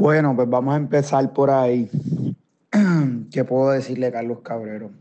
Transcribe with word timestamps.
Bueno, 0.00 0.34
pues 0.34 0.48
vamos 0.48 0.72
a 0.72 0.78
empezar 0.78 1.30
por 1.34 1.50
ahí. 1.50 1.90
¿Qué 3.30 3.44
puedo 3.44 3.72
decirle 3.72 4.10
Carlos 4.10 4.38
Cabrero? 4.42 4.92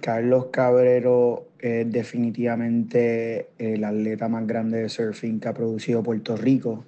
Carlos 0.00 0.46
Cabrero 0.46 1.48
es 1.58 1.92
definitivamente 1.92 3.50
el 3.58 3.84
atleta 3.84 4.26
más 4.26 4.46
grande 4.46 4.80
de 4.80 4.88
surfing 4.88 5.38
que 5.38 5.48
ha 5.48 5.52
producido 5.52 6.02
Puerto 6.02 6.34
Rico. 6.34 6.82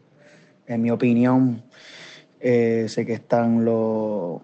En 0.67 0.81
mi 0.81 0.91
opinión, 0.91 1.65
eh, 2.41 2.87
sé 2.89 3.05
que 3.05 3.13
están 3.13 3.63
los 3.67 4.41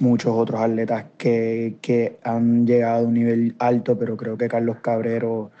muchos 0.00 0.32
otros 0.34 0.60
atletas 0.60 1.04
que, 1.16 1.76
que, 1.80 2.18
han 2.24 2.66
llegado 2.66 3.04
a 3.04 3.06
un 3.06 3.14
nivel 3.14 3.54
alto, 3.60 3.96
pero 3.96 4.16
creo 4.16 4.36
que 4.36 4.48
Carlos 4.48 4.78
Cabrero 4.82 5.52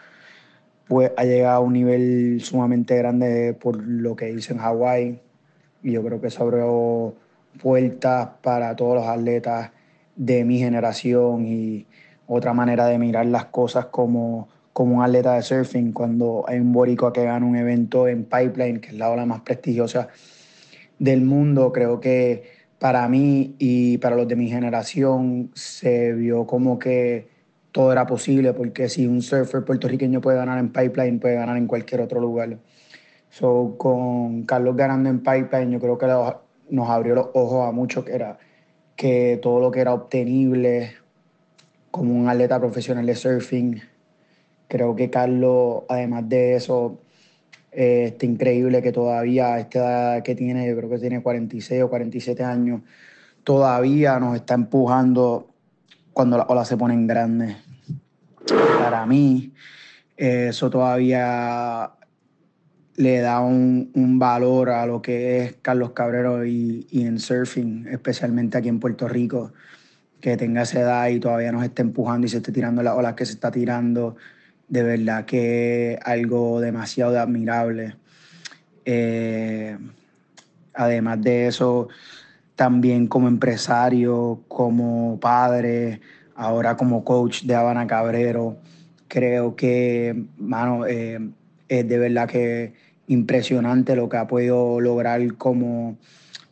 pues, 0.88 1.12
ha 1.16 1.22
llegado 1.22 1.58
a 1.58 1.60
un 1.60 1.74
nivel 1.74 2.40
sumamente 2.40 2.96
grande 2.96 3.54
por 3.54 3.80
lo 3.80 4.16
que 4.16 4.32
hizo 4.32 4.52
en 4.52 4.58
Hawái. 4.58 5.20
Y 5.82 5.92
yo 5.92 6.02
creo 6.04 6.20
que 6.20 6.28
eso 6.28 6.42
abrió 6.42 7.14
puertas 7.60 8.28
para 8.42 8.74
todos 8.76 8.96
los 8.96 9.06
atletas 9.06 9.70
de 10.16 10.44
mi 10.44 10.58
generación 10.58 11.46
y 11.46 11.86
otra 12.26 12.52
manera 12.52 12.86
de 12.86 12.98
mirar 12.98 13.26
las 13.26 13.46
cosas 13.46 13.86
como, 13.86 14.48
como 14.72 14.96
un 14.96 15.02
atleta 15.02 15.34
de 15.34 15.42
surfing. 15.42 15.92
Cuando 15.92 16.44
hay 16.46 16.58
un 16.58 16.72
boricua 16.72 17.12
que 17.12 17.24
gana 17.24 17.44
un 17.46 17.56
evento 17.56 18.08
en 18.08 18.24
Pipeline, 18.24 18.80
que 18.80 18.88
es 18.88 18.94
la 18.94 19.10
ola 19.10 19.26
más 19.26 19.40
prestigiosa 19.40 20.08
del 20.98 21.22
mundo, 21.22 21.72
creo 21.72 22.00
que 22.00 22.58
para 22.78 23.08
mí 23.08 23.54
y 23.58 23.98
para 23.98 24.16
los 24.16 24.28
de 24.28 24.36
mi 24.36 24.48
generación 24.48 25.50
se 25.54 26.12
vio 26.12 26.46
como 26.46 26.78
que 26.78 27.28
todo 27.72 27.92
era 27.92 28.06
posible, 28.06 28.52
porque 28.52 28.88
si 28.88 29.06
un 29.06 29.22
surfer 29.22 29.64
puertorriqueño 29.64 30.20
puede 30.20 30.36
ganar 30.36 30.58
en 30.58 30.70
Pipeline, 30.70 31.20
puede 31.20 31.36
ganar 31.36 31.56
en 31.56 31.66
cualquier 31.66 32.00
otro 32.00 32.20
lugar. 32.20 32.58
So, 33.30 33.74
con 33.78 34.44
Carlos 34.44 34.76
ganando 34.76 35.08
en 35.08 35.20
Pipeline, 35.20 35.72
yo 35.72 35.80
creo 35.80 35.98
que 35.98 36.06
nos 36.70 36.88
abrió 36.88 37.14
los 37.14 37.28
ojos 37.34 37.68
a 37.68 37.72
mucho 37.72 38.04
que 38.04 38.14
era 38.14 38.38
que 38.96 39.38
todo 39.40 39.60
lo 39.60 39.70
que 39.70 39.80
era 39.80 39.94
obtenible 39.94 40.94
como 41.90 42.14
un 42.14 42.28
atleta 42.28 42.58
profesional 42.58 43.06
de 43.06 43.14
surfing, 43.14 43.80
creo 44.66 44.96
que 44.96 45.08
Carlos, 45.08 45.84
además 45.88 46.28
de 46.28 46.56
eso, 46.56 46.98
eh, 47.70 48.06
está 48.06 48.26
increíble 48.26 48.82
que 48.82 48.92
todavía 48.92 49.54
a 49.54 49.60
esta 49.60 49.78
edad 49.78 50.22
que 50.22 50.34
tiene, 50.34 50.68
yo 50.68 50.76
creo 50.76 50.90
que 50.90 50.98
tiene 50.98 51.22
46 51.22 51.82
o 51.82 51.88
47 51.88 52.42
años, 52.42 52.80
todavía 53.44 54.18
nos 54.18 54.34
está 54.34 54.54
empujando 54.54 55.48
cuando 56.12 56.36
las 56.36 56.48
olas 56.48 56.66
se 56.66 56.76
ponen 56.76 57.06
grandes. 57.06 57.56
Para 58.78 59.06
mí, 59.06 59.52
eso 60.16 60.70
todavía 60.70 61.92
le 62.98 63.20
da 63.20 63.40
un, 63.40 64.18
valor 64.18 64.70
a 64.70 64.84
lo 64.84 65.00
que 65.00 65.38
es 65.38 65.56
Carlos 65.62 65.92
Cabrero 65.92 66.44
y, 66.44 66.86
y, 66.90 67.06
en 67.06 67.18
surfing, 67.18 67.86
especialmente 67.88 68.58
aquí 68.58 68.68
en 68.68 68.78
Puerto 68.80 69.08
Rico, 69.08 69.52
que 70.20 70.36
tenga 70.36 70.62
esa 70.62 70.80
edad 70.80 71.08
y 71.08 71.18
todavía 71.18 71.52
nos 71.52 71.64
esté 71.64 71.82
empujando 71.82 72.26
y 72.26 72.30
se 72.30 72.38
esté 72.38 72.52
tirando 72.52 72.82
las 72.82 72.94
olas 72.94 73.14
que 73.14 73.24
se 73.24 73.32
está 73.32 73.50
tirando 73.50 74.16
de 74.68 74.82
verdad 74.82 75.24
que 75.24 75.94
es 75.94 75.98
algo 76.04 76.60
demasiado 76.60 77.18
admirable. 77.18 77.96
Eh, 78.84 79.76
además 80.74 81.22
de 81.22 81.48
eso, 81.48 81.88
también 82.54 83.06
como 83.06 83.28
empresario, 83.28 84.42
como 84.48 85.18
padre, 85.20 86.00
ahora 86.34 86.76
como 86.76 87.04
coach 87.04 87.42
de 87.42 87.54
Habana 87.54 87.86
Cabrero, 87.86 88.58
creo 89.08 89.56
que, 89.56 90.24
mano, 90.36 90.86
eh, 90.86 91.18
es 91.68 91.88
de 91.88 91.98
verdad 91.98 92.28
que 92.28 92.74
impresionante 93.08 93.96
lo 93.96 94.08
que 94.08 94.16
ha 94.16 94.26
podido 94.26 94.80
lograr 94.80 95.34
como, 95.36 95.98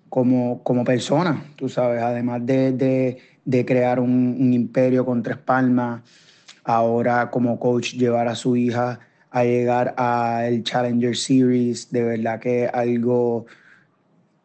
como, 0.08 0.62
como 0.62 0.84
persona, 0.84 1.44
tú 1.56 1.68
sabes, 1.68 2.02
además 2.02 2.44
de, 2.44 3.18
crear 3.66 4.00
un, 4.00 4.36
un 4.40 4.52
imperio 4.52 5.04
con 5.04 5.22
tres 5.22 5.36
palmas 5.36 6.02
ahora 6.64 7.30
como 7.30 7.58
coach 7.60 7.94
llevar 7.94 8.26
a 8.26 8.34
su 8.34 8.56
hija 8.56 8.98
a 9.30 9.44
llegar 9.44 9.94
al 9.98 10.62
Challenger 10.62 11.16
Series, 11.16 11.90
de 11.90 12.02
verdad 12.02 12.40
que 12.40 12.64
es 12.64 12.74
algo 12.74 13.46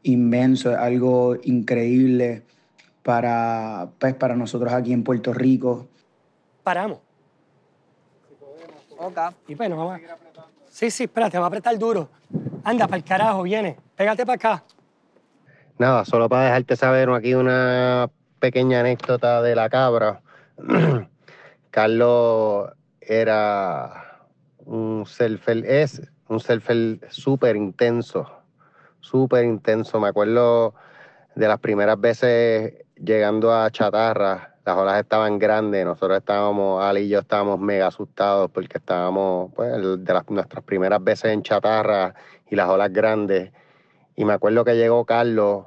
inmenso, 0.03 0.77
algo 0.77 1.37
increíble 1.43 2.43
para, 3.01 3.89
pues, 3.99 4.13
para 4.15 4.35
nosotros 4.35 4.73
aquí 4.73 4.91
en 4.91 5.03
Puerto 5.03 5.33
Rico. 5.33 5.87
Paramos. 6.63 6.99
Ok. 8.97 9.17
Y 9.47 9.55
pues, 9.55 9.69
vamos 9.69 9.99
Sí, 10.81 10.89
sí, 10.89 11.03
espérate, 11.03 11.37
va 11.37 11.43
a 11.43 11.47
apretar 11.47 11.77
duro. 11.77 12.09
Anda, 12.63 12.87
para 12.87 12.97
el 12.97 13.03
carajo, 13.03 13.43
viene. 13.43 13.77
Pégate 13.95 14.25
para 14.25 14.35
acá. 14.35 14.63
Nada, 15.77 16.03
solo 16.05 16.27
para 16.27 16.45
dejarte 16.45 16.75
saber 16.75 17.07
aquí 17.11 17.35
una 17.35 18.09
pequeña 18.39 18.79
anécdota 18.79 19.43
de 19.43 19.53
la 19.53 19.69
cabra. 19.69 20.23
Carlos 21.69 22.71
era 22.99 24.25
un 24.65 25.05
surfer, 25.05 25.63
es 25.67 26.01
un 26.27 26.39
surfer 26.39 26.99
súper 27.11 27.57
intenso, 27.57 28.25
súper 29.01 29.45
intenso. 29.45 29.99
Me 29.99 30.07
acuerdo 30.07 30.73
de 31.35 31.47
las 31.47 31.59
primeras 31.59 32.01
veces 32.01 32.73
llegando 32.95 33.53
a 33.53 33.69
Chatarra, 33.69 34.50
las 34.65 34.77
olas 34.77 34.99
estaban 34.99 35.39
grandes, 35.39 35.85
nosotros 35.85 36.19
estábamos, 36.19 36.83
Ali 36.83 37.01
y 37.01 37.09
yo 37.09 37.19
estábamos 37.19 37.59
mega 37.59 37.87
asustados 37.87 38.51
porque 38.51 38.77
estábamos, 38.77 39.51
pues, 39.55 39.71
de 39.71 40.13
las, 40.13 40.29
nuestras 40.29 40.63
primeras 40.63 41.03
veces 41.03 41.31
en 41.31 41.41
Chatarra 41.41 42.13
y 42.49 42.55
las 42.55 42.69
olas 42.69 42.93
grandes. 42.93 43.51
Y 44.15 44.25
me 44.25 44.33
acuerdo 44.33 44.63
que 44.63 44.75
llegó 44.75 45.05
Carlos 45.05 45.65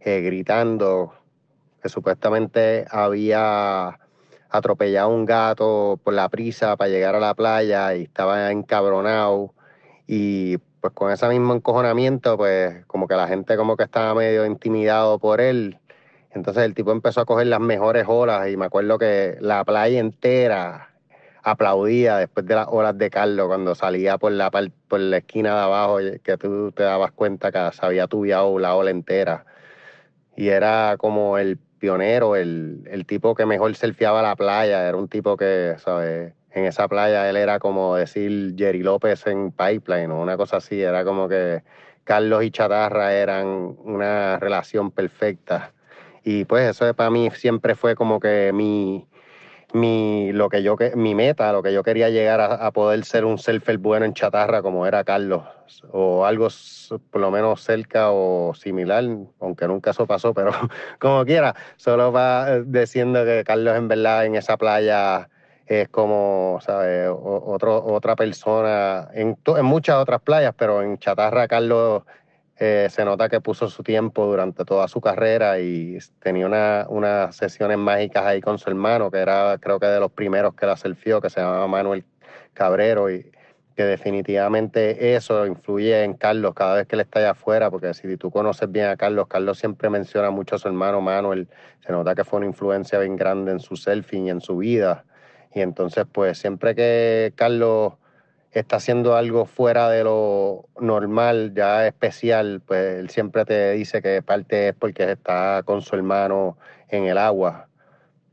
eh, 0.00 0.20
gritando 0.20 1.12
que 1.82 1.88
supuestamente 1.88 2.86
había 2.90 3.98
atropellado 4.50 5.10
a 5.10 5.12
un 5.12 5.24
gato 5.24 5.98
por 6.02 6.14
la 6.14 6.28
prisa 6.28 6.76
para 6.76 6.90
llegar 6.90 7.14
a 7.14 7.20
la 7.20 7.34
playa 7.34 7.94
y 7.94 8.04
estaba 8.04 8.50
encabronado. 8.50 9.54
Y 10.06 10.58
pues 10.80 10.92
con 10.94 11.10
ese 11.10 11.28
mismo 11.28 11.54
encojonamiento, 11.54 12.36
pues 12.36 12.84
como 12.86 13.08
que 13.08 13.14
la 13.14 13.28
gente 13.28 13.56
como 13.56 13.76
que 13.76 13.84
estaba 13.84 14.14
medio 14.14 14.46
intimidado 14.46 15.18
por 15.18 15.40
él. 15.40 15.78
Entonces 16.32 16.64
el 16.64 16.74
tipo 16.74 16.92
empezó 16.92 17.22
a 17.22 17.24
coger 17.24 17.46
las 17.46 17.60
mejores 17.60 18.04
olas 18.06 18.48
y 18.48 18.56
me 18.56 18.66
acuerdo 18.66 18.98
que 18.98 19.36
la 19.40 19.64
playa 19.64 19.98
entera 19.98 20.90
aplaudía 21.42 22.16
después 22.18 22.46
de 22.46 22.54
las 22.54 22.68
horas 22.68 22.96
de 22.98 23.10
Carlos 23.10 23.46
cuando 23.46 23.74
salía 23.74 24.18
por 24.18 24.32
la, 24.32 24.50
por 24.50 25.00
la 25.00 25.16
esquina 25.18 25.54
de 25.54 25.60
abajo, 25.60 25.98
que 26.22 26.36
tú 26.36 26.72
te 26.72 26.82
dabas 26.82 27.12
cuenta 27.12 27.50
que 27.50 27.76
se 27.76 27.84
había 27.84 28.06
tubiado 28.06 28.58
la 28.58 28.74
ola 28.74 28.90
entera. 28.90 29.46
Y 30.36 30.48
era 30.48 30.96
como 30.98 31.38
el 31.38 31.58
pionero, 31.78 32.36
el, 32.36 32.86
el 32.90 33.06
tipo 33.06 33.34
que 33.34 33.46
mejor 33.46 33.74
surfeaba 33.74 34.22
la 34.22 34.36
playa, 34.36 34.86
era 34.88 34.96
un 34.96 35.08
tipo 35.08 35.36
que, 35.36 35.74
¿sabes? 35.78 36.32
En 36.50 36.64
esa 36.64 36.88
playa 36.88 37.28
él 37.28 37.36
era 37.36 37.58
como 37.58 37.96
decir 37.96 38.54
Jerry 38.56 38.82
López 38.82 39.26
en 39.26 39.52
Pipeline 39.52 40.10
o 40.10 40.20
una 40.20 40.36
cosa 40.36 40.58
así, 40.58 40.80
era 40.80 41.04
como 41.04 41.28
que 41.28 41.62
Carlos 42.04 42.42
y 42.42 42.50
Chatarra 42.50 43.12
eran 43.12 43.46
una 43.46 44.38
relación 44.38 44.90
perfecta. 44.90 45.72
Y 46.30 46.44
pues 46.44 46.68
eso 46.68 46.92
para 46.92 47.08
mí 47.08 47.30
siempre 47.30 47.74
fue 47.74 47.94
como 47.94 48.20
que 48.20 48.52
mi, 48.52 49.08
mi, 49.72 50.30
lo 50.32 50.50
que 50.50 50.62
yo, 50.62 50.76
mi 50.94 51.14
meta, 51.14 51.50
lo 51.54 51.62
que 51.62 51.72
yo 51.72 51.82
quería 51.82 52.10
llegar 52.10 52.38
a, 52.42 52.70
poder 52.70 53.02
ser 53.06 53.24
un 53.24 53.38
surfer 53.38 53.78
bueno 53.78 54.04
en 54.04 54.12
chatarra 54.12 54.60
como 54.60 54.86
era 54.86 55.04
Carlos, 55.04 55.44
o 55.90 56.26
algo 56.26 56.48
por 57.10 57.22
lo 57.22 57.30
menos 57.30 57.62
cerca 57.62 58.10
o 58.10 58.52
similar, 58.54 59.04
aunque 59.40 59.66
nunca 59.66 59.92
eso 59.92 60.06
pasó, 60.06 60.34
pero 60.34 60.50
como 61.00 61.24
quiera, 61.24 61.54
solo 61.76 62.12
va 62.12 62.56
eh, 62.56 62.62
diciendo 62.66 63.24
que 63.24 63.42
Carlos 63.42 63.78
en 63.78 63.88
verdad 63.88 64.26
en 64.26 64.34
esa 64.34 64.58
playa 64.58 65.30
es 65.64 65.88
como, 65.88 66.58
¿sabes? 66.60 67.08
Otro, 67.10 67.86
otra 67.86 68.16
persona, 68.16 69.08
en, 69.14 69.38
en 69.46 69.64
muchas 69.64 69.96
otras 69.96 70.20
playas, 70.20 70.52
pero 70.58 70.82
en 70.82 70.98
chatarra 70.98 71.48
Carlos 71.48 72.02
eh, 72.60 72.88
se 72.90 73.04
nota 73.04 73.28
que 73.28 73.40
puso 73.40 73.68
su 73.68 73.82
tiempo 73.82 74.26
durante 74.26 74.64
toda 74.64 74.88
su 74.88 75.00
carrera 75.00 75.60
y 75.60 75.98
tenía 76.18 76.86
unas 76.88 77.36
sesiones 77.36 77.78
mágicas 77.78 78.24
ahí 78.24 78.40
con 78.40 78.58
su 78.58 78.68
hermano, 78.68 79.10
que 79.10 79.18
era 79.18 79.58
creo 79.60 79.78
que 79.78 79.86
de 79.86 80.00
los 80.00 80.10
primeros 80.10 80.54
que 80.54 80.66
la 80.66 80.76
selfió, 80.76 81.20
que 81.20 81.30
se 81.30 81.40
llamaba 81.40 81.68
Manuel 81.68 82.04
Cabrero, 82.54 83.10
y 83.10 83.30
que 83.76 83.84
definitivamente 83.84 85.14
eso 85.14 85.46
influye 85.46 86.02
en 86.02 86.14
Carlos 86.14 86.52
cada 86.52 86.74
vez 86.74 86.88
que 86.88 86.96
él 86.96 87.00
está 87.02 87.20
allá 87.20 87.30
afuera, 87.30 87.70
porque 87.70 87.94
si 87.94 88.16
tú 88.16 88.28
conoces 88.28 88.72
bien 88.72 88.86
a 88.86 88.96
Carlos, 88.96 89.28
Carlos 89.28 89.56
siempre 89.56 89.88
menciona 89.88 90.30
mucho 90.30 90.56
a 90.56 90.58
su 90.58 90.66
hermano 90.66 91.00
Manuel, 91.00 91.48
se 91.86 91.92
nota 91.92 92.16
que 92.16 92.24
fue 92.24 92.38
una 92.38 92.46
influencia 92.46 92.98
bien 92.98 93.14
grande 93.14 93.52
en 93.52 93.60
su 93.60 93.76
selfie 93.76 94.18
y 94.18 94.30
en 94.30 94.40
su 94.40 94.56
vida. 94.56 95.04
Y 95.54 95.60
entonces, 95.60 96.06
pues 96.10 96.38
siempre 96.38 96.74
que 96.74 97.32
Carlos 97.36 97.94
está 98.52 98.76
haciendo 98.76 99.14
algo 99.16 99.46
fuera 99.46 99.88
de 99.90 100.04
lo 100.04 100.66
normal, 100.80 101.52
ya 101.54 101.86
especial, 101.86 102.62
pues 102.64 102.98
él 102.98 103.10
siempre 103.10 103.44
te 103.44 103.72
dice 103.72 104.02
que 104.02 104.22
parte 104.22 104.68
es 104.68 104.74
porque 104.74 105.12
está 105.12 105.62
con 105.64 105.82
su 105.82 105.96
hermano 105.96 106.56
en 106.88 107.04
el 107.04 107.18
agua, 107.18 107.68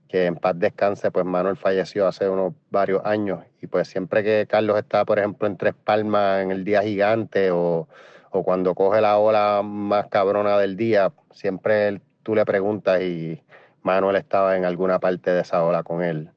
que 0.08 0.26
en 0.26 0.36
paz 0.36 0.58
descanse, 0.58 1.12
pues 1.12 1.26
Manuel 1.26 1.58
falleció 1.58 2.08
hace 2.08 2.30
unos 2.30 2.54
varios 2.70 3.02
años 3.06 3.44
y 3.62 3.68
pues 3.68 3.88
siempre 3.88 4.24
que 4.24 4.48
Carlos 4.50 4.78
está, 4.78 5.06
por 5.06 5.20
ejemplo, 5.20 5.48
en 5.48 5.58
Tres 5.58 5.74
Palmas 5.84 6.44
en 6.44 6.52
el 6.52 6.64
Día 6.64 6.82
Gigante 6.82 7.52
o, 7.52 7.88
o 8.32 8.44
cuando 8.44 8.76
coge 8.76 9.02
la 9.02 9.18
ola 9.18 9.62
más 9.64 10.08
cabrona 10.08 10.58
del 10.58 10.78
día, 10.78 11.12
siempre 11.32 12.02
tú 12.24 12.36
le 12.36 12.46
preguntas 12.46 13.02
y 13.02 13.42
Manuel 13.84 14.16
estaba 14.16 14.58
en 14.58 14.66
alguna 14.66 15.00
parte 15.00 15.32
de 15.32 15.42
esa 15.42 15.64
ola 15.64 15.84
con 15.84 16.02
él. 16.04 16.32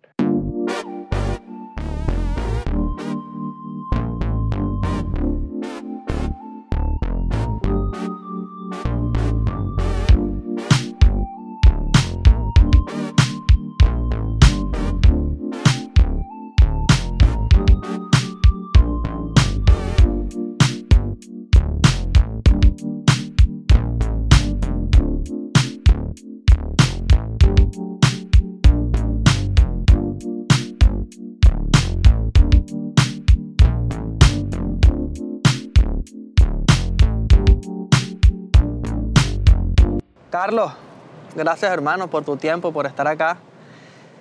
Gracias 41.37 41.71
hermano 41.71 42.09
por 42.09 42.25
tu 42.25 42.37
tiempo, 42.37 42.73
por 42.73 42.85
estar 42.87 43.07
acá. 43.07 43.37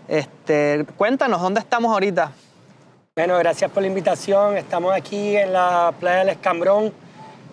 Este, 0.07 0.85
cuéntanos, 0.95 1.41
¿dónde 1.41 1.59
estamos 1.59 1.91
ahorita? 1.91 2.31
Bueno, 3.15 3.37
gracias 3.39 3.71
por 3.71 3.81
la 3.81 3.87
invitación. 3.87 4.55
Estamos 4.55 4.93
aquí 4.93 5.35
en 5.35 5.51
la 5.51 5.91
playa 5.99 6.19
del 6.19 6.29
Escambrón, 6.29 6.93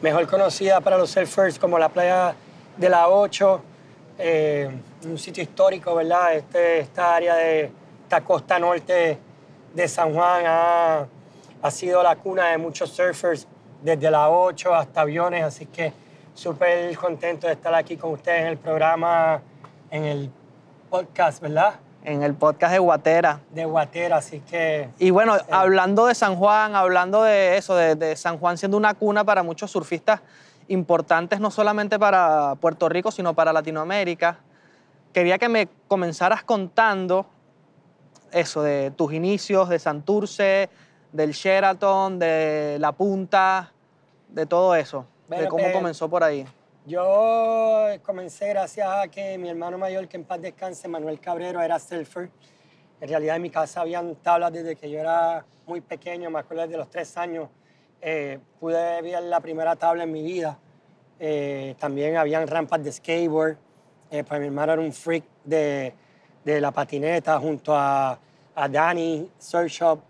mejor 0.03 0.27
conocida 0.27 0.83
para 0.83 0.99
los 0.99 1.11
surfers 1.11 1.59
como 1.59 1.79
la 1.79 1.89
playa 1.89 2.35
de 2.77 2.89
la 2.91 3.09
8, 3.09 3.63
eh, 4.19 4.71
un 5.07 5.19
sitio 5.19 5.43
histórico, 5.43 5.95
¿verdad? 5.95 6.35
Este, 6.35 6.81
esta 6.81 7.15
área 7.15 7.37
de 7.37 7.73
esta 8.03 8.21
costa 8.21 8.59
norte 8.59 9.19
de 9.73 9.89
San 9.89 10.13
Juan 10.13 10.45
ha, 10.47 11.07
ha 11.63 11.71
sido 11.71 12.03
la 12.03 12.17
cuna 12.17 12.49
de 12.49 12.59
muchos 12.59 12.91
surfers, 12.91 13.47
desde 13.83 14.11
la 14.11 14.29
8 14.29 14.75
hasta 14.75 15.01
aviones, 15.01 15.43
así 15.43 15.65
que 15.65 16.04
súper 16.35 16.97
contento 16.97 17.47
de 17.47 17.55
estar 17.55 17.75
aquí 17.75 17.97
con 17.97 18.13
ustedes 18.13 18.43
en 18.43 18.47
el 18.49 18.59
programa, 18.59 19.41
en 19.91 20.05
el 20.05 20.31
podcast, 20.91 21.41
¿verdad? 21.41 21.77
En 22.03 22.23
el 22.23 22.35
podcast 22.35 22.73
de 22.73 22.79
Guatera. 22.81 23.41
De 23.51 23.65
Guatera, 23.65 24.17
así 24.17 24.41
que... 24.41 24.91
Y 24.99 25.11
bueno, 25.11 25.37
hablando 25.51 26.07
de 26.07 26.15
San 26.15 26.37
Juan, 26.37 26.75
hablando 26.75 27.23
de 27.23 27.57
eso, 27.57 27.75
de, 27.77 27.95
de, 27.95 28.15
San 28.17 28.39
Juan 28.39 28.59
siendo 28.59 28.77
una 28.77 28.95
cuna 28.95 29.25
para 29.25 29.43
muchos 29.43 29.71
surfistas 29.71 30.21
importantes, 30.69 31.41
no 31.41 31.51
solamente 31.51 31.99
para 31.99 32.57
Puerto 32.57 32.89
Rico, 32.89 33.11
sino 33.11 33.33
para 33.33 33.53
Latinoamérica, 33.53 34.39
quería 35.13 35.39
que 35.39 35.49
me 35.49 35.69
comenzaras 35.89 36.43
contando 36.43 37.27
eso, 38.33 38.63
de 38.63 38.91
tus 38.91 39.13
inicios, 39.13 39.69
de 39.69 39.79
Santurce, 39.79 40.69
del 41.13 41.31
Sheraton, 41.31 42.19
de 42.19 42.77
La 42.81 42.93
Punta, 42.93 43.73
de 44.29 44.45
todo 44.47 44.75
eso 44.75 45.07
de 45.29 45.49
cómo 45.49 45.73
comenzó 45.73 46.09
por 46.09 46.23
ahí. 46.23 46.47
Yo 46.87 47.87
comencé 48.03 48.49
gracias 48.49 48.87
a 48.87 49.09
que 49.09 49.39
mi 49.39 49.49
hermano 49.49 49.79
mayor, 49.79 50.07
que 50.07 50.19
en 50.19 50.25
paz 50.25 50.43
descanse, 50.43 50.87
Manuel 50.87 51.19
Cabrero, 51.19 51.63
era 51.63 51.79
surfer. 51.79 52.29
En 53.01 53.09
realidad 53.09 53.37
en 53.37 53.43
mi 53.43 53.51
casa 53.51 53.81
habían 53.81 54.15
tablas 54.17 54.53
desde 54.53 54.77
que 54.77 54.91
yo 54.91 54.99
era 55.01 55.45
muy 55.67 55.81
pequeño, 55.81 56.31
me 56.31 56.41
acuerdo 56.41 56.67
de 56.67 56.77
los 56.77 56.91
tres 56.91 57.17
años. 57.17 57.49
Eh, 58.03 58.39
pude 58.61 59.01
ver 59.01 59.23
la 59.23 59.41
primera 59.41 59.77
tabla 59.77 60.05
en 60.05 60.13
mi 60.13 60.23
vida. 60.23 60.59
Eh, 61.19 61.75
también 61.79 62.17
habían 62.17 62.47
rampas 62.47 62.85
de 62.85 62.93
skateboard. 62.93 63.57
Eh, 64.11 64.23
pues 64.25 64.41
mi 64.41 64.47
hermano 64.47 64.75
era 64.75 64.83
un 64.83 64.93
freak 64.93 65.25
de, 65.43 65.95
de 66.45 66.61
la 66.61 66.71
patineta 66.71 67.39
junto 67.39 67.75
a, 67.75 68.19
a 68.55 68.69
Danny 68.69 69.31
Surf 69.39 69.73
Shop 69.73 70.01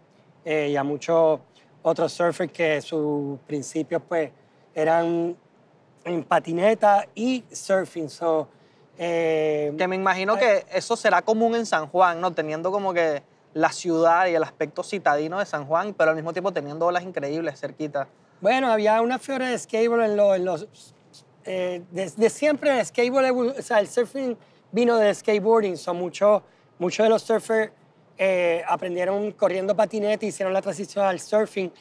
y 0.45 0.77
a 0.77 0.83
muchos 0.83 1.41
otros 1.83 2.13
surfers 2.13 2.53
que 2.53 2.81
sus 2.83 3.39
principios 3.41 4.03
pues 4.07 4.31
eran 4.75 5.37
en 6.05 6.25
patineta 6.25 7.07
y 7.15 7.45
surfing. 7.51 8.09
So, 8.09 8.49
eh, 8.99 9.73
que 9.77 9.89
me 9.89 9.97
imagino 9.97 10.37
que 10.37 10.67
eso 10.73 10.97
será 10.97 11.23
común 11.23 11.55
en 11.55 11.67
San 11.67 11.89
Juan, 11.89 12.21
¿no? 12.21 12.33
Teniendo 12.33 12.71
como 12.71 12.93
que 12.93 13.23
la 13.55 13.71
ciudad 13.71 14.27
y 14.27 14.35
el 14.35 14.43
aspecto 14.43 14.83
citadino 14.83 15.39
de 15.39 15.47
San 15.47 15.67
Juan, 15.67 15.95
pero 15.95 16.11
al 16.11 16.17
mismo 16.17 16.33
tiempo 16.33 16.53
teniendo 16.53 16.87
olas 16.87 17.05
increíbles 17.05 17.61
cerquita. 17.61 18.09
Bueno, 18.41 18.71
había 18.71 19.01
una 19.01 19.19
fiora 19.19 19.49
de 19.49 19.59
skateboard 19.59 20.03
en, 20.03 20.45
los... 20.45 20.67
Eh, 21.45 21.83
desde 21.91 22.31
siempre 22.31 22.79
el 22.79 22.85
skateboard, 22.85 23.59
o 23.59 23.63
sea, 23.63 23.79
el 23.79 23.89
surfing 23.89 24.37
vino 24.73 24.97
del 24.97 25.15
skateboarding, 25.15 25.77
son 25.77 25.97
muchos 25.97 26.43
muchos 26.79 27.05
de 27.05 27.11
los 27.11 27.23
surfers 27.23 27.73
eh, 28.17 28.63
aprendieron 28.69 29.33
corriendo 29.33 29.75
patineta 29.75 30.25
y 30.25 30.29
hicieron 30.29 30.53
la 30.53 30.63
transición 30.63 31.05
al 31.05 31.19
surfing 31.19 31.73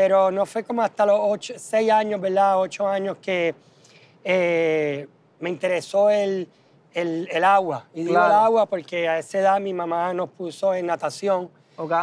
pero 0.00 0.30
no 0.30 0.46
fue 0.46 0.64
como 0.64 0.80
hasta 0.80 1.04
los 1.04 1.18
ocho, 1.20 1.52
seis 1.58 1.90
años, 1.90 2.18
¿verdad? 2.18 2.58
Ocho 2.58 2.88
años 2.88 3.18
que 3.20 3.54
eh, 4.24 5.06
me 5.40 5.50
interesó 5.50 6.08
el, 6.08 6.48
el, 6.94 7.28
el, 7.30 7.44
agua. 7.44 7.84
Y 7.92 8.04
digo 8.04 8.16
el 8.16 8.32
agua 8.32 8.64
porque 8.64 9.06
a 9.06 9.18
esa 9.18 9.40
edad 9.40 9.60
mi 9.60 9.74
mamá 9.74 10.14
nos 10.14 10.30
puso 10.30 10.72
en 10.74 10.86
natación. 10.86 11.50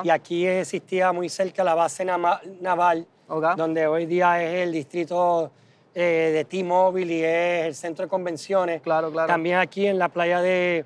Y 0.04 0.12
aquí 0.12 0.46
existía 0.46 1.12
muy 1.12 1.28
cerca 1.28 1.64
la 1.64 1.74
base 1.74 2.06
naval, 2.06 3.08
donde 3.56 3.88
hoy 3.88 4.06
día 4.06 4.44
es 4.44 4.68
el 4.68 4.74
distrito 4.74 5.50
eh, 5.96 6.30
de 6.36 6.46
T-Mobile 6.46 7.14
y 7.16 7.24
es 7.24 7.66
el 7.66 7.74
centro 7.74 8.06
de 8.06 8.10
convenciones. 8.10 8.80
Claro, 8.84 9.12
claro. 9.12 9.28
También 9.28 9.58
aquí 9.58 9.88
en 9.88 9.98
la 9.98 10.10
playa 10.10 10.40
de, 10.40 10.86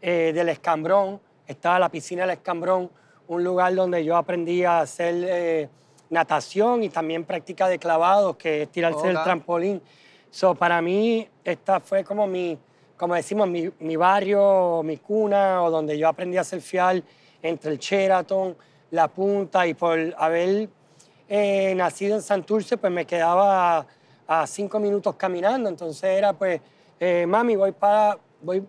eh, 0.00 0.30
del 0.32 0.50
Escambrón, 0.50 1.20
estaba 1.48 1.80
la 1.80 1.88
piscina 1.88 2.22
del 2.22 2.36
Escambrón, 2.36 2.92
un 3.26 3.42
lugar 3.42 3.74
donde 3.74 4.04
yo 4.04 4.16
aprendí 4.16 4.62
a 4.62 4.78
hacer 4.78 5.68
natación 6.10 6.82
y 6.82 6.88
también 6.88 7.24
práctica 7.24 7.68
de 7.68 7.78
clavados, 7.78 8.36
que 8.36 8.62
es 8.62 8.68
tirarse 8.68 9.06
del 9.06 9.22
trampolín. 9.22 9.82
So, 10.30 10.54
para 10.54 10.82
mí, 10.82 11.28
esta 11.44 11.80
fue 11.80 12.02
como 12.02 12.26
mi, 12.26 12.58
como 12.96 13.14
decimos, 13.14 13.48
mi, 13.48 13.70
mi, 13.80 13.96
barrio, 13.96 14.82
mi 14.82 14.96
cuna, 14.96 15.62
o 15.62 15.70
donde 15.70 15.96
yo 15.98 16.08
aprendí 16.08 16.36
a 16.36 16.44
surfear 16.44 17.02
entre 17.42 17.72
el 17.72 17.78
Sheraton, 17.78 18.56
la 18.90 19.08
punta, 19.08 19.66
y 19.66 19.74
por 19.74 19.98
haber 20.18 20.68
eh, 21.28 21.74
nacido 21.76 22.16
en 22.16 22.22
Santurce, 22.22 22.76
pues 22.76 22.92
me 22.92 23.04
quedaba 23.04 23.86
a, 24.26 24.46
cinco 24.46 24.78
minutos 24.78 25.14
caminando. 25.16 25.68
Entonces 25.68 26.04
era, 26.04 26.32
pues, 26.32 26.60
eh, 27.00 27.26
mami, 27.26 27.56
voy 27.56 27.72
para, 27.72 28.18
voy, 28.42 28.64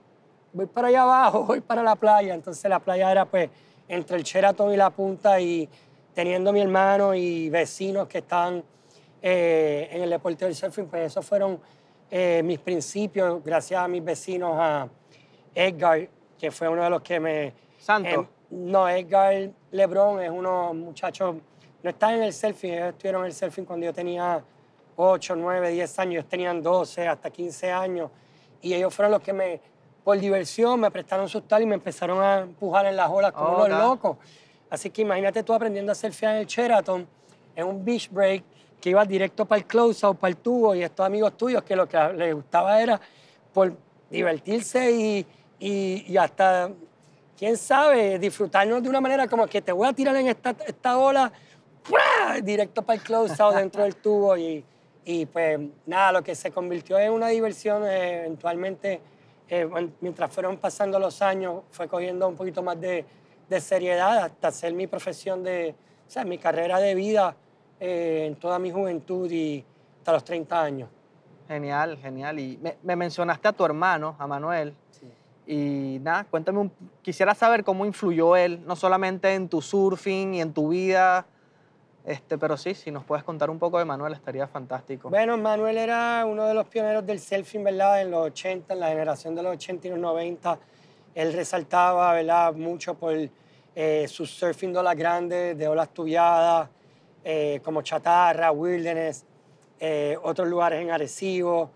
voy 0.54 0.66
para 0.66 0.88
allá 0.90 1.02
abajo, 1.04 1.44
voy 1.48 1.62
para 1.62 1.84
la 1.84 1.96
playa. 1.96 2.34
Entonces 2.34 2.70
la 2.70 2.80
playa 2.80 3.12
era, 3.12 3.26
pues, 3.26 3.50
entre 3.88 4.18
el 4.18 4.24
Sheraton 4.24 4.74
y 4.74 4.78
la 4.78 4.90
punta, 4.90 5.40
y 5.40 5.70
teniendo 6.16 6.52
mi 6.54 6.62
hermano 6.62 7.14
y 7.14 7.50
vecinos 7.50 8.08
que 8.08 8.20
están 8.20 8.64
eh, 9.22 9.90
en 9.92 10.02
el 10.02 10.10
deporte 10.10 10.46
del 10.46 10.56
surfing, 10.56 10.88
pues 10.88 11.12
esos 11.12 11.26
fueron 11.26 11.60
eh, 12.10 12.42
mis 12.44 12.58
principios, 12.60 13.44
gracias 13.44 13.82
a 13.82 13.88
mis 13.88 14.04
vecinos, 14.04 14.56
a 14.58 14.88
Edgar, 15.54 16.08
que 16.40 16.50
fue 16.52 16.70
uno 16.70 16.84
de 16.84 16.90
los 16.90 17.02
que 17.02 17.20
me... 17.20 17.54
Santo. 17.78 18.10
Em, 18.10 18.28
no, 18.72 18.88
Edgar 18.88 19.50
Lebron 19.72 20.22
es 20.22 20.30
uno 20.30 20.74
muchachos, 20.74 21.36
no 21.84 21.90
están 21.90 22.16
en 22.16 22.24
el 22.24 22.34
surfing, 22.34 22.74
ellos 22.74 22.90
estuvieron 22.90 23.22
en 23.24 23.28
el 23.28 23.34
surfing 23.34 23.66
cuando 23.66 23.86
yo 23.86 23.94
tenía 23.94 24.42
8, 24.96 25.36
9, 25.36 25.70
10 25.72 26.00
años, 26.00 26.12
ellos 26.14 26.30
tenían 26.30 26.64
12, 26.64 27.08
hasta 27.08 27.30
15 27.30 27.72
años, 27.72 28.10
y 28.62 28.74
ellos 28.74 28.94
fueron 28.94 29.12
los 29.12 29.22
que 29.22 29.34
me, 29.34 29.60
por 30.04 30.18
diversión, 30.18 30.80
me 30.80 30.90
prestaron 30.92 31.28
sus 31.28 31.46
tal 31.48 31.64
y 31.64 31.66
me 31.66 31.76
empezaron 31.76 32.22
a 32.22 32.40
empujar 32.42 32.86
en 32.86 32.96
las 32.96 33.10
olas 33.10 33.34
como 33.34 33.56
unos 33.56 33.70
locos. 33.70 34.18
Así 34.76 34.90
que 34.90 35.04
imagínate 35.04 35.42
tú 35.42 35.54
aprendiendo 35.54 35.94
a 35.94 35.96
surfear 35.96 36.36
en 36.36 36.42
el 36.42 36.48
Sheraton, 36.48 37.08
en 37.56 37.66
un 37.66 37.86
beach 37.86 38.12
break, 38.12 38.44
que 38.82 38.90
ibas 38.90 39.08
directo 39.08 39.46
para 39.46 39.60
el 39.60 39.66
close-out, 39.66 40.18
para 40.18 40.32
el 40.32 40.36
tubo, 40.36 40.76
y 40.76 40.84
estos 40.84 41.06
amigos 41.06 41.38
tuyos 41.38 41.64
que 41.64 41.78
lo 41.78 41.88
que 41.88 41.98
les 42.14 42.36
gustaba 42.36 42.82
era 42.82 43.00
por 43.54 43.74
divertirse 44.10 44.92
y, 44.92 45.26
y, 45.62 46.18
hasta, 46.18 46.72
quién 47.38 47.56
sabe, 47.56 48.20
disfrutarnos 48.20 48.84
de 48.84 48.90
una 48.90 49.00
manera 49.00 49.30
como 49.30 49.48
que 49.48 49.62
te 49.62 49.72
voy 49.72 49.88
a 49.88 49.94
tirar 49.94 50.14
en 50.18 50.28
esta, 50.28 50.54
esta 50.68 50.98
ola, 50.98 51.32
directo 52.44 52.82
para 52.82 53.00
el 53.00 53.02
close-out 53.02 53.56
dentro 53.56 53.84
del 53.84 53.96
tubo. 53.96 54.36
Y, 54.36 54.62
y, 55.06 55.26
pues 55.26 55.58
nada, 55.86 56.12
lo 56.12 56.22
que 56.22 56.36
se 56.36 56.52
convirtió 56.52 57.00
en 57.00 57.14
una 57.14 57.30
diversión 57.30 57.86
eh, 57.86 58.26
eventualmente, 58.26 59.00
eh, 59.48 59.70
mientras 60.02 60.34
fueron 60.34 60.58
pasando 60.58 61.00
los 61.00 61.22
años, 61.22 61.64
fue 61.72 61.88
cogiendo 61.88 62.28
un 62.28 62.36
poquito 62.36 62.62
más 62.62 62.78
de 62.82 63.06
de 63.50 63.60
seriedad 63.62 64.18
hasta 64.18 64.48
hacer 64.50 64.74
mi 64.74 64.88
profesión 64.88 65.44
de, 65.44 65.76
o 66.08 66.10
sea, 66.10 66.26
mi 66.26 66.38
carrera 66.38 66.80
de 66.80 66.96
vida 66.96 67.36
eh, 67.80 68.26
en 68.28 68.36
toda 68.36 68.60
mi 68.60 68.72
juventud 68.72 69.30
y 69.30 69.64
hasta 70.00 70.14
los 70.14 70.24
30 70.24 70.62
años. 70.62 70.90
Genial, 71.48 71.98
genial. 71.98 72.40
Y 72.40 72.60
me, 72.84 72.96
mencionaste 72.96 73.48
a 73.48 73.54
tu 73.54 73.66
hermano, 73.66 74.16
a 74.18 74.26
Manuel. 74.26 74.74
Sí. 74.92 75.08
Y 75.46 76.00
nada, 76.00 76.24
cuéntame, 76.24 76.60
un, 76.60 76.72
quisiera 77.02 77.36
saber 77.36 77.64
cómo 77.64 77.86
influyó 77.86 78.36
él, 78.36 78.62
no 78.66 78.76
solamente 78.76 79.34
en 79.34 79.48
tu 79.48 79.62
surfing 79.62 80.34
y 80.34 80.42
en 80.42 80.54
tu 80.54 80.70
vida 80.70 81.28
Este, 82.04 82.38
pero 82.38 82.56
sí, 82.56 82.74
si 82.74 82.92
nos 82.92 83.04
puedes 83.04 83.24
contar 83.24 83.50
un 83.50 83.60
poco 83.60 83.78
de 83.78 83.86
Manuel, 83.86 84.14
estaría 84.14 84.48
fantástico. 84.48 85.10
Bueno, 85.10 85.38
Manuel 85.38 85.78
era 85.78 86.24
uno 86.28 86.46
de 86.46 86.54
los 86.54 86.68
pioneros 86.68 87.06
del 87.06 87.20
selfie, 87.20 87.62
¿verdad? 87.64 88.02
En 88.02 88.12
los 88.12 88.28
80, 88.28 88.74
en 88.74 88.80
la 88.80 88.90
generación 88.90 89.36
de 89.36 89.44
los 89.44 89.54
80 89.54 89.88
y 89.88 89.92
los 89.92 90.00
90. 90.00 90.60
Él 91.16 91.32
resaltaba, 91.32 92.14
¿verdad? 92.14 92.54
Mucho 92.54 92.94
por 92.94 93.16
eh, 93.74 94.06
sus 94.08 94.30
surfing 94.30 94.74
de 94.74 94.80
olas 94.80 94.96
grandes, 94.96 95.58
de 95.58 95.68
olas 95.68 95.90
tubiadas, 95.94 96.70
eh, 97.24 97.62
como 97.64 97.82
Chatarra, 97.82 98.52
Wilderness, 98.52 99.26
eh, 99.80 100.18
otros 100.22 100.48
lugares 100.48 100.82
en 100.82 100.92
Arecibo. 100.92 101.72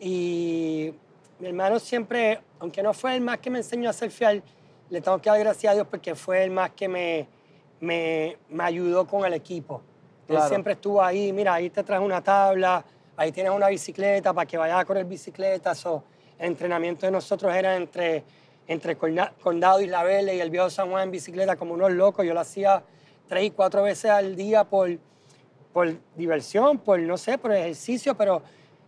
Y 0.00 0.92
mi 1.38 1.48
hermano 1.48 1.78
siempre, 1.78 2.40
aunque 2.58 2.82
no 2.82 2.94
fue 2.94 3.14
el 3.14 3.20
más 3.20 3.38
que 3.38 3.50
me 3.50 3.58
enseñó 3.58 3.90
a 3.90 3.92
surfear, 3.92 4.42
le 4.88 5.00
tengo 5.02 5.20
que 5.20 5.28
dar 5.28 5.38
gracias 5.38 5.70
a 5.70 5.74
Dios 5.74 5.86
porque 5.88 6.14
fue 6.14 6.42
el 6.42 6.50
más 6.50 6.70
que 6.70 6.88
me, 6.88 7.28
me, 7.80 8.38
me 8.48 8.64
ayudó 8.64 9.06
con 9.06 9.24
el 9.26 9.34
equipo. 9.34 9.82
Él 10.28 10.38
siempre 10.48 10.74
estuvo 10.74 11.02
ahí, 11.02 11.32
mira, 11.32 11.54
ahí 11.54 11.70
te 11.70 11.82
traes 11.82 12.02
una 12.02 12.22
tabla, 12.22 12.84
ahí 13.16 13.32
tienes 13.32 13.52
una 13.52 13.68
bicicleta 13.68 14.32
para 14.32 14.46
que 14.46 14.58
vayas 14.58 14.78
a 14.78 14.84
correr 14.84 15.04
bicicleta. 15.06 15.74
So, 15.74 16.04
el 16.38 16.48
entrenamiento 16.48 17.06
de 17.06 17.12
nosotros 17.12 17.54
era 17.54 17.76
entre, 17.76 18.24
entre 18.68 18.96
Condado 18.96 19.80
y 19.80 19.86
La 19.86 20.04
Vela 20.04 20.32
y 20.32 20.40
el 20.40 20.50
viejo 20.50 20.70
San 20.70 20.90
Juan 20.90 21.04
en 21.04 21.10
bicicleta 21.10 21.56
como 21.56 21.74
unos 21.74 21.90
locos. 21.90 22.24
Yo 22.24 22.34
lo 22.34 22.40
hacía 22.40 22.82
tres 23.26 23.44
y 23.44 23.50
cuatro 23.50 23.82
veces 23.82 24.10
al 24.10 24.36
día 24.36 24.62
por, 24.64 24.90
por 25.72 25.92
diversión, 26.14 26.78
por, 26.78 27.00
no 27.00 27.16
sé, 27.16 27.38
por 27.38 27.52
ejercicio, 27.52 28.14
pero 28.14 28.42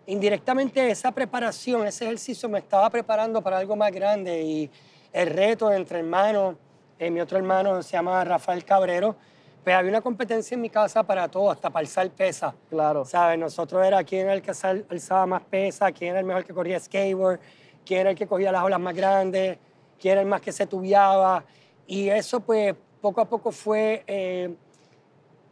indirectamente 0.06 0.90
esa 0.90 1.10
preparación, 1.10 1.86
ese 1.86 2.04
ejercicio 2.04 2.48
me 2.48 2.58
estaba 2.58 2.88
preparando 2.90 3.42
para 3.42 3.58
algo 3.58 3.74
más 3.74 3.90
grande 3.90 4.42
y 4.42 4.70
el 5.12 5.28
reto 5.28 5.72
entre 5.72 5.98
hermanos 5.98 6.56
eh, 7.00 7.10
mi 7.10 7.18
otro 7.18 7.38
hermano 7.38 7.82
se 7.82 7.92
llama 7.92 8.22
Rafael 8.24 8.62
Cabrero, 8.62 9.16
pues 9.64 9.74
había 9.74 9.90
una 9.90 10.02
competencia 10.02 10.54
en 10.54 10.60
mi 10.60 10.68
casa 10.68 11.02
para 11.02 11.28
todo, 11.28 11.50
hasta 11.50 11.70
para 11.70 11.80
alzar 11.80 12.10
pesa. 12.10 12.54
Claro. 12.68 13.06
¿Sabes? 13.06 13.38
Nosotros 13.38 13.86
era 13.86 14.04
quién 14.04 14.26
era 14.26 14.34
el 14.34 14.42
que 14.42 14.50
alzaba 14.50 15.24
más 15.24 15.42
pesa, 15.44 15.90
quién 15.92 16.10
era 16.10 16.20
el 16.20 16.26
mejor 16.26 16.44
que 16.44 16.52
corría 16.52 16.78
skateboard, 16.78 17.40
quién 17.86 18.00
era 18.00 18.10
el 18.10 18.16
que 18.16 18.26
cogía 18.26 18.52
las 18.52 18.62
olas 18.62 18.78
más 18.80 18.94
grandes, 18.94 19.56
quién 20.00 20.12
era 20.12 20.20
el 20.22 20.26
más 20.26 20.40
que 20.40 20.52
se 20.52 20.66
tubiaba. 20.66 21.44
Y 21.86 22.08
eso, 22.08 22.40
pues, 22.40 22.74
poco 23.00 23.20
a 23.20 23.28
poco 23.28 23.52
fue 23.52 24.04
eh, 24.06 24.54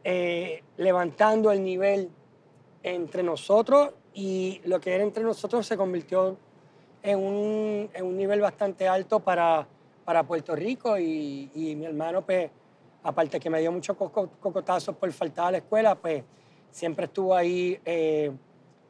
eh, 0.05 0.63
levantando 0.77 1.53
el 1.53 1.63
nivel 1.63 2.11
entre 2.83 3.23
nosotros 3.23 3.91
y 4.15 4.61
lo 4.65 4.81
que 4.81 4.95
era 4.95 5.05
entre 5.05 5.23
nosotros 5.23 5.67
se 5.67 5.77
convirtió 5.77 6.37
en 7.03 7.19
un, 7.19 7.91
en 7.93 8.07
un 8.07 8.17
nivel 8.17 8.41
bastante 8.41 8.89
alto 8.89 9.21
para 9.21 9.67
para 10.09 10.23
Puerto 10.23 10.57
Rico 10.57 10.99
y, 10.99 11.51
mi 11.55 11.85
hermano, 11.85 12.23
pues, 12.23 12.51
aparte 13.03 13.39
que 13.39 13.51
me 13.51 13.61
dio 13.61 13.71
muchos 13.71 13.95
cocotazos 13.95 14.97
por 14.97 15.13
faltar 15.13 15.49
a 15.49 15.51
la 15.51 15.59
escuela, 15.59 15.97
pues 15.97 16.25
siempre 16.71 17.05
estuvo 17.05 17.37
ahí 17.37 17.79
eh, 17.85 18.33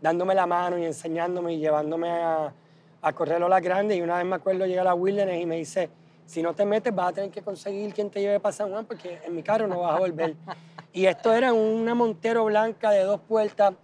dándome 0.00 0.32
la 0.36 0.46
mano 0.46 0.78
y 0.78 0.84
enseñándome 0.84 1.54
y 1.54 1.58
llevándome 1.58 2.08
a, 2.08 2.54
a 3.02 3.12
correr 3.12 3.42
olas 3.42 3.62
grandes. 3.62 3.96
Y 3.96 4.00
una 4.00 4.16
vez 4.16 4.26
me 4.26 4.36
acuerdo, 4.36 4.66
llega 4.66 4.82
a 4.82 4.84
la 4.84 4.94
Wilderness 4.94 5.40
y 5.40 5.46
me 5.46 5.56
dice, 5.56 5.90
si 6.26 6.42
no 6.42 6.54
te 6.54 6.64
metes 6.64 6.94
vas 6.94 7.10
a 7.10 7.12
tener 7.12 7.30
que 7.30 7.42
conseguir 7.42 7.92
quien 7.94 8.10
te 8.10 8.20
lleve 8.20 8.40
para 8.40 8.52
San 8.52 8.70
Juan 8.70 8.84
porque 8.84 9.20
en 9.24 9.34
mi 9.34 9.42
carro 9.42 9.66
no 9.66 9.80
vas 9.80 9.96
a 9.96 9.98
volver. 9.98 10.34
y 10.92 11.06
esto 11.06 11.32
era 11.32 11.52
una 11.52 11.94
Montero 11.94 12.44
blanca 12.44 12.90
de 12.90 13.02
dos 13.04 13.20
puertas 13.20 13.74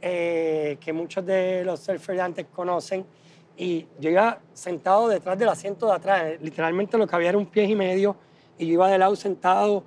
eh, 0.00 0.78
que 0.80 0.92
muchos 0.92 1.24
de 1.24 1.64
los 1.64 1.80
surfers 1.80 2.20
antes 2.20 2.46
conocen 2.52 3.06
y 3.56 3.86
yo 4.00 4.10
iba 4.10 4.40
sentado 4.52 5.08
detrás 5.08 5.38
del 5.38 5.48
asiento 5.48 5.86
de 5.86 5.92
atrás, 5.92 6.40
literalmente 6.40 6.96
lo 6.98 7.06
que 7.06 7.14
había 7.14 7.28
era 7.28 7.38
un 7.38 7.46
pie 7.46 7.64
y 7.64 7.74
medio, 7.74 8.16
y 8.58 8.66
yo 8.66 8.72
iba 8.72 8.90
de 8.90 8.98
lado 8.98 9.14
sentado 9.14 9.84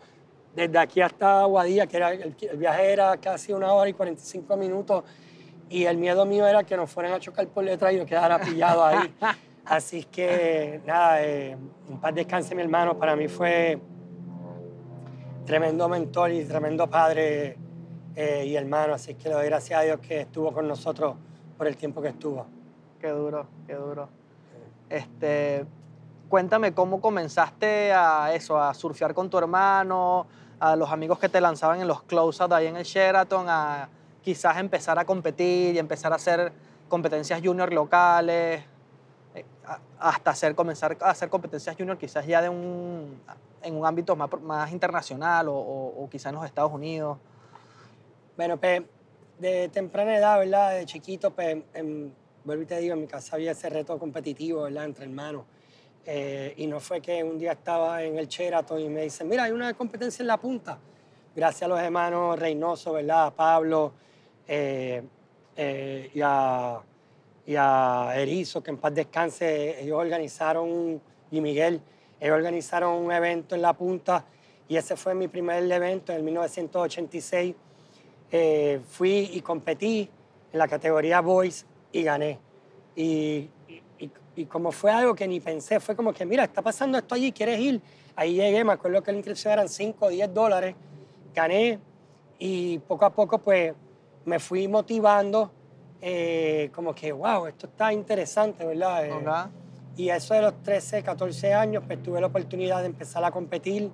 desde 0.55 0.77
aquí 0.77 1.01
hasta 1.01 1.43
Guadilla, 1.45 1.87
que 1.87 1.97
era 1.97 2.11
el, 2.11 2.33
viaje 2.55 2.93
era 2.93 3.17
casi 3.17 3.51
una 3.51 3.73
hora 3.73 3.89
y 3.89 3.93
45 3.93 4.55
minutos, 4.55 5.03
y 5.69 5.85
el 5.85 5.97
miedo 5.97 6.25
mío 6.25 6.47
era 6.47 6.63
que 6.63 6.77
nos 6.77 6.89
fueran 6.89 7.13
a 7.13 7.19
chocar 7.19 7.47
por 7.47 7.65
detrás 7.65 7.93
y 7.93 7.97
yo 7.97 8.05
quedara 8.05 8.39
pillado 8.39 8.83
ahí. 8.85 9.13
Así 9.65 10.03
que, 10.03 10.79
nada, 10.85 11.23
eh, 11.23 11.57
un 11.89 11.99
paz 11.99 12.13
descanse 12.13 12.53
mi 12.53 12.61
hermano, 12.61 12.99
para 12.99 13.15
mí 13.15 13.27
fue 13.27 13.79
tremendo 15.43 15.89
mentor 15.89 16.31
y 16.31 16.45
tremendo 16.45 16.87
padre 16.87 17.57
eh, 18.15 18.45
y 18.45 18.55
hermano, 18.55 18.93
así 18.93 19.15
que 19.15 19.27
le 19.27 19.35
doy 19.35 19.45
gracias 19.45 19.79
a 19.79 19.83
Dios 19.83 19.99
que 19.99 20.21
estuvo 20.21 20.53
con 20.53 20.67
nosotros 20.67 21.15
por 21.57 21.67
el 21.67 21.75
tiempo 21.77 22.01
que 22.01 22.09
estuvo. 22.09 22.45
Qué 22.99 23.09
duro, 23.09 23.47
qué 23.67 23.73
duro. 23.73 24.07
Este, 24.89 25.65
cuéntame 26.29 26.73
cómo 26.73 27.01
comenzaste 27.01 27.91
a 27.91 28.33
eso, 28.33 28.61
a 28.61 28.73
surfear 28.73 29.13
con 29.13 29.29
tu 29.29 29.37
hermano, 29.37 30.27
a 30.59 30.75
los 30.75 30.91
amigos 30.91 31.19
que 31.19 31.27
te 31.27 31.41
lanzaban 31.41 31.81
en 31.81 31.87
los 31.87 32.03
close-ups 32.03 32.53
ahí 32.53 32.67
en 32.67 32.77
el 32.77 32.83
Sheraton, 32.83 33.47
a 33.49 33.89
quizás 34.25 34.57
empezar 34.57 34.97
a 34.97 35.05
competir 35.05 35.75
y 35.75 35.77
empezar 35.77 36.11
a 36.11 36.15
hacer 36.15 36.51
competencias 36.89 37.39
junior 37.43 37.71
locales, 37.71 38.63
eh, 39.35 39.45
hasta 39.99 40.31
hacer, 40.31 40.55
comenzar 40.55 40.97
a 40.99 41.11
hacer 41.11 41.29
competencias 41.29 41.75
junior 41.77 41.95
quizás 41.95 42.25
ya 42.25 42.41
de 42.41 42.49
un, 42.49 43.21
en 43.61 43.75
un 43.77 43.85
ámbito 43.85 44.15
más, 44.15 44.29
más 44.41 44.71
internacional 44.71 45.47
o, 45.47 45.55
o, 45.55 46.09
quizás 46.09 46.31
en 46.31 46.35
los 46.35 46.45
Estados 46.45 46.71
Unidos. 46.73 47.19
Bueno, 48.35 48.57
pues 48.57 48.81
de 49.37 49.69
temprana 49.69 50.17
edad, 50.17 50.39
¿verdad? 50.39 50.75
De 50.75 50.85
chiquito, 50.85 51.29
pues 51.29 51.57
vuelvo 52.43 52.63
y 52.63 52.65
te 52.65 52.79
digo, 52.79 52.95
en 52.95 53.01
mi 53.01 53.07
casa 53.07 53.35
había 53.35 53.51
ese 53.51 53.69
reto 53.69 53.99
competitivo, 53.99 54.63
¿verdad? 54.63 54.85
Entre 54.85 55.05
hermanos. 55.05 55.43
Eh, 56.03 56.55
y 56.57 56.65
no 56.65 56.79
fue 56.79 56.99
que 56.99 57.23
un 57.23 57.37
día 57.37 57.51
estaba 57.51 58.01
en 58.01 58.17
el 58.17 58.27
Sheraton 58.27 58.79
y 58.79 58.89
me 58.89 59.03
dicen, 59.03 59.27
mira, 59.27 59.43
hay 59.43 59.51
una 59.51 59.71
competencia 59.75 60.23
en 60.23 60.27
la 60.27 60.37
punta. 60.37 60.79
Gracias 61.35 61.63
a 61.63 61.67
los 61.67 61.79
hermanos 61.79 62.39
Reynoso, 62.39 62.93
¿verdad? 62.93 63.27
A 63.27 63.31
Pablo 63.31 63.93
eh, 64.47 65.03
eh, 65.55 66.11
y, 66.13 66.21
a, 66.21 66.81
y 67.45 67.55
a 67.55 68.13
Erizo, 68.15 68.61
que 68.61 68.71
en 68.71 68.77
paz 68.77 68.93
descanse, 68.93 69.81
ellos 69.81 69.99
organizaron, 69.99 71.01
y 71.31 71.41
Miguel, 71.41 71.81
ellos 72.19 72.35
organizaron 72.35 73.03
un 73.03 73.11
evento 73.11 73.55
en 73.55 73.61
la 73.61 73.73
punta 73.73 74.25
y 74.67 74.77
ese 74.77 74.95
fue 74.95 75.13
mi 75.13 75.27
primer 75.27 75.69
evento 75.71 76.11
en 76.13 76.25
1986. 76.25 77.55
fui 78.87 79.29
y 79.33 79.41
competí 79.41 80.09
en 80.51 80.59
la 80.59 80.67
categoría 80.67 81.21
Boys 81.21 81.65
y 81.91 82.03
gané. 82.03 82.39
Y, 82.95 83.49
y, 84.35 84.45
como 84.45 84.71
fue 84.71 84.91
algo 84.91 85.15
que 85.15 85.27
ni 85.27 85.39
pensé, 85.39 85.79
fue 85.79 85.95
como 85.95 86.13
que, 86.13 86.25
mira, 86.25 86.43
está 86.43 86.61
pasando 86.61 86.97
esto 86.97 87.15
allí, 87.15 87.31
¿quieres 87.31 87.59
ir? 87.59 87.81
Ahí 88.15 88.33
llegué, 88.35 88.63
me 88.63 88.73
acuerdo 88.73 89.01
que 89.01 89.11
la 89.11 89.17
inscripción 89.17 89.53
eran 89.53 89.69
5 89.69 90.05
o 90.05 90.09
10 90.09 90.33
dólares, 90.33 90.75
gané 91.33 91.79
y 92.37 92.79
poco 92.79 93.05
a 93.05 93.09
poco 93.09 93.37
pues 93.37 93.73
me 94.25 94.39
fui 94.39 94.67
motivando, 94.67 95.51
eh, 96.01 96.69
como 96.73 96.93
que, 96.93 97.11
wow, 97.11 97.47
esto 97.47 97.67
está 97.67 97.93
interesante, 97.93 98.65
¿verdad? 98.65 99.05
Eh, 99.05 99.51
y 99.97 100.09
eso 100.09 100.33
de 100.33 100.41
los 100.41 100.61
13, 100.61 101.03
14 101.03 101.53
años, 101.53 101.83
pues 101.87 102.03
tuve 102.03 102.19
la 102.19 102.27
oportunidad 102.27 102.81
de 102.81 102.87
empezar 102.87 103.23
a 103.23 103.31
competir. 103.31 103.89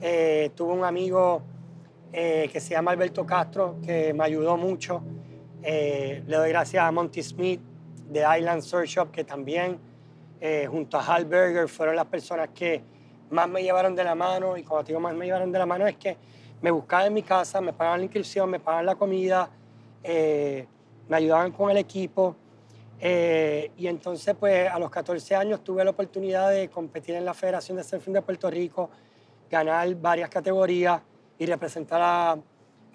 Eh, 0.00 0.50
tuve 0.54 0.72
un 0.72 0.84
amigo 0.84 1.42
que 2.12 2.60
se 2.60 2.70
llama 2.70 2.92
Alberto 2.92 3.26
Castro, 3.26 3.76
que 3.84 4.14
me 4.14 4.24
ayudó 4.24 4.56
mucho. 4.56 5.02
Eh, 5.68 6.22
le 6.28 6.36
doy 6.36 6.50
gracias 6.50 6.84
a 6.84 6.92
Monty 6.92 7.22
Smith 7.24 7.60
de 8.08 8.20
Island 8.38 8.62
Surf 8.62 8.88
Shop, 8.88 9.10
que 9.10 9.24
también, 9.24 9.78
eh, 10.40 10.68
junto 10.70 10.96
a 10.96 11.04
Hal 11.04 11.24
Berger, 11.24 11.68
fueron 11.68 11.96
las 11.96 12.06
personas 12.06 12.50
que 12.54 12.82
más 13.30 13.48
me 13.48 13.64
llevaron 13.64 13.96
de 13.96 14.04
la 14.04 14.14
mano. 14.14 14.56
Y 14.56 14.62
cuando 14.62 14.86
digo 14.86 15.00
más 15.00 15.12
me 15.14 15.24
llevaron 15.24 15.50
de 15.50 15.58
la 15.58 15.66
mano, 15.66 15.86
es 15.88 15.96
que 15.96 16.16
me 16.62 16.70
buscaban 16.70 17.06
en 17.06 17.14
mi 17.14 17.22
casa, 17.22 17.60
me 17.60 17.72
pagaban 17.72 18.00
la 18.00 18.04
inscripción, 18.04 18.50
me 18.50 18.60
pagaban 18.60 18.86
la 18.86 18.94
comida, 18.94 19.50
eh, 20.02 20.66
me 21.08 21.16
ayudaban 21.16 21.52
con 21.52 21.70
el 21.70 21.76
equipo. 21.76 22.36
y 22.98 23.86
entonces, 23.86 24.34
pues 24.38 24.70
a 24.70 24.78
los 24.78 24.90
14 24.90 25.36
años 25.36 25.62
tuve 25.62 25.84
la 25.84 25.90
oportunidad 25.90 26.50
de 26.50 26.68
competir 26.68 27.14
en 27.14 27.24
la 27.24 27.34
Federación 27.34 27.76
de 27.76 27.84
Surfing 27.84 28.14
de 28.14 28.22
Puerto 28.22 28.50
Rico, 28.50 28.88
ganar 29.50 29.94
varias 29.96 30.30
categorías 30.30 31.02
y 31.38 31.46
representar 31.46 32.00
a 32.02 32.38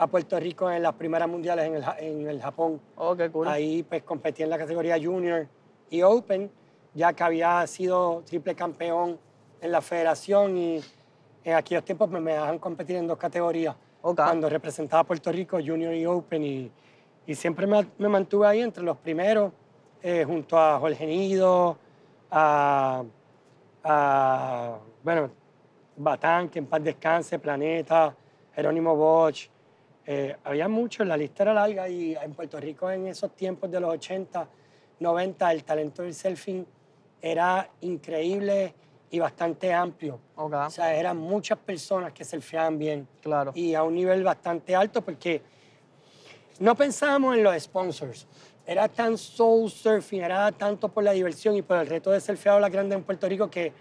a 0.01 0.07
Puerto 0.07 0.39
Rico 0.39 0.71
en 0.71 0.81
las 0.81 0.95
primeras 0.95 1.29
mundiales 1.29 1.65
en 1.67 1.75
el, 1.75 1.83
en 1.99 2.27
el 2.27 2.41
Japón. 2.41 2.81
Oh, 2.95 3.15
qué 3.15 3.29
cool. 3.29 3.47
Ahí 3.47 3.83
pues 3.83 4.01
competí 4.01 4.41
en 4.41 4.49
la 4.49 4.57
categoría 4.57 4.97
Junior 4.99 5.47
y 5.91 6.01
Open, 6.01 6.49
ya 6.95 7.13
que 7.13 7.23
había 7.23 7.67
sido 7.67 8.23
triple 8.25 8.55
campeón 8.55 9.19
en 9.61 9.71
la 9.71 9.79
federación 9.79 10.57
y 10.57 10.81
en 11.43 11.53
aquellos 11.55 11.83
tiempos 11.83 12.09
me, 12.09 12.19
me 12.19 12.31
dejaban 12.31 12.59
competir 12.59 12.97
en 12.97 13.07
dos 13.07 13.17
categorías. 13.17 13.75
Cuando 14.01 14.49
representaba 14.49 15.01
a 15.01 15.03
Puerto 15.03 15.31
Rico, 15.31 15.57
Junior 15.57 15.93
y 15.93 16.05
Open, 16.05 16.43
y, 16.43 16.71
y 17.27 17.35
siempre 17.35 17.67
me, 17.67 17.85
me, 17.97 18.07
mantuve 18.07 18.47
ahí 18.47 18.61
entre 18.61 18.83
los 18.83 18.97
primeros, 18.97 19.51
eh, 20.01 20.23
junto 20.25 20.57
a 20.57 20.79
Jorge 20.79 21.05
Nido, 21.05 21.77
a, 22.31 23.03
a, 23.83 24.77
bueno, 25.03 25.29
Batán, 25.97 26.49
que 26.49 26.59
en 26.59 26.65
paz 26.65 26.83
descanse, 26.83 27.37
Planeta, 27.37 28.15
Jerónimo 28.55 28.95
Bosch, 28.95 29.49
eh, 30.05 30.35
había 30.43 30.67
mucho, 30.67 31.05
la 31.05 31.15
lista 31.15 31.43
era 31.43 31.53
larga 31.53 31.87
y 31.87 32.15
en 32.15 32.33
Puerto 32.33 32.59
Rico 32.59 32.89
en 32.89 33.07
esos 33.07 33.35
tiempos 33.35 33.69
de 33.69 33.79
los 33.79 33.91
80, 33.91 34.47
90, 34.99 35.51
el 35.51 35.63
talento 35.63 36.01
del 36.01 36.15
surfing 36.15 36.65
era 37.21 37.69
increíble 37.81 38.73
y 39.11 39.19
bastante 39.19 39.73
amplio. 39.73 40.19
Ok, 40.35 40.53
O 40.53 40.69
sea, 40.69 40.95
eran 40.95 41.17
muchas 41.17 41.57
personas 41.59 42.13
que 42.13 42.23
surfeaban 42.23 42.77
bien 42.79 43.07
claro. 43.21 43.51
y 43.53 43.75
a 43.75 43.83
un 43.83 43.93
nivel 43.93 44.23
bastante 44.23 44.75
alto 44.75 45.01
porque 45.01 45.41
no 46.59 46.75
pensábamos 46.75 47.35
en 47.35 47.43
los 47.43 47.61
sponsors. 47.61 48.25
Era 48.65 48.87
tan 48.87 49.17
soul 49.17 49.69
surfing, 49.69 50.21
era 50.21 50.51
tanto 50.51 50.87
por 50.87 51.03
la 51.03 51.11
diversión 51.11 51.55
y 51.55 51.61
por 51.61 51.77
el 51.77 51.87
reto 51.87 52.11
de 52.11 52.21
surfear 52.21 52.61
la 52.61 52.69
grande 52.69 52.95
en 52.95 53.03
Puerto 53.03 53.27
Rico 53.27 53.49
que 53.49 53.73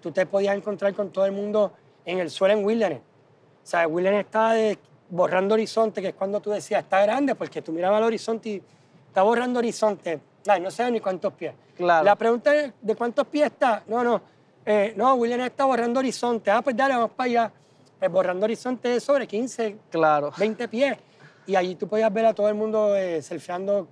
tú 0.00 0.12
te 0.12 0.24
podías 0.26 0.56
encontrar 0.56 0.94
con 0.94 1.10
todo 1.10 1.26
el 1.26 1.32
mundo 1.32 1.72
en 2.04 2.18
el 2.20 2.30
suelo 2.30 2.54
en 2.54 2.64
Wilderness. 2.64 3.00
O 3.00 3.66
sea, 3.66 3.88
Wilderness 3.88 4.26
estaba 4.26 4.54
de- 4.54 4.78
borrando 5.08 5.54
horizonte, 5.54 6.02
que 6.02 6.08
es 6.08 6.14
cuando 6.14 6.40
tú 6.40 6.50
decías, 6.50 6.82
está 6.82 7.00
grande, 7.02 7.34
porque 7.34 7.62
tú 7.62 7.72
mirabas 7.72 7.98
al 7.98 8.04
horizonte 8.04 8.48
y 8.50 8.62
está 9.08 9.22
borrando 9.22 9.58
horizonte. 9.58 10.20
Ay, 10.46 10.60
no 10.60 10.70
sé 10.70 10.88
ni 10.90 11.00
cuántos 11.00 11.32
pies. 11.32 11.54
Claro. 11.76 12.04
La 12.04 12.14
pregunta 12.16 12.54
es, 12.54 12.72
¿de 12.80 12.94
cuántos 12.94 13.26
pies 13.26 13.46
está? 13.46 13.82
No, 13.86 14.04
no. 14.04 14.20
Eh, 14.68 14.94
no, 14.96 15.14
Wilderness 15.14 15.50
está 15.50 15.64
borrando 15.64 16.00
horizonte. 16.00 16.50
Ah, 16.50 16.60
pues 16.60 16.76
dale, 16.76 16.94
vamos 16.94 17.12
para 17.12 17.26
allá. 17.30 17.52
Pues 18.00 18.10
borrando 18.10 18.44
horizonte 18.44 18.96
es 18.96 19.04
sobre 19.04 19.26
15, 19.26 19.76
Claro. 19.90 20.32
20 20.36 20.66
pies. 20.66 20.98
Y 21.46 21.54
allí 21.54 21.76
tú 21.76 21.86
podías 21.86 22.12
ver 22.12 22.26
a 22.26 22.34
todo 22.34 22.48
el 22.48 22.56
mundo 22.56 22.96
eh, 22.96 23.22
surfeando 23.22 23.86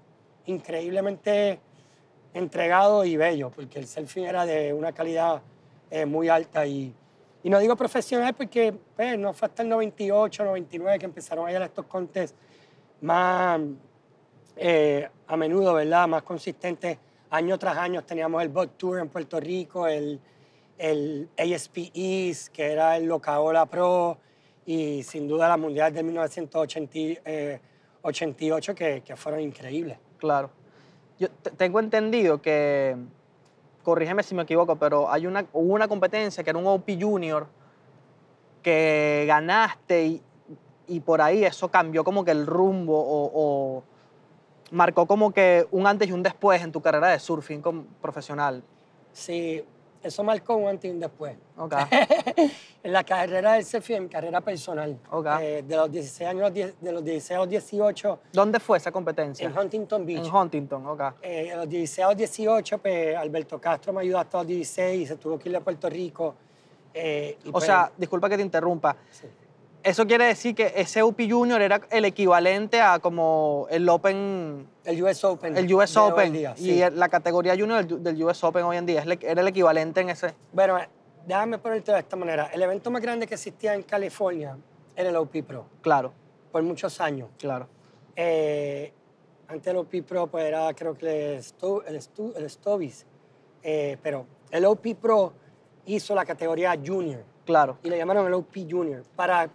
increíblemente 0.47 1.61
entregado 2.35 3.05
y 3.05 3.17
bello, 3.17 3.51
porque 3.51 3.79
el 3.79 3.87
surfing 3.87 4.25
era 4.25 4.45
de 4.45 4.73
una 4.73 4.91
calidad 4.91 5.41
eh, 5.93 6.05
muy 6.05 6.29
alta. 6.29 6.67
Y, 6.67 6.93
y 7.45 7.49
no 7.49 7.61
digo 7.61 7.77
profesional 7.77 8.35
porque 8.35 8.75
pues, 8.97 9.17
no 9.17 9.33
fue 9.33 9.47
hasta 9.47 9.63
el 9.63 9.69
98, 9.69 10.45
99 10.45 10.99
que 10.99 11.05
empezaron 11.07 11.47
a 11.47 11.53
ir 11.53 11.59
a 11.59 11.67
estos 11.67 11.87
contests 11.87 12.37
más 13.01 13.61
eh, 14.57 15.09
a 15.29 15.37
menudo, 15.37 15.75
¿verdad? 15.75 16.09
Más 16.09 16.25
consistentes. 16.25 16.99
Año 17.31 17.57
tras 17.59 17.77
año 17.79 18.03
teníamos 18.03 18.43
el 18.43 18.49
Boat 18.49 18.73
Tour 18.77 18.99
en 18.99 19.09
Puerto 19.09 19.39
Rico, 19.39 19.87
el, 19.87 20.21
el 20.79 21.29
ASP 21.39 21.91
East, 21.95 22.49
que 22.49 22.73
era 22.73 22.97
el 22.97 23.07
Locaola 23.07 23.67
Pro, 23.67 24.19
y 24.67 25.03
sin 25.03 25.29
duda 25.29 25.49
la 25.49 25.57
Mundial 25.57 25.93
de 25.93 26.03
1988, 26.03 28.75
que, 28.75 29.03
que 29.03 29.17
fueron 29.17 29.41
increíbles. 29.41 29.99
Claro. 30.19 30.51
Yo 31.19 31.29
te- 31.31 31.51
tengo 31.51 31.81
entendido 31.81 32.41
que, 32.43 32.97
corrígeme 33.83 34.23
si 34.23 34.35
me 34.35 34.43
equivoco, 34.43 34.77
pero 34.77 35.11
hay 35.11 35.27
una, 35.27 35.47
hubo 35.53 35.75
una 35.75 35.89
competencia 35.89 36.43
que 36.43 36.51
era 36.51 36.59
un 36.59 36.67
OP 36.67 36.89
Junior 37.01 37.47
que 38.63 39.25
ganaste 39.29 40.07
y, 40.07 40.23
y 40.89 41.01
por 41.01 41.21
ahí 41.21 41.45
eso 41.45 41.69
cambió 41.71 42.03
como 42.05 42.25
que 42.25 42.31
el 42.31 42.47
rumbo 42.47 42.99
o, 42.99 43.31
o 43.35 43.83
marcó 44.71 45.07
como 45.07 45.33
que 45.33 45.67
un 45.71 45.87
antes 45.87 46.09
y 46.09 46.13
un 46.13 46.23
después 46.23 46.63
en 46.63 46.73
tu 46.73 46.81
carrera 46.81 47.09
de 47.11 47.19
surfing 47.19 47.61
como 47.61 47.85
profesional. 48.01 48.63
Sí, 49.13 49.63
eso 50.05 50.23
marcó 50.23 50.55
un 50.57 50.69
antes 50.69 50.89
y 50.89 50.93
un 50.93 51.01
después. 51.01 51.35
Ok. 51.57 51.75
en 52.83 52.93
la 52.93 53.03
carrera 53.05 53.55
del 53.55 53.65
mi 54.03 54.09
carrera 54.09 54.41
personal. 54.41 54.99
Ok. 55.11 55.27
Eh, 55.41 55.65
de 55.67 55.77
los 55.77 55.91
16 55.91 56.29
años, 56.29 56.43
a 56.43 56.45
los 56.45 56.55
10 56.55 56.81
de 56.81 56.93
los 56.93 57.05
16 57.05 57.37
a 57.37 57.41
los 57.41 57.49
18, 57.49 58.19
¿Dónde 58.33 58.61
fue 58.61 58.79
esa 58.79 58.93
competencia? 58.93 59.49
en 59.49 59.59
Huntington 59.59 60.05
Beach. 60.05 60.27
En 60.27 60.35
Huntington, 60.35 60.87
ok. 60.87 61.03
Eh, 61.23 61.53
a 61.53 61.57
los 61.57 61.69
16 61.69 62.05
a 62.05 62.09
los 62.09 62.17
18, 62.19 62.79
pues 62.79 63.17
Alberto 63.17 63.61
Castro 63.61 63.93
me 63.93 64.03
ayudó 64.03 64.19
hasta 64.19 64.39
los 64.39 64.47
16 64.47 65.01
y 65.01 65.07
se 65.07 65.17
tuvo 65.17 65.39
que 65.39 65.49
ir 65.49 65.57
a 65.57 65.61
Puerto 65.61 65.89
Rico. 65.89 66.35
Eh, 66.93 67.39
O 67.47 67.53
pues, 67.53 67.65
sea, 67.65 67.91
disculpa 67.97 68.29
que 68.29 68.37
te 68.37 68.43
interrumpa. 68.43 68.97
sí. 69.11 69.27
Eso 69.85 70.07
quiere 70.07 70.25
decir 70.25 70.55
que 70.55 70.73
ese 70.77 71.03
UP 71.03 71.21
Junior 71.29 71.61
era 71.61 71.79
el 71.91 72.07
equivalente 72.07 72.81
a 72.81 72.99
como 73.01 73.67
el 73.71 73.87
Open 73.87 74.67
el 74.85 75.03
US 75.03 75.23
Open. 75.25 75.57
El 75.59 75.73
US 75.75 75.95
Open 75.99 76.33
día, 76.33 76.55
y 76.57 76.65
sí. 76.65 76.83
la 76.95 77.09
categoría 77.11 77.55
junior 77.55 77.85
del, 77.87 78.03
del 78.03 78.25
US 78.25 78.43
Open 78.45 78.65
hoy 78.65 78.79
en 78.79 78.87
día 78.87 79.05
era 79.21 79.43
el 79.43 79.49
equivalente 79.49 80.01
en 80.01 80.09
ese. 80.09 80.35
Bueno, 80.53 80.79
déjame 81.27 81.59
ponerte 81.59 81.93
de 81.93 81.99
esta 81.99 82.17
manera. 82.17 82.47
El 82.47 82.63
evento 82.63 82.91
más 82.91 83.03
grande 83.03 83.27
que 83.27 83.35
existía 83.35 83.75
en 83.75 83.83
California 83.83 84.57
era 84.97 85.11
el 85.11 85.17
OP 85.17 85.43
Pro, 85.47 85.67
Claro, 85.83 86.15
por 86.51 86.63
muchos 86.63 86.99
años. 87.03 87.29
claro. 87.39 87.69
Eh, 88.17 88.91
antes 89.49 89.67
el 89.67 89.77
OP 89.77 89.93
Pro 90.09 90.29
pues 90.29 90.45
era 90.45 90.73
creo 90.73 90.95
que 90.97 91.35
el, 91.35 91.43
Sto- 91.43 91.85
el, 91.85 91.97
Stu- 92.01 92.33
el 92.37 92.49
Stovis, 92.49 93.05
Eh, 93.63 93.99
pero 94.03 94.27
el 94.51 94.65
OP 94.65 94.95
Pro 94.99 95.33
hizo 95.85 96.15
la 96.15 96.25
categoría 96.25 96.75
Junior 96.83 97.23
Claro, 97.45 97.77
y 97.83 97.91
le 97.91 97.99
llamaron 97.99 98.27
el 98.27 98.33
OP 98.33 98.55
Junior. 98.71 99.03
Para 99.17 99.51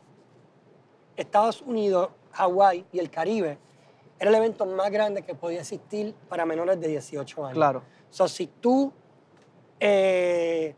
Estados 1.21 1.61
Unidos, 1.61 2.09
Hawái 2.31 2.85
y 2.91 2.99
el 2.99 3.09
Caribe 3.09 3.57
era 4.19 4.29
el 4.29 4.35
evento 4.35 4.65
más 4.65 4.91
grande 4.91 5.21
que 5.21 5.33
podía 5.33 5.61
existir 5.61 6.13
para 6.27 6.45
menores 6.45 6.79
de 6.79 6.89
18 6.89 7.45
años. 7.45 7.55
claro. 7.55 7.83
So, 8.09 8.27
si 8.27 8.47
tú 8.47 8.91
eh, 9.79 10.75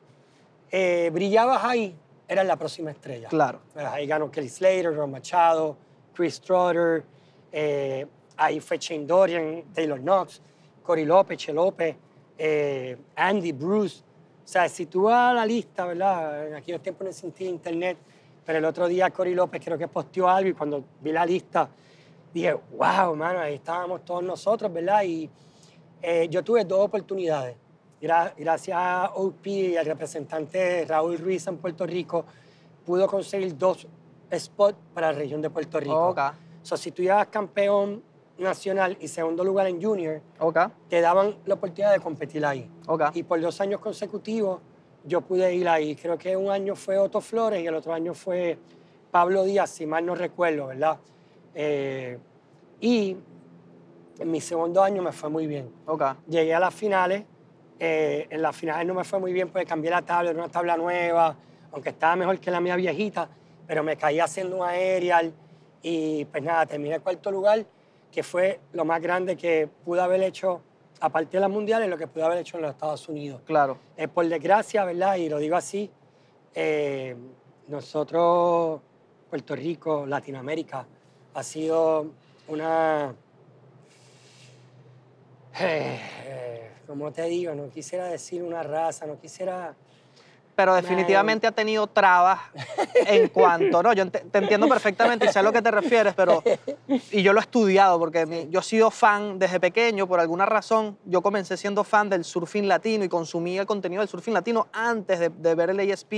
eh, 0.69 1.10
brillabas 1.13 1.63
ahí, 1.63 1.95
eras 2.27 2.45
la 2.45 2.56
próxima 2.56 2.91
estrella. 2.91 3.30
Claro. 3.30 3.62
Pues 3.73 3.86
ahí 3.86 4.06
ganó 4.06 4.30
Kelly 4.30 4.49
Slater, 4.49 4.95
Ron 4.95 5.12
Machado, 5.12 5.77
Chris 6.13 6.39
Trotter, 6.39 7.04
eh, 7.51 8.06
ahí 8.38 8.60
fue 8.60 8.77
Shane 8.77 9.06
Dorian, 9.06 9.63
Taylor 9.73 9.99
Knox, 9.99 10.41
Cory 10.84 11.06
López, 11.06 11.38
Che 11.38 11.54
López, 11.54 11.95
eh, 12.38 12.97
Andy, 13.15 13.51
Bruce. 13.51 14.04
O 14.43 14.47
sea, 14.47 14.67
si 14.67 14.86
tú 14.86 15.04
vas 15.04 15.32
a 15.32 15.34
la 15.34 15.45
lista, 15.45 15.86
¿verdad? 15.86 16.47
En 16.47 16.56
aquellos 16.56 16.82
tiempos 16.82 17.04
no 17.06 17.10
existía 17.10 17.49
internet, 17.49 17.97
pero 18.45 18.58
el 18.60 18.65
otro 18.65 18.88
día 18.88 19.10
Cory 19.12 19.34
López 19.36 19.62
creo 19.63 19.77
que 19.77 19.88
posteó 19.88 20.27
algo 20.30 20.49
y 20.49 20.54
cuando 20.54 20.84
vi 21.01 21.12
la 21.12 21.25
lista 21.25 21.69
dije, 22.34 22.54
wow, 22.71 23.15
mano, 23.15 23.39
ahí 23.39 23.56
estábamos 23.56 24.04
todos 24.06 24.23
nosotros, 24.23 24.71
¿verdad? 24.71 25.04
Y 25.04 25.30
eh, 26.01 26.27
yo 26.30 26.43
tuve 26.43 26.63
dos 26.65 26.80
oportunidades. 26.86 27.56
Gra- 28.01 28.34
gracias 28.38 28.75
a 28.80 29.12
OP 29.15 29.45
y 29.47 29.77
al 29.77 29.86
representante 29.86 30.86
Raúl 30.88 31.17
Ruiz 31.19 31.45
en 31.47 31.58
Puerto 31.58 31.86
Rico, 31.86 32.25
pudo 32.86 33.06
conseguir 33.08 33.56
dos 33.58 33.86
spots 34.34 34.77
para 34.93 35.12
la 35.12 35.17
región 35.19 35.41
de 35.41 35.49
Puerto 35.49 35.80
Rico. 35.80 36.10
Ok, 36.10 36.19
So, 36.63 36.77
si 36.77 36.91
tú 36.91 37.01
llevas 37.01 37.27
campeón 37.27 38.01
nacional 38.38 38.97
y 38.99 39.08
segundo 39.08 39.43
lugar 39.43 39.67
en 39.67 39.82
junior, 39.82 40.21
ok, 40.39 40.58
te 40.89 41.01
daban 41.01 41.36
la 41.45 41.56
oportunidad 41.56 41.91
de 41.91 41.99
competir 41.99 42.43
ahí. 42.45 42.69
ok. 42.88 43.04
Y 43.13 43.23
por 43.23 43.39
dos 43.41 43.60
años 43.62 43.80
consecutivos 43.82 44.62
yo 45.05 45.21
pude 45.21 45.53
ir 45.53 45.67
ahí. 45.67 45.95
Creo 45.95 46.17
que 46.17 46.35
un 46.35 46.51
año 46.51 46.75
fue 46.75 46.97
Otto 46.97 47.21
Flores 47.21 47.61
y 47.61 47.67
el 47.67 47.75
otro 47.75 47.93
año 47.93 48.13
fue 48.13 48.57
Pablo 49.11 49.43
Díaz, 49.43 49.69
si 49.69 49.85
mal 49.85 50.05
no 50.05 50.15
recuerdo, 50.15 50.67
¿verdad? 50.67 50.97
Eh, 51.53 52.17
y 52.79 53.17
en 54.19 54.31
mi 54.31 54.39
segundo 54.41 54.83
año 54.83 55.01
me 55.01 55.11
fue 55.11 55.29
muy 55.29 55.47
bien. 55.47 55.69
ok. 55.85 56.03
Llegué 56.27 56.53
a 56.53 56.59
las 56.59 56.73
finales. 56.73 57.23
eh, 57.79 58.27
en 58.29 58.41
las 58.43 58.55
finales 58.55 58.85
no 58.85 58.93
me 58.93 59.03
fue 59.03 59.19
muy 59.19 59.33
bien 59.33 59.49
porque 59.49 59.65
cambié 59.65 59.89
la 59.89 60.03
tabla, 60.03 60.29
era 60.29 60.39
una 60.39 60.51
tabla 60.51 60.77
nueva, 60.77 61.35
aunque 61.71 61.89
estaba 61.89 62.15
mejor 62.15 62.39
que 62.39 62.51
la 62.51 62.61
mía 62.61 62.75
viejita, 62.75 63.27
pero 63.65 63.83
me 63.83 63.97
caí 63.97 64.19
haciendo 64.19 64.57
un 64.57 64.63
aerial 64.63 65.33
y 65.81 66.25
pues 66.25 66.43
nada, 66.43 66.67
terminé 66.67 66.95
en 66.95 67.01
cuarto 67.01 67.31
lugar, 67.31 67.65
que 68.11 68.21
fue 68.21 68.59
lo 68.73 68.85
más 68.85 69.01
grande 69.01 69.35
que 69.35 69.67
pude 69.83 69.99
haber 69.99 70.21
hecho, 70.21 70.61
aparte 71.01 71.37
de 71.37 71.41
las 71.41 71.49
mundiales, 71.49 71.89
lo 71.89 71.97
que 71.97 72.07
pude 72.07 72.23
haber 72.23 72.37
hecho 72.37 72.57
en 72.57 72.63
los 72.63 72.71
Estados 72.71 73.09
Unidos. 73.09 73.41
Claro, 73.45 73.77
Eh, 73.97 74.07
por 74.07 74.27
desgracia, 74.27 74.85
¿verdad? 74.85 75.15
Y 75.15 75.27
lo 75.27 75.39
digo 75.39 75.55
así, 75.55 75.89
eh, 76.53 77.15
nosotros, 77.67 78.81
Puerto 79.29 79.55
Rico, 79.55 80.05
Latinoamérica, 80.05 80.85
ha 81.33 81.43
sido 81.43 82.11
una... 82.47 83.15
Eh, 85.59 85.99
eh, 86.25 86.71
como 86.87 87.11
te 87.11 87.23
digo, 87.23 87.53
no 87.55 87.69
quisiera 87.69 88.05
decir 88.05 88.43
una 88.43 88.63
raza, 88.63 89.05
no 89.05 89.19
quisiera... 89.19 89.75
pero 90.55 90.75
definitivamente 90.75 91.47
ha 91.47 91.51
tenido 91.51 91.87
trabas 91.87 92.39
en 93.07 93.29
cuanto, 93.29 93.81
no, 93.81 93.93
yo 93.93 94.09
te 94.09 94.37
entiendo 94.37 94.67
perfectamente 94.67 95.25
y 95.25 95.29
sé 95.29 95.39
a 95.39 95.43
lo 95.43 95.51
que 95.51 95.61
te 95.61 95.71
refieres, 95.71 96.13
pero, 96.13 96.43
y 97.11 97.21
yo 97.23 97.33
lo 97.33 97.39
he 97.39 97.41
estudiado 97.43 97.97
porque 97.99 98.25
mi- 98.25 98.47
yo 98.49 98.59
he 98.59 98.63
sido 98.63 98.91
fan 98.91 99.39
desde 99.39 99.59
pequeño, 99.59 100.07
por 100.07 100.19
alguna 100.19 100.45
razón, 100.45 100.97
yo 101.05 101.21
comencé 101.21 101.57
siendo 101.57 101.83
fan 101.83 102.09
del 102.09 102.23
surfing 102.23 102.67
latino 102.67 103.03
y 103.03 103.09
consumí 103.09 103.57
el 103.57 103.65
contenido 103.65 104.01
del 104.01 104.09
surfing 104.09 104.33
latino 104.33 104.67
antes 104.73 105.19
de, 105.19 105.29
de 105.29 105.55
ver 105.55 105.69
el 105.69 105.79
ASP 105.91 106.13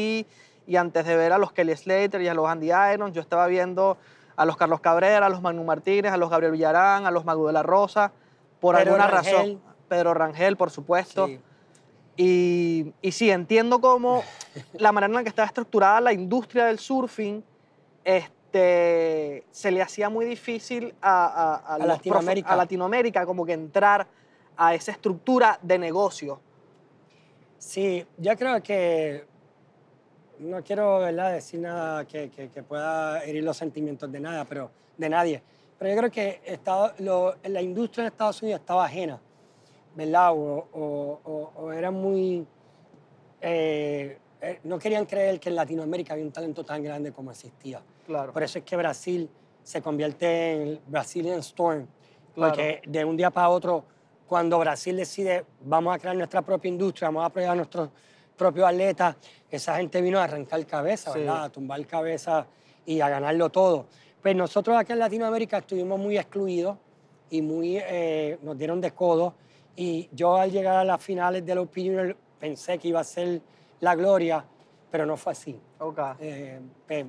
y 0.66 0.76
antes 0.78 1.06
de 1.06 1.16
ver 1.16 1.32
a 1.34 1.38
los 1.38 1.52
Kelly 1.52 1.76
Slater 1.76 2.22
y 2.22 2.28
a 2.28 2.34
los 2.34 2.48
Andy 2.50 2.72
Irons, 2.94 3.14
yo 3.14 3.22
estaba 3.22 3.48
viendo 3.48 3.98
a 4.36 4.46
los 4.46 4.58
Carlos 4.58 4.80
Cabrera, 4.80 5.28
a 5.28 5.30
los 5.30 5.42
Manu 5.42 5.64
Martínez, 5.64 6.12
a 6.12 6.18
los 6.18 6.30
Gabriel 6.30 6.54
Villarán, 6.54 7.06
a 7.06 7.12
los 7.12 7.24
Magu 7.26 7.46
de 7.48 7.54
la 7.54 7.62
Rosa, 7.64 8.12
por 8.60 8.76
Pedro 8.76 8.94
alguna 8.96 9.08
Rangel. 9.12 9.34
razón, 9.36 9.62
Pedro 9.88 10.14
Rangel, 10.16 10.58
por 10.58 10.72
supuesto. 10.72 11.28
Sí. 11.28 11.40
Y, 12.16 12.94
y 13.02 13.12
sí, 13.12 13.30
entiendo 13.32 13.80
cómo 13.82 14.24
la 14.74 14.92
manera 14.92 15.10
en 15.10 15.16
la 15.16 15.24
que 15.24 15.30
estaba 15.30 15.48
estructurada 15.48 16.00
la 16.02 16.14
industria 16.14 16.66
del 16.66 16.78
surfing 16.80 17.44
este, 18.04 19.44
se 19.52 19.72
le 19.72 19.82
hacía 19.82 20.10
muy 20.10 20.26
difícil 20.26 20.94
a, 21.02 21.26
a- 21.26 21.76
a 21.76 21.78
profe- 21.80 21.86
Latinoamérica. 21.88 22.50
a 22.50 22.56
Latinoamérica 22.56 23.26
como 23.26 23.46
que 23.46 23.54
entrar 23.54 24.06
a 24.56 24.76
esa 24.76 24.92
estructura 24.92 25.58
de 25.62 25.80
negocio. 25.80 26.40
Sí, 27.58 28.06
yo 28.18 28.36
creo 28.38 28.62
que 28.62 29.26
no 30.40 30.62
quiero 30.64 31.00
¿verdad? 31.00 31.32
decir 31.34 31.62
nada 31.62 32.06
que, 32.06 32.30
que- 32.30 32.50
que 32.50 32.62
pueda 32.62 33.24
herir 33.24 33.44
los 33.44 33.58
sentimientos 33.58 34.12
de 34.12 34.20
nada, 34.20 34.46
pero 34.46 34.70
de 34.98 35.10
nadie. 35.10 35.42
Pero 35.80 35.90
yo 35.92 35.98
creo 35.98 36.12
que 36.12 36.42
Estado- 36.46 36.94
lo- 37.00 37.36
la 37.44 37.62
industria 37.62 38.04
de 38.04 38.10
Estados 38.10 38.42
Unidos 38.44 38.60
estaba 38.60 38.86
ajena, 38.86 39.20
¿verdad? 39.96 40.32
O, 40.34 40.68
o- 40.74 41.20
o- 41.24 41.52
o 41.56 41.72
era 41.72 41.92
muy 41.92 42.46
eh, 43.42 44.18
eh, 44.42 44.60
no 44.64 44.78
querían 44.80 45.06
creer 45.06 45.40
que 45.40 45.50
en 45.50 45.56
Latinoamérica 45.56 46.14
había 46.14 46.26
un 46.26 46.32
talento 46.32 46.64
tan 46.64 46.84
grande 46.84 47.12
como 47.12 47.32
existía. 47.32 47.82
Claro. 48.06 48.34
Por 48.34 48.44
eso 48.44 48.60
es 48.60 48.64
que 48.66 48.76
Brasil 48.76 49.30
se 49.64 49.82
convierte 49.82 50.54
en 50.54 50.62
el 50.64 50.82
Brazilian 50.88 51.40
Storm. 51.40 51.88
Claro. 52.36 52.52
Porque 52.52 52.82
de 52.86 53.06
un 53.06 53.16
día 53.16 53.30
para 53.32 53.50
otro, 53.50 53.84
cuando 54.28 54.58
Brasil 54.60 54.98
decide, 54.98 55.46
vamos 55.62 55.96
a 55.96 56.00
crear 56.00 56.16
nuestra 56.16 56.42
propia 56.42 56.70
industria, 56.70 57.08
vamos 57.10 57.24
a 57.24 57.26
apoyar 57.28 57.52
a 57.52 57.56
nuestros 57.56 57.90
propios 58.36 58.68
atletas, 58.68 59.16
esa 59.50 59.76
gente 59.78 60.02
vino 60.02 60.20
a 60.20 60.24
arrancar 60.24 60.66
cabeza, 60.66 61.14
Sí. 61.14 61.20
¿verdad? 61.20 61.44
A 61.46 61.50
tumbar 61.50 61.86
cabeza 61.86 62.48
y 62.86 63.00
a 63.00 63.08
ganarlo 63.10 63.50
todo. 63.50 63.86
Pues 64.22 64.36
nosotros 64.36 64.76
aquí 64.78 64.92
en 64.94 65.00
Latinoamérica 65.00 65.60
estuvimos 65.60 66.00
muy 66.00 66.18
excluidos 66.18 66.78
y 67.30 67.42
muy, 67.42 67.78
eh, 67.78 68.38
nos 68.42 68.58
dieron 68.58 68.82
de 68.82 68.92
codo. 68.92 69.36
Y 69.76 70.10
yo 70.12 70.36
al 70.36 70.52
llegar 70.52 70.78
a 70.78 70.84
las 70.84 71.02
finales 71.02 71.46
de 71.46 71.56
los 71.56 71.68
Junior 71.74 72.16
pensé 72.40 72.78
que 72.78 72.90
iba 72.90 73.00
a 73.00 73.04
ser 73.04 73.42
la 73.80 73.96
gloria, 73.96 74.44
pero 74.92 75.06
no 75.06 75.18
fue 75.18 75.32
así. 75.32 75.60
Ok. 75.80 76.00
Eh, 76.20 76.60
pues, 76.88 77.06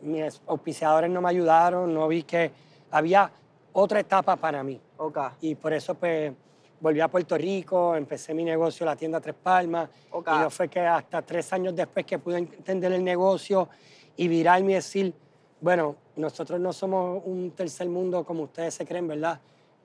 mis 0.00 0.40
auspiciadores 0.46 1.10
no 1.10 1.20
me 1.20 1.28
ayudaron, 1.28 1.92
no 1.92 2.08
vi 2.08 2.22
que 2.22 2.50
había 2.90 3.30
otra 3.72 4.00
etapa 4.00 4.36
para 4.36 4.62
mí. 4.62 4.80
Ok. 4.96 5.18
Y 5.40 5.54
por 5.54 5.72
eso 5.72 5.94
pues 5.94 6.32
volví 6.80 7.00
a 7.00 7.08
Puerto 7.08 7.36
Rico, 7.36 7.94
empecé 7.94 8.34
mi 8.34 8.44
negocio, 8.44 8.84
la 8.84 8.96
tienda 8.96 9.20
Tres 9.20 9.36
Palmas. 9.40 9.88
Ok. 10.10 10.28
Y 10.28 10.38
no 10.38 10.50
fue 10.50 10.68
que 10.68 10.80
hasta 10.80 11.22
tres 11.22 11.52
años 11.52 11.74
después 11.74 12.04
que 12.04 12.18
pude 12.18 12.38
entender 12.38 12.92
el 12.92 13.04
negocio 13.04 13.68
y 14.16 14.28
virarme 14.28 14.72
y 14.72 14.74
decir, 14.74 15.14
bueno, 15.60 15.96
nosotros 16.16 16.58
no 16.60 16.72
somos 16.72 17.22
un 17.24 17.52
tercer 17.52 17.88
mundo 17.88 18.24
como 18.24 18.44
ustedes 18.44 18.74
se 18.74 18.84
creen, 18.84 19.06
¿verdad? 19.06 19.40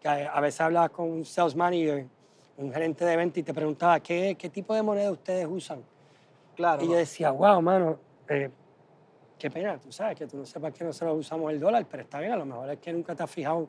A 0.07 0.37
a 0.37 0.41
veces 0.41 0.61
hablabas 0.61 0.89
con 0.91 1.09
un 1.11 1.25
sales 1.25 1.55
manager, 1.55 2.05
un 2.57 2.71
gerente 2.71 3.05
de 3.05 3.15
venta 3.17 3.39
y 3.39 3.43
te 3.43 3.53
preguntaba, 3.53 3.99
¿qué, 3.99 4.35
qué 4.37 4.49
tipo 4.49 4.73
de 4.73 4.81
moneda 4.81 5.11
ustedes 5.11 5.47
usan? 5.49 5.81
Claro. 6.55 6.83
Y 6.83 6.87
yo 6.87 6.95
decía, 6.95 7.31
wow, 7.31 7.61
mano, 7.61 7.99
eh, 8.29 8.49
qué 9.37 9.51
pena, 9.51 9.77
tú 9.77 9.91
sabes, 9.91 10.17
que 10.17 10.25
tú 10.25 10.37
no 10.37 10.45
sepas 10.45 10.73
que 10.73 10.83
nosotros 10.83 11.17
usamos 11.19 11.51
el 11.51 11.59
dólar, 11.59 11.85
pero 11.89 12.03
está 12.03 12.19
bien, 12.19 12.31
a 12.31 12.37
lo 12.37 12.45
mejor 12.45 12.69
es 12.71 12.79
que 12.79 12.91
nunca 12.93 13.13
te 13.15 13.21
has 13.23 13.29
fijado, 13.29 13.67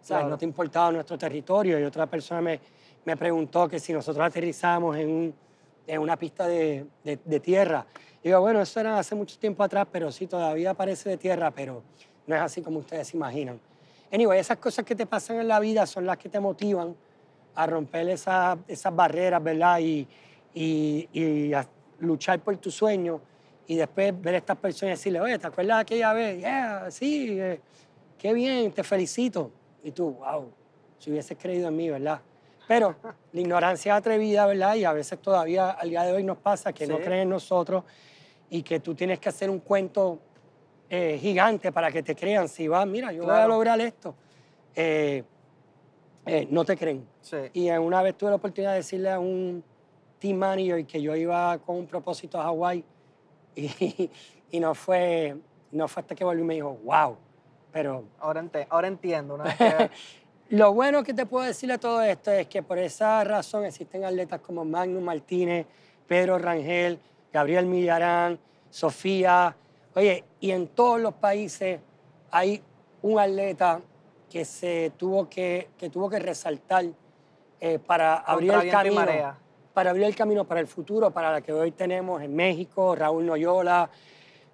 ¿sabes? 0.00 0.20
Claro. 0.22 0.28
No 0.28 0.38
te 0.38 0.44
ha 0.44 0.48
importado 0.48 0.92
nuestro 0.92 1.18
territorio. 1.18 1.78
Y 1.80 1.82
otra 1.84 2.06
persona 2.06 2.40
me, 2.40 2.60
me 3.04 3.16
preguntó 3.16 3.68
que 3.68 3.80
si 3.80 3.92
nosotros 3.92 4.24
aterrizamos 4.24 4.96
en, 4.96 5.08
un- 5.10 5.34
en 5.86 6.00
una 6.00 6.16
pista 6.16 6.46
de, 6.46 6.86
de- 7.02 7.18
de 7.24 7.40
tierra. 7.40 7.84
Y 8.22 8.28
digo, 8.28 8.40
bueno, 8.40 8.60
eso 8.60 8.78
era 8.78 8.96
hace 8.98 9.14
mucho 9.16 9.36
tiempo 9.38 9.64
atrás, 9.64 9.88
pero 9.90 10.12
sí, 10.12 10.26
todavía 10.28 10.72
parece 10.74 11.08
de 11.08 11.16
tierra, 11.16 11.50
pero 11.50 11.82
no 12.28 12.36
es 12.36 12.40
así 12.42 12.62
como 12.62 12.78
ustedes 12.78 13.08
se 13.08 13.16
imaginan. 13.16 13.58
Anyway, 14.12 14.40
esas 14.40 14.58
cosas 14.58 14.84
que 14.84 14.94
te 14.94 15.06
pasan 15.06 15.38
en 15.40 15.48
la 15.48 15.60
vida 15.60 15.86
son 15.86 16.04
las 16.06 16.16
que 16.16 16.28
te 16.28 16.40
motivan 16.40 16.94
a 17.54 17.66
romper 17.66 18.08
esa- 18.08 18.58
esas 18.66 18.94
barreras, 18.94 19.42
¿verdad? 19.42 19.78
Y, 19.80 20.06
y, 20.54 21.08
y 21.12 21.52
a 21.52 21.66
luchar 22.00 22.40
por 22.40 22.56
tu 22.56 22.70
sueño 22.70 23.20
y 23.66 23.76
después 23.76 24.20
ver 24.20 24.34
a 24.34 24.38
estas 24.38 24.56
personas 24.56 24.94
y 24.94 24.98
decirle, 24.98 25.20
oye, 25.20 25.38
¿te 25.38 25.46
acuerdas 25.46 25.76
de 25.78 25.80
aquella 25.82 26.12
vez? 26.12 26.38
Yeah, 26.40 26.90
sí, 26.90 27.38
eh, 27.40 27.60
qué 28.18 28.32
bien, 28.32 28.72
te 28.72 28.82
felicito. 28.82 29.52
Y 29.84 29.92
tú, 29.92 30.10
wow, 30.14 30.50
si 30.98 31.10
hubieses 31.10 31.38
creído 31.40 31.68
en 31.68 31.76
mí, 31.76 31.88
¿verdad? 31.88 32.20
Pero 32.66 32.96
la 33.32 33.40
ignorancia 33.40 33.92
es 33.94 33.98
atrevida, 33.98 34.46
¿verdad? 34.46 34.74
Y 34.74 34.84
a 34.84 34.92
veces 34.92 35.20
todavía 35.20 35.70
al 35.70 35.90
día 35.90 36.02
de 36.02 36.12
hoy 36.12 36.24
nos 36.24 36.38
pasa 36.38 36.72
que 36.72 36.86
no 36.86 36.96
Sí. 36.96 37.02
creen 37.04 37.22
en 37.22 37.28
nosotros 37.30 37.84
y 38.48 38.62
que 38.62 38.80
tú 38.80 38.94
tienes 38.94 39.18
que 39.20 39.28
hacer 39.28 39.50
un 39.50 39.60
cuento 39.60 40.18
eh, 40.90 41.18
gigante 41.20 41.70
para 41.72 41.90
que 41.92 42.02
te 42.02 42.14
crean. 42.16 42.48
Si 42.48 42.66
vas, 42.68 42.86
mira, 42.86 43.12
yo 43.12 43.22
voy 43.22 43.30
a 43.30 43.34
Claro. 43.36 43.48
lograr 43.54 43.80
esto. 43.80 44.14
Eh, 44.74 45.22
eh, 46.26 46.46
no 46.50 46.64
te 46.64 46.76
creen. 46.76 47.06
Sí. 47.22 47.36
Y 47.54 47.70
una 47.70 48.02
vez 48.02 48.16
tuve 48.18 48.30
la 48.30 48.36
oportunidad 48.36 48.72
de 48.72 48.78
decirle 48.78 49.10
a 49.10 49.18
un 49.20 49.62
team 50.18 50.36
manager 50.36 50.84
que 50.84 51.00
yo 51.00 51.14
iba 51.16 51.56
con 51.58 51.76
un 51.76 51.86
propósito 51.86 52.38
a 52.40 52.44
Hawái 52.44 52.84
y, 53.54 54.10
y 54.50 54.60
no, 54.60 54.74
fue, 54.74 55.36
no 55.70 55.88
fue 55.88 56.00
hasta 56.02 56.14
que 56.14 56.24
volví 56.24 56.42
y 56.42 56.44
me 56.44 56.54
dijo, 56.54 56.76
wow. 56.84 57.16
Pero 57.72 58.04
Ahora, 58.18 58.44
ahora 58.68 58.88
entiendo. 58.88 59.34
Una 59.36 59.44
vez 59.44 59.56
que- 59.56 59.90
lo 60.56 60.72
bueno 60.74 61.04
que 61.04 61.14
te 61.14 61.24
puedo 61.24 61.46
decir 61.46 61.70
de 61.70 61.78
todo 61.78 62.02
esto 62.02 62.32
es 62.32 62.48
que 62.48 62.62
por 62.64 62.78
esa 62.78 63.22
razón 63.22 63.64
existen 63.64 64.04
atletas 64.04 64.40
como 64.40 64.64
Magnus 64.64 65.02
Martínez, 65.02 65.66
Pedro 66.08 66.36
Rangel, 66.38 66.98
Gabriel 67.32 67.66
Millarán, 67.66 68.38
Sofía. 68.70 69.54
Oye, 69.94 70.24
y 70.40 70.50
en 70.52 70.68
todos 70.68 71.00
los 71.00 71.14
países 71.14 71.80
hay 72.30 72.62
un 73.02 73.18
atleta 73.18 73.80
que 74.30 74.44
se 74.44 74.92
tuvo 74.96 75.28
que, 75.28 75.70
que 75.76 75.90
tuvo 75.90 76.08
que 76.08 76.18
resaltar 76.20 76.84
eh, 77.60 77.78
para 77.78 78.16
abrir 78.18 78.52
el 78.52 78.70
camino. 78.70 79.04
Para 79.74 79.90
abrir 79.90 80.04
el 80.04 80.16
camino 80.16 80.44
para 80.44 80.60
el 80.60 80.66
futuro, 80.66 81.10
para 81.10 81.30
la 81.32 81.40
que 81.40 81.52
hoy 81.52 81.70
tenemos 81.72 82.20
en 82.22 82.34
México, 82.34 82.94
Raúl 82.94 83.24
Noyola. 83.26 83.88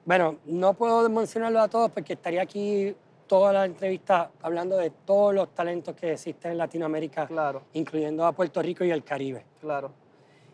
Bueno, 0.04 0.36
no 0.44 0.74
puedo 0.74 1.08
mencionarlo 1.08 1.60
a 1.60 1.68
todos 1.68 1.90
porque 1.90 2.12
estaría 2.14 2.42
aquí 2.42 2.94
toda 3.26 3.52
la 3.52 3.64
entrevista 3.64 4.30
hablando 4.42 4.76
de 4.76 4.90
todos 4.90 5.34
los 5.34 5.52
talentos 5.54 5.96
que 5.96 6.12
existen 6.12 6.52
en 6.52 6.58
Latinoamérica, 6.58 7.26
Claro. 7.26 7.62
incluyendo 7.72 8.24
a 8.24 8.32
Puerto 8.32 8.62
Rico 8.62 8.84
y 8.84 8.90
el 8.90 9.02
Caribe. 9.02 9.44
Claro. 9.60 9.90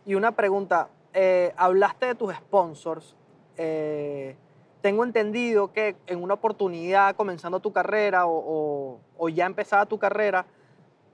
Y 0.07 0.15
una 0.15 0.33
pregunta, 0.33 0.89
eh, 1.13 1.53
hablaste 1.57 2.07
de 2.07 2.15
tus 2.15 2.35
sponsors. 2.35 3.15
eh, 3.59 4.35
tengo 4.83 5.05
entendido 5.05 5.73
que 5.73 5.97
en 6.07 6.23
una 6.23 6.35
oportunidad 6.35 7.15
comenzando 7.17 7.61
tu 7.61 7.73
carrera 7.73 8.27
o, 8.27 8.33
o- 8.37 9.01
o 9.17 9.29
ya 9.29 9.47
empezada 9.47 9.87
tu 9.87 9.99
carrera, 9.99 10.45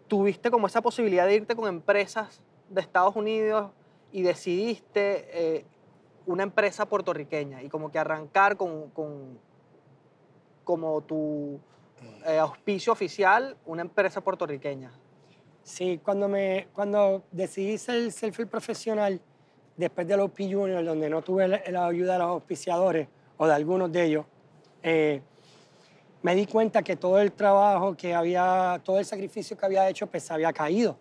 tuviste 0.08 0.50
como 0.50 0.66
esa 0.66 0.80
posibilidad 0.80 1.26
de 1.26 1.34
irte 1.36 1.54
con 1.54 1.68
empresas 1.68 2.40
de 2.70 2.80
Estados 2.80 3.14
Unidos 3.14 3.70
y 4.10 4.22
decidiste 4.22 5.28
eh, 5.58 5.64
una 6.26 6.42
empresa 6.42 6.86
puertorriqueña 6.86 7.62
y 7.62 7.68
como 7.68 7.92
que 7.92 7.98
arrancar 7.98 8.56
con, 8.56 8.90
con- 8.90 9.38
como 10.64 11.02
tu 11.02 11.60
eh, 12.26 12.38
auspicio 12.38 12.92
oficial 12.92 13.56
una 13.66 13.82
empresa 13.82 14.20
puertorriqueña. 14.22 14.90
Sí, 15.62 16.00
cuando, 16.02 16.28
me, 16.28 16.68
cuando 16.72 17.22
decidí 17.30 17.76
ser 17.76 18.10
surfer 18.12 18.46
profesional, 18.46 19.20
después 19.76 20.06
de 20.08 20.16
los 20.16 20.30
P 20.30 20.50
Junior, 20.52 20.82
donde 20.84 21.10
no 21.10 21.20
tuve 21.22 21.46
la, 21.46 21.60
la 21.70 21.86
ayuda 21.86 22.14
de 22.14 22.18
los 22.20 22.28
auspiciadores 22.28 23.08
o 23.38 23.46
de 23.46 23.54
algunos 23.54 23.90
de 23.90 24.04
ellos, 24.04 24.26
eh, 24.82 25.22
me 26.22 26.34
di 26.34 26.46
cuenta 26.46 26.82
que 26.82 26.96
todo 26.96 27.18
el 27.20 27.32
trabajo 27.32 27.96
que 27.96 28.14
había, 28.14 28.80
todo 28.84 28.98
el 28.98 29.04
sacrificio 29.04 29.56
que 29.56 29.64
había 29.64 29.88
hecho, 29.88 30.06
pues 30.06 30.30
había 30.30 30.52
caído. 30.52 30.98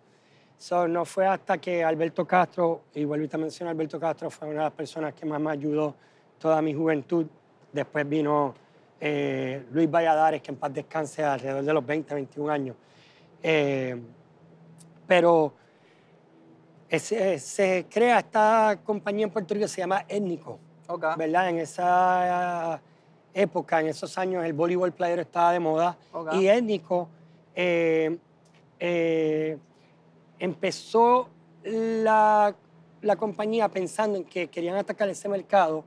So, 0.56 0.88
no 0.88 1.04
fue 1.04 1.26
hasta 1.26 1.58
que 1.58 1.84
Alberto 1.84 2.26
Castro, 2.26 2.82
y 2.94 3.04
vuelvo 3.04 3.26
a 3.32 3.36
mencionar, 3.38 3.72
Alberto 3.74 4.00
Castro 4.00 4.30
fue 4.30 4.48
una 4.48 4.58
de 4.60 4.64
las 4.64 4.72
personas 4.72 5.14
que 5.14 5.24
más 5.26 5.40
me 5.40 5.50
ayudó 5.50 5.94
toda 6.38 6.60
mi 6.62 6.72
juventud. 6.74 7.26
Después 7.72 8.08
vino 8.08 8.54
eh, 9.00 9.64
Luis 9.70 9.88
Valladares, 9.88 10.42
que 10.42 10.50
en 10.50 10.56
paz 10.56 10.72
descanse 10.74 11.22
alrededor 11.22 11.62
de 11.64 11.72
los 11.72 11.86
20, 11.86 12.14
21 12.14 12.50
años. 12.50 12.74
Eh, 13.42 13.96
pero 15.06 15.52
ese- 16.88 17.38
se 17.38 17.86
crea 17.88 18.18
esta 18.18 18.80
compañía 18.82 19.26
en 19.26 19.30
Puerto 19.32 19.54
Rico, 19.54 19.68
se 19.68 19.80
llama 19.80 20.04
Étnico, 20.08 20.58
Ok. 20.88 21.16
¿verdad? 21.16 21.50
En 21.50 21.58
esa 21.58 22.80
época, 23.34 23.80
en 23.80 23.88
esos 23.88 24.16
años, 24.18 24.44
el 24.44 24.52
voleibol 24.52 24.92
player 24.92 25.20
estaba 25.20 25.52
de 25.52 25.60
moda 25.60 25.96
Ok. 26.12 26.34
y 26.34 26.48
Étnico 26.48 27.08
eh, 27.54 28.18
eh, 28.80 29.58
empezó 30.38 31.28
la, 31.62 32.54
la 33.02 33.16
compañía 33.16 33.68
pensando 33.68 34.16
en 34.18 34.24
que 34.24 34.48
querían 34.48 34.76
atacar 34.76 35.08
ese 35.08 35.28
mercado, 35.28 35.84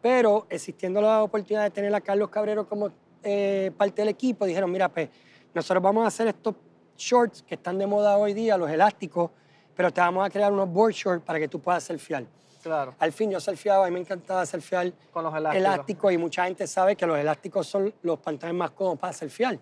pero 0.00 0.46
existiendo 0.50 1.00
la 1.00 1.22
oportunidad 1.22 1.62
de 1.62 1.70
tener 1.70 1.94
a 1.94 2.00
Carlos 2.00 2.28
Cabrero 2.28 2.68
como 2.68 2.90
eh, 3.22 3.70
parte 3.76 4.02
del 4.02 4.08
equipo, 4.08 4.44
dijeron, 4.44 4.70
mira, 4.70 4.88
pues 4.88 5.08
nosotros 5.54 5.82
vamos 5.82 6.04
a 6.04 6.08
hacer 6.08 6.26
estos 6.26 6.56
shorts 6.96 7.42
que 7.42 7.54
están 7.54 7.78
de 7.78 7.86
moda 7.86 8.16
hoy 8.16 8.34
día, 8.34 8.56
los 8.56 8.70
elásticos, 8.70 9.30
pero 9.76 9.92
te 9.92 10.00
vamos 10.00 10.26
a 10.26 10.30
crear 10.30 10.52
unos 10.52 10.68
board 10.68 10.92
shorts 10.92 11.24
para 11.24 11.38
que 11.38 11.48
tú 11.48 11.60
puedas 11.60 11.84
surfear. 11.84 12.24
Claro. 12.62 12.94
Al 12.98 13.12
fin 13.12 13.30
yo 13.30 13.40
surfeaba, 13.40 13.86
a 13.86 13.88
mí 13.88 13.94
me 13.94 14.00
encantaba 14.00 14.46
surfear 14.46 14.92
Con 15.12 15.24
los 15.24 15.34
elásticos. 15.34 15.56
elásticos 15.56 16.12
y 16.12 16.18
mucha 16.18 16.44
gente 16.44 16.66
sabe 16.66 16.94
que 16.94 17.06
los 17.06 17.18
elásticos 17.18 17.66
son 17.66 17.92
los 18.02 18.18
pantalones 18.20 18.58
más 18.58 18.70
cómodos 18.70 18.98
para 18.98 19.12
surfear. 19.12 19.58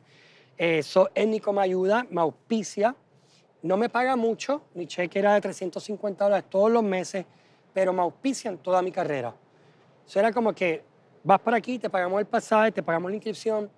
Eso 0.56 1.08
étnico 1.14 1.52
me 1.52 1.62
ayuda, 1.62 2.06
me 2.10 2.20
auspicia, 2.20 2.94
no 3.62 3.76
me 3.76 3.88
paga 3.88 4.16
mucho, 4.16 4.62
mi 4.74 4.86
cheque 4.86 5.18
era 5.18 5.34
de 5.34 5.40
350 5.40 6.24
dólares 6.24 6.44
todos 6.50 6.70
los 6.70 6.82
meses, 6.82 7.24
pero 7.72 7.92
me 7.92 8.02
auspician 8.02 8.58
toda 8.58 8.82
mi 8.82 8.92
carrera. 8.92 9.34
Eso 10.06 10.18
era 10.18 10.32
como 10.32 10.52
que 10.52 10.82
vas 11.24 11.40
para 11.40 11.56
aquí, 11.56 11.78
te 11.78 11.88
pagamos 11.88 12.20
el 12.20 12.26
pasaje, 12.26 12.72
te 12.72 12.82
pagamos 12.82 13.10
la 13.10 13.16
inscripción, 13.16 13.70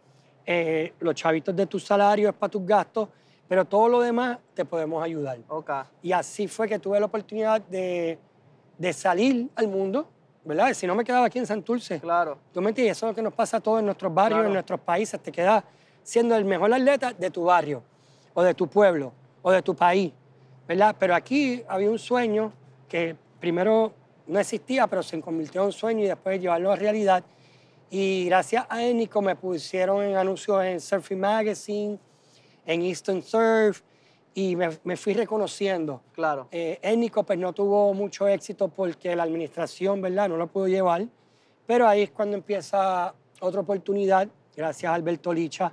eh, 0.45 0.93
los 0.99 1.15
chavitos 1.15 1.55
de 1.55 1.67
tu 1.67 1.79
salario 1.79 2.29
es 2.29 2.35
para 2.35 2.51
tus 2.51 2.67
gastos, 2.67 3.09
pero 3.47 3.65
todo 3.65 3.89
lo 3.89 4.01
demás 4.01 4.39
te 4.55 4.65
podemos 4.65 5.05
ayudar. 5.05 5.39
Ok. 5.49 5.71
Y 6.03 6.13
así 6.13 6.49
fue 6.49 6.69
que 6.69 6.79
tuve 6.79 6.99
la 6.99 7.07
oportunidad 7.07 7.61
de, 7.61 8.19
de 8.83 8.93
salir 8.93 9.49
al 9.55 9.69
mundo, 9.69 10.09
¿verdad? 10.45 10.73
Si 10.75 10.89
no 10.89 10.97
me 10.97 11.05
quedaba 11.05 11.27
aquí 11.27 11.39
en 11.39 11.47
Santurce. 11.47 12.01
Claro. 12.01 12.39
¿Tú 12.53 12.61
me 12.61 12.71
entiendes? 12.71 12.97
Eso 12.97 13.07
es 13.07 13.11
lo 13.13 13.15
que 13.15 13.23
nos 13.23 13.33
pasa 13.33 13.59
a 13.59 13.61
todos 13.61 13.79
en 13.79 13.87
nuestros 13.87 14.13
barrios, 14.13 14.39
Claro. 14.39 14.49
en 14.49 14.55
nuestros 14.55 14.81
países. 14.81 15.21
Te 15.23 15.31
quedas 15.31 15.63
siendo 16.03 16.35
el 16.35 16.45
mejor 16.45 16.75
atleta 16.75 17.13
de 17.13 17.31
tu 17.31 17.45
barrio, 17.45 17.85
o 18.35 18.43
de 18.43 18.55
tu 18.55 18.67
pueblo, 18.67 19.13
o 19.41 19.53
de 19.53 19.63
tu 19.63 19.77
país, 19.77 20.13
¿verdad? 20.67 20.97
Pero 20.99 21.15
aquí 21.15 21.63
había 21.69 21.89
un 21.89 21.99
sueño 22.01 22.53
que 22.89 23.15
primero 23.39 23.93
no 24.27 24.41
existía, 24.41 24.89
pero 24.89 25.05
se 25.05 25.21
convirtió 25.21 25.61
en 25.61 25.67
un 25.67 25.73
sueño 25.73 26.03
y 26.03 26.09
después 26.09 26.41
llevarlo 26.41 26.73
a 26.73 26.75
realidad. 26.77 27.23
Y 27.89 28.25
gracias 28.25 28.67
a 28.69 28.83
Énico 28.83 29.23
me 29.23 29.37
pusieron 29.37 30.03
en 30.03 30.17
anuncios 30.17 30.65
en 30.65 30.81
Surfing 30.81 31.21
Magazine, 31.21 32.01
en 32.67 32.83
Eastern 32.83 33.23
Surf, 33.23 33.83
y 34.35 34.57
me, 34.57 34.71
me 34.85 34.97
fui 34.97 35.15
reconociendo. 35.15 36.03
Claro. 36.13 36.49
Eh, 36.51 36.79
Énico 36.83 37.23
pues 37.23 37.39
no 37.39 37.53
tuvo 37.53 37.93
mucho 37.95 38.27
éxito 38.29 38.69
porque 38.69 39.15
la 39.15 39.25
administración, 39.25 40.01
¿verdad? 40.01 40.29
No 40.29 40.37
lo 40.37 40.47
pudo 40.47 40.69
llevar, 40.69 41.07
pero 41.67 41.87
ahí 41.87 42.03
es 42.03 42.11
cuando 42.11 42.37
empieza 42.37 43.15
otra 43.41 43.61
oportunidad, 43.61 44.29
gracias 44.57 44.91
a 44.91 44.95
Alberto 44.95 45.33
Licha, 45.33 45.73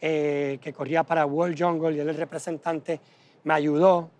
eh, 0.00 0.58
que 0.60 0.72
corría 0.72 1.02
para 1.02 1.26
World 1.26 1.60
Jungle 1.60 1.96
y 1.96 2.00
él 2.00 2.08
el 2.08 2.16
representante, 2.16 3.00
me 3.44 3.54
ayudó. 3.54 4.10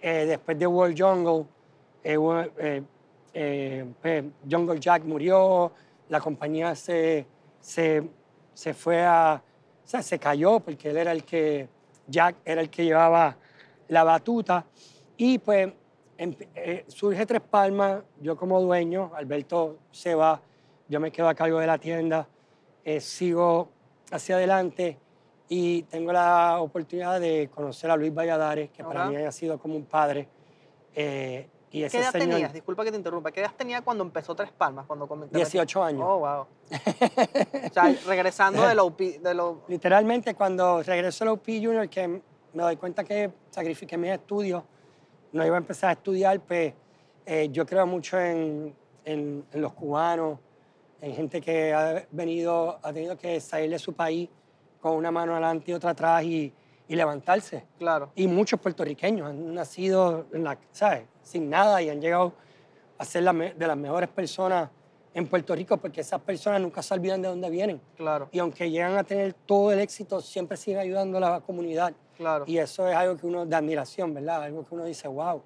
Eh, 0.00 0.26
después 0.26 0.58
de 0.58 0.66
World 0.66 1.00
Jungle, 1.00 1.46
eh, 2.04 2.16
eh, 2.58 2.82
eh, 3.34 3.86
pues, 4.00 4.24
Jungle 4.50 4.78
Jack 4.78 5.04
murió, 5.04 5.72
la 6.08 6.20
compañía 6.20 6.74
se, 6.74 7.26
se, 7.60 8.02
se 8.54 8.74
fue 8.74 9.04
a, 9.04 9.42
o 9.84 9.88
sea, 9.88 10.02
se 10.02 10.18
cayó 10.18 10.60
porque 10.60 10.90
él 10.90 10.98
era 10.98 11.12
el 11.12 11.24
que, 11.24 11.68
Jack 12.08 12.36
era 12.44 12.60
el 12.60 12.70
que 12.70 12.84
llevaba 12.84 13.36
la 13.88 14.02
batuta 14.04 14.64
y 15.16 15.38
pues 15.38 15.68
empe- 16.18 16.48
eh, 16.54 16.84
surge 16.88 17.24
Tres 17.26 17.40
Palmas, 17.42 18.02
yo 18.20 18.36
como 18.36 18.60
dueño, 18.60 19.12
Alberto 19.14 19.78
se 19.90 20.14
va, 20.14 20.40
yo 20.88 20.98
me 21.00 21.10
quedo 21.12 21.28
a 21.28 21.34
cargo 21.34 21.58
de 21.60 21.66
la 21.66 21.78
tienda, 21.78 22.26
eh, 22.84 23.00
sigo 23.00 23.70
hacia 24.10 24.36
adelante 24.36 24.98
y 25.48 25.82
tengo 25.84 26.12
la 26.12 26.60
oportunidad 26.60 27.20
de 27.20 27.48
conocer 27.54 27.90
a 27.90 27.96
Luis 27.96 28.12
Valladares, 28.14 28.70
que 28.70 28.82
para 28.84 29.04
mí 29.10 29.16
ha 29.16 29.32
sido 29.32 29.58
como 29.58 29.76
un 29.76 29.84
padre. 29.84 30.28
eh, 30.94 31.48
y 31.70 31.82
ese 31.82 31.98
¿Qué 31.98 32.02
edad 32.02 32.12
señor, 32.12 32.28
tenías? 32.28 32.52
Disculpa 32.52 32.84
que 32.84 32.90
te 32.90 32.96
interrumpa. 32.96 33.30
¿Qué 33.30 33.40
edad 33.40 33.52
tenía 33.56 33.82
cuando 33.82 34.02
empezó 34.04 34.34
Tres 34.34 34.50
Palmas? 34.52 34.86
Cuando 34.86 35.06
comenté 35.06 35.36
18 35.36 35.82
años. 35.84 36.02
Oh, 36.04 36.18
wow. 36.20 36.46
o 37.70 37.72
sea, 37.72 37.94
regresando 38.06 38.66
de 38.66 38.74
lo, 38.74 38.90
de 38.90 39.34
lo 39.34 39.62
Literalmente, 39.68 40.34
cuando 40.34 40.82
regreso 40.82 41.24
a 41.24 41.26
la 41.26 41.32
UP 41.32 41.44
Junior, 41.46 41.88
que 41.88 42.08
me 42.08 42.62
doy 42.62 42.76
cuenta 42.76 43.04
que 43.04 43.30
sacrifiqué 43.50 43.96
mis 43.98 44.10
estudios, 44.10 44.62
no 45.32 45.44
iba 45.44 45.56
a 45.56 45.58
empezar 45.58 45.90
a 45.90 45.92
estudiar, 45.92 46.40
pues 46.40 46.72
eh, 47.26 47.48
yo 47.50 47.66
creo 47.66 47.86
mucho 47.86 48.18
en, 48.18 48.74
en- 49.04 49.44
en 49.52 49.60
los 49.60 49.72
cubanos, 49.74 50.38
en 51.00 51.14
gente 51.14 51.40
que 51.40 51.72
ha 51.74 52.06
venido, 52.10 52.78
ha 52.82 52.92
tenido 52.92 53.16
que 53.18 53.40
salir 53.40 53.70
de 53.70 53.78
su 53.78 53.92
país 53.92 54.28
con 54.80 54.92
una 54.94 55.10
mano 55.10 55.32
adelante 55.32 55.70
y 55.70 55.74
otra 55.74 55.90
atrás 55.90 56.24
y, 56.24 56.52
y 56.88 56.96
levantarse. 56.96 57.64
Claro. 57.78 58.10
Y 58.14 58.26
muchos 58.26 58.58
puertorriqueños 58.60 59.28
han 59.28 59.54
nacido, 59.54 60.26
en 60.32 60.44
la, 60.44 60.58
¿sabes? 60.72 61.04
sin 61.22 61.50
nada 61.50 61.80
y 61.82 61.90
han 61.90 62.00
llegado 62.00 62.32
a 62.96 63.04
ser 63.04 63.22
la 63.24 63.32
de 63.32 63.66
las 63.66 63.76
mejores 63.76 64.08
personas 64.08 64.70
en 65.14 65.26
Puerto 65.26 65.54
Rico 65.54 65.76
porque 65.76 66.00
esas 66.00 66.20
personas 66.20 66.60
nunca 66.60 66.82
se 66.82 66.94
olvidan 66.94 67.20
de 67.22 67.28
dónde 67.28 67.50
vienen. 67.50 67.80
Claro. 67.96 68.28
Y 68.32 68.38
aunque 68.38 68.70
llegan 68.70 68.96
a 68.96 69.04
tener 69.04 69.34
todo 69.34 69.70
el 69.72 69.80
éxito, 69.80 70.20
siempre 70.20 70.56
siguen 70.56 70.80
ayudando 70.80 71.18
a 71.18 71.20
la 71.20 71.40
comunidad. 71.40 71.92
Claro. 72.16 72.44
Y 72.46 72.58
eso 72.58 72.88
es 72.88 72.96
algo 72.96 73.16
que 73.16 73.26
uno 73.26 73.44
de 73.46 73.54
admiración, 73.54 74.14
¿verdad? 74.14 74.42
Algo 74.44 74.64
que 74.64 74.74
uno 74.74 74.84
dice, 74.84 75.06
wow, 75.08 75.42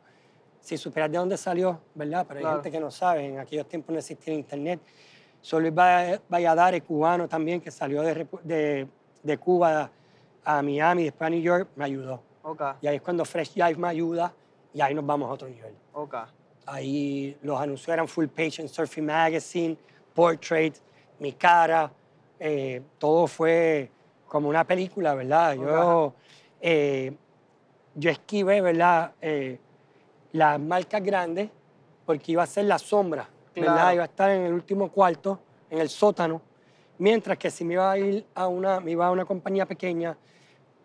si 0.60 0.78
supieras 0.78 1.10
de 1.10 1.18
dónde 1.18 1.36
salió, 1.36 1.80
¿verdad? 1.94 2.24
Pero 2.26 2.38
hay 2.38 2.42
Claro. 2.44 2.56
gente 2.58 2.70
que 2.70 2.80
no 2.80 2.90
sabe, 2.90 3.26
en 3.26 3.38
aquellos 3.40 3.66
tiempos 3.68 3.92
no 3.92 3.98
existía 3.98 4.32
internet. 4.32 4.80
Solo 5.40 5.74
Va- 5.74 6.20
Valladares, 6.28 6.82
cubano 6.84 7.28
también, 7.28 7.60
que 7.60 7.70
salió 7.72 8.02
de, 8.02 8.26
de, 8.44 8.86
de 9.22 9.38
Cuba 9.38 9.90
a 10.44 10.62
Miami, 10.62 11.04
después 11.04 11.26
a 11.26 11.30
New 11.30 11.40
York, 11.40 11.68
me 11.76 11.84
ayudó. 11.84 12.22
Ok. 12.42 12.62
Y 12.80 12.86
ahí 12.86 12.96
es 12.96 13.02
cuando 13.02 13.24
Fresh 13.24 13.52
Jive 13.52 13.76
me 13.76 13.88
ayuda 13.88 14.32
y 14.74 14.80
ahí 14.80 14.94
nos 14.94 15.06
vamos 15.06 15.28
a 15.28 15.32
otro 15.32 15.48
nivel. 15.48 15.74
Ok. 15.92 16.14
Ahí 16.66 17.36
los 17.42 17.60
anuncios 17.60 17.88
eran 17.88 18.08
full 18.08 18.26
page 18.26 18.62
en 18.62 18.68
Surfing 18.68 19.06
Magazine, 19.06 19.76
portrait, 20.14 20.74
mi 21.18 21.32
cara, 21.32 21.90
eh, 22.38 22.82
todo 22.98 23.26
fue 23.26 23.90
como 24.26 24.48
una 24.48 24.64
película, 24.64 25.14
¿verdad? 25.14 25.54
Yo, 25.54 26.14
eh, 26.60 27.12
yo 27.94 28.10
esquivé, 28.10 28.60
¿verdad? 28.60 29.12
Eh, 29.20 29.58
las 30.32 30.58
marcas 30.58 31.02
grandes 31.02 31.50
porque 32.06 32.32
iba 32.32 32.42
a 32.42 32.46
ser 32.46 32.64
la 32.64 32.78
sombra, 32.78 33.28
¿verdad? 33.54 33.74
Claro. 33.74 33.94
Iba 33.94 34.02
a 34.02 34.06
estar 34.06 34.30
en 34.30 34.42
el 34.42 34.52
último 34.52 34.90
cuarto, 34.90 35.38
en 35.70 35.78
el 35.78 35.88
sótano, 35.88 36.40
mientras 36.98 37.38
que 37.38 37.50
si 37.50 37.64
me 37.64 37.74
iba 37.74 37.90
a 37.90 37.98
ir 37.98 38.26
a 38.34 38.46
una, 38.48 38.80
me 38.80 38.92
iba 38.92 39.06
a 39.06 39.10
una 39.10 39.24
compañía 39.24 39.66
pequeña, 39.66 40.16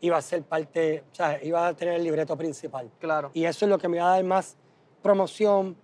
iba 0.01 0.17
a 0.17 0.21
ser 0.21 0.43
parte, 0.43 1.03
o 1.11 1.15
sea, 1.15 1.43
iba 1.43 1.67
a 1.67 1.73
tener 1.73 1.95
el 1.95 2.03
libreto 2.03 2.37
principal. 2.37 2.89
Claro. 2.99 3.31
Y 3.33 3.45
eso 3.45 3.65
es 3.65 3.69
lo 3.69 3.77
que 3.77 3.87
me 3.87 3.99
va 3.99 4.13
a 4.13 4.15
dar 4.15 4.23
más 4.23 4.55
promoción, 5.01 5.75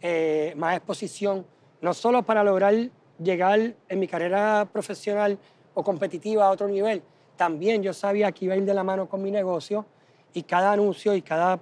eh, 0.00 0.52
más 0.56 0.76
exposición, 0.76 1.46
no 1.80 1.94
solo 1.94 2.22
para 2.22 2.44
lograr 2.44 2.74
llegar 3.18 3.74
en 3.88 3.98
mi 3.98 4.08
carrera 4.08 4.68
profesional 4.72 5.38
o 5.74 5.82
competitiva 5.82 6.46
a 6.46 6.50
otro 6.50 6.68
nivel, 6.68 7.02
también 7.36 7.82
yo 7.82 7.92
sabía 7.92 8.30
que 8.32 8.44
iba 8.46 8.54
a 8.54 8.56
ir 8.56 8.64
de 8.64 8.74
la 8.74 8.84
mano 8.84 9.08
con 9.08 9.22
mi 9.22 9.30
negocio 9.30 9.86
y 10.32 10.42
cada 10.42 10.72
anuncio 10.72 11.14
y 11.14 11.22
cada 11.22 11.60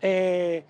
eh, 0.00 0.64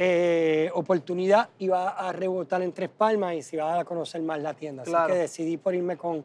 eh, 0.00 0.70
oportunidad 0.74 1.48
iba 1.58 1.88
a 1.90 2.12
rebotar 2.12 2.62
en 2.62 2.72
Tres 2.72 2.88
Palmas 2.88 3.34
y 3.34 3.42
se 3.42 3.56
iba 3.56 3.64
a 3.66 3.70
dar 3.72 3.80
a 3.80 3.84
conocer 3.84 4.22
más 4.22 4.40
la 4.40 4.54
tienda. 4.54 4.82
Así 4.82 4.92
Claro. 4.92 5.12
que 5.12 5.18
decidí 5.18 5.56
por 5.56 5.74
irme 5.74 5.96
con, 5.96 6.24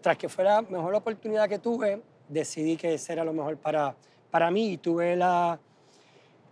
tras 0.00 0.18
que 0.18 0.28
fuera 0.28 0.60
la 0.60 0.62
mejor 0.62 0.92
oportunidad 0.96 1.48
que 1.48 1.58
tuve, 1.60 2.02
decidí 2.28 2.76
que 2.76 2.94
ese 2.94 3.12
era 3.12 3.24
lo 3.24 3.32
mejor 3.32 3.56
para, 3.58 3.94
para 4.30 4.50
mí 4.50 4.72
y 4.72 4.76
tuve 4.78 5.14
la 5.16 5.58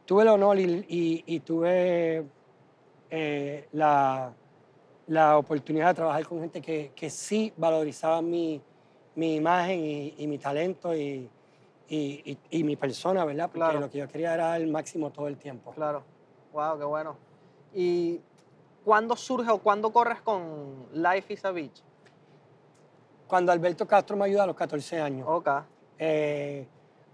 tuve 0.07 0.23
el 0.23 0.29
honor 0.29 0.59
y, 0.59 0.65
y- 0.89 1.25
y 1.27 1.41
tuve 1.41 2.25
eh, 3.11 3.67
la, 3.73 4.33
la 5.09 5.39
oportunidad 5.39 5.89
de 5.89 5.95
trabajar 5.95 6.25
con 6.27 6.41
gente 6.41 6.61
que, 6.61 6.93
que 6.95 7.11
sí 7.11 7.53
valorizaba 7.57 8.23
mi, 8.23 8.61
mi 9.17 9.35
imagen 9.37 9.81
y, 9.81 10.15
y 10.19 10.27
mi 10.29 10.39
talento 10.39 10.95
y, 10.95 11.29
y- 11.95 12.23
y- 12.33 12.39
y 12.59 12.65
mi 12.65 12.77
persona, 12.77 13.25
¿verdad? 13.25 13.47
Porque 13.47 13.59
Claro. 13.61 13.81
lo 13.81 13.91
que 13.91 13.99
yo 13.99 14.09
quería 14.09 14.33
era 14.35 14.57
el 14.57 14.67
máximo 14.69 15.11
todo 15.11 15.29
el 15.29 15.37
tiempo. 15.37 15.73
Claro. 15.73 16.03
Wow, 16.53 16.79
qué 16.79 16.85
bueno. 16.85 17.17
¿Y 17.75 18.21
cuándo 18.85 19.15
surge 19.17 19.51
o 19.51 19.59
cuándo 19.59 19.93
corres 19.93 20.21
con 20.23 20.87
Life 20.95 21.33
is 21.35 21.45
a 21.45 21.51
Beach? 21.51 21.83
Cuando 23.27 23.53
Alberto 23.53 23.87
Castro 23.87 24.17
me 24.17 24.25
ayudó 24.27 24.43
a 24.43 24.47
los 24.47 24.57
14 24.57 25.01
años. 25.01 25.27
Ok. 25.29 25.49
Eh, 25.99 26.67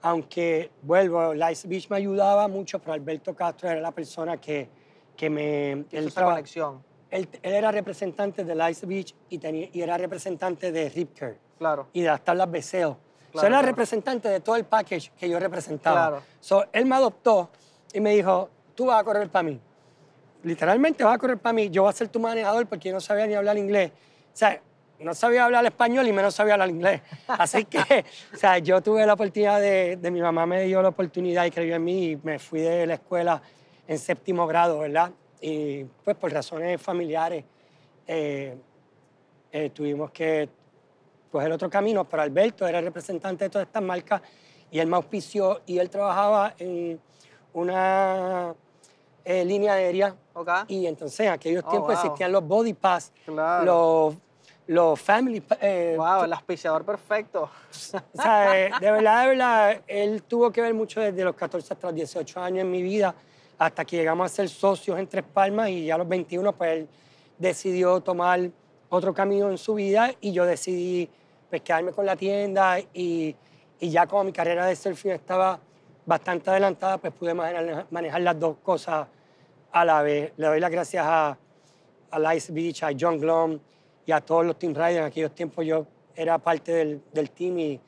aunque, 0.03 0.71
vuelvo, 0.83 1.35
Lice 1.35 1.67
Beach 1.69 1.89
me 1.91 1.97
ayudaba 1.97 2.47
mucho, 2.49 2.79
pero 2.79 2.93
Alberto 2.93 3.35
Castro 3.35 3.69
era 3.69 3.81
la 3.81 3.91
persona 3.93 4.37
que, 4.41 4.69
que 5.17 5.29
me... 5.29 5.85
Hizo 5.91 5.97
él, 5.99 6.07
esa 6.09 6.25
conexión. 6.25 6.83
él, 7.11 7.29
él 7.43 7.53
era 7.53 7.71
representante 7.73 8.45
de 8.45 8.55
Lice 8.55 8.87
Beach 8.87 9.15
y, 9.29 9.39
tenía, 9.39 9.69
y 9.73 9.81
era 9.81 9.99
representante 9.99 10.71
de 10.73 10.89
Rip 10.89 11.19
Curl 11.19 11.37
Claro. 11.59 11.89
y 11.93 12.03
de 12.03 12.07
las 12.09 12.23
tablas 12.23 12.49
Beseo. 12.51 12.97
Claro, 13.33 13.47
era 13.47 13.57
claro. 13.59 13.67
representante 13.67 14.29
de 14.29 14.41
todo 14.41 14.57
el 14.57 14.65
package 14.65 15.13
que 15.19 15.29
yo 15.29 15.39
representaba. 15.39 16.09
Claro. 16.09 16.23
So, 16.41 16.65
él 16.73 16.87
me 16.87 16.97
adoptó 16.97 17.51
y 17.93 18.01
me 18.01 18.15
dijo, 18.15 18.49
tú 18.75 18.87
vas 18.87 19.01
a 19.01 19.05
correr 19.05 19.29
para 19.29 19.43
mí. 19.43 19.61
Literalmente 20.43 21.05
vas 21.05 21.15
a 21.15 21.19
correr 21.19 21.39
para 21.39 21.53
mí. 21.53 21.69
Yo 21.71 21.83
voy 21.83 21.91
a 21.91 21.93
ser 21.93 22.09
tu 22.09 22.21
manejador 22.21 22.67
porque 22.67 22.89
yo 22.89 22.95
no 22.95 23.01
sabía 23.01 23.27
ni 23.27 23.35
hablar 23.35 23.59
inglés. 23.59 23.91
O 24.33 24.37
sea, 24.37 24.61
no 25.01 25.15
sabía 25.15 25.45
hablar 25.45 25.65
español 25.65 26.07
y 26.07 26.13
menos 26.13 26.35
sabía 26.35 26.55
hablar 26.55 26.71
inglés. 26.71 27.03
Así 27.29 27.65
que, 27.65 28.05
o 28.33 28.37
sea, 28.37 28.59
yo 28.59 28.81
tuve 28.81 29.05
la 29.07 29.15
oportunidad 29.15 29.61
de, 29.61 29.97
de 29.97 30.11
mi 30.11 30.21
mamá 30.21 30.47
me 30.47 30.63
dio 30.65 30.83
la 30.83 30.89
oportunidad 30.89 31.45
y 31.45 31.51
creyó 31.51 31.75
en 31.75 31.85
mí 31.85 32.11
y 32.11 32.17
me 32.17 32.39
fui 32.39 32.61
de 32.61 32.87
la 32.87 32.95
escuela 32.95 33.43
en 33.87 33.99
séptimo 33.99 34.47
grado, 34.47 34.79
¿verdad? 34.81 35.11
Y 35.41 35.85
pues 36.05 36.17
por 36.17 36.33
razones 36.33 36.81
familiares 36.81 37.45
eh, 38.07 38.57
eh, 39.53 39.71
tuvimos 39.71 40.11
que 40.11 40.49
coger 41.31 41.53
otro 41.53 41.69
camino, 41.71 42.05
pero 42.05 42.23
Alberto 42.23 42.67
era 42.67 42.79
el 42.79 42.85
representante 42.85 43.45
de 43.45 43.51
todas 43.51 43.67
estas 43.67 43.83
marcas 43.83 44.23
y 44.71 44.79
él 44.79 44.87
me 44.87 44.97
auspició 44.97 45.61
y 45.67 45.79
él 45.79 45.89
trabajaba 45.91 46.55
en 46.59 47.01
una 47.53 48.55
eh, 49.25 49.45
línea 49.45 49.75
aérea 49.75 50.15
Ok. 50.35 50.51
y 50.69 50.87
entonces 50.87 51.21
en 51.21 51.29
aquellos 51.33 51.63
Oh, 51.67 51.71
tiempos 51.71 51.95
wow. 51.95 52.05
existían 52.05 52.33
los 52.33 52.47
body 52.47 52.73
pass, 52.75 53.13
Claro. 53.25 53.65
los, 53.65 54.15
los 54.69 55.01
family... 55.01 55.43
eh, 55.61 55.95
Wow, 55.99 56.25
el 56.25 56.33
auspiciador 56.33 56.85
perfecto. 56.85 57.43
o 58.13 58.23
sea, 58.23 58.59
eh, 58.67 58.71
de 58.81 58.91
verdad, 58.91 59.23
de 59.23 59.29
verdad, 59.29 59.83
él 59.87 60.23
tuvo 60.23 60.51
que 60.51 60.61
ver 60.61 60.75
mucho 60.75 61.01
desde 61.01 61.25
los 61.25 61.35
14 61.35 61.75
hasta 61.75 61.87
los 61.89 61.95
18 61.97 62.41
años 62.41 62.61
en 62.63 62.71
mi 62.71 62.83
vida, 62.83 63.15
hasta 63.59 63.85
que 63.85 63.97
llegamos 63.97 64.31
a 64.31 64.35
ser 64.35 64.49
socios 64.49 64.99
en 64.99 65.07
Tres 65.09 65.25
Palmas 65.33 65.69
y 65.71 65.87
ya 65.87 65.97
a 65.97 65.99
los 65.99 66.09
21, 66.09 66.53
pues 66.53 66.71
él 66.79 66.89
decidió 67.39 68.01
tomar 68.01 68.51
otro 68.91 69.13
camino 69.15 69.51
en 69.51 69.59
su 69.59 69.75
vida 69.75 70.13
y 70.21 70.33
yo 70.33 70.45
decidí 70.47 71.09
pues, 71.51 71.63
quedarme 71.63 71.93
con 71.93 72.07
la 72.07 72.17
tienda 72.17 72.79
y, 72.93 73.35
y 73.81 73.91
ya 73.91 74.07
como 74.07 74.25
mi 74.25 74.33
carrera 74.33 74.67
de 74.67 74.77
surfing 74.77 75.13
estaba 75.13 75.61
bastante 76.07 76.49
adelantada, 76.51 76.99
pues 76.99 77.13
pude 77.13 77.35
manejar, 77.35 77.87
manejar 77.91 78.21
las 78.23 78.39
dos 78.39 78.57
cosas 78.63 79.07
a 79.73 79.85
la 79.85 80.03
vez. 80.03 80.33
Le 80.37 80.47
doy 80.47 80.61
las 80.61 80.71
gracias 80.71 81.05
a, 81.07 81.37
a 82.11 82.19
Lice 82.19 82.53
Beach, 82.53 82.83
a 82.83 82.89
John 82.99 83.19
Glom 83.19 83.59
y 84.07 84.13
a 84.13 84.21
todos 84.21 84.47
los 84.47 84.59
Team 84.59 84.73
Riders. 84.75 84.97
En 84.97 85.05
aquellos 85.05 85.35
tiempos 85.35 85.67
yo 85.67 85.87
era 86.17 86.39
parte 86.39 86.73
del, 86.73 87.03
del 87.13 87.31
team 87.31 87.59
y 87.59 87.81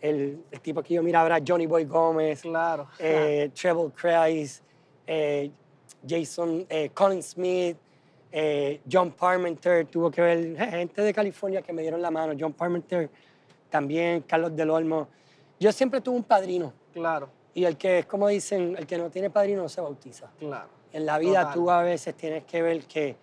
el, 0.00 0.44
el 0.50 0.60
tipo 0.60 0.82
que 0.82 0.94
yo 0.94 1.02
miraba 1.02 1.26
era 1.26 1.44
Johnny 1.46 1.66
Boy 1.66 1.84
Gómez, 1.84 2.42
Claro. 2.42 2.86
eh, 2.98 3.50
Treble 3.54 3.90
Kreis, 3.92 4.62
eh, 5.06 5.50
Jason, 6.06 6.64
eh, 6.68 6.90
Colin 6.94 7.22
Smith, 7.22 7.76
eh, 8.36 8.80
John 8.90 9.12
Parmenter, 9.12 9.86
tuvo 9.86 10.10
que 10.10 10.20
ver 10.20 10.56
gente 10.58 11.02
de 11.02 11.14
California 11.14 11.62
que 11.62 11.72
me 11.72 11.82
dieron 11.82 12.02
la 12.02 12.10
mano, 12.10 12.34
John 12.36 12.52
Parmenter 12.52 13.08
también, 13.70 14.22
Carlos 14.22 14.56
del 14.56 14.70
Olmo. 14.70 15.06
Yo 15.60 15.70
siempre 15.70 16.00
tuve 16.00 16.16
un 16.16 16.24
padrino. 16.24 16.72
Claro, 16.92 17.28
Y 17.54 17.64
el 17.64 17.76
que 17.76 18.00
es 18.00 18.06
como 18.06 18.26
dicen, 18.26 18.74
el 18.76 18.88
que 18.88 18.98
no 18.98 19.08
tiene 19.08 19.30
padrino 19.30 19.62
no 19.62 19.68
se 19.68 19.80
bautiza. 19.80 20.30
claro. 20.38 20.68
En 20.92 21.06
la 21.06 21.18
vida 21.18 21.40
Total. 21.40 21.54
tú 21.54 21.70
a 21.70 21.82
veces 21.82 22.14
tienes 22.14 22.44
que 22.44 22.62
ver 22.62 22.84
que 22.86 23.16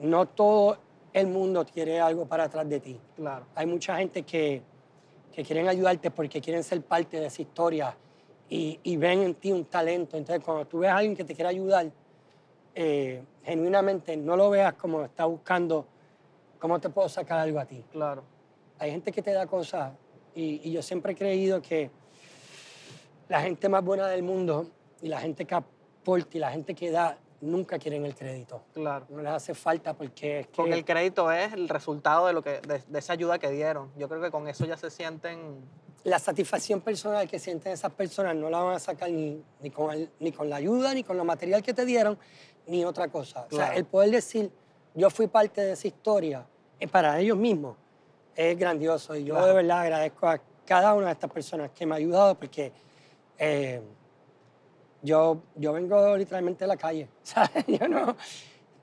no 0.00 0.26
todo 0.26 0.78
el 1.12 1.26
mundo 1.28 1.64
quiere 1.64 2.00
algo 2.00 2.26
para 2.26 2.44
atrás 2.44 2.68
de 2.68 2.78
ti. 2.80 3.00
Claro. 3.16 3.46
Hay 3.54 3.66
mucha 3.66 3.96
gente 3.96 4.22
que, 4.22 4.62
que 5.32 5.44
quieren 5.44 5.68
ayudarte 5.68 6.10
porque 6.10 6.40
quieren 6.40 6.62
ser 6.64 6.80
parte 6.82 7.18
de 7.20 7.26
esa 7.26 7.42
historia 7.42 7.96
y, 8.48 8.78
y 8.82 8.96
ven 8.96 9.22
en 9.22 9.34
ti 9.34 9.52
un 9.52 9.64
talento. 9.64 10.16
Entonces, 10.16 10.44
cuando 10.44 10.64
tú 10.64 10.80
ves 10.80 10.90
a 10.90 10.96
alguien 10.96 11.16
que 11.16 11.22
te 11.24 11.34
quiere 11.36 11.50
ayudar, 11.50 11.86
eh, 12.74 13.22
genuinamente 13.44 14.16
no 14.16 14.36
lo 14.36 14.50
veas 14.50 14.74
como 14.74 15.04
está 15.04 15.24
buscando 15.24 15.86
cómo 16.58 16.80
te 16.80 16.88
puedo 16.90 17.08
sacar 17.08 17.38
algo 17.38 17.58
a 17.60 17.64
ti. 17.64 17.84
Claro. 17.92 18.24
Hay 18.78 18.90
gente 18.90 19.12
que 19.12 19.22
te 19.22 19.32
da 19.32 19.46
cosas 19.46 19.92
y, 20.34 20.60
y 20.68 20.72
yo 20.72 20.82
siempre 20.82 21.12
he 21.12 21.16
creído 21.16 21.60
que 21.62 21.90
la 23.28 23.40
gente 23.40 23.68
más 23.68 23.84
buena 23.84 24.08
del 24.08 24.22
mundo 24.22 24.68
y 25.00 25.08
la 25.08 25.20
gente 25.20 25.44
que 25.44 25.54
aporta 25.54 26.36
y 26.36 26.40
la 26.40 26.50
gente 26.50 26.74
que 26.74 26.90
da 26.90 27.18
nunca 27.40 27.78
quieren 27.78 28.04
el 28.06 28.14
crédito. 28.14 28.62
Claro. 28.72 29.06
No 29.10 29.22
les 29.22 29.32
hace 29.32 29.54
falta 29.54 29.94
porque 29.94 30.40
es 30.40 30.46
que... 30.46 30.52
Porque 30.56 30.74
el 30.74 30.84
crédito 30.84 31.30
es 31.30 31.52
el 31.52 31.68
resultado 31.68 32.26
de, 32.26 32.32
lo 32.32 32.42
que, 32.42 32.60
de, 32.60 32.82
de 32.86 32.98
esa 32.98 33.12
ayuda 33.12 33.38
que 33.38 33.50
dieron. 33.50 33.90
Yo 33.96 34.08
creo 34.08 34.20
que 34.22 34.30
con 34.30 34.48
eso 34.48 34.64
ya 34.64 34.76
se 34.76 34.90
sienten... 34.90 35.60
la 36.04 36.18
satisfacción 36.18 36.80
personal 36.80 37.28
que 37.28 37.38
sienten 37.38 37.72
esas 37.72 37.92
personas 37.92 38.34
no 38.34 38.48
la 38.50 38.60
van 38.60 38.74
a 38.76 38.78
sacar 38.78 39.10
ni, 39.10 39.42
ni, 39.60 39.70
con, 39.70 39.90
el- 39.92 40.10
ni 40.20 40.32
con 40.32 40.48
la 40.48 40.56
ayuda, 40.56 40.94
ni 40.94 41.02
con 41.04 41.16
lo 41.16 41.24
material 41.24 41.62
que 41.62 41.74
te 41.74 41.84
dieron, 41.84 42.18
ni 42.66 42.84
otra 42.84 43.08
cosa. 43.08 43.46
O 43.50 43.54
sea, 43.56 43.74
el 43.74 43.84
poder 43.84 44.10
decir, 44.10 44.50
yo 44.94 45.10
fui 45.10 45.26
parte 45.26 45.60
de 45.60 45.72
esa 45.72 45.86
historia, 45.86 46.46
para 46.90 47.18
ellos 47.18 47.36
mismos, 47.36 47.76
es 48.36 48.58
grandioso. 48.58 49.14
Y 49.16 49.24
yo 49.24 49.34
Claro. 49.34 49.48
de 49.48 49.54
verdad 49.54 49.80
agradezco 49.80 50.28
a 50.28 50.40
cada 50.66 50.94
una 50.94 51.06
de 51.06 51.12
estas 51.12 51.30
personas 51.30 51.70
que 51.70 51.86
me 51.86 51.94
ha 51.94 51.98
ayudado 51.98 52.34
porque 52.34 52.72
eh, 53.38 53.80
yo, 55.02 55.38
yo 55.56 55.72
vengo 55.72 56.16
literalmente 56.16 56.64
de 56.64 56.68
la 56.68 56.76
calle. 56.76 57.08
¿sabes? 57.22 57.64
Yo 57.66 57.88
no... 57.88 58.16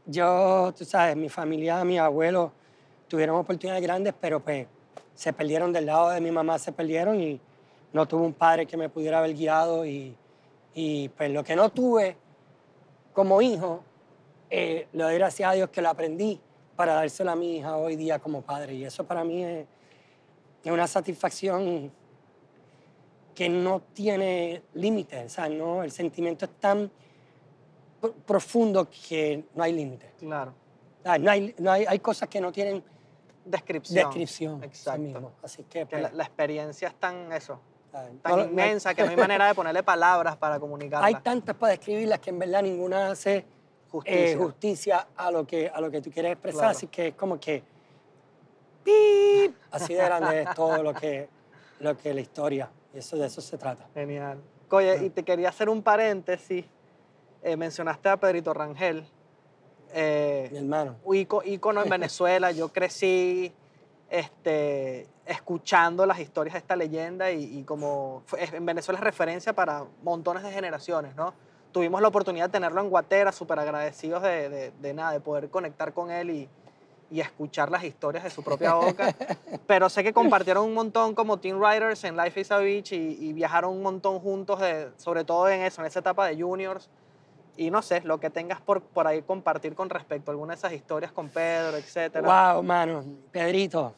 Yo, 0.06 0.74
tú 0.76 0.84
sabes, 0.84 1.15
mi 1.15 1.30
familia, 1.30 1.84
mi 1.86 2.00
abuelo 2.00 2.52
tuvieron 3.08 3.36
oportunidades 3.36 3.84
grandes, 3.84 4.13
pero 4.20 4.39
pues 4.39 4.65
se 5.13 5.32
perdieron 5.32 5.72
del 5.72 5.86
lado 5.86 6.10
de 6.10 6.20
mi 6.20 6.32
mamá, 6.32 6.58
se 6.58 6.72
perdieron 6.72 7.22
y 7.22 7.39
no 7.94 8.08
tuve 8.08 8.24
un 8.26 8.34
padre 8.34 8.65
que 8.65 8.76
me 8.78 8.89
pudiera 8.89 9.20
haber 9.20 9.36
guiado 9.36 9.86
y, 9.86 10.15
y 10.74 11.10
pues 11.10 11.30
lo 11.30 11.44
que 11.44 11.56
no 11.56 11.70
tuve 11.70 12.17
como 13.13 13.41
hijo, 13.41 13.84
eh, 14.50 14.88
le 14.93 15.04
doy 15.04 15.15
gracias 15.15 15.50
a 15.50 15.54
Dios 15.54 15.69
que 15.69 15.82
lo 15.82 15.89
aprendí 15.89 16.39
para 16.76 16.93
dárselo 16.93 17.32
a 17.32 17.36
mi 17.36 17.58
hija 17.58 17.78
hoy 17.78 17.95
día 17.95 18.19
como 18.19 18.41
padre 18.41 18.74
y 18.76 18.84
eso 18.86 19.04
para 19.06 19.24
mí 19.24 19.43
es, 19.43 19.65
es 20.63 20.71
una 20.71 20.88
satisfacción 20.88 21.91
que 23.36 23.47
no 23.50 23.82
tiene 23.93 24.62
límites, 24.74 25.26
o 25.26 25.30
sea, 25.30 25.47
no, 25.50 25.84
el 25.84 25.91
sentimiento 25.91 26.45
es 26.45 26.52
tan 26.60 26.91
pro- 28.00 28.13
profundo 28.13 28.88
que 28.89 29.45
no 29.56 29.63
hay 29.63 29.74
límites. 29.74 30.10
Claro. 30.19 30.54
Sea, 31.04 31.17
No 31.17 31.32
hay, 31.32 31.56
no 31.58 31.71
hay, 31.71 31.86
hay 31.88 32.00
cosas 32.00 32.28
que 32.30 32.41
no 32.41 32.52
tienen 32.52 32.84
Descripción. 33.43 34.06
descripción. 34.10 34.63
Exacto. 34.63 35.02
Mismo. 35.02 35.32
Así 35.41 35.63
que, 35.63 35.80
Que 35.80 35.86
pues, 35.88 36.02
la, 36.04 36.12
la 36.12 36.24
experiencia 36.24 36.89
es 36.89 36.95
tan 36.95 37.32
eso. 37.32 37.60
Tan 37.91 38.19
No- 38.23 38.38
no 38.38 38.41
hay- 38.43 38.47
inmensa 38.49 38.93
que 38.93 39.04
no 39.04 39.10
hay 39.10 39.17
manera 39.17 39.47
de 39.47 39.56
ponerle 39.56 39.84
palabras 39.84 40.38
para 40.38 40.60
comunicarla. 40.60 41.06
Hay 41.08 41.15
tantas 41.15 41.56
para 41.56 41.71
describirlas 41.71 42.19
que 42.19 42.30
en 42.30 42.39
verdad 42.39 42.62
ninguna 42.63 43.12
hace 43.12 43.45
Justicia. 43.91 44.32
eh, 44.32 44.36
justicia 44.38 45.08
a 45.17 45.30
lo, 45.32 45.45
que, 45.45 45.69
a 45.69 45.82
lo 45.82 45.91
que 45.91 46.01
tú 46.01 46.10
quieres 46.12 46.32
expresar. 46.34 46.60
Claro. 46.62 46.71
Así 46.77 46.88
que 46.88 47.08
es 47.10 47.15
como 47.15 47.39
que. 47.39 47.63
¡pip! 48.84 49.56
Así 49.71 49.93
de 49.93 50.04
grande 50.04 50.41
es 50.43 50.54
todo 50.56 50.82
lo 50.82 50.93
que, 50.93 51.27
lo 51.80 51.97
que 51.97 52.13
la 52.13 52.21
historia. 52.21 52.69
Y 52.93 52.99
eso, 52.99 53.17
de 53.17 53.27
eso 53.27 53.41
se 53.41 53.58
trata. 53.58 53.86
Genial. 53.93 54.39
Oye, 54.69 55.06
y 55.06 55.10
te 55.10 55.23
quería 55.23 55.49
hacer 55.49 55.69
un 55.69 55.82
paréntesis. 55.84 56.65
Eh, 57.43 57.58
mencionaste 57.58 58.10
a 58.10 58.17
Pedrito 58.17 58.54
Rangel. 58.54 59.06
Eh, 59.93 60.47
Mi 60.51 60.58
hermano. 60.60 60.95
íco- 61.06 61.41
ícono 61.45 61.84
en 61.84 61.89
Venezuela. 61.89 62.51
Yo 62.51 62.69
crecí 62.69 63.51
este, 64.10 65.08
escuchando 65.32 66.06
las 66.06 66.20
historias 66.20 66.54
de 66.54 66.60
esta 66.60 66.76
leyenda 66.76 67.32
y, 67.32 67.60
y 67.60 67.63
como 67.63 68.24
en 68.38 68.65
Venezuela 68.65 69.00
es 69.00 69.04
referencia 69.04 69.54
para 69.54 69.86
montones 70.04 70.44
de 70.44 70.52
generaciones, 70.52 71.15
¿no? 71.15 71.34
Tuvimos 71.72 72.02
la 72.02 72.10
oportunidad 72.10 72.48
de 72.48 72.52
tenerlo 72.52 72.82
en 72.82 72.89
Guatera, 72.89 73.32
súper 73.32 73.58
agradecidos 73.60 74.22
de, 74.24 74.50
de- 74.50 74.72
de 74.72 74.94
nada, 74.94 75.13
de 75.13 75.20
poder 75.22 75.50
conectar 75.50 75.94
con 75.94 76.12
él 76.12 76.30
y, 76.30 76.50
y 77.10 77.20
escuchar 77.22 77.72
las 77.72 77.84
historias 77.84 78.24
de 78.26 78.30
su 78.30 78.44
propia 78.44 78.74
boca. 78.74 79.15
Pero 79.67 79.89
sé 79.89 80.04
que 80.04 80.12
compartieron 80.13 80.65
un 80.65 80.74
montón 80.74 81.15
como 81.15 81.38
Team 81.38 81.62
Riders 81.63 82.04
en 82.04 82.17
Life 82.17 82.39
is 82.41 82.52
a 82.52 82.58
Beach 82.58 82.91
y, 82.91 83.17
y 83.22 83.34
viajaron 83.34 83.72
un 83.74 83.82
montón 83.82 84.20
juntos, 84.20 84.60
de- 84.60 84.91
sobre 84.98 85.24
todo 85.24 85.48
en 85.50 85.62
eso, 85.62 85.82
en 85.82 85.88
esa 85.88 86.00
etapa 86.00 86.26
de 86.28 86.41
juniors. 86.41 86.89
Y 87.58 87.70
no 87.70 87.82
sé, 87.82 88.02
lo 88.02 88.20
que 88.20 88.30
tengas 88.30 88.60
por, 88.62 88.82
por 88.82 89.08
ahí 89.08 89.22
compartir 89.22 89.76
con 89.76 89.89
respecto 89.89 90.32
a 90.32 90.34
alguna 90.34 90.54
de 90.54 90.58
esas 90.58 90.74
historias 90.74 91.12
con 91.12 91.30
Pedro, 91.30 91.78
etcétera. 91.78 92.54
Wow, 92.54 92.63
mano. 92.63 93.04
Pedrito. 93.32 93.94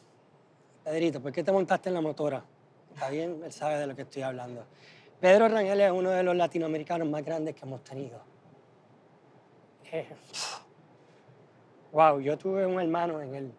Pedrito, 0.84 1.18
¿por 1.22 1.32
qué 1.32 1.42
te 1.42 1.50
montaste 1.50 1.88
en 1.88 1.94
la 1.94 2.02
motora? 2.02 2.44
Está 2.92 3.08
bien, 3.08 3.40
él 3.42 3.50
sabe 3.50 3.78
de 3.78 3.86
lo 3.86 3.96
que 3.96 4.02
estoy 4.02 4.20
hablando. 4.20 4.66
Pedro 5.18 5.48
Rangel 5.48 5.80
es 5.80 5.90
uno 5.90 6.10
de 6.10 6.22
los 6.22 6.36
latinoamericanos 6.36 7.08
más 7.08 7.24
grandes 7.24 7.54
que 7.54 7.64
hemos 7.64 7.82
tenido. 7.82 8.20
Eh, 9.90 10.06
wow, 11.90 12.20
yo 12.20 12.36
tuve 12.36 12.66
un 12.66 12.78
hermano 12.78 13.22
en 13.22 13.34
él. 13.34 13.52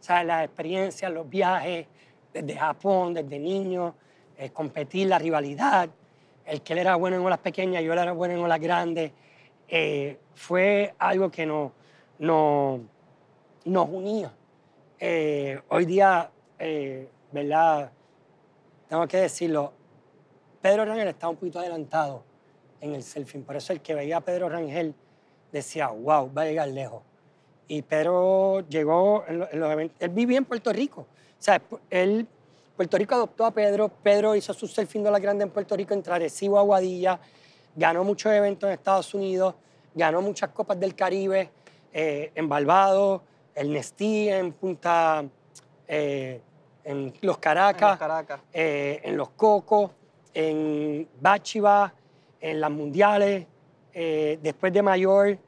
O 0.00 0.02
sea, 0.02 0.24
las 0.24 0.46
experiencias, 0.46 1.12
los 1.12 1.30
viajes, 1.30 1.86
desde 2.32 2.56
Japón, 2.56 3.14
desde 3.14 3.38
niño, 3.38 3.94
eh, 4.36 4.50
competir, 4.50 5.06
la 5.06 5.20
rivalidad, 5.20 5.88
el 6.44 6.62
que 6.62 6.72
él 6.72 6.80
era 6.80 6.96
bueno 6.96 7.18
en 7.18 7.22
olas 7.22 7.38
pequeñas, 7.38 7.84
yo 7.84 7.92
era 7.92 8.10
bueno 8.10 8.34
en 8.34 8.40
olas 8.40 8.58
grandes, 8.58 9.12
eh, 9.68 10.18
fue 10.34 10.92
algo 10.98 11.30
que 11.30 11.46
no, 11.46 11.70
no, 12.18 12.80
nos 13.64 13.88
unía. 13.88 14.32
Hoy 15.68 15.84
día, 15.84 16.32
eh, 16.58 17.08
¿verdad? 17.32 17.90
Tengo 18.88 19.06
que 19.06 19.18
decirlo, 19.18 19.72
Pedro 20.60 20.84
Rangel 20.84 21.08
está 21.08 21.28
un 21.28 21.36
poquito 21.36 21.58
adelantado 21.58 22.22
en 22.80 22.94
el 22.94 23.02
surfing. 23.02 23.42
Por 23.42 23.56
eso 23.56 23.72
el 23.72 23.80
que 23.80 23.94
veía 23.94 24.18
a 24.18 24.20
Pedro 24.20 24.48
Rangel 24.48 24.94
decía, 25.52 25.88
wow, 25.88 26.32
va 26.32 26.42
a 26.42 26.44
llegar 26.46 26.68
lejos. 26.68 27.02
Y 27.68 27.82
Pedro 27.82 28.60
llegó 28.68 29.24
en 29.28 29.38
los 29.38 29.70
eventos. 29.72 29.96
Él 30.00 30.10
vivía 30.10 30.38
en 30.38 30.44
Puerto 30.44 30.72
Rico. 30.72 31.02
O 31.02 31.06
sea, 31.42 31.60
él, 31.90 32.26
Puerto 32.76 32.96
Rico 32.96 33.14
adoptó 33.14 33.44
a 33.44 33.50
Pedro. 33.50 33.88
Pedro 33.88 34.34
hizo 34.34 34.54
su 34.54 34.66
surfing 34.66 35.02
de 35.02 35.10
la 35.10 35.18
grande 35.18 35.44
en 35.44 35.50
Puerto 35.50 35.76
Rico, 35.76 35.92
entre 35.92 36.14
Arecibo, 36.14 36.58
Aguadilla. 36.58 37.20
Ganó 37.76 38.04
muchos 38.04 38.32
eventos 38.32 38.68
en 38.68 38.74
Estados 38.74 39.12
Unidos. 39.12 39.54
Ganó 39.94 40.22
muchas 40.22 40.50
copas 40.50 40.80
del 40.80 40.94
Caribe 40.94 41.50
eh, 41.92 42.32
en 42.34 42.48
Barbados, 42.48 43.22
el 43.54 43.72
Nestí, 43.72 44.28
en 44.28 44.52
Punta, 44.52 45.24
eh, 45.88 46.40
en 46.84 47.12
Los 47.22 47.38
Caracas 47.38 47.82
En 47.82 47.88
los 47.88 47.98
Caracas. 47.98 48.40
eh, 48.52 49.00
en 49.04 49.16
los 49.16 49.30
Cocos, 49.30 49.90
en 50.32 51.08
Bachiba, 51.20 51.92
en 52.40 52.60
las 52.60 52.70
mundiales, 52.70 53.46
eh, 53.92 54.38
después 54.42 54.72
de 54.72 54.82
mayor 54.82 55.38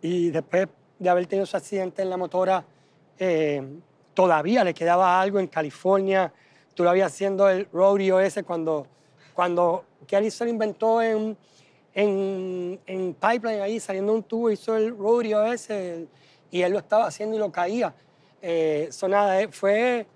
y 0.00 0.30
después 0.30 0.68
de 0.98 1.10
haber 1.10 1.26
tenido 1.26 1.46
su 1.46 1.56
accidente 1.56 2.02
en 2.02 2.10
la 2.10 2.16
motora, 2.16 2.64
eh, 3.18 3.62
todavía 4.14 4.64
le 4.64 4.72
quedaba 4.72 5.20
algo 5.20 5.38
en 5.38 5.46
California. 5.46 6.32
Tú 6.74 6.84
lo 6.84 6.90
habías 6.90 7.12
haciendo 7.12 7.48
el 7.48 7.68
rodeo 7.72 8.18
ese 8.20 8.42
cuando, 8.44 8.86
cuando 9.34 9.84
Kelly 10.06 10.30
se 10.30 10.44
lo 10.44 10.50
inventó 10.50 11.02
en, 11.02 11.36
en, 11.94 12.80
en 12.86 13.14
Pipeline, 13.14 13.60
ahí 13.60 13.78
saliendo 13.80 14.14
un 14.14 14.22
tubo, 14.22 14.50
hizo 14.50 14.76
el 14.76 14.96
rodeo 14.96 15.44
ese 15.44 16.06
y 16.50 16.62
él 16.62 16.72
lo 16.72 16.78
estaba 16.78 17.06
haciendo 17.06 17.36
y 17.36 17.38
lo 17.38 17.52
caía. 17.52 17.94
Eh, 18.42 18.88
so 18.90 19.06
eh, 19.08 19.48
fue 19.50 20.06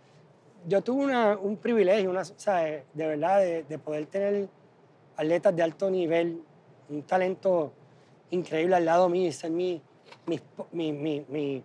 yo 0.66 0.80
tuve 0.82 1.36
un 1.36 1.56
privilegio, 1.58 2.10
una, 2.10 2.24
sea, 2.24 2.62
de 2.92 3.06
verdad, 3.06 3.40
de, 3.40 3.64
de 3.64 3.78
poder 3.78 4.06
tener 4.06 4.48
atletas 5.16 5.54
de 5.54 5.62
alto 5.62 5.90
nivel, 5.90 6.40
un 6.88 7.02
talento 7.02 7.72
increíble 8.30 8.74
al 8.76 8.84
lado 8.86 9.08
mío 9.10 9.28
y 9.28 9.32
ser 9.32 9.50
mi, 9.50 9.80
mis, 10.26 10.42
mi, 10.72 10.92
mi, 10.92 11.24
mi- 11.28 11.62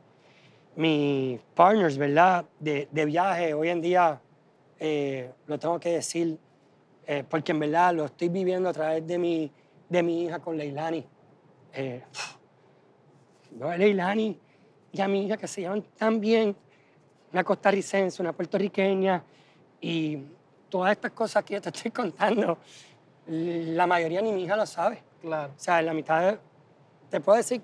mis 0.75 1.39
partners, 1.55 1.97
¿verdad? 1.97 2.45
De, 2.59 2.87
de 2.91 3.05
viaje. 3.05 3.53
Hoy 3.53 3.69
en 3.69 3.81
día, 3.81 4.19
eh, 4.79 5.31
lo 5.47 5.57
tengo 5.57 5.79
que 5.79 5.89
decir, 5.93 6.37
eh, 7.07 7.23
porque 7.27 7.53
en 7.53 7.59
verdad 7.59 7.93
lo 7.93 8.05
estoy 8.05 8.29
viviendo 8.29 8.69
a 8.69 8.73
través 8.73 9.05
de 9.07 9.17
mi, 9.17 9.51
de 9.89 10.03
mi 10.03 10.23
hija 10.25 10.39
con 10.39 10.57
Leilani. 10.57 11.05
Eh, 11.73 12.01
a 13.61 13.77
Leilani 13.77 14.39
y 14.91 15.01
a 15.01 15.07
mi 15.07 15.25
hija 15.25 15.37
que 15.37 15.47
se 15.47 15.61
llevan 15.61 15.83
tan 15.97 16.19
bien, 16.19 16.55
una 17.31 17.43
costarricense, 17.43 18.21
una 18.21 18.33
puertorriqueña, 18.33 19.23
y 19.81 20.17
todas 20.69 20.91
estas 20.91 21.11
cosas 21.11 21.43
que 21.43 21.55
yo 21.55 21.61
te 21.61 21.69
estoy 21.73 21.91
contando, 21.91 22.57
la 23.27 23.87
mayoría 23.87 24.21
ni 24.21 24.31
mi 24.31 24.43
hija 24.43 24.55
lo 24.55 24.65
sabe. 24.65 25.03
Claro. 25.21 25.53
O 25.55 25.59
sea, 25.59 25.81
la 25.81 25.93
mitad 25.93 26.31
de, 26.31 26.39
te 27.09 27.19
puedo 27.19 27.37
decir 27.37 27.61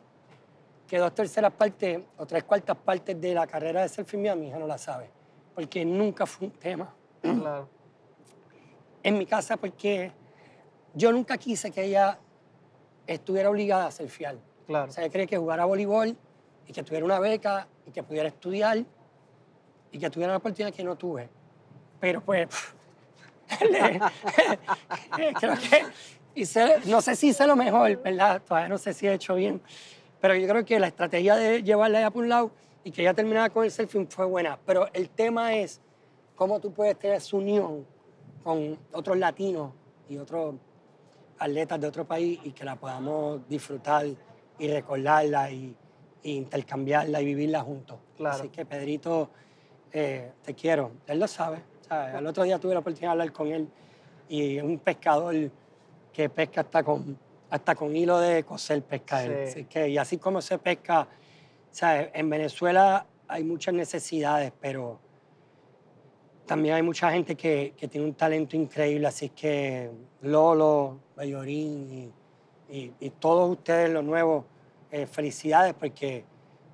que 0.88 0.97
dos 0.97 1.15
terceras 1.15 1.51
partes 1.53 1.99
o 2.17 2.26
tres 2.26 2.43
cuartas 2.43 2.78
partes 2.78 3.19
de 3.19 3.34
la 3.34 3.47
carrera 3.47 3.82
de 3.82 3.89
selfie 3.89 4.19
mía 4.19 4.36
mi 4.36 4.49
hija 4.49 4.59
no 4.59 4.67
la 4.67 4.78
sabe, 4.78 5.09
porque 5.53 5.84
nunca 5.84 6.26
fue 6.26 6.47
un 6.47 6.53
tema 6.53 6.93
Claro. 7.21 7.67
en 9.03 9.17
mi 9.17 9.26
casa 9.26 9.57
porque 9.57 10.11
yo 10.93 11.11
nunca 11.11 11.38
quise 11.38 11.71
que 11.71 11.84
ella 11.86 12.19
estuviera 13.07 13.49
obligada 13.49 13.88
a 13.88 13.91
selfiear. 13.91 14.38
Claro. 14.67 14.89
O 14.89 14.91
sea, 14.91 15.03
ella 15.03 15.11
quería 15.11 15.28
que 15.28 15.38
jugara 15.38 15.65
voleibol 15.65 16.15
y 16.68 16.74
que 16.74 16.84
tuviera 16.84 17.05
una 17.05 17.20
beca 17.20 17.68
y 17.86 17.91
que 17.91 18.03
pudiera 18.03 18.28
estudiar 18.28 18.84
y 19.91 19.99
que 19.99 20.09
tuviera 20.09 20.34
una 20.34 20.38
oportunidad 20.38 20.74
que 20.74 20.84
no 20.84 20.95
tuve. 20.95 21.30
Pero 21.99 22.22
pues, 22.22 22.47
creo 25.39 25.53
que 25.55 25.86
hice, 26.36 26.80
no 26.86 27.01
sé 27.01 27.16
si 27.16 27.30
hice 27.30 27.47
lo 27.47 27.55
mejor, 27.55 28.01
¿verdad? 28.01 28.41
Todavía 28.41 28.70
no 28.70 28.78
sé 28.78 28.93
si 28.93 29.07
he 29.07 29.13
hecho 29.13 29.36
bien. 29.36 29.61
Pero 30.20 30.36
yo 30.36 30.47
creo 30.47 30.66
que 30.66 30.80
la 30.80 30.88
estrategia 30.88 31.36
de 31.36 31.63
llevarla 31.63 31.99
allá 31.99 32.11
por 32.11 32.24
un 32.24 32.30
lado 32.30 32.51
y 32.84 32.91
que 32.91 33.01
ella 33.01 33.13
terminara 33.13 33.49
con 33.49 33.63
el 33.63 33.72
selfie 33.72 34.05
fue 34.07 34.26
buena. 34.26 34.59
Pero 34.66 34.89
el 34.93 35.09
tema 35.09 35.55
es 35.55 35.82
cómo 36.36 36.59
tú 36.59 36.72
puedes 36.72 36.97
tener 36.97 37.18
esa 37.18 37.38
unión 37.38 37.86
con 38.43 38.78
otros 38.91 39.18
latinos 39.18 39.72
y 40.09 40.18
otros 40.18 40.55
atletas 41.39 41.80
de 41.80 41.88
otro 41.88 42.05
país 42.05 42.39
y 42.43 42.51
que 42.51 42.63
la 42.63 42.76
podamos 42.76 43.47
disfrutar 43.47 44.05
y 44.57 44.68
recordarla 44.68 45.51
y, 45.51 45.76
y 46.26 46.38
intercambiarla 46.38 47.21
y 47.21 47.26
vivirla 47.26 47.61
juntos. 47.61 47.97
Claro. 48.17 48.36
Así 48.36 48.49
que 48.49 48.65
Pedrito, 48.65 49.30
eh, 49.93 50.32
te 50.43 50.53
quiero. 50.55 50.91
Él 51.07 51.19
lo 51.19 51.28
sabe. 51.28 51.59
¿sabes? 51.88 52.15
El 52.15 52.26
otro 52.26 52.43
día 52.43 52.57
tuve 52.59 52.73
la 52.73 52.80
oportunidad 52.80 53.09
de 53.09 53.11
hablar 53.11 53.32
con 53.32 53.47
él 53.47 53.67
y 54.28 54.57
es 54.57 54.63
un 54.63 54.80
pescador 54.80 55.36
que 56.11 56.30
pesca 56.30 56.61
hasta 56.61 56.84
con, 56.84 57.17
hasta 57.49 57.76
con 57.76 57.95
hilo 57.95 58.19
de 58.19 58.43
coser 58.43 58.82
pesca 58.82 59.23
él. 59.23 59.34
Sí. 59.45 59.51
Así 59.51 59.63
que, 59.65 59.89
y 59.89 59.97
así 59.99 60.17
como 60.17 60.41
se 60.41 60.57
pesca, 60.57 61.07
¿sabes? 61.69 62.09
en 62.13 62.28
Venezuela 62.30 63.05
hay 63.28 63.43
muchas 63.43 63.73
necesidades, 63.76 64.51
pero 64.59 64.99
también 66.47 66.76
hay 66.76 66.82
mucha 66.84 67.11
gente 67.11 67.36
que, 67.36 67.73
que 67.78 67.88
tiene 67.88 68.07
un 68.07 68.13
talento 68.13 68.55
increíble, 68.55 69.07
así 69.07 69.30
que 69.30 69.89
Lolo, 70.21 70.99
Bayorín 71.15 72.11
y, 72.69 72.76
y- 72.78 72.93
y 72.99 73.09
todos 73.11 73.49
ustedes, 73.51 73.89
los 73.91 74.03
nuevos, 74.03 74.45
eh, 74.91 75.05
felicidades 75.07 75.73
porque 75.73 76.25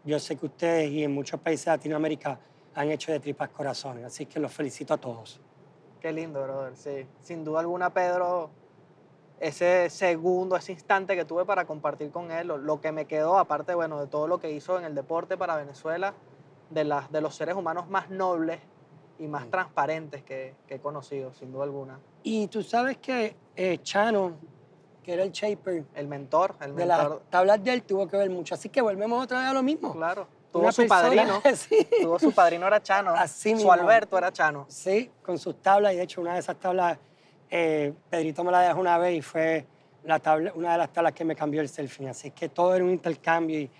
yo 0.04 0.20
sé 0.20 0.36
que 0.36 0.46
ustedes 0.46 0.90
y 0.92 1.04
en 1.04 1.14
muchos 1.14 1.40
países 1.40 1.66
de 1.66 1.72
Latinoamérica 1.72 2.40
han 2.74 2.90
hecho 2.90 3.12
de 3.12 3.20
tripas 3.20 3.50
corazones, 3.50 4.06
así 4.06 4.26
que 4.26 4.40
los 4.40 4.52
felicito 4.52 4.94
a 4.94 4.98
todos. 4.98 5.40
Qué 6.00 6.12
lindo, 6.12 6.42
brother. 6.42 6.76
Sí, 6.76 7.06
sin 7.22 7.44
duda 7.44 7.60
alguna, 7.60 7.94
Pedro, 7.94 8.50
ese 9.40 9.90
segundo, 9.90 10.56
ese 10.56 10.72
instante 10.72 11.16
que 11.16 11.26
tuve 11.26 11.46
para 11.46 11.66
compartir 11.66 12.12
con 12.12 12.32
él, 12.32 12.48
lo, 12.48 12.58
lo 12.58 12.80
que 12.82 12.92
me 12.92 13.06
quedó, 13.06 13.38
aparte, 13.38 13.76
bueno, 13.76 14.00
de 14.00 14.08
todo 14.08 14.28
lo 14.28 14.40
que 14.40 14.52
hizo 14.52 14.80
en 14.80 14.86
el 14.86 14.96
deporte 14.96 15.38
para 15.38 15.56
Venezuela, 15.56 16.14
de, 16.70 16.84
las, 16.86 17.12
de 17.12 17.22
los 17.22 17.36
seres 17.36 17.56
humanos 17.56 17.90
más 17.90 18.10
nobles 18.10 18.60
y 19.20 19.28
más 19.28 19.46
Mm. 19.46 19.50
transparentes 19.52 20.24
que, 20.24 20.56
que 20.66 20.76
he 20.76 20.80
conocido, 20.80 21.34
sin 21.34 21.52
duda 21.52 21.66
alguna. 21.66 22.00
Y 22.24 22.48
tú 22.48 22.64
sabes 22.64 22.98
que 22.98 23.36
eh, 23.56 23.78
Chano, 23.84 24.38
que 25.04 25.14
era 25.14 25.24
el 25.24 25.32
shaper 25.32 25.84
El 25.96 26.08
mentor, 26.08 26.56
el 26.62 26.76
de 26.76 26.86
mentor, 26.86 27.10
las 27.22 27.30
tablas 27.30 27.64
de 27.64 27.74
él, 27.74 27.84
tuvo 27.84 28.08
que 28.08 28.18
ver 28.18 28.30
mucho, 28.30 28.54
así 28.56 28.70
que 28.70 28.82
volvemos 28.82 29.24
otra 29.24 29.40
vez 29.40 29.48
a 29.50 29.54
lo 29.54 29.64
mismo. 29.64 29.94
claro. 29.94 30.28
Tuvo 30.52 30.64
Una 30.64 30.72
su 30.74 30.82
persona- 30.82 31.02
padrino, 31.04 31.42
sí. 31.56 31.88
tuvo 32.02 32.20
su 32.20 32.34
padrino 32.34 32.68
era 32.68 32.84
Chano, 32.84 33.12
Así 33.16 33.52
su 33.52 33.56
mismo. 33.56 33.72
Alberto 33.72 34.18
era 34.18 34.34
Chano. 34.34 34.66
Sí, 34.68 35.10
con 35.24 35.40
sus 35.40 35.62
tablas. 35.62 35.94
Y 35.94 35.96
de 35.96 36.04
hecho, 36.04 36.20
una 36.20 36.34
de 36.34 36.40
esas 36.42 36.58
tablas, 36.58 36.98
eh, 37.50 37.94
Pedrito 38.10 38.44
me 38.44 38.52
la 38.52 38.60
dejó 38.60 38.82
una 38.82 38.98
vez 38.98 39.18
y 39.18 39.22
fue 39.22 39.66
la 40.04 40.20
tabla, 40.20 40.52
una 40.54 40.74
de 40.74 40.78
las 40.80 40.92
tablas 40.92 41.14
que 41.14 41.24
me 41.24 41.38
cambió 41.38 41.62
el 41.62 41.70
selfie. 41.70 42.10
Así 42.10 42.32
que 42.32 42.50
todo 42.50 42.76
era 42.76 42.84
un 42.84 42.92
intercambio 42.92 43.62
y, 43.62 43.72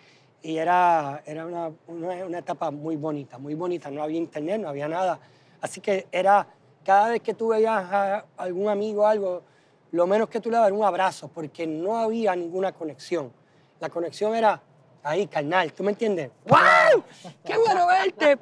y 0.44 0.56
era, 0.58 1.22
era 1.26 1.46
una, 1.46 1.72
una, 1.88 2.26
una 2.26 2.38
etapa 2.38 2.72
muy 2.72 2.96
bonita, 2.96 3.38
muy 3.38 3.54
bonita. 3.54 3.92
No 3.92 4.02
había 4.02 4.18
internet, 4.20 4.62
no 4.62 4.70
había 4.70 4.88
nada. 4.88 5.20
Así 5.60 5.82
que 5.82 6.08
era, 6.10 6.48
cada 6.86 7.10
vez 7.10 7.22
que 7.22 7.34
tú 7.34 7.50
veías 7.50 7.84
a 7.92 8.24
algún 8.38 8.70
amigo 8.70 9.02
o 9.02 9.08
algo, 9.08 9.44
lo 9.92 10.08
menos 10.08 10.30
que 10.30 10.40
tú 10.40 10.50
le 10.50 10.56
dabas 10.56 10.70
era 10.70 10.78
un 10.78 10.84
abrazo, 10.86 11.28
porque 11.28 11.68
no 11.68 11.98
había 11.98 12.36
ninguna 12.36 12.72
conexión. 12.72 13.32
La 13.80 13.90
conexión 13.90 14.36
era 14.36 14.62
ahí, 15.04 15.28
carnal, 15.28 15.74
¿tú 15.74 15.84
me 15.84 15.92
entiendes? 15.92 16.32
¡Wow! 16.46 17.04
¡Qué 17.44 17.58
bueno 17.58 17.88
verte! 17.88 18.38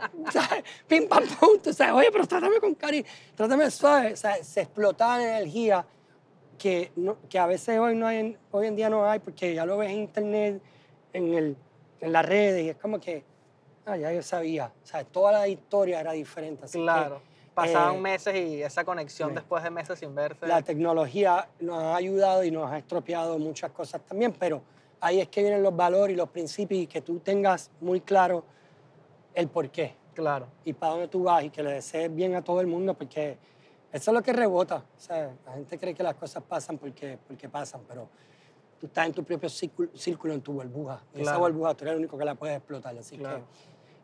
Pim, 0.87 1.07
pam, 1.07 1.23
pum. 1.39 1.59
Tú 1.63 1.73
sabes, 1.73 1.93
oye, 1.93 2.09
pero 2.11 2.27
trátame 2.27 2.59
con 2.59 2.75
cariño, 2.75 3.05
trátame 3.35 3.71
suave. 3.71 4.13
O 4.13 4.17
sea, 4.17 4.43
se 4.43 4.61
explotaba 4.61 5.17
la 5.17 5.37
energía 5.39 5.85
que, 6.57 6.91
no- 6.97 7.17
que 7.29 7.39
a 7.39 7.45
veces 7.45 7.79
hoy, 7.79 7.95
no 7.95 8.05
hay, 8.07 8.37
hoy 8.51 8.67
en 8.67 8.75
día 8.75 8.89
no 8.89 9.09
hay, 9.09 9.19
porque 9.19 9.53
ya 9.55 9.65
lo 9.65 9.77
ves 9.77 9.89
en 9.91 9.99
internet, 9.99 10.61
en, 11.13 11.33
el, 11.33 11.57
en 12.01 12.11
las 12.11 12.25
redes, 12.25 12.63
y 12.65 12.69
es 12.69 12.75
como 12.75 12.99
que, 12.99 13.23
ah, 13.85 13.95
ya 13.97 14.11
yo 14.11 14.21
sabía. 14.21 14.71
O 14.83 14.85
sea, 14.85 15.03
toda 15.05 15.31
la 15.31 15.47
historia 15.47 16.01
era 16.01 16.11
diferente. 16.11 16.65
Así 16.65 16.77
que, 16.77 16.83
Claro. 16.83 17.21
Pasaban 17.53 17.95
eh, 17.95 17.99
meses 18.01 18.35
y 18.35 18.61
esa 18.63 18.83
conexión 18.85 19.33
después 19.33 19.63
de 19.63 19.69
meses 19.69 19.99
sin 19.99 20.13
verse. 20.15 20.47
la 20.47 20.61
tecnología 20.61 21.47
nos 21.59 21.77
ha 21.83 21.95
ayudado 21.95 22.43
y 22.43 22.51
nos 22.51 22.71
ha 22.71 22.77
estropeado 22.77 23.37
muchas 23.37 23.71
cosas 23.71 24.01
también, 24.07 24.33
pero 24.33 24.61
ahí 25.01 25.19
es 25.19 25.27
que 25.29 25.41
vienen 25.41 25.63
los 25.63 25.75
valores 25.75 26.13
y 26.13 26.17
los 26.17 26.29
principios 26.29 26.81
y 26.81 26.87
que 26.87 27.01
tú 27.01 27.19
tengas 27.19 27.69
muy 27.81 28.01
claro 28.01 28.43
el 29.33 29.47
por 29.47 29.69
qué 29.69 29.95
Claro. 30.13 30.47
y 30.65 30.73
para 30.73 30.93
dónde 30.93 31.07
tú 31.07 31.23
vas 31.23 31.43
y 31.43 31.49
que 31.49 31.63
le 31.63 31.71
desees 31.73 32.13
bien 32.13 32.35
a 32.35 32.43
todo 32.43 32.59
el 32.61 32.67
mundo 32.67 32.93
porque 32.93 33.37
eso 33.91 34.11
es 34.11 34.15
lo 34.15 34.21
que 34.21 34.33
rebota. 34.33 34.77
O 34.97 34.99
sea, 34.99 35.31
la 35.45 35.53
gente 35.53 35.77
cree 35.79 35.93
que 35.95 36.03
las 36.03 36.15
cosas 36.15 36.43
pasan 36.43 36.77
porque, 36.77 37.17
porque 37.27 37.49
pasan, 37.49 37.81
pero 37.87 38.07
tú 38.79 38.85
estás 38.85 39.05
en 39.07 39.13
tu 39.13 39.23
propio 39.23 39.49
círculo, 39.49 39.89
círculo, 39.95 40.33
en 40.33 40.41
tu 40.41 40.53
burbuja. 40.53 41.01
Y 41.13 41.21
esa 41.21 41.31
Claro. 41.31 41.39
burbuja 41.39 41.73
tú 41.73 41.83
eres 41.85 41.93
el 41.93 41.99
único 41.99 42.17
que 42.17 42.25
la 42.25 42.35
puedes 42.35 42.57
explotar. 42.57 42.95
Así 42.97 43.17
Claro. 43.17 43.41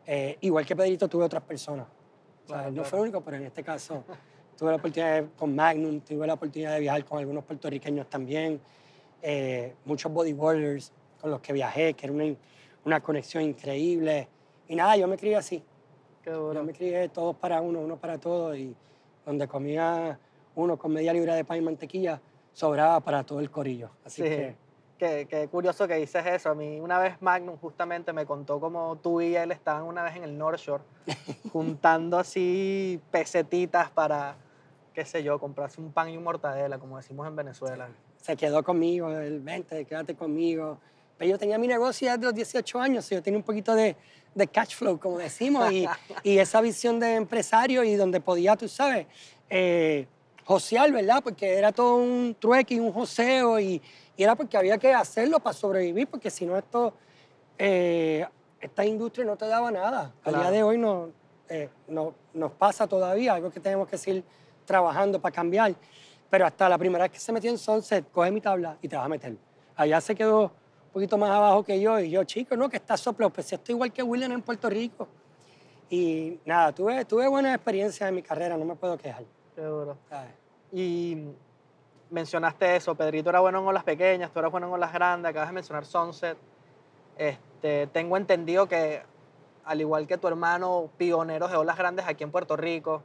que, 0.04 0.30
eh, 0.30 0.38
igual 0.40 0.66
que 0.66 0.74
Pedrito, 0.74 1.08
tuve 1.08 1.24
otras 1.24 1.42
personas. 1.44 1.86
O 2.46 2.48
sea, 2.48 2.62
no 2.68 2.72
claro. 2.74 2.84
fue 2.88 3.00
único, 3.00 3.20
pero 3.22 3.36
en 3.38 3.44
este 3.44 3.62
caso 3.62 4.04
tuve 4.56 4.70
la 4.70 4.76
oportunidad 4.76 5.22
de- 5.22 5.28
con 5.36 5.54
Magnum, 5.54 6.00
tuve 6.00 6.26
la 6.26 6.34
oportunidad 6.34 6.74
de 6.74 6.80
viajar 6.80 7.04
con 7.04 7.18
algunos 7.18 7.44
puertorriqueños 7.44 8.08
también, 8.08 8.60
eh, 9.22 9.74
muchos 9.84 10.12
bodyboarders 10.12 10.92
con 11.20 11.30
los 11.30 11.40
que 11.40 11.52
viajé, 11.52 11.94
que 11.94 12.06
era 12.06 12.12
una, 12.14 12.34
una 12.84 13.00
conexión 13.02 13.42
increíble. 13.42 14.28
Y 14.68 14.76
nada, 14.76 14.96
yo 14.96 15.08
me 15.08 15.16
crié 15.16 15.36
así. 15.36 15.62
Qué 16.22 16.30
Yo 16.30 16.62
me 16.64 16.72
crié 16.72 17.08
todos 17.08 17.36
para 17.36 17.60
uno, 17.60 17.80
uno 17.80 17.96
para 17.96 18.18
todos, 18.18 18.56
y 18.56 18.74
donde 19.24 19.46
comía 19.48 20.18
uno 20.54 20.76
con 20.78 20.92
media 20.92 21.12
libra 21.12 21.34
de 21.34 21.44
pan 21.44 21.58
y 21.58 21.60
mantequilla, 21.60 22.20
sobraba 22.52 23.00
para 23.00 23.22
todo 23.24 23.40
el 23.40 23.50
corillo. 23.50 23.90
Así 24.04 24.22
Sí. 24.22 24.28
que, 24.28 24.56
Qué, 24.98 25.26
qué 25.28 25.48
curioso 25.48 25.86
que 25.86 25.96
dices 25.96 26.24
eso. 26.24 26.50
A 26.50 26.54
mí 26.54 26.80
una 26.80 26.98
vez 26.98 27.20
Magnum 27.20 27.56
justamente 27.58 28.12
me 28.12 28.24
contó 28.24 28.58
cómo 28.58 28.96
tú 29.02 29.20
y 29.20 29.36
él 29.36 29.52
estaban 29.52 29.82
una 29.82 30.02
vez 30.02 30.16
en 30.16 30.24
el 30.24 30.38
North 30.38 30.58
Shore 30.58 30.82
juntando 31.52 32.18
así 32.18 33.00
pesetitas 33.10 33.90
para, 33.90 34.36
qué 34.94 35.04
sé 35.04 35.22
yo, 35.22 35.38
comprarse 35.38 35.80
un 35.80 35.92
pan 35.92 36.08
y 36.08 36.16
un 36.16 36.24
mortadela, 36.24 36.78
como 36.78 36.96
decimos 36.96 37.26
en 37.26 37.36
Venezuela. 37.36 37.88
se 38.20 38.36
quedó 38.36 38.62
conmigo, 38.62 39.10
el 39.10 39.40
20, 39.40 39.84
quédate 39.84 40.14
conmigo. 40.14 40.78
Pero 41.18 41.30
yo 41.30 41.38
tenía 41.38 41.58
mi 41.58 41.66
negocio 41.66 42.10
desde 42.10 42.24
los 42.24 42.34
18 42.34 42.80
años, 42.80 43.08
yo 43.08 43.22
tenía 43.22 43.38
un 43.38 43.44
poquito 43.44 43.74
de, 43.74 43.96
de 44.34 44.46
cash 44.46 44.74
flow, 44.74 44.98
como 44.98 45.18
decimos, 45.18 45.70
y, 45.72 45.86
y 46.22 46.38
esa 46.38 46.60
visión 46.60 47.00
de 47.00 47.14
empresario 47.14 47.84
y 47.84 47.94
donde 47.94 48.20
podía, 48.20 48.56
tú 48.56 48.68
sabes, 48.68 49.06
eh, 49.48 50.06
josear, 50.46 50.90
¿verdad? 50.92 51.22
Porque 51.22 51.54
era 51.58 51.72
todo 51.72 51.96
un 51.96 52.34
trueque 52.38 52.74
y 52.76 52.80
un 52.80 52.92
joseo 52.92 53.58
y, 53.58 53.82
y 54.16 54.22
era 54.22 54.34
porque 54.36 54.56
había 54.56 54.78
que 54.78 54.94
hacerlo 54.94 55.40
para 55.40 55.52
sobrevivir, 55.52 56.06
porque 56.08 56.30
si 56.30 56.46
no 56.46 56.56
esto, 56.56 56.94
eh, 57.58 58.24
esta 58.60 58.84
industria 58.84 59.26
no 59.26 59.36
te 59.36 59.46
daba 59.46 59.70
nada. 59.70 60.12
A 60.22 60.30
Claro. 60.30 60.38
día 60.38 60.50
de 60.52 60.62
hoy 60.62 60.78
no, 60.78 61.10
eh, 61.48 61.68
no- 61.88 62.14
nos 62.32 62.52
pasa 62.52 62.86
todavía, 62.86 63.34
algo 63.34 63.50
que 63.50 63.60
tenemos 63.60 63.88
que 63.88 63.98
seguir 63.98 64.24
trabajando 64.64 65.20
para 65.20 65.34
cambiar. 65.34 65.74
Pero 66.30 66.46
hasta 66.46 66.68
la 66.68 66.78
primera 66.78 67.04
vez 67.04 67.12
que 67.12 67.18
se 67.18 67.32
metió 67.32 67.50
en 67.50 67.58
Sunset, 67.58 68.10
coge 68.10 68.30
mi 68.30 68.40
tabla 68.40 68.76
y 68.80 68.88
te 68.88 68.96
vas 68.96 69.04
a 69.04 69.08
meter. 69.08 69.36
Allá 69.76 70.00
se 70.00 70.14
quedó 70.14 70.42
un 70.44 70.92
poquito 70.92 71.18
más 71.18 71.30
abajo 71.30 71.62
que 71.64 71.80
yo 71.80 71.98
y 72.00 72.10
yo, 72.10 72.24
chico, 72.24 72.56
no, 72.56 72.68
que 72.68 72.76
está 72.78 72.96
soplo, 72.96 73.30
pues 73.30 73.52
estoy 73.52 73.74
igual 73.74 73.92
que 73.92 74.02
William 74.02 74.32
en 74.32 74.42
Puerto 74.42 74.68
Rico. 74.70 75.08
Y 75.90 76.38
nada, 76.44 76.72
tuve, 76.72 77.04
tuve 77.04 77.28
buenas 77.28 77.54
experiencias 77.54 78.08
en 78.08 78.14
mi 78.14 78.22
carrera, 78.22 78.56
no 78.56 78.64
me 78.64 78.74
puedo 78.74 78.96
quejar. 78.96 79.24
Qué 79.56 79.62
duro. 79.62 79.96
¿sabes? 80.08 80.30
Y 80.72 81.28
mencionaste 82.10 82.76
eso, 82.76 82.94
Pedrito 82.94 83.30
era 83.30 83.40
bueno 83.40 83.58
en 83.58 83.66
olas 83.66 83.82
pequeñas, 83.82 84.30
tú 84.30 84.38
eras 84.38 84.52
bueno 84.52 84.68
en 84.68 84.74
olas 84.74 84.92
grandes, 84.92 85.30
acabas 85.30 85.48
de 85.48 85.54
mencionar 85.54 85.84
Sunset. 85.84 86.38
Este, 87.18 87.88
tengo 87.88 88.16
entendido 88.16 88.68
que, 88.68 89.02
al 89.64 89.80
igual 89.80 90.06
que 90.06 90.18
tu 90.18 90.28
hermano, 90.28 90.90
pioneros 90.98 91.50
de 91.50 91.56
olas 91.56 91.76
grandes 91.76 92.06
aquí 92.06 92.22
en 92.22 92.30
Puerto 92.30 92.56
Rico, 92.56 93.02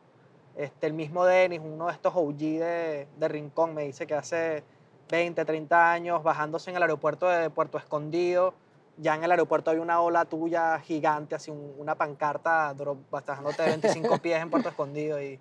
este, 0.55 0.87
el 0.87 0.93
mismo 0.93 1.25
Denis, 1.25 1.61
uno 1.63 1.87
de 1.87 1.93
estos 1.93 2.13
OG 2.15 2.37
de, 2.37 3.07
de 3.17 3.27
Rincón, 3.27 3.73
me 3.73 3.83
dice 3.83 4.05
que 4.05 4.13
hace 4.13 4.63
20, 5.09 5.45
30 5.45 5.91
años, 5.91 6.21
bajándose 6.23 6.69
en 6.69 6.75
el 6.75 6.83
aeropuerto 6.83 7.27
de 7.27 7.49
Puerto 7.49 7.77
Escondido, 7.77 8.53
ya 8.97 9.15
en 9.15 9.23
el 9.23 9.31
aeropuerto 9.31 9.71
había 9.71 9.81
una 9.81 10.01
ola 10.01 10.25
tuya 10.25 10.77
gigante, 10.79 11.35
así 11.35 11.49
un- 11.49 11.73
una 11.77 11.95
pancarta 11.95 12.75
bajándote 13.09 13.63
de 13.63 13.69
25 13.69 14.17
pies 14.21 14.41
en 14.41 14.49
Puerto 14.49 14.69
Escondido 14.69 15.21
y 15.21 15.39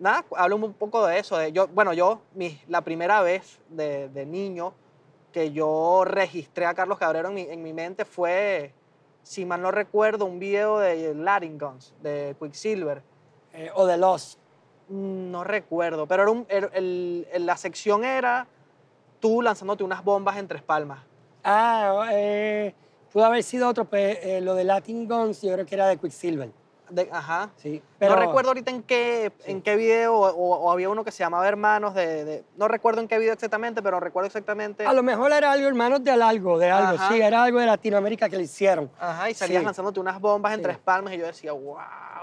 nada, 0.00 0.24
hablo 0.36 0.56
un 0.56 0.72
poco 0.72 1.06
de 1.06 1.18
eso. 1.20 1.36
De 1.38 1.52
yo, 1.52 1.68
bueno, 1.68 1.92
yo 1.92 2.20
mi- 2.34 2.60
la 2.66 2.80
primera 2.80 3.22
vez 3.22 3.60
de, 3.68 4.08
de 4.08 4.26
niño 4.26 4.74
que 5.32 5.52
yo 5.52 6.02
registré 6.04 6.66
a 6.66 6.74
Carlos 6.74 6.98
Cabrero 6.98 7.28
en 7.28 7.34
mi, 7.34 7.42
en 7.42 7.62
mi 7.62 7.72
mente 7.72 8.04
fue, 8.04 8.72
si 9.22 9.44
mal 9.44 9.62
no 9.62 9.70
recuerdo, 9.70 10.24
un 10.24 10.40
video 10.40 10.78
de 10.78 11.14
Latin 11.14 11.56
Guns, 11.58 11.94
de 12.02 12.34
Quicksilver. 12.40 13.02
Eh, 13.52 13.70
o 13.74 13.84
de 13.86 13.96
Lost. 13.96 14.38
Mm, 14.88 15.30
No 15.30 15.44
recuerdo, 15.44 16.06
pero 16.06 16.22
era 16.22 16.30
un- 16.32 16.46
era- 16.48 16.70
el- 16.72 17.26
el- 17.32 17.46
la 17.46 17.56
sección 17.56 18.04
era 18.04 18.46
tú 19.20 19.42
lanzándote 19.42 19.84
unas 19.84 20.02
bombas 20.04 20.36
en 20.36 20.48
Tres 20.48 20.62
Palmas. 20.62 21.00
Ah, 21.44 22.08
eh, 22.12 22.74
pudo 23.12 23.24
haber 23.24 23.42
sido 23.42 23.68
otro, 23.68 23.84
pues 23.84 24.18
eh, 24.22 24.40
lo 24.40 24.54
de 24.54 24.64
Latin 24.64 25.06
Guns, 25.08 25.42
yo 25.42 25.52
creo 25.52 25.66
que 25.66 25.74
era 25.74 25.86
de 25.88 25.96
Quicksilver. 25.96 26.50
De- 26.90 27.08
ajá. 27.12 27.50
Sí, 27.56 27.80
pero 27.98 28.14
no 28.16 28.20
recuerdo 28.20 28.50
ahorita 28.50 28.70
en 28.70 28.82
qué, 28.82 29.32
en 29.46 29.62
qué 29.62 29.76
video, 29.76 30.14
o, 30.16 30.28
o 30.56 30.70
había 30.72 30.88
uno 30.88 31.04
que 31.04 31.12
se 31.12 31.18
llamaba 31.22 31.46
Hermanos 31.46 31.94
de, 31.94 32.24
de- 32.24 32.44
No 32.56 32.66
recuerdo 32.68 33.00
en 33.00 33.06
qué 33.08 33.18
video 33.18 33.32
exactamente, 33.32 33.80
pero 33.82 34.00
recuerdo 34.00 34.26
exactamente... 34.26 34.84
A 34.86 34.92
lo 34.92 35.02
mejor 35.02 35.30
era 35.32 35.52
algo, 35.52 35.68
hermanos, 35.68 36.02
de 36.02 36.10
algo, 36.10 36.58
de 36.58 36.70
algo. 36.70 36.94
Ajá. 37.00 37.08
Sí, 37.12 37.20
era 37.20 37.44
algo 37.44 37.60
de 37.60 37.66
Latinoamérica 37.66 38.28
que 38.28 38.36
le 38.36 38.42
hicieron. 38.42 38.90
Ajá, 38.98 39.30
y 39.30 39.34
salías 39.34 39.60
Sí. 39.60 39.64
lanzándote 39.66 40.00
unas 40.00 40.20
bombas 40.20 40.52
en 40.52 40.58
Sí. 40.58 40.62
Tres 40.64 40.78
Palmas 40.78 41.12
y 41.14 41.18
yo 41.18 41.26
decía, 41.26 41.52
wow, 41.52 41.76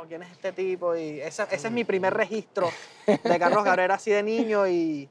¿quién 0.07 0.21
es 0.23 0.31
este 0.31 0.51
tipo? 0.51 0.95
Y 0.95 1.21
esa- 1.21 1.43
ese 1.49 1.67
es 1.67 1.73
mi 1.73 1.83
primer 1.85 2.13
registro 2.13 2.67
de 3.05 3.39
Carlos 3.39 3.63
Cabrera 3.63 3.95
así 3.95 4.11
de 4.11 4.21
niño 4.23 4.67
y, 4.67 5.09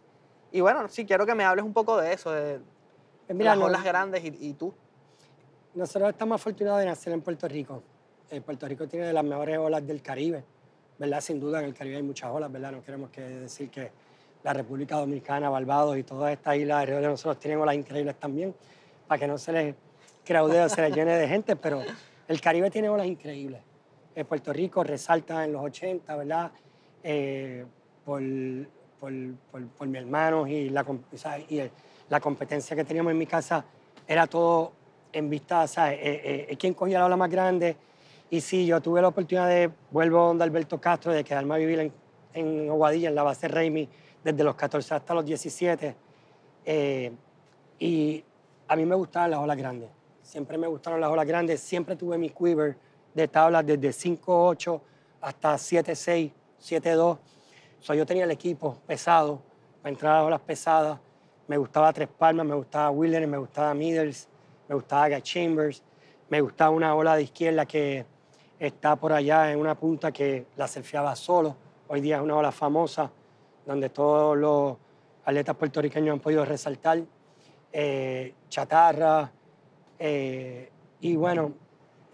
y 0.53 0.61
bueno, 0.61 0.87
sí, 0.89 1.07
quiero 1.07 1.25
que 1.25 1.35
me 1.35 1.45
hables 1.45 1.65
un 1.65 1.73
poco 1.73 1.97
de 1.97 2.13
eso, 2.13 2.31
de 2.31 2.61
Pues 3.27 3.37
mira, 3.37 3.51
las 3.53 3.59
no- 3.61 3.65
olas 3.67 3.83
grandes 3.83 4.23
y, 4.25 4.37
y 4.39 4.53
tú. 4.55 4.75
Nosotros 5.75 6.11
estamos 6.11 6.41
afortunados 6.41 6.81
de 6.81 6.87
nacer 6.87 7.13
en 7.13 7.21
Puerto 7.23 7.47
Rico. 7.49 7.83
Eh, 8.31 8.41
Puerto 8.41 8.67
Rico 8.67 8.87
tiene 8.89 9.07
de 9.07 9.13
las 9.13 9.25
mejores 9.25 9.59
olas 9.59 9.87
del 9.87 10.03
Caribe, 10.03 10.43
¿verdad? 10.99 11.21
Sin 11.21 11.39
duda 11.39 11.61
en 11.61 11.67
el 11.67 11.75
Caribe 11.75 11.97
hay 11.97 12.03
muchas 12.03 12.31
olas, 12.31 12.51
¿verdad? 12.51 12.73
No 12.73 12.83
queremos 12.83 13.11
que 13.11 13.21
decir 13.21 13.71
que 13.71 13.91
la 14.43 14.53
República 14.53 14.97
Dominicana, 14.97 15.49
Barbados 15.49 15.97
y 15.97 16.03
todas 16.03 16.33
estas 16.33 16.57
islas 16.57 16.81
alrededor 16.81 17.03
de 17.03 17.09
nosotros 17.09 17.39
tienen 17.39 17.61
olas 17.61 17.77
increíbles 17.77 18.17
también, 18.17 18.55
para 19.07 19.19
que 19.21 19.27
no 19.29 19.39
se 19.39 19.53
les 19.53 19.75
craudee 20.25 20.63
o 20.63 20.69
se 20.69 20.83
les 20.83 20.93
llene 20.95 21.17
de 21.17 21.29
gente, 21.29 21.55
pero 21.57 21.83
el 22.27 22.41
Caribe 22.41 22.71
tiene 22.71 22.89
olas 22.89 23.07
increíbles. 23.07 23.61
Eh, 24.15 24.25
Puerto 24.25 24.53
Rico 24.53 24.83
resalta 24.83 25.45
en 25.45 25.53
los 25.53 25.63
80, 25.63 26.17
¿verdad? 26.17 26.51
Eh, 27.05 27.65
por, 28.05 28.23
por, 28.99 29.13
por- 29.53 29.67
por 29.69 29.87
mi 29.87 29.99
hermano 29.99 30.47
y, 30.49 30.69
la, 30.71 30.83
o 30.83 31.17
sea, 31.17 31.39
y 31.39 31.59
el- 31.61 31.71
la 32.09 32.19
competencia 32.21 32.75
que 32.75 32.85
teníamos 32.85 33.13
en 33.13 33.19
mi 33.19 33.27
casa 33.27 33.65
era 34.07 34.27
todo 34.27 34.73
en 35.13 35.29
vista, 35.31 35.67
¿sabes? 35.69 35.99
Eh, 36.03 36.47
eh, 36.51 36.57
quién 36.57 36.75
cogía 36.75 36.99
la 37.01 37.07
ola 37.07 37.17
más 37.17 37.31
grande. 37.31 37.77
Y 38.29 38.41
sí, 38.41 38.67
yo 38.67 38.81
tuve 38.81 39.01
la 39.01 39.09
oportunidad 39.09 39.49
de, 39.49 39.71
vuelvo 39.91 40.27
donde 40.27 40.45
Alberto 40.45 40.81
Castro, 40.81 41.13
de 41.13 41.23
quedarme 41.23 41.55
a 41.55 41.59
vivir 41.59 41.79
en, 41.79 41.93
en 42.35 42.69
Aguadilla, 42.69 43.09
en 43.09 43.15
la 43.15 43.23
base 43.23 43.47
Raimi, 43.47 43.89
desde 44.25 44.43
los 44.43 44.57
14 44.57 44.95
hasta 44.95 45.15
los 45.15 45.25
17. 45.25 45.95
Eh, 46.65 47.13
y 47.79 48.25
a 48.67 48.75
mí 48.75 48.85
me 48.85 48.97
gustaban 48.97 49.31
las 49.31 49.41
olas 49.41 49.57
grandes. 49.57 49.89
Siempre 50.23 50.59
me 50.59 50.67
gustaron 50.67 51.01
las 51.01 51.11
olas 51.11 51.27
grandes. 51.27 51.61
Siempre 51.61 51.95
tuve 51.95 52.19
mi 52.19 52.31
quiver 52.31 52.77
de 53.15 53.29
tablas 53.29 53.65
desde 53.65 53.91
5-8 53.91 54.81
hasta 55.21 55.55
7-6, 55.55 56.33
7-2. 56.61 57.19
So, 57.79 57.95
yo 57.95 58.05
tenía 58.05 58.25
el 58.25 58.31
equipo 58.33 58.77
pesado 58.87 59.41
para 59.81 59.93
entrar 59.93 60.13
a 60.13 60.19
las 60.19 60.27
olas 60.27 60.41
pesadas. 60.41 60.99
Me 61.47 61.57
gustaba 61.57 61.93
Tres 61.93 62.09
Palmas, 62.09 62.45
me 62.45 62.57
gustaba 62.57 62.91
Wilderness, 62.91 63.31
me 63.31 63.39
gustaba 63.39 63.73
Middles, 63.73 64.29
me 64.69 64.75
gustaba 64.75 65.09
Guy 65.09 65.23
Chambers, 65.23 65.83
me 66.29 66.41
gustaba 66.41 66.71
una 66.71 66.93
ola 66.97 67.15
de 67.15 67.23
izquierda 67.23 67.65
que 67.67 68.05
está 68.59 68.97
por 68.97 69.13
allá 69.13 69.53
en 69.53 69.59
una 69.59 69.75
punta 69.75 70.13
que 70.13 70.47
la 70.57 70.67
surfeaba 70.69 71.15
solo. 71.17 71.55
Hoy 71.89 72.01
día 72.01 72.17
es 72.17 72.23
una 72.23 72.37
ola 72.37 72.53
famosa 72.53 73.11
donde 73.65 73.89
todos 73.91 74.37
los 74.37 74.77
atletas 75.25 75.57
puertorriqueños 75.57 76.13
han 76.15 76.21
podido 76.21 76.45
resaltar. 76.45 77.01
Eh, 77.73 78.33
chatarra. 78.49 79.31
eh, 79.99 80.71
y 81.01 81.15
bueno, 81.17 81.53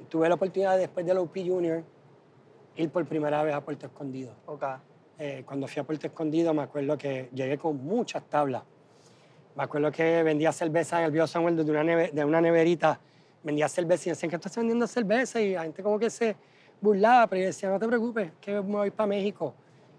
tuve 0.08 0.28
la 0.28 0.34
oportunidad 0.34 0.76
después 0.76 1.06
del 1.06 1.18
OP 1.18 1.36
Junior 1.46 1.82
ir 2.76 2.90
por 2.90 3.04
primera 3.06 3.42
vez 3.44 3.54
a 3.54 3.60
Puerto 3.60 3.86
Escondido. 3.86 4.32
Ok. 4.46 4.64
Eh, 5.18 5.42
cuando 5.46 5.68
fui 5.68 5.80
a 5.80 5.84
Puerto 5.84 6.06
Escondido 6.06 6.52
me 6.52 6.62
acuerdo 6.62 6.98
que 6.98 7.28
llegué 7.32 7.58
con 7.58 7.76
muchas 7.84 8.24
tablas. 8.24 8.62
Me 9.54 9.62
acuerdo 9.62 9.92
que 9.92 10.22
vendía 10.22 10.50
cerveza 10.50 10.98
en 10.98 11.04
el 11.04 11.10
Bio 11.12 11.26
Samuel 11.26 11.54
de 11.56 11.70
una, 11.70 11.84
neve- 11.84 12.10
de 12.10 12.24
una 12.24 12.40
neverita. 12.40 12.98
Vendía 13.42 13.68
cerveza 13.68 14.08
y 14.08 14.10
decían 14.10 14.30
que 14.30 14.36
estás 14.36 14.56
vendiendo 14.56 14.86
cerveza 14.86 15.40
y 15.40 15.54
la 15.54 15.62
gente 15.62 15.82
como 15.82 15.98
que 15.98 16.10
se 16.10 16.36
burlaba, 16.80 17.26
pero 17.26 17.40
yo 17.42 17.46
decía, 17.46 17.70
no 17.70 17.78
te 17.78 17.86
preocupes, 17.86 18.32
que 18.40 18.52
me 18.52 18.60
voy 18.60 18.90
para 18.90 19.06
México 19.06 19.54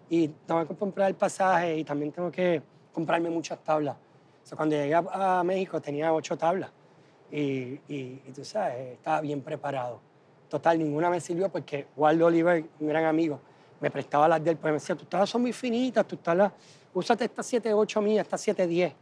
y 0.09 0.27
tengo 0.27 0.67
que 0.67 0.75
comprar 0.75 1.09
el 1.09 1.15
pasaje 1.15 1.77
y 1.77 1.83
también 1.83 2.11
tengo 2.11 2.31
que 2.31 2.61
comprarme 2.93 3.29
muchas 3.29 3.63
tablas. 3.63 3.95
O 4.43 4.45
sea, 4.45 4.55
cuando 4.55 4.75
llegué 4.75 4.93
a, 4.93 5.39
a 5.39 5.43
México 5.43 5.81
tenía 5.81 6.13
ocho 6.13 6.37
tablas 6.37 6.71
y, 7.31 7.79
y, 7.87 8.21
y 8.27 8.31
tú 8.33 8.45
sabes, 8.45 8.93
estaba 8.93 9.21
bien 9.21 9.41
preparado. 9.41 9.99
Total, 10.49 10.77
ninguna 10.77 11.09
me 11.09 11.19
sirvió 11.19 11.49
porque 11.49 11.87
Waldo 11.95 12.27
Oliver, 12.27 12.63
un 12.79 12.87
gran 12.87 13.05
amigo, 13.05 13.39
me 13.79 13.89
prestaba 13.89 14.27
las 14.27 14.43
de 14.43 14.51
él, 14.51 14.57
porque 14.57 14.73
me 14.73 14.79
decía, 14.79 14.95
tus 14.95 15.09
tablas 15.09 15.29
son 15.29 15.41
muy 15.41 15.51
finitas, 15.51 16.07
tus 16.07 16.19
tablas, 16.19 16.53
úsate 16.93 17.25
estas 17.25 17.51
7.8 17.51 18.01
mías, 18.01 18.25
estas 18.25 18.47
7.10. 18.47 18.93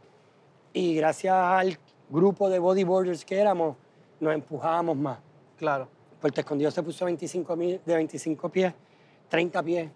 Y 0.72 0.94
gracias 0.94 1.34
al 1.34 1.78
grupo 2.08 2.48
de 2.48 2.58
bodyboarders 2.58 3.24
que 3.24 3.38
éramos, 3.38 3.76
nos 4.22 4.32
empujábamos 4.34 4.96
más. 4.96 5.18
Claro. 5.58 5.88
Puerto 6.20 6.40
Escondido 6.40 6.70
se 6.70 6.82
puso 6.82 7.04
25 7.04 7.56
mil- 7.56 7.80
de 7.84 7.94
25 7.96 8.48
pies, 8.48 8.72
30 9.28 9.62
pies. 9.62 9.90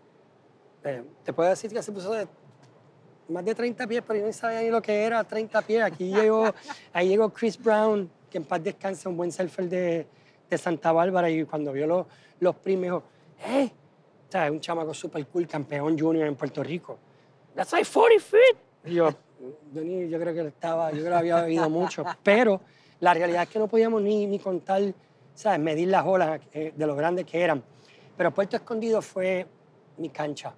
Eh, 0.85 1.03
te 1.25 1.33
puedo 1.33 1.49
decir 1.49 1.73
que 1.73 1.81
se 1.81 1.93
puso 1.93 2.13
de 2.13 2.27
más 3.29 3.45
de 3.45 3.55
30 3.55 3.87
pies, 3.87 4.03
pero 4.07 4.19
yo 4.21 4.27
no 4.27 4.33
sabía 4.33 4.61
ni 4.63 4.71
lo 4.71 4.83
que 4.83 5.05
era 5.05 5.23
30 5.23 5.63
pies. 5.63 5.83
Aquí 5.83 6.11
llegó, 6.13 6.53
ahí 6.93 7.09
llegó 7.09 7.31
Chris 7.33 7.57
Brown, 7.63 8.11
que 8.29 8.39
en 8.39 8.45
paz 8.45 8.63
descanse, 8.65 9.09
un 9.09 9.17
buen 9.17 9.31
surfer 9.31 9.69
de, 9.69 10.07
de 10.51 10.59
Santa 10.59 10.91
Bárbara, 10.91 11.31
y 11.31 11.45
cuando 11.45 11.73
vio 11.73 11.87
los, 11.87 12.07
los 12.41 12.57
primeros, 12.57 13.05
¡eh! 13.47 13.71
O 14.29 14.33
sea, 14.33 14.51
un 14.51 14.59
chamaco 14.59 14.93
super 14.93 15.25
cool, 15.29 15.47
campeón 15.47 15.97
junior 15.97 16.27
en 16.27 16.35
Puerto 16.35 16.65
Rico. 16.65 16.99
That's 17.55 17.73
like 17.73 17.89
40 17.89 18.21
feet. 18.25 18.57
Y 18.87 18.95
yo, 18.95 19.11
yo, 19.73 19.83
ni- 19.83 20.09
yo 20.09 20.19
creo 20.19 20.35
que 20.35 20.41
estaba, 20.49 20.91
yo 20.91 20.99
creo 20.99 21.11
que 21.13 21.19
había 21.19 21.43
bebido 21.43 21.71
mucho, 21.71 22.05
pero 22.25 22.61
la 23.01 23.15
realidad 23.15 23.43
es 23.43 23.49
que 23.49 23.59
no 23.59 23.67
podíamos 23.67 24.03
ni, 24.03 24.27
ni 24.27 24.39
contar, 24.39 24.83
¿sabes? 25.35 25.59
Medir 25.61 25.89
las 25.89 26.05
olas 26.07 26.41
eh, 26.53 26.73
de 26.75 26.87
lo 26.87 26.95
grandes 26.97 27.27
que 27.27 27.43
eran. 27.43 27.63
Pero 28.17 28.33
Puerto 28.33 28.57
Escondido 28.57 29.03
fue 29.03 29.47
mi 29.99 30.09
cancha. 30.09 30.55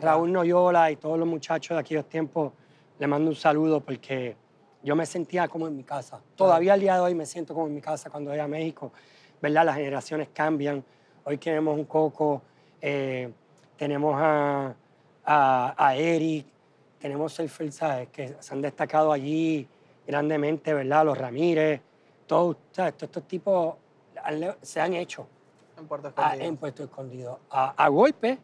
Raúl 0.00 0.30
Noyola 0.30 0.90
y 0.90 0.96
todos 0.96 1.18
los 1.18 1.26
muchachos 1.26 1.76
de 1.76 1.80
aquellos 1.80 2.08
tiempos, 2.08 2.52
le 2.98 3.06
mando 3.06 3.30
un 3.30 3.36
saludo 3.36 3.80
porque 3.80 4.36
yo 4.82 4.94
me 4.94 5.06
sentía 5.06 5.48
como 5.48 5.66
en 5.66 5.76
mi 5.76 5.82
casa. 5.82 6.20
Todavía 6.36 6.74
al 6.74 6.80
día 6.80 6.94
de 6.94 7.00
hoy 7.00 7.14
me 7.14 7.24
siento 7.24 7.54
como 7.54 7.68
en 7.68 7.74
mi 7.74 7.80
casa 7.80 8.10
cuando 8.10 8.30
voy 8.30 8.38
a 8.38 8.46
México. 8.46 8.92
¿Verdad? 9.40 9.64
Las 9.64 9.76
generaciones 9.76 10.28
cambian. 10.32 10.84
Hoy 11.24 11.38
tenemos 11.38 11.78
un 11.78 11.84
Coco, 11.84 12.42
eh, 12.80 13.30
tenemos 13.76 14.14
a, 14.18 14.74
a, 15.24 15.74
a 15.76 15.96
Eric, 15.96 16.46
tenemos 16.98 17.32
surfers, 17.32 17.76
¿sabes? 17.76 18.08
Que 18.08 18.34
se 18.40 18.54
han 18.54 18.60
destacado 18.60 19.12
allí 19.12 19.66
grandemente, 20.08 20.72
¿verdad? 20.72 21.04
Los 21.04 21.18
Ramírez, 21.18 21.82
todos, 22.26 22.56
¿sabes? 22.72 22.94
Todos 22.96 23.08
estos 23.10 23.28
tipos 23.28 23.74
se 24.62 24.80
han 24.80 24.94
hecho 24.94 25.26
En 25.78 25.86
Puerto 25.86 26.08
a- 26.08 26.10
Escondido. 26.10 26.44
en 26.48 26.56
Puerto 26.56 26.82
Escondido. 26.84 27.40
A, 27.50 27.84
a 27.84 27.88
golpe, 27.88 28.38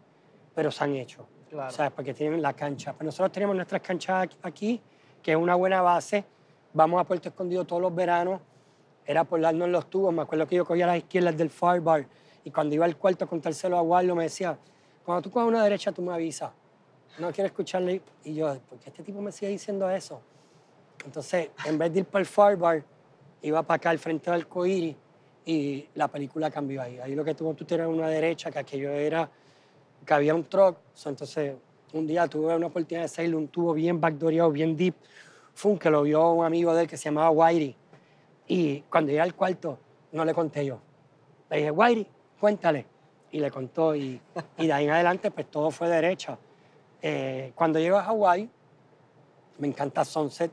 pero 0.54 0.70
se 0.70 0.84
han 0.84 0.94
hecho. 0.94 1.26
Claro. 1.50 1.70
¿Sabes? 1.72 1.90
Porque 1.92 2.12
tienen 2.12 2.42
la 2.42 2.52
cancha. 2.52 2.92
Pero 2.92 3.06
nosotros 3.06 3.32
tenemos 3.32 3.56
nuestras 3.56 3.80
canchas 3.80 4.28
aquí- 4.42 4.80
que 5.22 5.30
es 5.32 5.36
una 5.38 5.54
buena 5.54 5.80
base. 5.80 6.22
Vamos 6.74 7.00
a 7.00 7.04
Puerto 7.04 7.30
Escondido 7.30 7.64
todos 7.64 7.80
los 7.80 7.94
veranos. 7.94 8.40
Era 9.06 9.24
por 9.24 9.40
darnos 9.40 9.68
los 9.70 9.88
tubos. 9.88 10.12
Me 10.12 10.20
acuerdo 10.22 10.46
que 10.46 10.56
yo 10.56 10.66
cogía 10.66 10.86
las 10.86 10.98
izquierdas 10.98 11.34
del 11.36 11.48
far 11.48 11.80
bar 11.80 12.06
y 12.44 12.50
cuando 12.50 12.74
iba 12.74 12.84
al 12.84 12.96
cuarto 12.98 13.24
a 13.24 13.28
contárselo 13.28 13.78
a 13.78 13.82
Waldo 13.82 14.14
me 14.14 14.24
decía, 14.24 14.58
cuando 15.04 15.22
tú 15.22 15.30
coges 15.30 15.48
una 15.48 15.62
derecha 15.64 15.92
tú 15.92 16.02
me 16.02 16.12
avisas. 16.12 16.50
No 17.18 17.32
quiero 17.32 17.46
escucharle. 17.46 18.02
Y 18.24 18.34
yo, 18.34 18.54
¿por 18.68 18.78
qué 18.80 18.90
este 18.90 19.02
tipo 19.02 19.22
me 19.22 19.32
sigue 19.32 19.50
diciendo 19.52 19.88
eso? 19.88 20.20
Entonces, 21.04 21.50
en 21.64 21.78
vez 21.78 21.92
de 21.92 22.00
ir 22.00 22.04
para 22.06 22.20
el 22.20 22.26
far 22.26 22.56
bar, 22.56 22.82
iba 23.42 23.62
para 23.62 23.76
acá 23.76 23.90
al 23.90 23.98
frente 23.98 24.30
del 24.30 24.40
arcoíris 24.40 24.96
y 25.44 25.86
la 25.94 26.08
película 26.08 26.50
cambió 26.50 26.82
ahí. 26.82 26.98
Ahí 26.98 27.14
lo 27.14 27.24
que 27.24 27.34
tuvo 27.34 27.54
tú 27.54 27.64
tenías 27.64 27.88
una 27.88 28.08
derecha, 28.08 28.50
que 28.50 28.58
aquello 28.58 28.90
era, 28.90 29.28
que 30.04 30.14
había 30.14 30.34
un 30.34 30.44
truck. 30.44 30.78
Entonces, 31.04 31.54
un 31.92 32.06
día 32.06 32.26
tuve 32.26 32.54
una 32.56 32.66
oportunidad 32.66 33.02
de 33.02 33.08
salir 33.08 33.34
un 33.36 33.48
tubo 33.48 33.74
bien 33.74 34.00
backdoreado, 34.00 34.50
bien 34.50 34.76
deep. 34.76 34.94
Fue 35.54 35.78
que 35.78 35.90
lo 35.90 36.02
vio 36.02 36.32
un 36.32 36.44
amigo 36.44 36.74
de 36.74 36.82
él 36.82 36.88
que 36.88 36.96
se 36.96 37.04
llamaba 37.04 37.30
Whitey. 37.30 37.76
Y 38.48 38.80
cuando 38.82 39.10
llegué 39.10 39.20
al 39.20 39.34
cuarto, 39.34 39.78
no 40.12 40.24
le 40.24 40.34
conté 40.34 40.64
yo. 40.66 40.80
Le 41.50 41.58
dije, 41.58 41.70
Whitey, 41.70 42.06
cuéntale. 42.40 42.86
Y 43.30 43.40
le 43.40 43.50
contó. 43.50 43.94
Y, 43.94 44.20
y 44.58 44.66
de 44.66 44.72
ahí 44.72 44.84
en 44.84 44.90
adelante, 44.90 45.30
pues 45.30 45.50
todo 45.50 45.70
fue 45.70 45.88
derecha. 45.88 46.38
Eh, 47.02 47.52
cuando 47.54 47.78
llego 47.78 47.98
a 47.98 48.02
Hawái, 48.04 48.48
me 49.58 49.68
encanta 49.68 50.04
Sunset. 50.04 50.50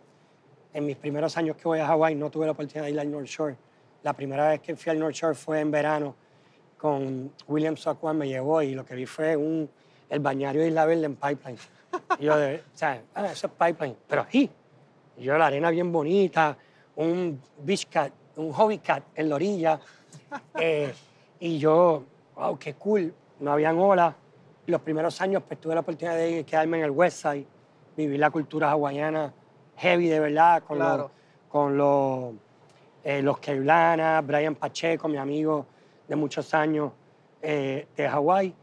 En 0.74 0.86
mis 0.86 0.96
primeros 0.96 1.36
años 1.38 1.58
que 1.58 1.64
voy 1.66 1.80
a 1.80 1.88
Hawái 1.88 2.16
no 2.16 2.30
tuve 2.30 2.46
la 2.46 2.54
oportunidad 2.54 2.86
de 2.86 2.92
ir 2.92 3.00
al 3.00 3.12
North 3.12 3.28
Shore. 3.28 3.58
La 4.04 4.14
primera 4.14 4.50
vez 4.50 4.62
que 4.62 4.76
fui 4.76 4.90
al 4.90 5.00
North 5.00 5.16
Shore 5.16 5.36
fue 5.36 5.60
en 5.60 5.70
verano 5.70 6.16
con 6.78 7.32
William 7.48 7.78
Socwan, 7.78 8.18
me 8.18 8.28
llevó 8.28 8.62
y 8.62 8.74
lo 8.74 8.86
que 8.86 8.96
vi 8.96 9.06
fue 9.06 9.36
un, 9.36 9.70
el 10.10 10.20
bañario 10.20 10.62
de 10.62 10.70
Isla 10.70 10.86
Verde 10.86 11.06
en 11.06 11.16
Pipeline. 11.16 11.60
Y 12.18 12.26
yo, 12.26 12.38
de, 12.38 12.56
o 12.56 12.78
sea, 12.78 13.02
ah, 13.14 13.28
eso 13.32 13.48
es 13.48 13.54
Pipeline, 13.54 13.98
pero 14.08 14.22
aquí. 14.22 14.50
Yo, 15.18 15.38
la 15.38 15.48
arena 15.48 15.70
bien 15.70 15.92
bonita, 15.92 16.58
un 16.96 17.40
beach 17.60 17.88
cat, 17.88 18.12
un 18.38 18.52
hobby 18.54 18.80
cat 18.80 19.04
en 19.14 19.30
la 19.30 19.36
orilla. 19.36 19.80
Eh, 20.58 20.94
y 21.40 21.60
yo, 21.60 22.06
wow, 22.36 22.58
qué 22.58 22.74
cool, 22.76 23.14
no 23.42 23.52
habían 23.52 23.78
olas. 23.78 24.16
Los 24.66 24.82
primeros 24.82 25.20
años 25.20 25.44
pues 25.46 25.60
tuve 25.60 25.76
la 25.76 25.82
oportunidad 25.82 26.16
de 26.16 26.46
quedarme 26.46 26.78
en 26.78 26.86
el 26.86 26.92
West 26.92 27.22
Side, 27.22 27.46
vivir 27.98 28.20
la 28.20 28.30
cultura 28.32 28.72
hawaiana 28.72 29.34
heavy 29.82 30.08
de 30.08 30.20
verdad, 30.20 30.64
con 30.64 30.78
Claro. 30.78 30.98
los, 31.04 31.12
con 31.50 31.78
los, 31.78 32.34
eh, 33.04 33.22
los 33.22 33.40
Brian 34.24 34.56
Pacheco, 34.56 35.08
mi 35.08 35.18
amigo 35.18 35.66
de 36.08 36.16
muchos 36.16 36.54
años 36.54 36.92
eh, 37.42 37.88
de 37.98 38.08
Hawái. 38.10 38.54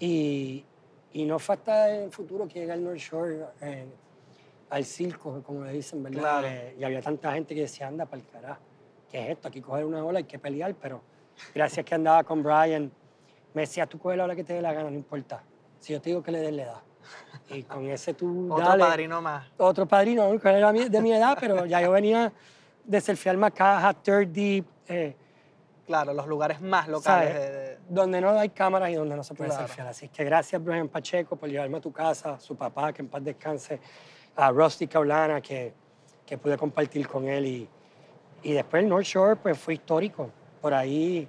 Y, 0.00 0.64
y 1.12 1.24
no 1.24 1.38
fue 1.38 1.54
hasta 1.56 1.94
en 1.94 2.02
el 2.04 2.10
futuro 2.10 2.48
que 2.48 2.60
llegué 2.60 2.72
al 2.72 2.82
North 2.82 2.98
Shore, 2.98 3.44
eh, 3.60 3.86
al 4.70 4.84
circo, 4.84 5.42
como 5.42 5.64
le 5.64 5.72
dicen, 5.72 6.02
¿verdad? 6.02 6.20
Claro. 6.20 6.46
Eh, 6.48 6.76
y 6.78 6.84
había 6.84 7.02
tanta 7.02 7.32
gente 7.32 7.54
que 7.54 7.60
decía, 7.62 7.86
anda, 7.88 8.06
para 8.06 8.22
el 8.22 8.28
carajo, 8.28 8.60
¿qué 9.10 9.22
es 9.24 9.28
esto? 9.30 9.48
Aquí 9.48 9.60
coger 9.60 9.84
una 9.84 10.02
ola 10.04 10.18
hay 10.18 10.24
que 10.24 10.38
pelear, 10.38 10.74
pero 10.80 11.02
gracias 11.54 11.84
que 11.84 11.94
andaba 11.94 12.24
con 12.24 12.42
Brian, 12.42 12.90
me 13.54 13.60
decía, 13.62 13.86
tú 13.86 13.98
coge 13.98 14.16
la 14.16 14.24
ola 14.24 14.34
que 14.34 14.42
te 14.44 14.54
dé 14.54 14.62
la 14.62 14.72
gana, 14.72 14.88
no 14.90 14.96
importa. 14.96 15.42
Si 15.78 15.92
yo 15.92 16.00
te 16.00 16.08
digo 16.10 16.22
que 16.22 16.32
le 16.32 16.38
des, 16.40 16.52
le 16.52 16.64
das. 16.64 16.80
Y 17.50 17.62
con 17.64 17.84
ese 17.90 18.14
tú 18.14 18.52
Otro 18.52 18.64
dale. 18.66 18.84
padrino 18.84 19.20
más. 19.20 19.46
Otro 19.58 19.86
padrino, 19.86 20.32
¿no? 20.32 20.38
que 20.40 20.48
era 20.48 20.72
de 20.72 21.00
mi 21.00 21.12
edad, 21.12 21.36
pero 21.40 21.66
ya 21.66 21.80
yo 21.82 21.90
venía 21.90 22.32
de 22.84 23.00
surfear 23.00 23.36
Macaja, 23.36 23.92
Third 23.94 24.28
Deep, 24.28 24.64
eh, 24.88 25.16
Claro, 25.86 26.14
los 26.14 26.26
lugares 26.28 26.60
más 26.60 26.86
locales. 26.88 27.32
¿sabes? 27.32 27.50
de- 27.50 27.56
de- 27.58 27.78
donde 27.88 28.20
no 28.20 28.30
hay 28.38 28.48
cámaras 28.50 28.88
y 28.90 28.94
donde 28.94 29.16
no 29.16 29.24
se 29.24 29.34
puede 29.34 29.50
Claro. 29.50 29.66
surfear. 29.66 29.88
Así 29.88 30.08
que 30.08 30.24
gracias, 30.24 30.62
Brian 30.62 30.88
Pacheco, 30.88 31.36
por 31.36 31.48
llevarme 31.48 31.78
a 31.78 31.80
tu 31.80 31.92
casa, 31.92 32.38
su 32.38 32.56
papá, 32.56 32.92
que 32.92 33.02
en 33.02 33.08
paz 33.08 33.22
descanse, 33.24 33.80
a 34.36 34.50
Rusty 34.50 34.86
Caulana, 34.86 35.40
que, 35.42 35.74
que 36.24 36.38
pude 36.38 36.56
compartir 36.56 37.06
con 37.08 37.28
él. 37.28 37.44
Y, 37.44 37.68
y 38.44 38.52
después 38.52 38.82
el 38.84 38.88
North 38.88 39.04
Shore, 39.04 39.36
pues 39.36 39.58
fue 39.58 39.74
histórico. 39.74 40.30
Por 40.62 40.72
ahí, 40.72 41.28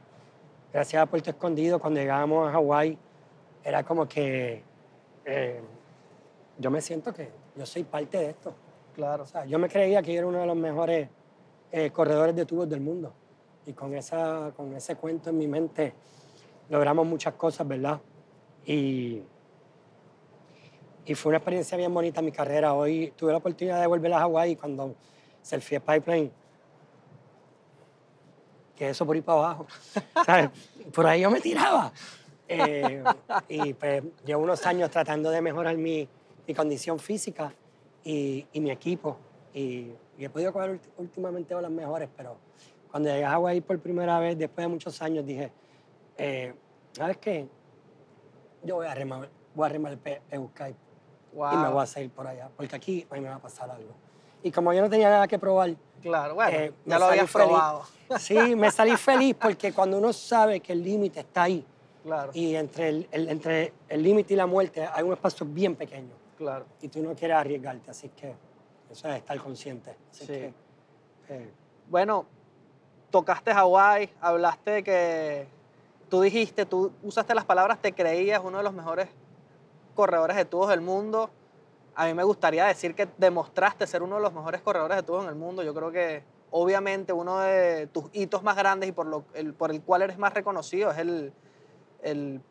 gracias 0.71 1.01
a 1.01 1.05
Puerto 1.07 1.31
Escondido, 1.31 1.79
cuando 1.79 1.99
llegábamos 1.99 2.47
a 2.47 2.51
Hawái, 2.53 2.97
era 3.63 3.83
como 3.83 4.07
que 4.07 4.63
eh, 5.25 5.61
yo 6.57 6.71
me 6.71 6.81
siento 6.81 7.13
que 7.13 7.29
yo 7.55 7.65
soy 7.65 7.83
parte 7.83 8.17
de 8.17 8.29
esto. 8.29 8.53
Claro. 8.95 9.23
O 9.23 9.25
sea, 9.25 9.45
yo 9.45 9.57
me 9.59 9.69
creía 9.69 10.01
que 10.01 10.13
yo 10.13 10.19
era 10.19 10.27
uno 10.27 10.39
de 10.39 10.45
los 10.45 10.55
mejores 10.55 11.09
eh, 11.71 11.89
corredores 11.91 12.35
de 12.35 12.45
tubos 12.45 12.69
del 12.69 12.81
mundo. 12.81 13.13
Y 13.65 13.73
con, 13.73 13.95
esa, 13.95 14.51
con 14.55 14.73
ese 14.73 14.95
cuento 14.95 15.29
en 15.29 15.37
mi 15.37 15.47
mente 15.47 15.93
logramos 16.69 17.05
muchas 17.07 17.33
cosas, 17.33 17.67
¿verdad? 17.67 17.99
Y, 18.65 19.21
y 21.05 21.15
fue 21.15 21.31
una 21.31 21.37
experiencia 21.37 21.77
bien 21.77 21.93
bonita 21.93 22.21
mi 22.21 22.31
carrera. 22.31 22.73
Hoy 22.73 23.13
tuve 23.15 23.31
la 23.31 23.37
oportunidad 23.37 23.79
de 23.79 23.87
volver 23.87 24.13
a 24.13 24.19
Hawái 24.19 24.51
y 24.51 24.55
cuando 24.55 24.95
surfé 25.41 25.79
Pipeline, 25.79 26.31
que 28.75 28.89
eso 28.89 29.05
por 29.05 29.15
ir 29.15 29.23
para 29.23 29.39
abajo. 29.39 29.67
¿sabes? 30.25 30.49
Por 30.93 31.05
ahí 31.07 31.21
yo 31.21 31.31
me 31.31 31.41
tiraba. 31.41 31.91
Eh, 32.47 33.03
y 33.47 33.73
pues 33.73 34.03
llevo 34.25 34.43
unos 34.43 34.65
años 34.65 34.91
tratando 34.91 35.31
de 35.31 35.41
mejorar 35.41 35.77
mi, 35.77 36.07
mi 36.47 36.53
condición 36.53 36.99
física 36.99 37.53
y, 38.03 38.45
y 38.53 38.59
mi 38.59 38.71
equipo. 38.71 39.17
Y, 39.53 39.91
y 40.17 40.25
he 40.25 40.29
podido 40.29 40.51
coger 40.53 40.79
últimamente 40.97 41.53
olas 41.55 41.71
mejores, 41.71 42.09
pero 42.15 42.37
cuando 42.89 43.09
llegué 43.09 43.25
a 43.25 43.31
Hawái 43.31 43.61
por 43.61 43.79
primera 43.79 44.19
vez, 44.19 44.37
después 44.37 44.63
de 44.65 44.67
muchos 44.67 45.01
años, 45.01 45.25
dije, 45.25 45.51
eh, 46.17 46.53
¿sabes 46.93 47.17
qué? 47.17 47.47
Yo 48.63 48.75
voy 48.75 48.87
a 48.87 48.93
remar, 48.95 49.29
voy 49.53 49.65
a 49.65 49.69
remar 49.69 49.91
el 49.93 49.97
Pe- 49.99 50.21
Euskay 50.31 50.75
Wow. 51.33 51.51
y 51.53 51.57
me 51.57 51.69
voy 51.69 51.81
a 51.81 51.85
salir 51.87 52.11
por 52.11 52.27
allá, 52.27 52.49
porque 52.55 52.75
aquí 52.75 53.07
a 53.09 53.15
mí 53.15 53.21
me 53.21 53.29
va 53.29 53.35
a 53.35 53.39
pasar 53.41 53.69
algo. 53.71 53.91
Y 54.43 54.51
como 54.51 54.71
yo 54.73 54.81
no 54.81 54.89
tenía 54.89 55.09
nada 55.09 55.27
que 55.27 55.39
probar, 55.39 55.75
Claro, 56.01 56.35
bueno, 56.35 56.51
eh, 56.57 56.73
ya 56.85 56.99
lo 56.99 57.05
habías 57.05 57.29
feliz. 57.31 57.47
probado. 57.47 57.83
Sí, 58.19 58.55
me 58.55 58.69
salí 58.69 58.95
feliz 58.97 59.35
porque 59.41 59.73
cuando 59.73 59.97
uno 59.97 60.13
sabe 60.13 60.59
que 60.59 60.73
el 60.73 60.83
límite 60.83 61.21
está 61.21 61.43
ahí 61.43 61.65
Claro, 62.03 62.29
y 62.35 62.53
entre 62.53 62.89
el 62.89 63.07
el- 63.11 63.29
entre 63.29 63.73
el 63.89 64.03
límite 64.03 64.33
y 64.35 64.37
la 64.37 64.45
muerte 64.45 64.85
hay 64.85 65.03
un 65.03 65.13
espacio 65.13 65.45
bien 65.47 65.75
pequeño 65.75 66.11
claro. 66.37 66.65
y 66.81 66.87
tú 66.87 67.01
no 67.01 67.13
quieres 67.15 67.37
arriesgarte, 67.37 67.91
así 67.91 68.09
que 68.09 68.35
eso 68.89 69.07
es 69.09 69.17
estar 69.17 69.37
consciente. 69.39 69.95
Así 70.11 70.25
Sí. 70.25 70.27
que, 70.27 70.53
eh, 71.29 71.51
Bueno, 71.89 72.25
tocaste 73.11 73.53
Hawái, 73.53 74.09
hablaste 74.21 74.71
de 74.71 74.83
que 74.83 75.47
tú 76.09 76.21
dijiste, 76.21 76.65
tú 76.65 76.91
usaste 77.03 77.33
las 77.35 77.45
palabras, 77.45 77.79
te 77.81 77.93
creías 77.93 78.41
uno 78.43 78.57
de 78.57 78.63
los 78.63 78.73
mejores 78.73 79.09
corredores 79.95 80.35
de 80.37 80.45
tubos 80.45 80.69
del 80.69 80.81
mundo. 80.81 81.29
A 81.95 82.05
mí 82.05 82.13
me 82.13 82.23
gustaría 82.23 82.65
decir 82.65 82.95
que 82.95 83.07
demostraste 83.17 83.85
ser 83.85 84.01
uno 84.01 84.15
de 84.15 84.21
los 84.21 84.33
mejores 84.33 84.61
corredores 84.61 84.97
de 84.97 85.03
tubos 85.03 85.23
en 85.23 85.29
el 85.29 85.35
mundo. 85.35 85.61
Yo 85.63 85.73
creo 85.75 85.91
que 85.91 86.23
obviamente 86.51 87.13
uno 87.13 87.39
de 87.39 87.87
tus 87.87 88.05
hitos 88.13 88.41
más 88.43 88.55
grandes 88.55 88.89
y 88.89 88.91
por, 88.91 89.05
lo, 89.07 89.25
el, 89.33 89.53
por 89.53 89.69
el 89.71 89.81
cual 89.81 90.01
eres 90.03 90.17
más 90.17 90.33
reconocido 90.33 90.89
es 90.91 90.97
el, 90.97 91.33
el 92.01 92.41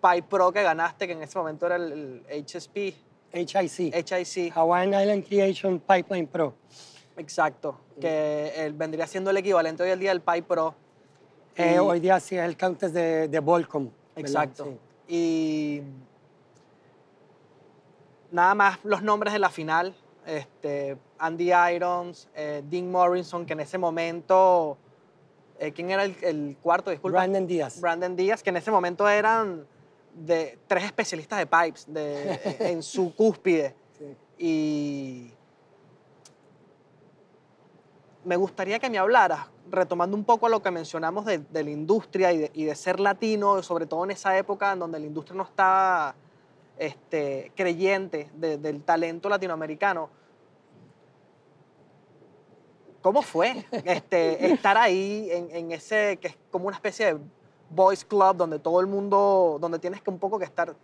Pipe 0.00 0.26
Pro 0.28 0.52
que 0.52 0.62
ganaste, 0.62 1.06
que 1.06 1.12
en 1.12 1.22
ese 1.22 1.38
momento 1.38 1.66
era 1.66 1.76
el, 1.76 2.24
el 2.26 2.44
HSP, 2.46 2.94
HIC, 3.32 3.94
HIC. 3.94 4.52
Hawaiian 4.54 5.00
Island 5.00 5.24
Creation 5.26 5.78
Pipeline 5.80 6.26
Pro. 6.26 6.54
Exacto, 7.16 7.78
que 8.00 8.52
él 8.56 8.72
vendría 8.72 9.06
siendo 9.06 9.30
el 9.30 9.36
equivalente 9.36 9.82
hoy 9.82 9.90
en 9.90 10.00
día 10.00 10.10
del 10.10 10.20
Pipe 10.22 10.42
Pro. 10.42 10.74
Eh, 11.56 11.74
Y- 11.74 11.78
hoy 11.78 12.00
día 12.00 12.18
sí 12.20 12.36
es 12.36 12.44
el 12.44 12.56
Countess 12.56 12.92
de, 12.92 13.28
de 13.28 13.38
Volcom. 13.40 13.90
Exacto. 14.16 14.64
Sí. 14.64 14.78
Y 15.14 15.82
nada 18.30 18.54
más 18.54 18.78
los 18.84 19.02
nombres 19.02 19.32
de 19.32 19.38
la 19.38 19.50
final. 19.50 19.94
Este, 20.26 20.96
Andy 21.18 21.50
Irons, 21.74 22.28
eh, 22.34 22.62
Dean 22.68 22.90
Morrison, 22.90 23.44
que 23.46 23.54
en 23.54 23.60
ese 23.60 23.78
momento. 23.78 24.76
eh, 25.58 25.72
¿Quién 25.72 25.90
era 25.90 26.04
el, 26.04 26.16
el 26.22 26.56
cuarto? 26.62 26.90
Disculpa. 26.90 27.18
Brandon 27.18 27.46
Díaz. 27.46 27.80
Brandon 27.80 28.14
Díaz, 28.16 28.42
que 28.42 28.50
en 28.50 28.56
ese 28.58 28.70
momento 28.70 29.08
eran 29.08 29.66
de 30.14 30.58
tres 30.66 30.84
especialistas 30.84 31.38
de 31.38 31.46
pipes 31.46 31.84
de, 31.86 32.40
en 32.70 32.82
su 32.82 33.14
cúspide. 33.14 33.74
Sí. 33.98 34.16
Y 34.38 35.30
me 38.24 38.36
gustaría 38.36 38.78
que 38.78 38.90
me 38.90 38.98
hablaras, 38.98 39.46
retomando 39.70 40.16
un 40.16 40.24
poco 40.24 40.46
a 40.46 40.48
lo 40.48 40.62
que 40.62 40.70
mencionamos 40.70 41.24
de, 41.24 41.38
de 41.38 41.64
la 41.64 41.70
industria 41.70 42.32
y 42.32 42.38
de, 42.38 42.50
y 42.54 42.64
de 42.64 42.74
ser 42.74 43.00
latino, 43.00 43.62
sobre 43.62 43.86
todo 43.86 44.04
en 44.04 44.10
esa 44.10 44.36
época 44.36 44.72
en 44.72 44.78
donde 44.80 44.98
la 44.98 45.06
industria 45.06 45.36
no 45.36 45.44
estaba 45.44 46.14
este, 46.76 47.52
creyente 47.54 48.28
de- 48.34 48.58
del 48.58 48.82
talento 48.82 49.28
latinoamericano. 49.28 50.10
¿Cómo 53.02 53.22
fue 53.22 53.64
este, 53.84 54.52
estar 54.52 54.76
ahí 54.76 55.28
en, 55.30 55.48
en 55.56 55.72
ese 55.72 56.18
que 56.20 56.28
es 56.28 56.36
como 56.50 56.66
una 56.66 56.76
especie 56.76 57.14
de 57.14 57.20
boys 57.70 58.04
club 58.04 58.36
donde 58.36 58.58
todo 58.58 58.80
el 58.80 58.86
mundo, 58.86 59.58
donde 59.60 59.78
tienes 59.78 60.02
que 60.02 60.10
un 60.10 60.18
poco 60.18 60.38
que 60.38 60.44
estar, 60.44 60.74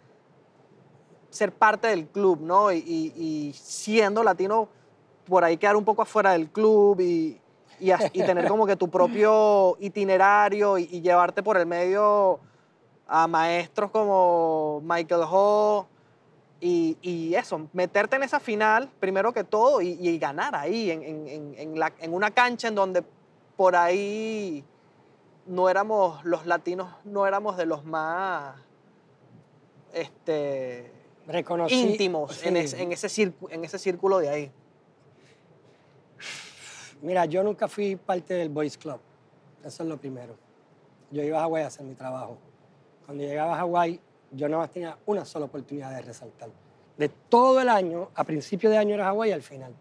ser 1.31 1.53
parte 1.53 1.89
del 1.89 2.07
club, 2.07 2.41
¿no? 2.41 2.73
Y, 2.73 3.53
siendo 3.55 4.23
latino, 4.23 4.69
por 5.27 5.45
ahí 5.45 5.57
quedar 5.57 5.77
un 5.77 5.85
poco 5.85 6.03
afuera 6.03 6.33
del 6.33 6.49
club 6.49 7.01
y, 7.01 7.39
y, 7.81 8.23
tener 8.23 8.49
como 8.49 8.67
que 8.67 8.77
tu 8.77 8.89
propio 8.89 9.77
itinerario 9.81 10.79
y, 10.79 10.87
llevarte 11.01 11.43
por 11.43 11.57
el 11.57 11.67
medio 11.67 12.39
a 13.09 13.27
maestros 13.27 13.91
como 13.91 14.81
Michael 14.85 15.23
Ho 15.29 15.87
y, 16.61 17.35
eso, 17.35 17.69
meterte 17.73 18.17
en 18.17 18.23
esa 18.23 18.41
final 18.41 18.89
primero 19.01 19.33
que 19.33 19.45
todo 19.45 19.83
y, 19.83 20.19
ganar 20.19 20.55
ahí 20.55 20.91
en, 20.91 21.03
en- 21.03 21.75
en 21.99 22.15
una 22.15 22.31
cancha 22.31 22.69
en 22.69 22.75
donde 22.77 23.05
por 23.57 23.75
ahí 23.75 24.65
no 25.47 25.69
éramos, 25.69 26.25
los 26.25 26.47
latinos 26.47 26.93
no 27.05 27.27
éramos 27.27 27.57
de 27.57 27.67
los 27.67 27.85
más 27.85 28.57
este, 29.93 30.93
Reconocí. 31.27 31.75
íntimos 31.75 32.43
en, 32.45 32.57
ese, 32.57 32.83
en, 32.83 32.93
ese 32.93 33.09
círculo, 33.09 33.53
en 33.53 33.65
ese 33.65 33.79
círculo 33.79 34.19
de 34.19 34.29
ahí. 34.29 34.53
Mira, 37.03 37.25
yo 37.27 37.43
nunca 37.43 37.69
fui 37.69 37.97
parte 37.97 38.35
del 38.35 38.49
Boys 38.49 38.77
Club. 38.77 39.01
Eso 39.65 39.83
es 39.83 39.89
lo 39.89 39.97
primero. 39.97 40.37
Yo 41.11 41.23
iba 41.23 41.39
a 41.39 41.43
Hawái 41.43 41.63
a 41.63 41.67
hacer 41.67 41.85
mi 41.85 41.95
trabajo. 41.95 42.39
Cuando 43.05 43.25
llegaba 43.25 43.55
a 43.55 43.59
Hawái, 43.59 44.01
yo 44.33 44.49
nada 44.49 44.63
más 44.63 44.71
tenía 44.71 44.99
una 45.07 45.25
sola 45.25 45.47
oportunidad 45.47 45.91
de 45.91 46.03
resaltar. 46.03 46.51
De 46.97 47.09
todo 47.09 47.61
el 47.61 47.69
año, 47.69 48.11
a 48.15 48.25
principio 48.25 48.71
de 48.71 48.79
año 48.79 48.95
era 48.95 49.05
Hawái 49.07 49.31
y 49.31 49.33
al 49.33 49.43
final. 49.43 49.75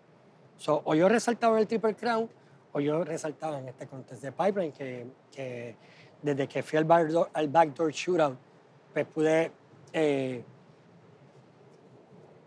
So, 0.57 0.81
o 0.85 0.95
yo 0.95 1.09
resaltaba 1.09 1.55
en 1.55 1.61
el 1.61 1.67
Triple 1.67 1.95
Crown 1.95 2.29
o 2.75 2.81
yo 2.81 3.05
resaltaba 3.05 3.57
en 3.57 3.69
este 3.69 3.87
contest 3.87 4.21
de 4.21 4.33
Pipeline, 4.33 4.73
que, 4.73 5.07
que 5.31 5.77
desde 6.21 6.45
que 6.45 6.61
fui 6.61 6.77
al 6.77 6.83
backdoor, 6.83 7.29
al 7.31 7.47
backdoor 7.47 7.89
shootout, 7.93 8.37
pues 8.91 9.05
pude 9.05 9.49
eh, 9.93 10.43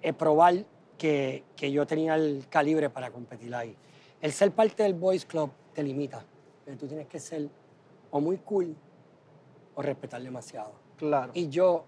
eh, 0.02 0.12
probar 0.12 0.66
que, 0.98 1.44
que 1.56 1.72
yo 1.72 1.86
tenía 1.86 2.16
el 2.16 2.46
calibre 2.50 2.90
para 2.90 3.10
competir 3.10 3.54
ahí. 3.54 3.74
El 4.20 4.32
ser 4.32 4.52
parte 4.52 4.82
del 4.82 4.92
Boys 4.92 5.24
Club 5.24 5.50
te 5.72 5.82
limita. 5.82 6.22
Tú 6.78 6.86
tienes 6.86 7.06
que 7.06 7.18
ser 7.18 7.48
o 8.10 8.20
muy 8.20 8.36
cool 8.36 8.76
o 9.76 9.80
respetar 9.80 10.22
demasiado. 10.22 10.72
Claro. 10.98 11.32
Y 11.32 11.48
yo 11.48 11.86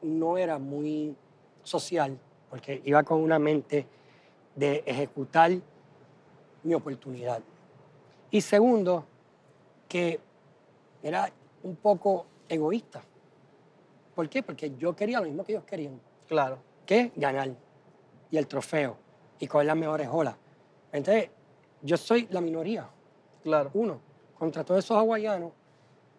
no 0.00 0.38
era 0.38 0.58
muy 0.58 1.14
social 1.62 2.18
porque 2.48 2.80
iba 2.86 3.02
con 3.02 3.20
una 3.20 3.38
mente 3.38 3.86
de 4.56 4.82
ejecutar 4.86 5.52
mi 6.62 6.72
oportunidad. 6.72 7.42
Y 8.30 8.40
segundo, 8.40 9.04
que 9.88 10.20
era 11.02 11.30
un 11.62 11.76
poco 11.76 12.26
egoísta. 12.48 13.02
¿Por 14.14 14.28
qué? 14.28 14.42
Porque 14.42 14.72
yo 14.76 14.94
quería 14.94 15.20
lo 15.20 15.26
mismo 15.26 15.44
que 15.44 15.52
ellos 15.52 15.64
querían, 15.64 16.00
Claro. 16.26 16.58
que 16.84 17.12
ganar 17.16 17.50
y 18.30 18.36
el 18.36 18.46
trofeo 18.46 18.96
y 19.38 19.46
coger 19.46 19.66
las 19.66 19.76
mejores 19.76 20.08
olas. 20.10 20.34
Entonces, 20.92 21.30
yo 21.82 21.96
soy 21.96 22.26
la 22.30 22.40
minoría, 22.40 22.88
Claro. 23.42 23.70
uno, 23.74 24.00
contra 24.38 24.64
todos 24.64 24.84
esos 24.84 24.96
hawaianos 24.96 25.52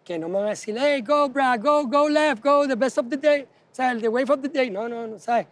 que 0.04 0.18
no 0.18 0.28
me 0.28 0.36
van 0.36 0.46
a 0.46 0.50
decir, 0.50 0.76
hey, 0.78 1.02
go, 1.02 1.28
Brad, 1.28 1.60
go, 1.60 1.86
go 1.86 2.08
left, 2.08 2.42
go, 2.42 2.66
the 2.66 2.74
best 2.74 2.98
of 2.98 3.08
the 3.08 3.16
day, 3.16 3.42
o 3.42 3.74
sea, 3.74 3.92
el 3.92 4.00
the 4.00 4.08
wave 4.08 4.30
of 4.32 4.40
the 4.40 4.48
day. 4.48 4.70
No, 4.70 4.88
no, 4.88 5.06
no, 5.06 5.18
¿sabes? 5.18 5.46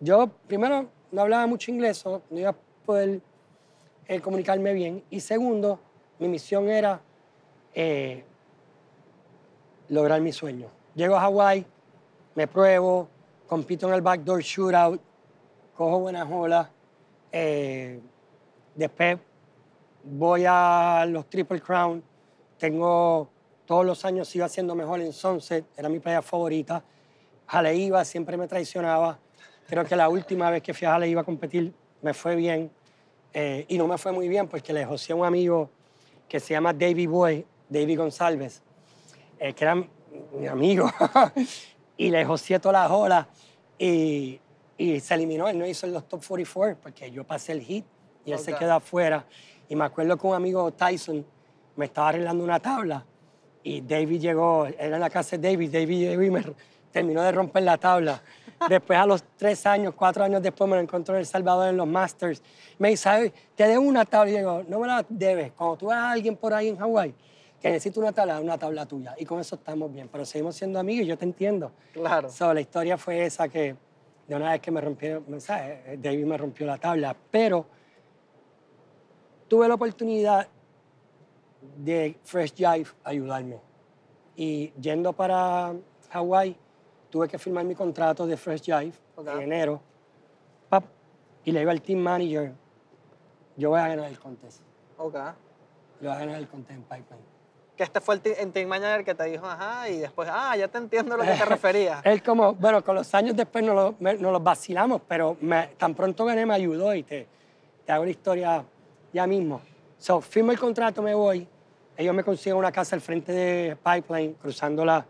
Yo, 0.00 0.26
primero, 0.48 0.88
no 1.12 1.22
hablaba 1.22 1.46
mucho 1.46 1.70
inglés, 1.70 2.04
o 2.04 2.20
no 2.28 2.38
iba 2.38 2.50
a 2.50 2.56
poder 2.84 3.20
eh, 4.08 4.20
comunicarme 4.20 4.72
bien. 4.74 5.04
Y 5.08 5.20
segundo, 5.20 5.78
mi 6.22 6.28
misión 6.28 6.68
era 6.68 7.00
eh, 7.74 8.24
lograr 9.88 10.20
mi 10.20 10.32
sueño. 10.32 10.68
Llego 10.94 11.16
a 11.16 11.20
Hawái, 11.20 11.66
me 12.36 12.46
pruebo, 12.46 13.08
compito 13.48 13.88
en 13.88 13.94
el 13.94 14.02
backdoor 14.02 14.40
shootout, 14.40 15.00
cojo 15.74 15.98
buenas 15.98 16.28
olas, 16.30 16.68
eh, 17.32 18.00
después 18.74 19.18
voy 20.04 20.44
a 20.46 21.04
los 21.08 21.28
Triple 21.28 21.60
Crown, 21.60 22.02
tengo 22.56 23.28
todos 23.66 23.84
los 23.84 24.04
años 24.04 24.34
iba 24.36 24.46
haciendo 24.46 24.76
mejor 24.76 25.00
en 25.00 25.12
Sunset, 25.12 25.66
era 25.76 25.88
mi 25.88 25.98
playa 25.98 26.22
favorita. 26.22 26.84
Jaleiva 27.46 28.04
siempre 28.04 28.36
me 28.36 28.46
traicionaba. 28.46 29.18
Creo 29.66 29.84
que 29.84 29.96
la 29.96 30.08
última 30.08 30.50
vez 30.50 30.62
que 30.62 30.72
fui 30.72 30.86
a 30.86 30.92
Jaleiva 30.92 31.22
a 31.22 31.24
competir 31.24 31.72
me 32.00 32.14
fue 32.14 32.36
bien. 32.36 32.70
eh, 33.34 33.64
y 33.68 33.78
no 33.78 33.86
me 33.88 33.96
fue 33.98 34.12
muy 34.12 34.28
bien 34.28 34.46
porque 34.46 34.72
le 34.72 34.84
josé 34.84 35.12
a 35.12 35.16
un 35.16 35.24
amigo 35.24 35.70
que 36.32 36.40
se 36.40 36.54
llama 36.54 36.72
Davey 36.72 37.06
Boy, 37.06 37.44
Davey 37.68 37.94
González, 37.94 38.62
eh, 39.38 39.52
que 39.52 39.64
era 39.64 39.74
mi 39.74 40.46
amigo. 40.48 40.90
y 41.98 42.08
le 42.08 42.24
josé 42.24 42.58
todas 42.58 42.84
las 42.84 42.90
olas 42.90 43.26
y, 43.78 44.40
y 44.78 44.98
se 44.98 45.12
eliminó. 45.12 45.46
Él 45.46 45.58
no 45.58 45.66
hizo 45.66 45.86
los 45.88 46.08
top 46.08 46.24
44 46.26 46.78
porque 46.82 47.10
yo 47.10 47.22
pasé 47.24 47.52
el 47.52 47.60
hit 47.60 47.84
y 48.24 48.32
él 48.32 48.38
se 48.38 48.54
Ok. 48.54 48.60
quedó 48.60 48.72
afuera. 48.72 49.26
Y 49.68 49.76
me 49.76 49.84
acuerdo 49.84 50.16
que 50.16 50.26
un 50.26 50.34
amigo 50.34 50.72
Tyson 50.72 51.22
me 51.76 51.84
estaba 51.84 52.08
arreglando 52.08 52.42
una 52.42 52.58
tabla 52.58 53.04
y 53.62 53.82
David 53.82 54.22
llegó, 54.22 54.64
era 54.64 54.96
en 54.96 55.00
la 55.00 55.10
casa 55.10 55.36
de 55.36 55.50
David, 55.50 55.70
David 55.70 55.98
llegó 55.98 56.22
y 56.22 56.30
me 56.30 56.42
terminó 56.90 57.20
de 57.20 57.32
romper 57.32 57.62
la 57.64 57.76
tabla. 57.76 58.22
Después, 58.68 58.98
a 58.98 59.06
los 59.06 59.24
tres 59.36 59.64
años, 59.66 59.94
cuatro 59.96 60.24
años 60.24 60.42
después, 60.42 60.68
me 60.68 60.76
lo 60.76 60.82
encontró 60.82 61.14
en 61.14 61.20
El 61.20 61.26
Salvador 61.26 61.68
en 61.68 61.76
los 61.76 61.86
Masters. 61.86 62.42
Me 62.78 62.90
dice, 62.90 63.08
"Ay, 63.08 63.32
te 63.54 63.66
debo 63.66 63.82
una 63.82 64.04
tabla. 64.04 64.32
Y 64.32 64.36
digo, 64.36 64.62
no 64.68 64.78
me 64.80 64.86
la 64.86 65.04
debes. 65.08 65.52
Cuando 65.52 65.76
tú 65.76 65.86
veas 65.86 66.00
a 66.00 66.12
alguien 66.12 66.36
por 66.36 66.52
ahí 66.54 66.68
en 66.68 66.76
Hawái 66.76 67.14
que 67.60 67.70
necesita 67.70 68.00
una 68.00 68.12
tabla, 68.12 68.40
una 68.40 68.58
tabla 68.58 68.86
tuya. 68.86 69.14
Y 69.18 69.24
con 69.24 69.38
eso 69.38 69.54
estamos 69.54 69.92
bien. 69.92 70.08
Pero 70.10 70.24
seguimos 70.24 70.56
siendo 70.56 70.80
amigos 70.80 71.04
y 71.04 71.08
yo 71.08 71.16
te 71.16 71.24
entiendo. 71.24 71.70
Claro. 71.92 72.28
So, 72.28 72.52
la 72.52 72.60
historia 72.60 72.98
fue 72.98 73.24
esa 73.24 73.48
que 73.48 73.76
de 74.26 74.34
una 74.34 74.50
vez 74.50 74.60
que 74.60 74.70
me 74.70 74.80
rompió, 74.80 75.22
¿sabes? 75.38 76.00
David 76.02 76.24
me 76.24 76.36
rompió 76.36 76.66
la 76.66 76.78
tabla, 76.78 77.14
pero 77.30 77.66
tuve 79.46 79.68
la 79.68 79.74
oportunidad 79.74 80.48
de 81.76 82.18
Fresh 82.24 82.54
Jive 82.54 82.86
ayudarme. 83.04 83.60
Y 84.34 84.72
yendo 84.80 85.12
para 85.12 85.74
Hawái, 86.10 86.56
tuve 87.12 87.28
que 87.28 87.38
firmar 87.38 87.62
mi 87.66 87.74
contrato 87.74 88.26
de 88.26 88.38
Fresh 88.38 88.62
Jive 88.62 88.92
Ok. 89.16 89.28
en 89.28 89.42
enero. 89.42 89.80
Pap, 90.70 90.84
y 91.44 91.52
le 91.52 91.58
digo 91.58 91.70
al 91.70 91.82
team 91.82 91.98
manager, 92.00 92.52
yo 93.54 93.68
voy 93.68 93.80
a 93.80 93.88
ganar 93.88 94.06
el 94.10 94.18
contest. 94.18 94.62
Ok. 94.96 95.14
Yo 96.00 96.08
voy 96.08 96.16
a 96.16 96.18
ganar 96.20 96.36
el 96.36 96.48
contest 96.48 96.70
en 96.78 96.82
Pipeline. 96.84 97.32
Que 97.76 97.82
este 97.84 98.00
fue 98.00 98.14
el 98.14 98.22
el 98.38 98.50
team 98.50 98.66
manager 98.68 99.04
que 99.04 99.14
te 99.14 99.24
dijo, 99.24 99.46
ajá, 99.46 99.90
y 99.90 99.98
después, 99.98 100.26
ah, 100.32 100.56
ya 100.56 100.68
te 100.68 100.78
entiendo 100.78 101.14
a 101.14 101.18
lo 101.18 101.24
que 101.24 101.32
te 101.34 101.44
referías. 101.56 102.00
Él 102.04 102.22
como, 102.22 102.54
bueno, 102.54 102.82
con 102.82 102.94
los 102.94 103.14
años 103.14 103.36
después 103.36 103.62
nos 103.62 103.74
lo, 103.74 103.94
me- 104.00 104.14
nos 104.14 104.32
los 104.32 104.42
vacilamos, 104.42 105.02
pero 105.06 105.36
me- 105.42 105.66
tan 105.76 105.94
pronto 105.94 106.24
gané 106.24 106.46
me 106.46 106.54
ayudó 106.54 106.94
y 106.94 107.02
te, 107.02 107.26
te 107.84 107.92
hago 107.92 108.04
la 108.06 108.10
historia 108.10 108.64
ya 109.12 109.26
mismo. 109.26 109.60
So, 109.98 110.22
firmo 110.22 110.50
el 110.52 110.58
contrato, 110.58 111.02
me 111.02 111.12
voy. 111.14 111.46
Ellos 111.94 112.14
me 112.14 112.24
consiguen 112.24 112.56
una 112.56 112.72
casa 112.72 112.96
al 112.96 113.02
frente 113.02 113.32
de 113.32 113.76
Pipeline, 113.76 114.32
cruzando 114.40 114.82
la, 114.82 115.04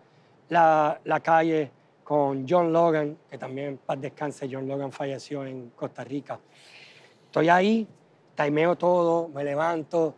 la, 0.48 1.00
la 1.04 1.20
calle 1.20 1.70
con 2.12 2.46
John 2.46 2.74
Logan, 2.74 3.16
que 3.30 3.38
también, 3.38 3.78
paz 3.78 3.98
descanse, 3.98 4.46
John 4.52 4.68
Logan 4.68 4.92
falleció 4.92 5.46
en 5.46 5.70
Costa 5.70 6.04
Rica. 6.04 6.38
Estoy 7.24 7.48
ahí, 7.48 7.88
timeo 8.34 8.76
todo, 8.76 9.28
me 9.28 9.42
levanto, 9.42 10.14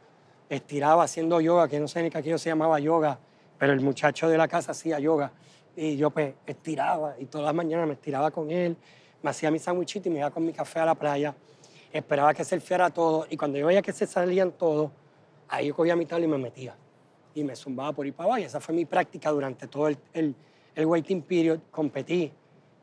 estiraba 0.48 1.04
haciendo 1.04 1.40
yoga, 1.40 1.68
que 1.68 1.78
no 1.78 1.86
sé 1.86 2.02
ni 2.02 2.10
que 2.10 2.18
aquello 2.18 2.36
se 2.36 2.48
llamaba 2.48 2.80
yoga, 2.80 3.16
pero 3.56 3.72
el 3.72 3.80
muchacho 3.80 4.28
de 4.28 4.36
la 4.36 4.48
casa 4.48 4.72
hacía 4.72 4.98
yoga. 4.98 5.30
Y 5.76 5.96
yo 5.96 6.10
pues 6.10 6.34
estiraba 6.44 7.14
y 7.16 7.26
todas 7.26 7.44
las 7.44 7.54
mañanas 7.54 7.86
me 7.86 7.92
estiraba 7.92 8.32
con 8.32 8.50
él, 8.50 8.76
me 9.22 9.30
hacía 9.30 9.52
mi 9.52 9.60
sandwichito 9.60 10.08
y 10.08 10.10
me 10.10 10.18
iba 10.18 10.32
con 10.32 10.44
mi 10.44 10.52
café 10.52 10.80
a 10.80 10.86
la 10.86 10.96
playa. 10.96 11.32
Esperaba 11.92 12.34
que 12.34 12.42
se 12.42 12.56
enfriara 12.56 12.90
todo 12.90 13.28
y 13.30 13.36
cuando 13.36 13.56
yo 13.56 13.68
veía 13.68 13.82
que 13.82 13.92
se 13.92 14.08
salían 14.08 14.50
todos, 14.50 14.90
ahí 15.46 15.68
yo 15.68 15.76
cogía 15.76 15.94
mi 15.94 16.06
tabla 16.06 16.24
y 16.24 16.28
me 16.28 16.38
metía. 16.38 16.74
Y 17.36 17.44
me 17.44 17.54
zumbaba 17.54 17.92
por 17.92 18.04
ahí 18.04 18.10
para 18.10 18.30
abajo. 18.30 18.40
Y 18.40 18.46
esa 18.46 18.58
fue 18.58 18.74
mi 18.74 18.84
práctica 18.84 19.30
durante 19.30 19.68
todo 19.68 19.86
el, 19.86 19.96
el, 20.12 20.34
el 20.74 20.86
waiting 20.86 21.22
period. 21.22 21.60
Competí. 21.70 22.32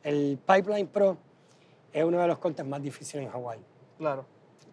El 0.02 0.38
Pipeline 0.46 0.86
Pro 0.88 1.16
es 1.92 2.04
uno 2.04 2.18
de 2.20 2.26
los 2.26 2.38
contests 2.38 2.68
más 2.68 2.82
difíciles 2.82 3.26
en 3.26 3.30
Hawái 3.32 3.58
Claro. 3.98 4.24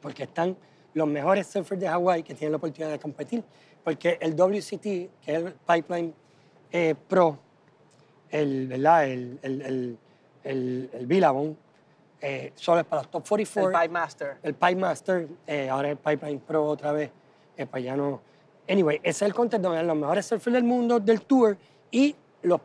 porque 0.01 0.23
están 0.23 0.55
los 0.93 1.07
mejores 1.07 1.45
surfers 1.47 1.79
de 1.79 1.87
Hawái 1.87 2.23
que 2.23 2.33
tienen 2.33 2.53
la 2.53 2.57
oportunidad 2.57 2.91
de 2.91 2.99
competir. 2.99 3.43
Porque 3.83 4.17
el 4.21 4.35
WCT, 4.35 4.81
que 4.81 5.09
es 5.27 5.43
el 5.43 5.53
Pipeline 5.67 6.13
eh, 6.71 6.95
Pro, 7.07 7.37
el, 8.29 8.67
¿verdad? 8.67 9.07
el, 9.07 9.39
el, 9.41 9.61
el, 9.61 9.97
el, 10.43 10.89
el 10.93 11.05
Billabong, 11.07 11.55
eh, 12.21 12.51
solo 12.55 12.81
es 12.81 12.85
para 12.87 13.03
los 13.03 13.11
top 13.11 13.27
44. 13.27 13.69
El 13.69 13.81
Pipe 13.81 13.93
Master. 13.93 14.37
El 14.43 14.53
Pipe 14.55 14.75
Master, 14.75 15.27
eh, 15.47 15.69
ahora 15.69 15.89
el 15.91 15.97
Pipeline 15.97 16.39
Pro 16.39 16.65
otra 16.65 16.91
vez, 16.91 17.11
eh, 17.55 17.65
pues 17.65 17.83
ya 17.83 17.95
no. 17.95 18.21
Anyway, 18.67 18.97
ese 18.97 19.09
es 19.09 19.21
el 19.29 19.33
contest 19.33 19.63
donde 19.63 19.81
los 19.83 19.95
mejores 19.95 20.25
surfers 20.25 20.53
del 20.53 20.63
mundo 20.63 20.99
del 20.99 21.21
tour 21.21 21.57
y 21.91 22.15
los 22.41 22.59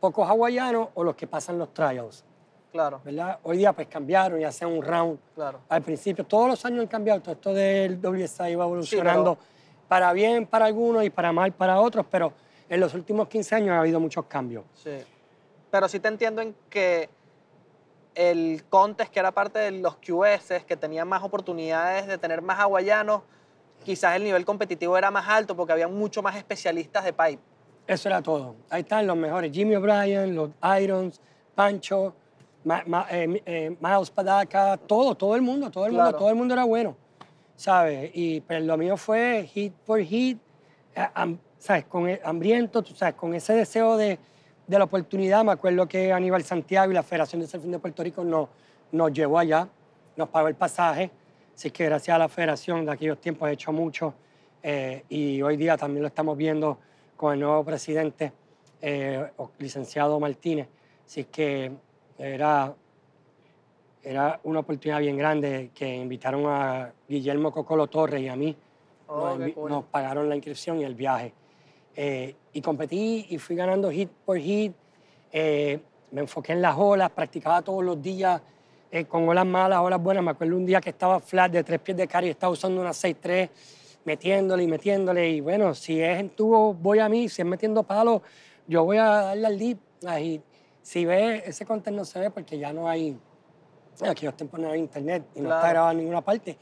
pocos 0.00 0.28
hawaianos 0.28 0.88
o 0.94 1.04
los 1.04 1.14
que 1.14 1.26
pasan 1.26 1.58
los 1.58 1.72
trials. 1.72 2.24
Claro, 2.72 3.00
¿verdad? 3.04 3.38
Hoy 3.42 3.58
día 3.58 3.72
pues 3.72 3.88
cambiaron 3.88 4.40
y 4.40 4.44
hacen 4.44 4.68
un 4.68 4.82
round. 4.82 5.18
claro. 5.34 5.60
Al 5.68 5.82
principio, 5.82 6.24
todos 6.24 6.48
los 6.48 6.64
años 6.64 6.80
han 6.80 6.86
cambiado, 6.86 7.20
todo 7.20 7.32
esto 7.34 7.52
del 7.52 7.98
WSI 8.00 8.54
va 8.54 8.64
evolucionando 8.64 9.38
para 9.88 10.12
bien 10.12 10.46
para 10.46 10.66
algunos 10.66 11.04
y 11.04 11.10
para 11.10 11.32
mal 11.32 11.52
para 11.52 11.80
otros, 11.80 12.06
pero 12.08 12.32
en 12.68 12.78
los 12.78 12.94
últimos 12.94 13.28
15 13.28 13.56
años 13.56 13.70
ha 13.70 13.80
habido 13.80 13.98
muchos 13.98 14.24
cambios. 14.26 14.64
Sí. 14.74 14.98
Pero 15.70 15.88
sí 15.88 15.98
te 15.98 16.08
entiendo 16.08 16.42
en 16.42 16.54
que 16.68 17.10
el 18.14 18.64
contest, 18.68 19.12
que 19.12 19.18
era 19.18 19.32
parte 19.32 19.58
de 19.58 19.72
los 19.72 19.96
QS, 19.96 20.64
que 20.64 20.76
tenían 20.76 21.08
más 21.08 21.22
oportunidades 21.24 22.06
de 22.06 22.18
tener 22.18 22.40
más 22.40 22.60
hawaianos, 22.60 23.22
quizás 23.84 24.14
el 24.14 24.24
nivel 24.24 24.44
competitivo 24.44 24.96
era 24.96 25.10
más 25.10 25.28
alto 25.28 25.56
porque 25.56 25.72
había 25.72 25.88
mucho 25.88 26.22
más 26.22 26.36
especialistas 26.36 27.04
de 27.04 27.12
pipe. 27.12 27.42
Eso 27.86 28.08
era 28.08 28.22
todo. 28.22 28.54
Ahí 28.70 28.82
están 28.82 29.06
los 29.06 29.16
mejores, 29.16 29.50
Jimmy 29.52 29.74
O'Brien, 29.74 30.34
los 30.34 30.50
Irons, 30.80 31.20
Pancho, 31.54 32.14
Ma- 32.64 32.82
Ma- 32.86 33.06
eh, 33.10 33.42
eh, 33.46 33.76
Miles 33.80 34.10
Padaca, 34.10 34.76
todo, 34.76 35.14
todo 35.14 35.34
el 35.34 35.42
mundo, 35.42 35.70
todo 35.70 35.86
el 35.86 35.92
Claro. 35.92 36.04
mundo, 36.06 36.18
todo 36.18 36.28
el 36.30 36.34
mundo 36.36 36.54
era 36.54 36.64
bueno, 36.64 36.96
¿sabes? 37.56 38.10
Y 38.14 38.40
pues, 38.42 38.62
lo 38.62 38.76
mío 38.76 38.96
fue 38.96 39.46
hit 39.52 39.72
por 39.84 40.00
hit, 40.00 40.38
eh, 40.94 41.06
¿sabes? 41.58 41.84
Con 41.86 42.08
el- 42.08 42.20
hambriento, 42.24 42.82
tú 42.82 42.94
sabes, 42.94 43.14
con 43.14 43.34
ese 43.34 43.54
deseo 43.54 43.96
de, 43.96 44.18
de 44.66 44.78
la 44.78 44.84
oportunidad. 44.84 45.42
Me 45.42 45.52
acuerdo 45.52 45.88
que 45.88 46.12
Aníbal 46.12 46.44
Santiago 46.44 46.92
y 46.92 46.94
la 46.94 47.02
Federación 47.02 47.40
de 47.40 47.48
Surfing 47.48 47.72
de 47.72 47.78
Puerto 47.78 48.02
Rico 48.04 48.22
nos, 48.22 48.48
nos 48.92 49.12
llevó 49.12 49.38
allá, 49.38 49.66
nos 50.16 50.28
pagó 50.28 50.46
el 50.48 50.54
pasaje. 50.54 51.10
Así 51.54 51.70
que 51.70 51.86
gracias 51.86 52.14
a 52.14 52.18
la 52.18 52.28
Federación 52.28 52.84
de 52.86 52.92
aquellos 52.92 53.20
tiempos 53.20 53.48
he 53.48 53.52
hecho 53.52 53.72
mucho 53.72 54.14
eh, 54.62 55.04
y 55.08 55.40
hoy 55.42 55.56
día 55.56 55.76
también 55.76 56.02
lo 56.02 56.08
estamos 56.08 56.36
viendo 56.36 56.78
con 57.20 57.34
el 57.34 57.40
nuevo 57.40 57.62
presidente, 57.62 58.32
eh, 58.80 59.30
licenciado 59.58 60.18
Martínez. 60.18 60.68
Así 61.04 61.24
que 61.24 61.70
era, 62.16 62.74
era 64.02 64.40
una 64.44 64.60
oportunidad 64.60 65.00
bien 65.00 65.18
grande 65.18 65.70
que 65.74 65.96
invitaron 65.96 66.46
a 66.46 66.90
Guillermo 67.06 67.52
Cocolo 67.52 67.88
Torres 67.88 68.22
y 68.22 68.28
a 68.28 68.36
mí. 68.36 68.56
Oh, 69.06 69.36
nos, 69.36 69.52
cool. 69.52 69.70
nos 69.70 69.84
pagaron 69.84 70.30
la 70.30 70.34
inscripción 70.34 70.80
y 70.80 70.84
el 70.84 70.94
viaje. 70.94 71.34
Eh, 71.94 72.34
y 72.54 72.62
competí 72.62 73.26
y 73.28 73.36
fui 73.36 73.54
ganando 73.54 73.90
hit 73.90 74.08
por 74.24 74.38
hit. 74.38 74.72
Eh, 75.30 75.78
me 76.12 76.22
enfoqué 76.22 76.52
en 76.52 76.62
las 76.62 76.74
olas, 76.78 77.10
practicaba 77.10 77.60
todos 77.60 77.84
los 77.84 78.00
días 78.00 78.40
eh, 78.90 79.04
con 79.04 79.28
olas 79.28 79.44
malas, 79.44 79.80
olas 79.80 80.02
buenas. 80.02 80.24
Me 80.24 80.30
acuerdo 80.30 80.56
un 80.56 80.64
día 80.64 80.80
que 80.80 80.88
estaba 80.88 81.20
flat 81.20 81.52
de 81.52 81.62
tres 81.64 81.80
pies 81.80 81.98
de 81.98 82.08
cara 82.08 82.26
y 82.26 82.30
estaba 82.30 82.50
usando 82.50 82.80
una 82.80 82.92
6-3, 82.92 83.50
metiéndole 84.04 84.64
y 84.64 84.66
metiéndole. 84.66 85.28
Y 85.30 85.40
bueno, 85.40 85.74
si 85.74 86.00
es 86.00 86.18
en 86.18 86.30
tubo, 86.30 86.74
voy 86.74 86.98
a 86.98 87.08
mí. 87.08 87.28
Si 87.28 87.42
es 87.42 87.46
metiendo 87.46 87.82
palos, 87.82 88.22
yo 88.66 88.84
voy 88.84 88.98
a 88.98 89.04
darle 89.04 89.46
al 89.46 89.58
deep. 89.58 89.78
Y 90.20 90.40
si 90.82 91.04
ves, 91.04 91.42
ese 91.46 91.66
contenido 91.66 92.02
no 92.02 92.04
se 92.04 92.18
ve 92.18 92.30
porque 92.30 92.58
ya 92.58 92.72
no 92.72 92.88
hay, 92.88 93.18
en 94.00 94.08
aquellos 94.08 94.36
tiempos 94.36 94.58
no 94.60 94.70
hay 94.70 94.80
internet 94.80 95.24
y 95.34 95.40
no 95.40 95.54
está 95.54 95.68
grabado 95.68 95.92
en 95.92 95.98
ninguna 95.98 96.20
parte, 96.22 96.56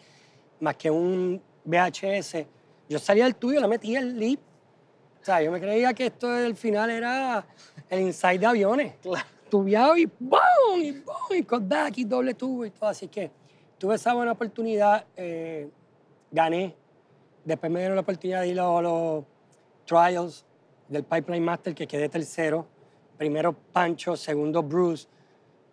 más 0.60 0.76
que 0.76 0.90
un 0.90 1.40
VHS 1.64 2.46
Yo 2.88 2.98
salía 2.98 3.24
del 3.24 3.36
tuyo, 3.36 3.60
le 3.60 3.68
metía 3.68 4.00
el 4.00 4.18
lip. 4.18 4.40
O 5.20 5.24
sea, 5.24 5.42
yo 5.42 5.52
me 5.52 5.60
creía 5.60 5.92
que 5.92 6.06
esto 6.06 6.30
del 6.30 6.56
final 6.56 6.90
era 6.90 7.46
el 7.90 8.00
inside 8.00 8.38
de 8.38 8.46
aviones. 8.46 8.94
Claro. 9.02 9.26
Tubiado 9.50 9.96
y 9.96 10.06
¡boom! 10.18 10.80
Y 10.80 10.92
¡boom! 10.92 11.16
Y 11.30 11.42
back 11.42 11.98
y 11.98 12.04
doble 12.04 12.34
tubo 12.34 12.64
y 12.64 12.70
todo. 12.70 12.90
Así 12.90 13.08
que 13.08 13.30
tuve 13.78 13.94
esa 13.96 14.14
buena 14.14 14.32
oportunidad, 14.32 15.04
eh, 15.16 15.68
gané. 16.30 16.74
Después 17.48 17.72
me 17.72 17.78
dieron 17.78 17.94
la 17.96 18.02
oportunidad 18.02 18.42
de 18.42 18.48
ir 18.48 18.60
a 18.60 18.82
los, 18.82 19.24
trials 19.86 20.44
del 20.86 21.02
Pipeline 21.02 21.42
Master, 21.42 21.74
que 21.74 21.86
quedé 21.86 22.10
tercero. 22.10 22.66
Primero 23.16 23.54
Pancho, 23.54 24.16
segundo 24.16 24.62
Bruce, 24.62 25.08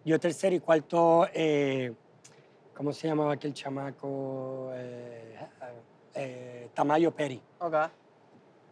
yo 0.05 0.17
tercero 0.17 0.55
y 0.55 0.61
cuarto, 0.61 1.27
eh, 1.33 1.93
¿cómo 2.73 2.93
se 2.93 3.09
llamaba 3.09 3.33
aquel 3.33 3.53
chamaco? 3.53 4.71
Eh, 4.73 5.37
eh, 6.13 6.69
Tamayo 6.73 7.11
Peri. 7.11 7.41
Ok. 7.59 7.75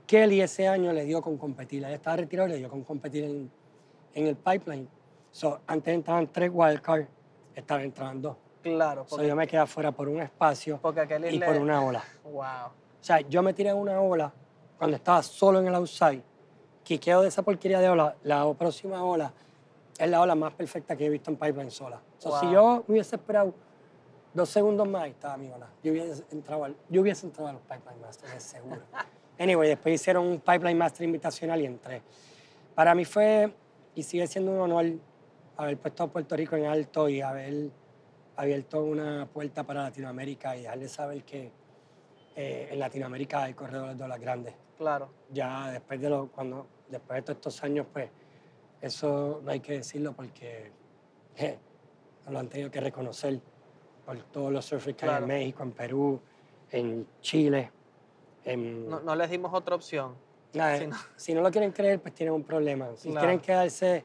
Kelly 0.07 0.39
ese 0.39 0.69
año 0.69 0.93
le 0.93 1.03
dio 1.03 1.21
con 1.21 1.37
competir. 1.37 1.83
Ella 1.83 1.95
estaba 1.95 2.15
retirado 2.15 2.47
y 2.47 2.51
le 2.53 2.57
dio 2.59 2.69
con 2.69 2.85
competir 2.85 3.25
en, 3.25 3.51
en 4.13 4.27
el 4.27 4.37
pipeline. 4.37 4.87
So, 5.29 5.59
antes 5.67 5.93
entraban 5.93 6.31
tres 6.31 6.49
wildcards, 6.53 7.09
estaban 7.53 7.83
entrando 7.83 8.29
dos. 8.29 8.37
Claro. 8.61 9.03
So, 9.03 9.17
Porque, 9.17 9.27
yo 9.27 9.35
me 9.35 9.45
quedé 9.45 9.59
afuera 9.59 9.91
por 9.91 10.07
un 10.07 10.21
espacio 10.21 10.79
porque 10.81 11.05
y 11.29 11.37
le- 11.37 11.45
por 11.45 11.57
una 11.57 11.83
ola. 11.83 12.01
Wow. 12.23 12.82
O 13.03 13.05
sea, 13.05 13.19
yo 13.19 13.43
me 13.43 13.51
tiré 13.53 13.69
en 13.71 13.75
una 13.75 13.99
ola 13.99 14.31
cuando 14.77 14.95
estaba 14.95 15.21
solo 15.21 15.59
en 15.59 15.67
el 15.67 15.75
outside. 15.75 16.21
Quiqueo 16.85 17.21
de 17.21 17.27
esa 17.27 17.41
porquería 17.41 17.81
de 17.81 17.89
ola. 17.89 18.15
La 18.23 18.49
próxima 18.53 19.03
ola 19.03 19.33
es 19.97 20.09
la 20.09 20.21
ola 20.21 20.35
más 20.35 20.53
perfecta 20.53 20.95
que 20.95 21.05
he 21.07 21.09
visto 21.09 21.29
en 21.29 21.35
pipeline 21.35 21.69
sola. 21.69 21.99
So, 22.17 22.31
Si 22.39 22.45
Wow. 22.45 22.53
yo 22.53 22.83
hubiese 22.87 23.17
esperado 23.17 23.53
dos 24.33 24.47
segundos 24.47 24.87
más, 24.87 25.03
ahí 25.03 25.11
estaba 25.11 25.35
mi 25.35 25.49
ola. 25.51 25.67
Yo 25.83 25.91
hubiese 25.91 26.23
entrado, 26.31 26.63
al- 26.63 26.77
yo 26.87 27.01
hubiese 27.01 27.25
entrado 27.25 27.49
a 27.49 27.53
los 27.53 27.61
Pipeline 27.63 27.99
Masters, 27.99 28.41
seguro. 28.41 28.79
anyway, 29.37 29.67
después 29.67 29.95
hicieron 29.95 30.25
un 30.25 30.39
Pipeline 30.39 30.77
Master 30.77 31.03
invitacional 31.05 31.59
y 31.59 31.65
entré. 31.65 32.01
Para 32.73 32.95
mí 32.95 33.03
fue 33.03 33.53
y 33.95 34.03
sigue 34.03 34.27
siendo 34.27 34.51
un 34.53 34.61
honor 34.61 34.85
haber 35.57 35.77
puesto 35.77 36.03
a 36.03 36.07
Puerto 36.07 36.37
Rico 36.37 36.55
en 36.55 36.67
alto 36.67 37.09
y 37.09 37.19
haber 37.19 37.69
abierto 38.37 38.81
una 38.81 39.27
puerta 39.27 39.63
para 39.65 39.83
Latinoamérica 39.83 40.55
y 40.55 40.61
dejarle 40.61 40.87
saber 40.87 41.23
que 41.25 41.51
eh, 42.35 42.69
en 42.71 42.79
Latinoamérica 42.79 43.43
hay 43.43 43.53
corredores 43.53 43.97
de 43.97 44.03
olas 44.03 44.19
grandes. 44.19 44.53
Claro. 44.77 45.09
Ya 45.31 45.71
después 45.71 46.01
de, 46.01 46.09
lo, 46.09 46.27
cuando, 46.27 46.67
después 46.89 47.17
de 47.17 47.21
todos 47.21 47.37
estos 47.37 47.63
años, 47.63 47.85
pues 47.91 48.09
eso 48.81 49.41
no 49.43 49.51
hay 49.51 49.59
que 49.59 49.73
decirlo 49.73 50.13
porque 50.13 50.71
eh, 51.37 51.57
lo 52.29 52.39
han 52.39 52.47
tenido 52.49 52.69
que 52.71 52.79
reconocer 52.81 53.39
por 54.05 54.17
todos 54.23 54.51
los 54.51 54.65
surfers 54.65 54.97
que 54.97 55.05
hay 55.05 55.09
Claro. 55.11 55.23
en 55.25 55.27
México, 55.27 55.63
en 55.63 55.71
Perú, 55.71 56.19
en 56.71 57.07
Chile. 57.21 57.71
En, 58.43 58.89
No, 58.89 58.99
no 58.99 59.15
les 59.15 59.29
dimos 59.29 59.53
otra 59.53 59.75
opción. 59.75 60.15
Nada, 60.53 60.77
Sí, 60.77 60.87
no. 60.87 60.97
Si 61.15 61.33
no 61.33 61.41
lo 61.41 61.49
quieren 61.51 61.71
creer, 61.71 61.99
pues 62.01 62.13
tienen 62.13 62.33
un 62.35 62.43
problema. 62.43 62.89
Si 62.95 63.09
Claro. 63.09 63.21
quieren 63.21 63.39
quedarse, 63.39 64.03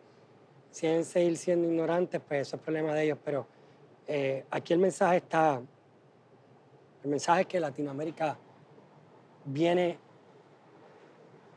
si 0.71 0.81
quieren 0.83 1.05
seguir 1.05 1.37
siendo 1.37 1.67
ignorantes, 1.69 2.21
pues 2.27 2.43
eso 2.49 2.57
es 2.57 2.63
problema 2.63 2.95
de 2.95 3.05
ellos. 3.05 3.19
Pero 3.25 3.47
eh, 4.07 4.45
aquí 4.51 4.73
el 4.73 4.79
mensaje 4.79 5.17
está, 5.19 5.61
el 7.09 7.13
mensaje 7.13 7.41
es 7.41 7.47
que 7.47 7.59
Latinoamérica 7.59 8.37
viene 9.47 9.99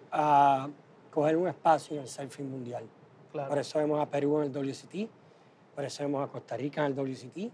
a 0.10 0.70
coger 1.12 1.36
un 1.36 1.49
espacio 1.49 1.97
en 1.97 2.04
el 2.04 2.08
surfing 2.08 2.49
mundial. 2.49 2.88
Claro. 3.34 3.49
Por 3.49 3.58
eso 3.58 3.80
vemos 3.80 3.99
a 3.99 4.10
Perú 4.10 4.38
en 4.38 4.43
el 4.45 4.52
WCT, 4.54 5.10
por 5.76 5.84
eso 5.84 6.04
vemos 6.04 6.24
a 6.24 6.32
Costa 6.32 6.56
Rica 6.56 6.86
en 6.86 6.88
el 6.88 6.95
WCT, 6.95 7.52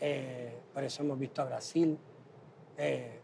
eh, 0.00 0.56
por 0.72 0.82
eso 0.82 1.02
hemos 1.02 1.18
visto 1.18 1.42
a 1.42 1.44
Brasil, 1.44 1.98
eh, 2.78 3.20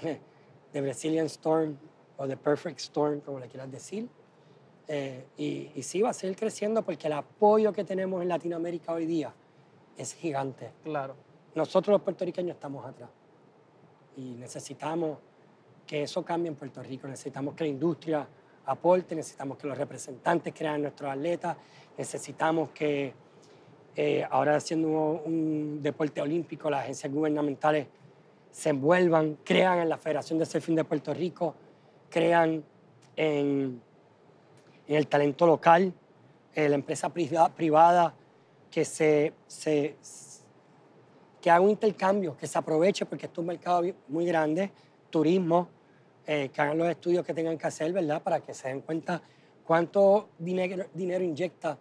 The 0.72 0.80
Brazilian 0.80 1.26
Storm 1.26 1.76
o 2.16 2.26
The 2.26 2.38
Perfect 2.38 2.80
Storm, 2.80 3.20
como 3.20 3.38
le 3.38 3.48
quieras 3.48 3.70
decir. 3.70 4.08
Eh, 4.88 5.26
y, 5.36 5.70
y 5.74 5.82
sí, 5.82 6.00
va 6.00 6.10
a 6.10 6.14
seguir 6.14 6.36
creciendo 6.36 6.82
porque 6.82 7.08
el 7.08 7.12
apoyo 7.12 7.74
que 7.74 7.84
tenemos 7.84 8.22
en 8.22 8.28
Latinoamérica 8.28 8.94
hoy 8.94 9.04
día 9.04 9.34
es 9.98 10.14
gigante. 10.14 10.70
Claro. 10.82 11.14
Nosotros 11.54 11.92
los 11.92 12.02
puertorriqueños 12.02 12.54
estamos 12.54 12.86
atrás 12.86 13.10
y 14.16 14.32
necesitamos 14.32 15.18
que 15.86 16.02
eso 16.02 16.24
cambie 16.24 16.48
en 16.48 16.54
Puerto 16.54 16.82
Rico. 16.82 17.06
Necesitamos 17.06 17.54
que 17.54 17.64
la 17.64 17.70
industria 17.70 18.26
aporte, 18.66 19.14
necesitamos 19.14 19.58
que 19.58 19.66
los 19.66 19.76
representantes 19.76 20.54
crean 20.56 20.82
nuestros 20.82 21.10
atletas, 21.10 21.56
necesitamos 21.96 22.70
que 22.70 23.12
eh, 23.94 24.26
ahora 24.30 24.58
siendo 24.60 24.88
un, 24.88 25.82
deporte 25.82 26.20
olímpico, 26.20 26.70
las 26.70 26.84
agencias 26.84 27.12
gubernamentales 27.12 27.86
se 28.50 28.70
envuelvan, 28.70 29.38
crean 29.44 29.80
en 29.80 29.88
la 29.88 29.98
Federación 29.98 30.38
de 30.38 30.46
Surfing 30.46 30.76
de 30.76 30.84
Puerto 30.84 31.12
Rico, 31.12 31.54
crean 32.08 32.64
en, 33.16 33.82
el 34.86 35.06
talento 35.08 35.46
local, 35.46 35.92
en 36.54 36.70
la 36.70 36.74
empresa 36.74 37.08
priva- 37.10 37.50
privada, 37.50 38.14
que 38.70 38.84
se, 38.84 39.32
se, 39.46 39.96
que 41.42 41.50
haga 41.50 41.60
un 41.60 41.70
intercambio, 41.70 42.36
que 42.36 42.46
se 42.46 42.56
aproveche, 42.56 43.04
porque 43.04 43.26
esto 43.26 43.40
es 43.40 43.42
un 43.42 43.48
mercado 43.48 43.82
muy 44.08 44.24
grande, 44.24 44.70
turismo, 45.10 45.68
eh, 46.26 46.48
que 46.54 46.62
hagan 46.62 46.78
los 46.78 46.88
estudios 46.88 47.26
que 47.26 47.34
tengan 47.34 47.58
que 47.58 47.66
hacer, 47.66 47.92
¿verdad? 47.92 48.22
Para 48.22 48.40
que 48.40 48.54
se 48.54 48.68
den 48.68 48.80
cuenta 48.80 49.20
cuánto 49.66 50.28
dinero, 50.38 50.86
dinero 50.94 51.24
inyecta 51.24 51.76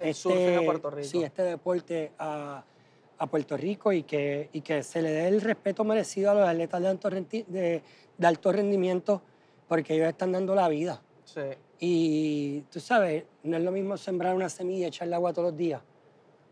El 0.00 0.14
surfing 0.14 0.56
a 0.56 0.62
Puerto 0.64 0.90
Rico. 0.90 1.08
sí, 1.08 1.22
este 1.22 1.42
deporte 1.42 2.12
a, 2.18 2.64
a 3.18 3.26
Puerto 3.26 3.56
Rico 3.56 3.92
y 3.92 4.02
que, 4.02 4.48
y 4.52 4.62
que 4.62 4.82
se 4.82 5.02
le 5.02 5.10
dé 5.10 5.28
el 5.28 5.42
respeto 5.42 5.84
merecido 5.84 6.30
a 6.30 6.34
los 6.34 6.48
atletas 6.48 6.80
de 6.80 6.88
alto, 6.88 7.10
renti- 7.10 7.44
de, 7.46 7.82
de 8.16 8.26
alto 8.26 8.50
rendimiento, 8.50 9.20
porque 9.68 9.94
ellos 9.94 10.08
están 10.08 10.32
dando 10.32 10.54
la 10.54 10.68
vida. 10.68 11.02
Sí. 11.24 11.42
Y 11.78 12.60
tú 12.70 12.80
sabes, 12.80 13.24
no 13.42 13.58
es 13.58 13.62
lo 13.62 13.72
mismo 13.72 13.96
sembrar 13.98 14.34
una 14.34 14.48
semilla 14.48 14.86
y 14.86 14.88
echarle 14.88 15.14
agua 15.16 15.32
todos 15.34 15.50
los 15.50 15.56
días, 15.58 15.82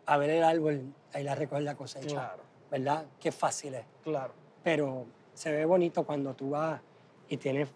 a 0.05 0.17
ver 0.19 0.29
el 0.31 0.43
árbol 0.45 0.83
y 1.19 1.23
la 1.23 1.35
recoger 1.35 1.63
la 1.65 1.75
cosecha. 1.75 2.07
Claro. 2.09 2.50
¿Verdad? 2.71 3.07
Qué 3.18 3.33
fácil 3.33 3.75
es. 3.75 3.85
Claro. 4.03 4.33
Pero 4.62 5.07
se 5.35 5.51
ve 5.53 5.64
bonito 5.64 6.05
cuando 6.05 6.35
tú 6.35 6.51
vas 6.51 6.81
y 7.29 7.37
tienes 7.37 7.68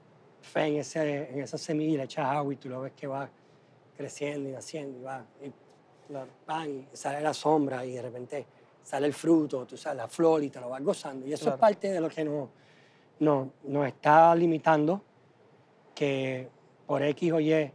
fe 0.42 0.66
en, 0.66 0.76
ese, 0.76 1.30
en 1.30 1.40
esa 1.40 1.59
semilla 1.59 1.95
y 1.95 1.97
le 1.97 2.03
echas 2.05 2.26
agua 2.26 2.53
y 2.53 2.57
tú 2.57 2.68
lo 2.68 2.82
ves 2.82 2.92
que 2.92 3.07
va 3.07 3.28
creciendo 3.97 4.49
y 4.49 4.53
naciendo 4.53 4.99
y 4.99 5.03
va. 5.03 5.24
Y 5.42 5.53
Claro. 6.07 6.28
van 6.47 6.70
y 6.70 6.86
sale 6.92 7.22
la 7.22 7.32
sombra 7.32 7.82
y 7.86 7.92
de 7.95 8.03
repente 8.03 8.47
sale 8.82 9.07
el 9.07 9.14
fruto, 9.14 9.64
tú 9.64 9.74
sabes, 9.78 9.97
la 9.97 10.07
flor 10.09 10.45
y 10.45 10.51
te 10.51 10.61
lo 10.61 10.68
vas 10.68 10.82
gozando. 10.82 11.26
Y 11.26 11.32
eso 11.32 11.45
Claro. 11.45 11.57
es 11.57 11.61
parte 11.61 11.90
de 11.90 11.99
lo 12.01 12.11
que 12.11 12.22
nos, 12.24 12.51
nos, 13.20 13.49
nos 13.64 13.86
está 13.86 14.34
limitando, 14.34 15.01
que 15.95 16.47
por 16.86 17.03
X 17.03 17.32
o 17.32 17.40
Y 17.40 17.70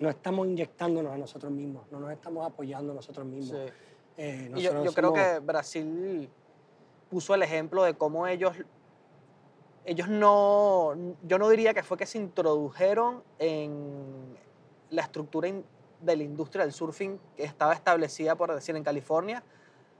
no 0.00 0.08
estamos 0.10 0.46
inyectándonos 0.48 1.12
a 1.12 1.16
nosotros 1.18 1.52
mismos, 1.52 1.84
no 1.92 2.00
nos 2.00 2.10
estamos 2.10 2.44
apoyando 2.46 2.92
a 2.92 2.96
nosotros 2.96 3.24
mismos. 3.26 3.60
Sí. 3.66 3.72
Eh, 4.16 4.52
Y 4.56 4.62
yo, 4.62 4.84
yo 4.84 4.92
creo 4.92 5.10
somos- 5.10 5.24
que 5.34 5.38
Brasil 5.38 6.28
puso 7.10 7.34
el 7.34 7.42
ejemplo 7.42 7.82
de 7.84 7.94
cómo 7.94 8.26
ellos, 8.26 8.52
ellos 9.84 10.08
no, 10.08 10.94
yo 11.26 11.38
no 11.38 11.48
diría 11.48 11.72
que 11.74 11.82
fue 11.82 11.96
que 11.96 12.06
se 12.06 12.18
introdujeron 12.18 13.22
en 13.38 14.36
la 14.90 15.02
estructura 15.02 15.48
in- 15.48 15.64
de 16.00 16.16
la 16.16 16.22
industria 16.22 16.64
del 16.64 16.72
surfing 16.72 17.18
que 17.36 17.44
estaba 17.44 17.72
establecida, 17.72 18.34
por 18.36 18.54
decir, 18.54 18.76
en 18.76 18.84
California, 18.84 19.42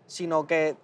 sino 0.07 0.47
que 0.47 0.77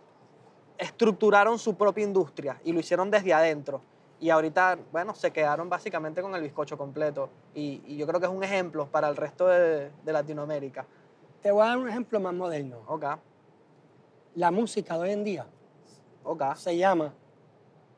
estructuraron 0.79 1.59
su 1.59 1.77
propia 1.77 2.05
industria 2.05 2.61
y 2.65 2.73
lo 2.73 2.81
hicieron 2.81 3.11
desde 3.11 3.33
adentro. 3.33 3.81
Y 4.19 4.31
ahorita, 4.31 4.79
bueno, 4.91 5.15
se 5.15 5.31
quedaron 5.33 5.69
básicamente 5.69 6.23
con 6.23 6.35
el 6.35 6.43
bizcocho 6.43 6.79
completo. 6.79 7.29
Y, 7.55 7.83
y 7.87 7.97
yo 7.97 8.07
creo 8.07 8.19
que 8.21 8.27
es 8.27 8.33
un 8.33 8.43
ejemplo 8.43 8.87
para 8.87 9.09
el 9.09 9.17
resto 9.17 9.47
de, 9.47 9.91
de 10.05 10.13
Latinoamérica. 10.13 10.87
Te 11.43 11.51
voy 11.53 11.63
a 11.63 11.67
dar 11.69 11.79
un 11.79 11.89
ejemplo 11.89 12.19
más 12.21 12.33
moderno. 12.33 12.79
Ok, 12.87 13.05
La 14.37 14.51
música 14.51 14.95
de 14.95 15.01
hoy 15.01 15.11
en 15.11 15.25
día 15.25 15.47
ok, 16.25 16.43
se 16.57 16.77
llama, 16.77 17.13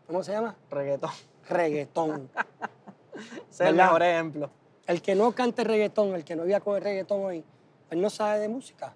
¿cómo 0.07 0.23
se 0.23 0.33
llama? 0.33 0.57
reggaetón. 0.71 1.11
Reggaetón. 1.49 2.29
Es 3.51 3.61
el 3.61 3.75
mejor 3.77 4.03
ejemplo. 4.03 4.51
El 4.87 5.01
que 5.01 5.15
no 5.15 5.33
cante 5.33 5.63
reggaetón, 5.65 6.15
el 6.15 6.25
que 6.25 6.35
no 6.37 6.45
viva 6.45 6.61
con 6.61 6.77
el 6.77 6.83
reggaetón 6.83 7.25
hoy, 7.25 7.45
él 7.91 8.01
no 8.01 8.11
sabe 8.11 8.41
de 8.41 8.49
música, 8.49 8.95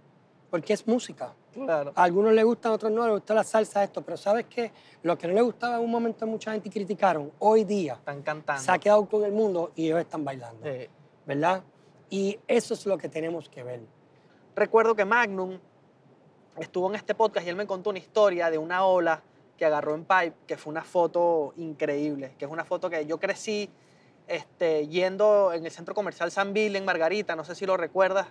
porque 0.50 0.72
es 0.72 0.86
música. 0.86 1.32
Claro. 1.52 1.92
A 1.96 2.02
algunos 2.04 2.32
le 2.32 2.42
gustan, 2.44 2.72
a 2.72 2.74
otros 2.74 2.92
no, 2.92 3.06
le 3.06 3.12
gusta 3.14 3.34
la 3.34 3.42
salsa, 3.44 3.82
esto, 3.82 4.02
pero 4.02 4.16
¿sabes 4.16 4.46
qué? 4.50 4.72
Lo 5.02 5.16
que 5.18 5.26
no 5.26 5.34
le 5.34 5.42
gustaba 5.42 5.76
en 5.76 5.82
un 5.84 5.90
momento 5.90 6.26
mucha 6.26 6.52
gente 6.52 6.70
criticaron, 6.70 7.32
hoy 7.40 7.64
día 7.64 7.94
Están 7.94 8.22
cantando. 8.22 8.62
se 8.62 8.70
ha 8.70 8.78
quedado 8.78 9.08
con 9.08 9.24
el 9.24 9.32
mundo 9.32 9.72
y 9.74 9.86
ellos 9.86 10.00
están 10.00 10.24
bailando, 10.24 10.64
Sí. 10.64 10.88
¿verdad? 11.26 11.62
Y 12.08 12.38
eso 12.48 12.74
es 12.74 12.84
lo 12.86 12.98
que 12.98 13.08
tenemos 13.08 13.48
que 13.48 13.62
ver. 13.62 13.80
Recuerdo 14.56 14.94
que 14.94 15.04
Magnum 15.04 15.58
estuvo 16.60 16.88
en 16.88 16.96
este 16.96 17.14
podcast 17.14 17.46
y 17.46 17.50
él 17.50 17.56
me 17.56 17.66
contó 17.66 17.90
una 17.90 17.98
historia 17.98 18.50
de 18.50 18.58
una 18.58 18.84
ola 18.84 19.22
que 19.56 19.64
agarró 19.64 19.94
en 19.94 20.04
Pipe, 20.04 20.34
que 20.46 20.56
fue 20.56 20.70
una 20.70 20.82
foto 20.82 21.52
increíble, 21.56 22.34
que 22.38 22.44
es 22.44 22.50
una 22.50 22.64
foto 22.64 22.88
que 22.88 23.04
yo 23.06 23.18
crecí 23.18 23.68
este, 24.26 24.86
yendo 24.88 25.52
en 25.52 25.64
el 25.64 25.70
centro 25.70 25.94
comercial 25.94 26.30
San 26.30 26.52
Bill 26.52 26.76
en 26.76 26.84
Margarita, 26.84 27.34
no 27.36 27.44
sé 27.44 27.54
si 27.54 27.66
lo 27.66 27.76
recuerdas, 27.76 28.26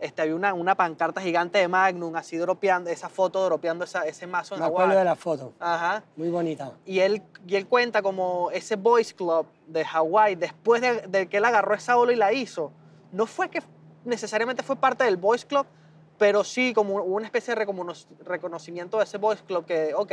Este, 0.00 0.22
había 0.22 0.34
una, 0.34 0.52
una 0.54 0.74
pancarta 0.74 1.20
gigante 1.20 1.58
de 1.58 1.68
Magnum, 1.68 2.16
así 2.16 2.36
dropeando, 2.36 2.90
esa 2.90 3.08
foto 3.08 3.44
dropeando 3.44 3.84
esa, 3.84 4.02
ese 4.02 4.26
mazo 4.26 4.54
en 4.54 4.60
Me 4.60 4.66
acuerdo 4.66 4.98
de 4.98 5.04
la 5.04 5.14
foto. 5.14 5.52
Ajá. 5.60 6.02
Muy 6.16 6.30
bonita. 6.30 6.72
Y 6.84 6.98
él, 6.98 7.22
y 7.46 7.54
él 7.54 7.66
cuenta 7.66 8.02
como 8.02 8.50
ese 8.50 8.74
Boys 8.74 9.14
Club 9.14 9.46
de 9.68 9.84
Hawái, 9.84 10.34
después 10.34 10.82
de, 10.82 11.02
de 11.02 11.28
que 11.28 11.36
él 11.36 11.44
agarró 11.44 11.74
esa 11.74 11.96
ola 11.96 12.12
y 12.12 12.16
la 12.16 12.32
hizo, 12.32 12.72
no 13.12 13.26
fue 13.26 13.48
que 13.48 13.62
necesariamente 14.04 14.62
fue 14.64 14.76
parte 14.76 15.04
del 15.04 15.16
Boys 15.16 15.44
Club, 15.44 15.64
pero 16.18 16.44
sí 16.44 16.72
como 16.74 16.94
una 17.02 17.26
especie 17.26 17.54
de 17.54 17.64
recono- 17.66 18.06
reconocimiento 18.24 18.98
de 18.98 19.04
ese 19.04 19.18
Boys 19.18 19.42
Club 19.42 19.64
que, 19.66 19.94
ok, 19.94 20.12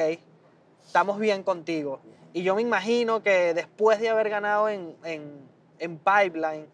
estamos 0.85 1.19
bien 1.19 1.43
contigo. 1.43 1.99
Y 2.33 2.43
yo 2.43 2.55
me 2.55 2.61
imagino 2.61 3.21
que 3.21 3.53
después 3.53 3.99
de 3.99 4.09
haber 4.09 4.29
ganado 4.29 4.69
en, 4.69 4.95
en, 5.03 5.31
en 5.79 5.97
Pipeline, 5.97 6.67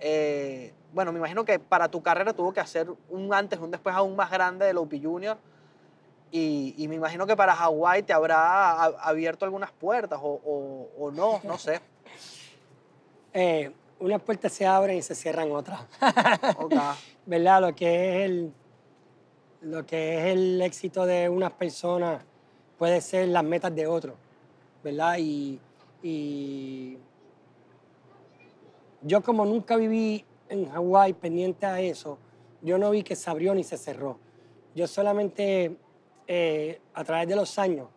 eh, 0.00 0.72
bueno, 0.92 1.12
me 1.12 1.18
imagino 1.18 1.44
que 1.44 1.58
para 1.58 1.88
tu 1.88 2.02
carrera 2.02 2.32
tuvo 2.32 2.52
que 2.52 2.60
hacer 2.60 2.88
un 3.08 3.32
antes, 3.32 3.58
un 3.58 3.70
después 3.70 3.94
aún 3.94 4.16
más 4.16 4.30
grande 4.30 4.66
del 4.66 4.78
OP 4.78 4.94
Junior. 5.02 5.36
Y, 6.34 6.86
me 6.88 6.94
imagino 6.94 7.26
que 7.26 7.36
para 7.36 7.54
Hawái 7.54 8.02
te 8.04 8.12
habrá 8.14 8.82
abierto 8.84 9.44
algunas 9.44 9.70
puertas 9.70 10.18
o, 10.22 10.40
o- 10.44 10.88
o 10.98 11.10
no, 11.10 11.40
no 11.44 11.58
sé. 11.58 11.80
Eh, 13.34 13.72
unas 14.02 14.20
puertas 14.22 14.52
se 14.52 14.66
abren 14.66 14.98
y 14.98 15.02
se 15.02 15.14
cierran 15.14 15.50
otras. 15.52 15.80
Ok. 16.58 16.74
¿Verdad? 17.26 17.60
Lo 17.60 17.74
que 17.74 18.24
es 18.24 18.30
el, 18.30 18.52
lo 19.62 19.86
que 19.86 20.18
es 20.18 20.24
el 20.34 20.60
éxito 20.60 21.06
de 21.06 21.28
unas 21.28 21.52
personas 21.52 22.22
puede 22.78 23.00
ser 23.00 23.28
las 23.28 23.44
metas 23.44 23.74
de 23.74 23.86
otros, 23.86 24.16
¿verdad? 24.82 25.16
Y, 25.18 25.60
y 26.02 26.98
yo 29.02 29.22
como 29.22 29.44
nunca 29.44 29.76
viví 29.76 30.24
en 30.48 30.68
Hawái 30.68 31.12
pendiente 31.12 31.66
a 31.66 31.80
eso, 31.80 32.18
yo 32.60 32.78
no 32.78 32.90
vi 32.90 33.02
que 33.02 33.16
se 33.16 33.30
abrió 33.30 33.54
ni 33.54 33.64
se 33.64 33.76
cerró. 33.76 34.18
Yo 34.74 34.86
solamente 34.86 35.76
eh, 36.26 36.80
a 36.94 37.04
través 37.04 37.28
de 37.28 37.36
los 37.36 37.58
años, 37.58 37.88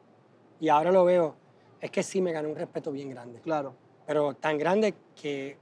y 0.60 0.70
ahora 0.70 0.92
lo 0.92 1.06
veo, 1.06 1.36
es 1.80 1.92
que 1.92 2.04
sí 2.04 2.22
me 2.22 2.32
gané 2.32 2.48
un 2.48 2.56
respeto 2.56 2.92
bien 2.92 3.10
grande. 3.10 3.40
Claro. 3.42 3.76
Pero 4.06 4.34
tan 4.34 4.58
grande 4.58 4.94
que, 5.16 5.58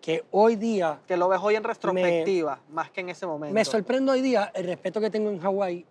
que 0.00 0.24
hoy 0.30 0.56
día 0.56 1.00
Que 1.06 1.16
lo 1.16 1.28
ves 1.28 1.40
hoy 1.42 1.54
en 1.56 1.64
retrospectiva, 1.64 2.58
más 2.70 2.90
que 2.90 3.00
en 3.02 3.10
ese 3.10 3.26
momento. 3.26 3.54
me 3.54 3.64
sorprende 3.64 4.12
hoy 4.12 4.20
día 4.22 4.50
el 4.54 4.64
respeto 4.66 5.00
que 5.00 5.10
tengo 5.10 5.30
en 5.30 5.38
Hawái, 5.40 5.84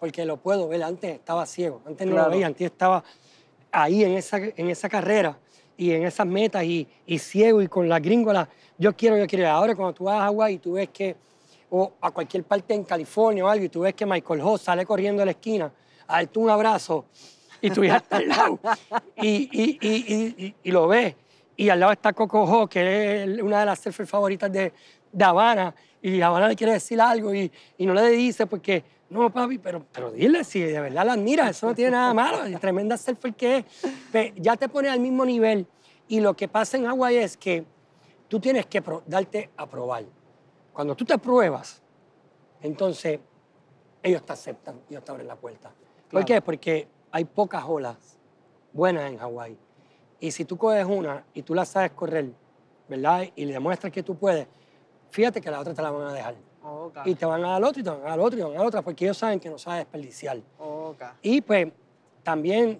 porque 0.00 0.24
lo 0.24 0.36
puedo 0.36 0.68
ver. 0.68 0.82
Antes 0.82 1.12
estaba 1.14 1.46
ciego, 1.46 1.80
antes 1.86 2.06
no 2.06 2.12
Claro. 2.14 2.28
lo 2.28 2.34
veía, 2.34 2.46
antes 2.46 2.64
estaba 2.70 3.04
ahí 3.70 4.04
en 4.04 4.12
esa, 4.12 4.38
en 4.38 4.68
esa 4.70 4.88
carrera 4.88 5.38
y 5.76 5.92
en 5.92 6.04
esas 6.04 6.26
metas 6.26 6.64
y, 6.64 6.86
y 7.06 7.18
ciego 7.18 7.62
y 7.62 7.68
con 7.68 7.88
la 7.88 7.98
gringola. 8.00 8.48
Yo 8.78 8.94
quiero, 8.96 9.16
yo 9.16 9.26
quiero. 9.26 9.48
Ahora 9.48 9.74
cuando 9.74 9.94
tú 9.94 10.04
vas 10.04 10.20
a 10.20 10.24
Hawái 10.24 10.54
y 10.54 10.58
tú 10.58 10.72
ves 10.72 10.88
que, 10.88 11.14
o 11.70 11.92
a 12.00 12.10
cualquier 12.10 12.44
parte 12.44 12.74
en 12.74 12.84
California 12.84 13.44
o 13.44 13.48
algo, 13.48 13.64
y 13.64 13.68
tú 13.68 13.80
ves 13.80 13.94
que 13.94 14.04
Michael 14.04 14.40
Ho 14.42 14.58
sale 14.58 14.84
corriendo 14.84 15.20
de 15.20 15.26
la 15.26 15.30
esquina 15.32 15.72
a 16.06 16.16
darte 16.16 16.38
un 16.38 16.50
abrazo 16.50 17.04
y 17.60 17.70
tú 17.70 17.84
ya 17.84 17.96
estás 17.98 18.18
al 18.20 18.28
lado 18.28 18.58
y, 19.16 19.48
y, 19.52 19.78
y- 19.80 20.54
y 20.64 20.70
lo 20.70 20.88
ves. 20.88 21.14
Y 21.56 21.68
al 21.68 21.80
lado 21.80 21.92
está 21.92 22.12
Coco 22.12 22.42
Ho, 22.44 22.66
que 22.68 23.22
es 23.24 23.42
una 23.42 23.60
de 23.60 23.66
las 23.66 23.78
surfers 23.80 24.08
favoritas 24.08 24.50
de, 24.50 24.72
de 25.12 25.24
Habana, 25.24 25.74
y 26.00 26.20
Habana 26.20 26.48
le 26.48 26.56
quiere 26.56 26.72
decir 26.72 27.00
algo 27.00 27.34
y, 27.34 27.50
y 27.78 27.86
no 27.86 27.94
le 27.94 28.08
dice 28.08 28.46
porque, 28.46 28.82
no, 29.10 29.30
papi, 29.30 29.58
pero, 29.58 29.84
pero 29.92 30.10
dile 30.10 30.42
si 30.44 30.60
de 30.60 30.80
verdad 30.80 31.04
la 31.06 31.12
admiras, 31.12 31.50
eso 31.50 31.66
no 31.66 31.74
tiene 31.74 31.92
nada 31.92 32.12
malo, 32.14 32.48
y 32.48 32.56
tremenda 32.56 32.96
surfer 32.96 33.34
que 33.34 33.58
es. 33.58 33.64
Pe- 34.10 34.32
ya 34.38 34.56
te 34.56 34.68
pone 34.68 34.88
al 34.88 34.98
mismo 35.00 35.24
nivel. 35.24 35.66
Y 36.08 36.20
lo 36.20 36.34
que 36.34 36.48
pasa 36.48 36.76
en 36.76 36.86
Hawái 36.86 37.16
es 37.16 37.36
que 37.36 37.64
tú 38.28 38.40
tienes 38.40 38.66
que 38.66 38.82
darte 39.06 39.50
a 39.56 39.66
probar. 39.66 40.04
Cuando 40.72 40.96
tú 40.96 41.04
te 41.04 41.16
pruebas, 41.18 41.82
entonces 42.62 43.20
ellos 44.02 44.24
te 44.24 44.32
aceptan, 44.32 44.80
ellos 44.90 45.04
te 45.04 45.10
abren 45.12 45.28
la 45.28 45.36
puerta. 45.36 45.68
¿Por 45.68 46.08
Claro. 46.10 46.26
qué? 46.26 46.40
Porque 46.42 46.88
hay 47.10 47.24
pocas 47.24 47.62
olas 47.66 48.18
buenas 48.72 49.10
en 49.10 49.18
Hawái. 49.18 49.56
Y 50.22 50.30
si 50.30 50.44
tú 50.44 50.56
coges 50.56 50.86
una 50.86 51.24
y 51.34 51.42
tú 51.42 51.52
la 51.52 51.64
sabes 51.64 51.90
correr, 51.90 52.30
¿verdad? 52.88 53.24
Y 53.34 53.44
le 53.44 53.54
demuestras 53.54 53.92
que 53.92 54.04
tú 54.04 54.14
puedes, 54.14 54.46
fíjate 55.10 55.40
que 55.40 55.50
la 55.50 55.58
otra 55.58 55.74
te 55.74 55.82
la 55.82 55.90
van 55.90 56.06
a 56.06 56.12
dejar. 56.12 56.36
Ok. 56.62 56.98
Y 57.06 57.16
te 57.16 57.26
van 57.26 57.44
a 57.44 57.48
dar 57.48 57.56
al 57.56 57.64
otro 57.64 57.80
y 57.80 57.82
te 57.82 57.90
van 57.90 57.98
a 57.98 58.04
dar 58.04 58.12
al 58.12 58.20
otro 58.20 58.38
y 58.38 58.40
te 58.40 58.44
van 58.44 58.52
a 58.52 58.54
dar 58.54 58.60
al 58.60 58.68
otro, 58.68 58.82
porque 58.84 59.04
ellos 59.04 59.18
saben 59.18 59.40
que 59.40 59.50
no 59.50 59.58
sabes 59.58 59.80
desperdiciar. 59.80 60.38
Ok. 60.60 61.02
Y 61.22 61.40
pues 61.40 61.72
también 62.22 62.78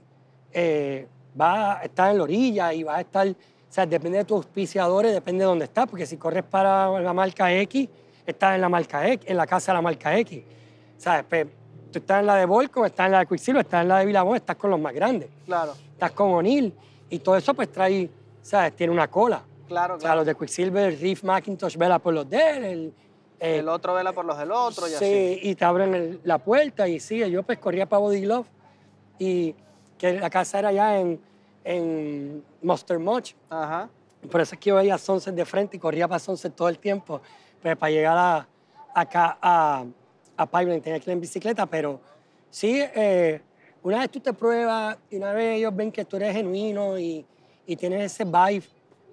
eh, 0.53 1.09
va 1.38 1.80
a 1.80 1.82
estar 1.82 2.12
en 2.12 2.18
la 2.18 2.22
orilla 2.22 2.72
y 2.72 2.84
va 2.84 2.99
a 2.99 3.01
estar, 3.01 3.26
o 3.26 3.34
sea, 3.68 3.86
depende 3.86 4.18
de 4.18 4.24
tus 4.24 4.36
auspiciadores, 4.36 5.12
depende 5.12 5.40
de 5.40 5.47
dónde 5.47 5.64
estás, 5.64 5.88
porque 5.88 6.07
si 6.07 6.18
corres 6.18 6.45
para 6.45 7.01
la 7.01 7.12
marca 7.12 7.53
X, 7.53 7.88
estás 8.24 8.55
en 8.55 8.61
la 8.61 8.68
marca 8.68 9.09
X, 9.09 9.28
en 9.28 9.36
la 9.36 9.49
casa 9.49 9.72
de 9.72 9.78
la 9.78 9.82
marca 9.82 10.16
X. 10.16 10.45
¿Sabes? 10.97 11.24
Pues, 11.28 11.49
tú 11.90 11.99
estás 11.99 12.20
en 12.20 12.26
la 12.26 12.36
de 12.36 12.47
Volcom, 12.47 12.84
estás 12.84 13.07
en 13.07 13.12
la 13.12 13.18
de 13.18 13.26
Quicksilver, 13.26 13.62
estás 13.62 13.82
en 13.82 13.88
la 13.88 13.99
de 13.99 14.07
Villamón, 14.07 14.36
estás 14.36 14.55
con 14.55 14.70
los 14.70 14.78
más 14.78 14.95
grandes. 14.95 15.28
Claro, 15.45 15.72
Estás 15.93 16.12
con 16.12 16.34
O'Neill 16.34 16.72
y 17.12 17.18
todo 17.20 17.36
eso 17.36 17.54
pues 17.54 17.70
trae, 17.70 18.08
¿sabes? 18.42 18.74
Tiene 18.74 18.92
una 18.92 19.08
cola. 19.08 19.42
claro, 19.68 19.94
O 19.94 19.98
sea, 19.98 20.08
claro. 20.08 20.20
los 20.20 20.26
de 20.26 20.34
Quicksilver, 20.34 20.98
Reef 21.00 21.22
McIntosh 21.24 21.76
vela 21.76 21.98
por 21.98 22.14
los 22.14 22.28
de 22.28 22.50
él, 22.50 22.64
el, 22.64 22.94
eh, 23.40 23.58
el 23.58 23.68
otro 23.68 23.94
vela 23.94 24.12
por 24.12 24.24
los 24.24 24.36
del 24.38 24.50
otro 24.52 24.86
y 24.86 24.90
sí, 24.90 24.94
así. 24.96 25.38
y 25.42 25.54
te 25.54 25.64
abren 25.64 25.94
el- 25.94 26.20
la 26.24 26.38
puerta 26.38 26.88
y 26.88 26.98
sí, 27.00 27.18
yo 27.30 27.42
pues 27.42 27.58
corría 27.58 27.86
para 27.88 28.00
Body 28.00 28.20
Glove 28.22 28.46
y 29.18 29.54
que 29.98 30.18
la 30.18 30.30
casa 30.30 30.58
era 30.58 30.68
allá 30.70 30.98
en, 31.00 31.20
en 31.64 32.42
Monster 32.62 32.98
Much. 32.98 33.32
Ajá. 33.50 33.88
Por 34.30 34.40
eso 34.40 34.54
es 34.54 34.60
que 34.60 34.70
yo 34.70 34.76
veía 34.76 34.96
Sunset 34.98 35.34
de 35.34 35.44
frente 35.44 35.76
y 35.76 35.80
corría 35.80 36.06
para 36.08 36.18
Sunset 36.18 36.54
todo 36.54 36.68
el 36.68 36.78
tiempo, 36.78 37.20
pues 37.60 37.76
para 37.76 37.90
llegar 37.90 38.16
a, 38.16 38.48
acá 38.94 39.36
a, 39.42 39.84
a 40.36 40.46
Pipeline 40.46 40.80
tenía 40.80 40.98
que 41.00 41.10
ir 41.10 41.14
en 41.14 41.20
bicicleta, 41.20 41.66
pero 41.66 42.00
sí, 42.50 42.80
eh, 42.94 43.40
una 43.83 44.01
vez 44.01 44.11
tú 44.11 44.20
te 44.20 44.33
pruebas 44.33 44.97
y 45.11 45.16
una 45.16 45.33
vez 45.33 45.59
ellos 45.59 45.74
ven 45.74 45.91
que 45.91 46.05
tú 46.05 46.16
eres 46.16 46.35
genuino 46.35 46.99
y, 46.99 47.24
y 47.66 47.76
tienes 47.76 48.12
ese 48.12 48.24
vibe, 48.24 48.64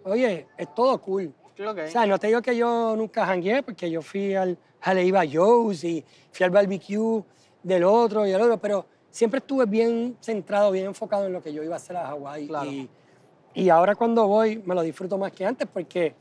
oye, 0.03 0.47
es 0.57 0.73
todo 0.73 0.99
cool. 1.01 1.33
Ok. 1.59 1.79
O 1.87 1.91
sea, 1.91 2.05
no 2.05 2.17
te 2.17 2.27
digo 2.27 2.41
que 2.41 2.55
yo 2.55 2.95
nunca 2.95 3.25
jangué, 3.25 3.61
porque 3.63 3.89
yo 3.91 4.01
fui 4.01 4.33
al 4.33 4.57
Haleiwa 4.81 5.23
Joe's 5.29 5.83
y 5.83 6.05
fui 6.31 6.45
al 6.45 6.51
barbecue 6.51 7.23
del 7.61 7.83
otro 7.83 8.25
y 8.25 8.31
del 8.31 8.41
otro, 8.41 8.57
pero 8.57 8.85
siempre 9.09 9.39
estuve 9.39 9.65
bien 9.65 10.15
centrado, 10.21 10.71
bien 10.71 10.85
enfocado 10.85 11.25
en 11.25 11.33
lo 11.33 11.41
que 11.41 11.51
yo 11.51 11.61
iba 11.63 11.73
a 11.73 11.77
hacer 11.77 11.97
a 11.97 12.07
Hawái. 12.07 12.47
Claro. 12.47 12.71
Y, 12.71 12.89
y 13.53 13.69
ahora 13.69 13.95
cuando 13.95 14.27
voy 14.27 14.61
me 14.65 14.73
lo 14.75 14.81
disfruto 14.81 15.17
más 15.17 15.31
que 15.31 15.45
antes 15.45 15.67
porque 15.67 16.15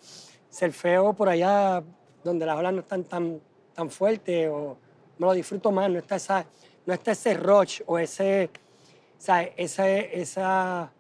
surfeo 0.51 1.13
por 1.13 1.29
allá 1.29 1.83
donde 2.25 2.47
las 2.47 2.59
olas 2.59 2.73
no 2.73 2.81
están 2.81 3.05
tan, 3.05 3.41
tan 3.75 3.91
fuertes 3.91 4.49
o 4.51 4.77
me 5.19 5.27
lo 5.27 5.33
disfruto 5.33 5.71
más, 5.71 5.91
no 5.91 5.99
está, 5.99 6.17
esa, 6.17 6.47
no 6.89 6.95
está 6.95 7.13
ese 7.13 7.35
rush 7.35 7.83
o 7.87 7.99
ese, 7.99 8.49
o 9.19 9.21
sea, 9.21 9.43
ese- 9.43 10.19
esa, 10.19 10.91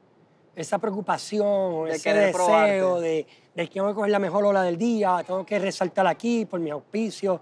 esa 0.54 0.78
preocupación 0.78 1.46
o 1.46 1.84
De 1.86 1.92
ese 1.92 2.12
deseo 2.12 2.32
probarte. 2.34 3.00
de, 3.00 3.26
de 3.54 3.66
que 3.68 3.72
tengo 3.72 3.88
que 3.88 3.94
coger 3.94 4.10
la 4.10 4.18
mejor 4.18 4.44
ola 4.44 4.62
del 4.62 4.76
día, 4.76 5.24
tengo 5.26 5.46
que 5.46 5.58
resaltar 5.58 6.06
aquí 6.06 6.44
por 6.44 6.60
mis 6.60 6.72
auspicios, 6.72 7.40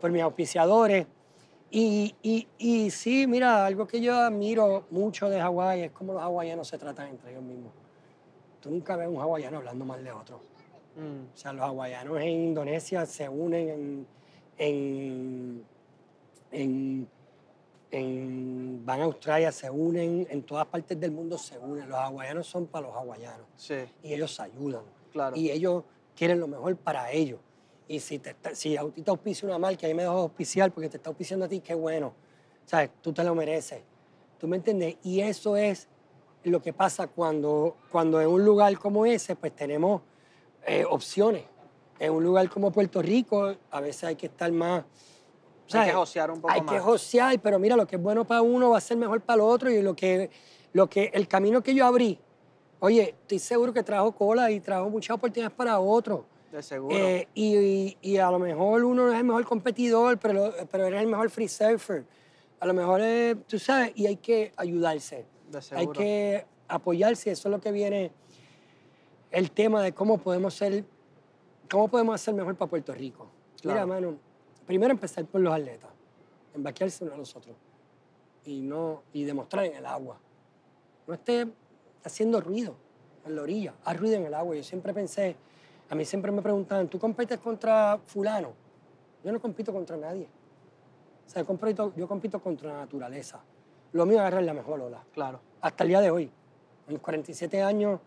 por 0.00 0.10
mis 0.10 0.20
auspiciadores. 0.22 1.06
Y, 1.70 2.12
y, 2.22 2.48
y 2.58 2.90
sí, 2.90 3.28
mira, 3.28 3.64
algo 3.64 3.86
que 3.86 4.00
yo 4.00 4.16
admiro 4.16 4.86
mucho 4.90 5.28
de 5.30 5.40
Hawái 5.40 5.82
es 5.82 5.90
cómo 5.92 6.12
los 6.14 6.22
hawaianos 6.22 6.66
se 6.66 6.78
tratan 6.78 7.08
entre 7.10 7.30
ellos 7.30 7.42
mismos. 7.44 7.72
Tú 8.60 8.70
nunca 8.70 8.96
ves 8.96 9.06
un 9.08 9.20
hawaiano 9.20 9.58
hablando 9.58 9.84
mal 9.84 10.02
de 10.02 10.10
otro. 10.10 10.40
Mm, 10.96 11.32
O 11.32 11.36
sea, 11.36 11.52
los 11.52 11.62
hawaianos 11.64 12.18
en 12.20 12.28
Indonesia 12.30 13.06
se 13.06 13.28
unen 13.28 13.68
en, 13.68 14.06
en, 14.58 15.64
en, 16.50 17.08
en- 17.98 18.84
van 18.84 19.00
a 19.00 19.04
Australia, 19.04 19.50
se 19.52 19.70
unen, 19.70 20.26
en 20.30 20.42
todas 20.42 20.66
partes 20.66 20.98
del 20.98 21.10
mundo 21.10 21.38
se 21.38 21.58
unen. 21.58 21.88
Los 21.88 21.98
hawaianos 21.98 22.46
son 22.46 22.66
para 22.66 22.86
los 22.88 22.96
hawaianos 22.96 23.46
sí, 23.56 23.74
y 24.02 24.12
ellos 24.14 24.34
se 24.34 24.42
ayudan. 24.42 24.82
claro. 25.12 25.36
Y 25.36 25.50
ellos 25.50 25.82
quieren 26.14 26.38
lo 26.40 26.46
mejor 26.46 26.76
para 26.76 27.10
ellos. 27.10 27.40
Y 27.88 28.00
si, 28.00 28.18
te, 28.18 28.30
está- 28.30 28.54
si 28.54 28.76
a 28.76 28.84
ti 28.90 29.02
te 29.02 29.10
auspicia 29.10 29.46
una 29.48 29.58
marca 29.58 29.86
a 29.86 29.88
mí 29.88 29.94
me 29.94 30.02
dejas 30.02 30.16
auspiciar 30.18 30.72
porque 30.72 30.88
te 30.88 30.96
está 30.96 31.10
auspiciando 31.10 31.44
a 31.46 31.48
ti, 31.48 31.60
qué 31.60 31.74
bueno. 31.74 32.12
¿Sabes? 32.64 32.90
Tú 33.00 33.12
te 33.12 33.22
lo 33.22 33.34
mereces. 33.34 33.80
¿Tú 34.38 34.48
me 34.48 34.56
entiendes? 34.56 34.96
Y 35.04 35.20
eso 35.20 35.56
es 35.56 35.88
lo 36.44 36.60
que 36.60 36.72
pasa 36.72 37.06
cuando, 37.06 37.76
cuando 37.90 38.20
en 38.20 38.28
un 38.28 38.44
lugar 38.44 38.76
como 38.78 39.06
ese, 39.06 39.36
pues 39.36 39.54
tenemos 39.54 40.02
eh, 40.66 40.84
opciones. 40.88 41.44
En 41.98 42.12
un 42.12 42.22
lugar 42.24 42.48
como 42.50 42.70
Puerto 42.72 43.00
Rico, 43.00 43.54
a 43.70 43.80
veces 43.80 44.04
hay 44.04 44.16
que 44.16 44.26
estar 44.26 44.50
más... 44.52 44.84
Hay 45.66 45.72
¿sabes? 45.72 45.88
que 45.90 45.94
josear 45.96 46.30
un 46.30 46.40
poco 46.40 46.52
Hay 46.52 46.62
más. 46.62 46.74
que 46.74 46.80
josear, 46.80 47.38
pero 47.40 47.58
mira, 47.58 47.76
lo 47.76 47.86
que 47.86 47.96
es 47.96 48.02
bueno 48.02 48.24
para 48.24 48.42
uno 48.42 48.70
va 48.70 48.78
a 48.78 48.80
ser 48.80 48.96
mejor 48.96 49.20
para 49.20 49.36
el 49.36 49.40
otro 49.42 49.70
y 49.70 49.82
lo 49.82 49.94
que, 49.96 50.30
lo 50.72 50.88
que, 50.88 51.10
el 51.12 51.26
camino 51.26 51.62
que 51.62 51.74
yo 51.74 51.84
abrí, 51.86 52.18
oye, 52.80 53.14
estoy 53.22 53.38
seguro 53.38 53.72
que 53.72 53.82
trajo 53.82 54.12
cola 54.12 54.50
y 54.50 54.60
trajo 54.60 54.88
muchas 54.90 55.14
oportunidades 55.16 55.56
para 55.56 55.78
otro. 55.80 56.24
De 56.52 56.62
seguro. 56.62 56.96
Eh, 56.96 57.26
y, 57.34 57.56
y- 57.56 57.98
y 58.00 58.16
a 58.18 58.30
lo 58.30 58.38
mejor 58.38 58.84
uno 58.84 59.06
no 59.06 59.12
es 59.12 59.18
el 59.18 59.24
mejor 59.24 59.44
competidor, 59.44 60.18
pero, 60.18 60.52
pero 60.70 60.86
eres 60.86 61.02
el 61.02 61.08
mejor 61.08 61.28
free 61.30 61.48
surfer. 61.48 62.04
A 62.60 62.66
lo 62.66 62.72
mejor, 62.72 63.00
es, 63.00 63.36
tú 63.46 63.58
sabes, 63.58 63.92
y 63.96 64.06
hay 64.06 64.16
que 64.16 64.52
ayudarse. 64.56 65.26
de 65.50 65.58
Hay 65.58 65.62
seguro. 65.62 65.98
que 66.00 66.46
apoyarse, 66.68 67.30
eso 67.32 67.48
es 67.48 67.52
lo 67.52 67.60
que 67.60 67.70
viene 67.72 68.12
el 69.30 69.50
tema 69.50 69.82
de 69.82 69.92
cómo 69.92 70.18
podemos 70.18 70.54
ser, 70.54 70.84
cómo 71.70 71.88
podemos 71.88 72.14
hacer 72.14 72.34
mejor 72.34 72.54
para 72.54 72.70
Puerto 72.70 72.92
Rico. 72.94 73.28
Mira, 73.64 73.74
Claro. 73.74 73.86
mano, 73.88 74.16
primero 74.66 74.92
empezar 74.92 75.24
por 75.26 75.40
los 75.40 75.54
atletas, 75.54 75.90
embaquearse 76.54 77.04
uno 77.04 77.14
a 77.14 77.16
los 77.16 77.34
otros 77.36 77.56
y, 78.44 78.60
no, 78.60 79.02
y 79.12 79.24
demostrar 79.24 79.64
en 79.66 79.74
el 79.76 79.86
agua. 79.86 80.18
No 81.06 81.14
esté 81.14 81.46
haciendo 82.04 82.40
ruido 82.40 82.74
en 83.24 83.36
la 83.36 83.42
orilla, 83.42 83.74
haz 83.84 83.96
ruido 83.98 84.16
en 84.16 84.26
el 84.26 84.34
agua. 84.34 84.56
Yo 84.56 84.62
siempre 84.62 84.92
pensé, 84.92 85.36
a 85.88 85.94
mí 85.94 86.04
siempre 86.04 86.32
me 86.32 86.42
preguntaban, 86.42 86.88
¿tú 86.88 86.98
compites 86.98 87.38
contra 87.38 87.98
fulano? 88.06 88.52
Yo 89.24 89.32
no 89.32 89.40
compito 89.40 89.72
contra 89.72 89.96
nadie. 89.96 90.28
O 91.26 91.28
sea, 91.30 91.42
yo 91.42 91.46
compito, 91.46 91.92
yo 91.96 92.06
compito 92.06 92.40
contra 92.40 92.72
la 92.72 92.78
naturaleza. 92.80 93.40
Lo 93.92 94.04
mío 94.06 94.16
es 94.16 94.20
agarrar 94.20 94.42
la 94.44 94.54
mejor 94.54 94.80
ola 94.80 95.02
Claro. 95.12 95.40
hasta 95.60 95.84
el 95.84 95.88
día 95.88 96.00
de 96.00 96.10
hoy. 96.10 96.30
A 96.86 96.90
mis 96.90 97.00
47 97.00 97.62
años, 97.62 97.98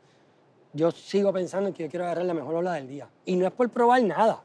yo 0.72 0.92
sigo 0.92 1.34
pensando 1.34 1.68
en 1.68 1.74
que 1.74 1.84
yo 1.84 1.90
quiero 1.90 2.06
agarrar 2.06 2.26
la 2.26 2.34
mejor 2.34 2.56
ola 2.56 2.74
del 2.74 2.88
día. 2.88 3.10
Y 3.26 3.36
no 3.36 3.46
es 3.46 3.52
por 3.52 3.70
probar 3.70 4.02
nada, 4.04 4.44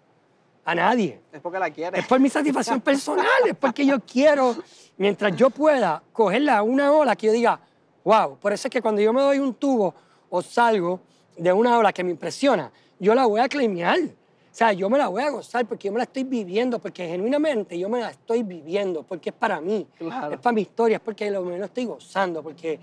a 0.64 0.74
nadie. 0.74 1.20
Es 1.32 1.40
porque 1.40 1.58
la 1.58 1.70
quieres. 1.70 2.00
Es 2.00 2.06
por 2.06 2.18
mi 2.20 2.28
satisfacción 2.28 2.80
personal, 2.80 3.26
es 3.46 3.56
porque 3.56 3.84
yo 3.84 4.00
quiero, 4.00 4.56
mientras 4.96 5.36
yo 5.36 5.50
pueda, 5.50 6.02
cogerla 6.12 6.62
una 6.62 6.92
ola 6.92 7.14
que 7.16 7.26
yo 7.26 7.32
diga, 7.32 7.60
wow. 8.04 8.36
Por 8.38 8.52
eso 8.52 8.68
es 8.68 8.72
que 8.72 8.80
cuando 8.82 9.00
yo 9.00 9.12
me 9.12 9.20
doy 9.20 9.38
un 9.38 9.54
tubo 9.54 9.94
o 10.30 10.42
salgo 10.42 11.00
de 11.36 11.52
una 11.52 11.78
ola 11.78 11.92
que 11.92 12.02
me 12.04 12.10
impresiona, 12.10 12.70
yo 12.98 13.14
la 13.14 13.26
voy 13.26 13.40
a 13.40 13.48
claimear. 13.48 13.98
O 14.00 14.56
sea, 14.56 14.72
yo 14.72 14.88
me 14.88 14.96
la 14.96 15.08
voy 15.08 15.20
a 15.22 15.30
gozar 15.30 15.66
porque 15.66 15.88
yo 15.88 15.92
me 15.92 15.98
la 15.98 16.04
estoy 16.04 16.22
viviendo, 16.22 16.78
porque 16.78 17.08
genuinamente 17.08 17.76
yo 17.76 17.88
me 17.88 17.98
la 18.00 18.10
estoy 18.10 18.44
viviendo, 18.44 19.02
porque 19.02 19.30
es 19.30 19.34
para 19.34 19.60
mí, 19.60 19.84
Claro. 19.98 20.34
es 20.34 20.40
para 20.40 20.54
mi 20.54 20.60
historia, 20.62 20.98
es 20.98 21.02
porque 21.02 21.28
lo, 21.28 21.42
me 21.42 21.58
lo 21.58 21.64
estoy 21.64 21.86
gozando, 21.86 22.40
porque 22.40 22.78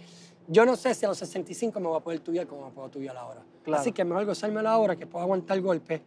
yo 0.48 0.66
no 0.66 0.76
sé 0.76 0.94
si 0.94 1.06
a 1.06 1.08
los 1.08 1.18
65 1.18 1.80
me 1.80 1.88
voy 1.88 1.98
a 1.98 2.02
poder 2.02 2.20
tubiar 2.20 2.46
como 2.46 2.66
me 2.66 2.72
puedo 2.72 2.90
tubiar 2.90 3.16
ahora. 3.16 3.42
Claro. 3.64 3.80
Así 3.82 3.94
que 3.94 4.04
mejor 4.04 4.26
gozármelo 4.26 4.68
ahora, 4.68 4.98
que 4.98 5.08
puedo 5.08 5.24
aguantar 5.24 5.62
golpes 5.62 6.02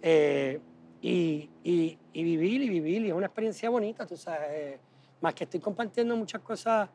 eh, 0.00 0.60
y, 1.06 1.50
y- 1.62 1.98
y 2.14 2.24
vivir 2.24 2.62
y 2.62 2.68
vivir. 2.70 3.02
Y 3.02 3.08
es 3.08 3.12
una 3.14 3.26
experiencia 3.26 3.68
bonita, 3.68 4.06
tú 4.06 4.16
sabes. 4.16 4.78
más 5.20 5.34
que 5.34 5.44
estoy 5.44 5.60
compartiendo 5.60 6.16
muchas 6.16 6.40
cosas 6.40 6.88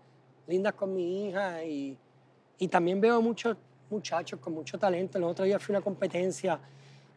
lindas 0.47 0.73
con 0.73 0.95
mi 0.95 1.27
hija 1.27 1.63
y, 1.63 1.95
y 2.57 2.67
también 2.67 2.99
veo 2.99 3.21
muchos 3.21 3.55
muchachos 3.89 4.39
con 4.39 4.53
mucho 4.53 4.79
talento. 4.79 5.17
El 5.19 5.23
otro 5.25 5.45
día 5.45 5.59
fui 5.59 5.75
a 5.75 5.77
una 5.77 5.83
competencia 5.83 6.59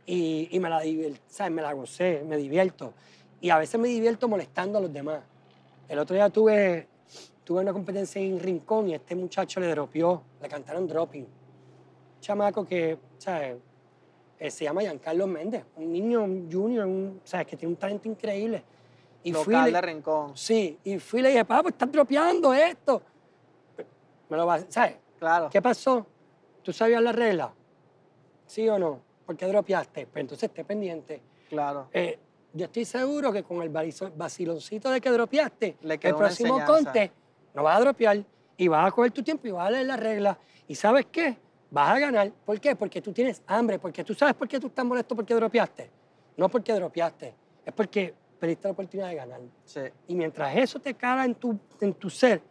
y, 0.04 0.48
y 0.50 0.60
me, 0.60 0.68
la 0.68 0.82
¿sabes? 1.28 1.52
me 1.52 1.62
la 1.62 1.72
gocé, 1.72 2.22
me 2.28 2.36
divierto. 2.36 2.92
Y 3.40 3.48
a 3.48 3.56
veces 3.58 3.80
me 3.80 3.88
divierto 3.88 4.28
molestando 4.28 4.78
a 4.78 4.80
los 4.82 4.92
demás. 4.92 5.22
El 5.88 5.98
otro 5.98 6.14
día 6.14 6.28
tuve, 6.28 6.86
tuve 7.44 7.60
una 7.62 7.72
competencia 7.72 8.20
en 8.20 8.38
Rincón 8.38 8.88
y 8.90 8.94
este 8.94 9.14
muchacho 9.14 9.60
le 9.60 9.68
dropió, 9.68 10.22
le 10.42 10.48
cantaron 10.48 10.86
dropping. 10.86 11.26
Chamaco 12.20 12.64
que, 12.66 12.98
¿sabes? 13.18 13.56
Eh, 14.44 14.50
se 14.50 14.64
llama 14.64 14.80
Giancarlo 14.80 15.28
Méndez, 15.28 15.64
un 15.76 15.92
niño 15.92 16.24
un 16.24 16.50
junior, 16.50 16.84
un, 16.84 17.20
¿sabes? 17.22 17.46
que 17.46 17.56
tiene 17.56 17.74
un 17.74 17.78
talento 17.78 18.08
increíble. 18.08 18.64
Y 19.22 19.32
fui, 19.32 19.54
Local 19.54 19.66
le- 19.66 19.72
de 19.72 19.80
Rincón. 19.80 20.36
Sí, 20.36 20.76
y 20.82 20.98
fui 20.98 21.20
y 21.20 21.22
le 21.22 21.28
dije, 21.28 21.44
papá, 21.44 21.62
pues 21.62 21.74
estás 21.74 21.92
dropeando 21.92 22.52
esto. 22.52 23.00
Me 24.28 24.36
lo 24.36 24.44
va, 24.44 24.58
¿sabes? 24.68 24.96
Claro. 25.20 25.48
¿Qué 25.48 25.62
pasó? 25.62 26.04
¿Tú 26.60 26.72
sabías 26.72 27.00
la 27.00 27.12
regla? 27.12 27.52
¿Sí 28.46 28.68
o 28.68 28.80
no? 28.80 29.00
¿Por 29.24 29.36
qué 29.36 29.46
dropeaste? 29.46 30.08
Pues 30.08 30.22
entonces 30.22 30.48
esté 30.48 30.64
pendiente. 30.64 31.22
Claro. 31.48 31.86
Eh, 31.92 32.18
yo 32.52 32.64
estoy 32.64 32.84
seguro 32.84 33.32
que 33.32 33.44
con 33.44 33.62
el 33.62 33.68
vaciloncito 33.68 34.90
de 34.90 35.00
que 35.00 35.10
dropeaste, 35.10 35.76
Le 35.82 35.94
el 35.94 36.14
próximo 36.16 36.58
conte 36.66 37.12
no 37.54 37.62
vas 37.62 37.76
a 37.76 37.80
dropear 37.80 38.24
y 38.56 38.66
vas 38.66 38.88
a 38.88 38.90
coger 38.90 39.12
tu 39.12 39.22
tiempo 39.22 39.46
y 39.46 39.52
vas 39.52 39.68
a 39.68 39.70
leer 39.70 39.86
las 39.86 40.00
reglas. 40.00 40.36
¿Y 40.66 40.74
sabes 40.74 41.06
qué? 41.12 41.36
Vas 41.72 41.88
a 41.96 41.98
ganar. 41.98 42.30
¿Por 42.44 42.60
qué? 42.60 42.76
Porque 42.76 43.00
tú 43.00 43.12
tienes 43.12 43.42
hambre, 43.46 43.78
porque 43.78 44.04
tú 44.04 44.12
sabes 44.14 44.34
por 44.34 44.46
qué 44.46 44.60
tú 44.60 44.66
estás 44.66 44.84
molesto 44.84 45.16
porque 45.16 45.34
dropeaste. 45.34 45.90
No 46.36 46.48
porque 46.48 46.72
dropeaste, 46.74 47.34
es 47.64 47.72
porque 47.72 48.14
perdiste 48.38 48.68
la 48.68 48.72
oportunidad 48.72 49.08
de 49.08 49.14
ganar. 49.14 49.40
Sí. 49.64 49.80
Y 50.08 50.14
mientras 50.14 50.54
eso 50.56 50.78
te 50.78 50.92
cala 50.94 51.24
en 51.24 51.34
tu, 51.34 51.58
en 51.80 51.94
tu 51.94 52.10
ser, 52.10 52.42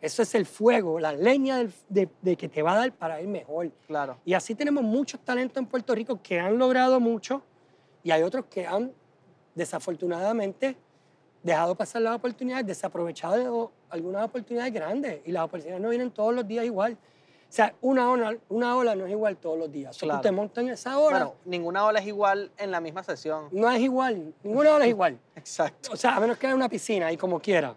eso 0.00 0.22
es 0.22 0.34
el 0.34 0.44
fuego, 0.44 0.98
la 0.98 1.12
leña 1.12 1.58
del- 1.58 1.72
de, 1.88 2.08
de 2.20 2.36
que 2.36 2.48
te 2.48 2.62
va 2.62 2.72
a 2.72 2.76
dar 2.78 2.92
para 2.92 3.20
ir 3.20 3.28
mejor. 3.28 3.70
Claro. 3.86 4.18
Y 4.24 4.34
así 4.34 4.54
tenemos 4.56 4.82
muchos 4.82 5.20
talentos 5.20 5.56
en 5.56 5.66
Puerto 5.66 5.94
Rico 5.94 6.20
que 6.22 6.40
han 6.40 6.58
logrado 6.58 6.98
mucho 7.00 7.42
y 8.02 8.10
hay 8.10 8.22
otros 8.22 8.46
que 8.46 8.66
han 8.66 8.92
desafortunadamente 9.54 10.76
dejado 11.42 11.74
pasar 11.74 12.02
las 12.02 12.14
oportunidades, 12.16 12.66
desaprovechado 12.66 13.72
algunas 13.90 14.24
oportunidades 14.24 14.72
grandes 14.72 15.20
y 15.24 15.32
las 15.32 15.44
oportunidades 15.44 15.82
no 15.82 15.88
vienen 15.90 16.10
todos 16.10 16.34
los 16.34 16.46
días 16.46 16.64
igual. 16.64 16.96
O 17.54 17.56
sea, 17.56 17.72
una 17.82 18.10
ola, 18.10 18.36
una 18.48 18.76
ola 18.76 18.96
no 18.96 19.06
es 19.06 19.12
igual 19.12 19.36
todos 19.36 19.56
los 19.56 19.70
días. 19.70 19.96
Claro. 19.96 20.18
tú 20.18 20.22
te 20.24 20.32
montas 20.32 20.64
en 20.64 20.70
esa 20.70 20.98
ola, 20.98 21.18
Bueno, 21.18 21.34
ninguna 21.44 21.84
ola 21.84 22.00
es 22.00 22.06
igual 22.08 22.50
en 22.58 22.72
la 22.72 22.80
misma 22.80 23.04
sesión. 23.04 23.46
no 23.52 23.70
es 23.70 23.80
igual, 23.80 24.34
ninguna 24.42 24.74
ola 24.74 24.84
es 24.86 24.90
igual. 24.90 25.20
Exacto. 25.36 25.92
O 25.92 25.96
sea, 25.96 26.16
a 26.16 26.20
menos 26.20 26.36
que 26.36 26.48
haya 26.48 26.56
una 26.56 26.68
piscina 26.68 27.12
y 27.12 27.16
como 27.16 27.38
quiera. 27.38 27.76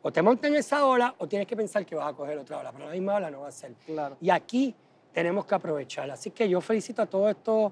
O 0.00 0.10
te 0.10 0.22
montas 0.22 0.50
en 0.50 0.56
esa 0.56 0.86
ola 0.86 1.14
o 1.18 1.28
tienes 1.28 1.46
que 1.46 1.54
pensar 1.54 1.84
que 1.84 1.94
vas 1.94 2.10
a 2.10 2.16
coger 2.16 2.38
otra 2.38 2.60
ola, 2.60 2.72
pero 2.72 2.86
la 2.86 2.92
misma 2.92 3.16
ola 3.16 3.30
no 3.30 3.40
va 3.40 3.48
a 3.48 3.52
ser. 3.52 3.74
Claro. 3.84 4.16
Y 4.18 4.30
aquí 4.30 4.74
tenemos 5.12 5.44
que 5.44 5.54
aprovechar. 5.54 6.10
Así 6.10 6.30
que 6.30 6.48
yo 6.48 6.62
felicito 6.62 7.02
a 7.02 7.06
todos 7.06 7.28
estos 7.28 7.70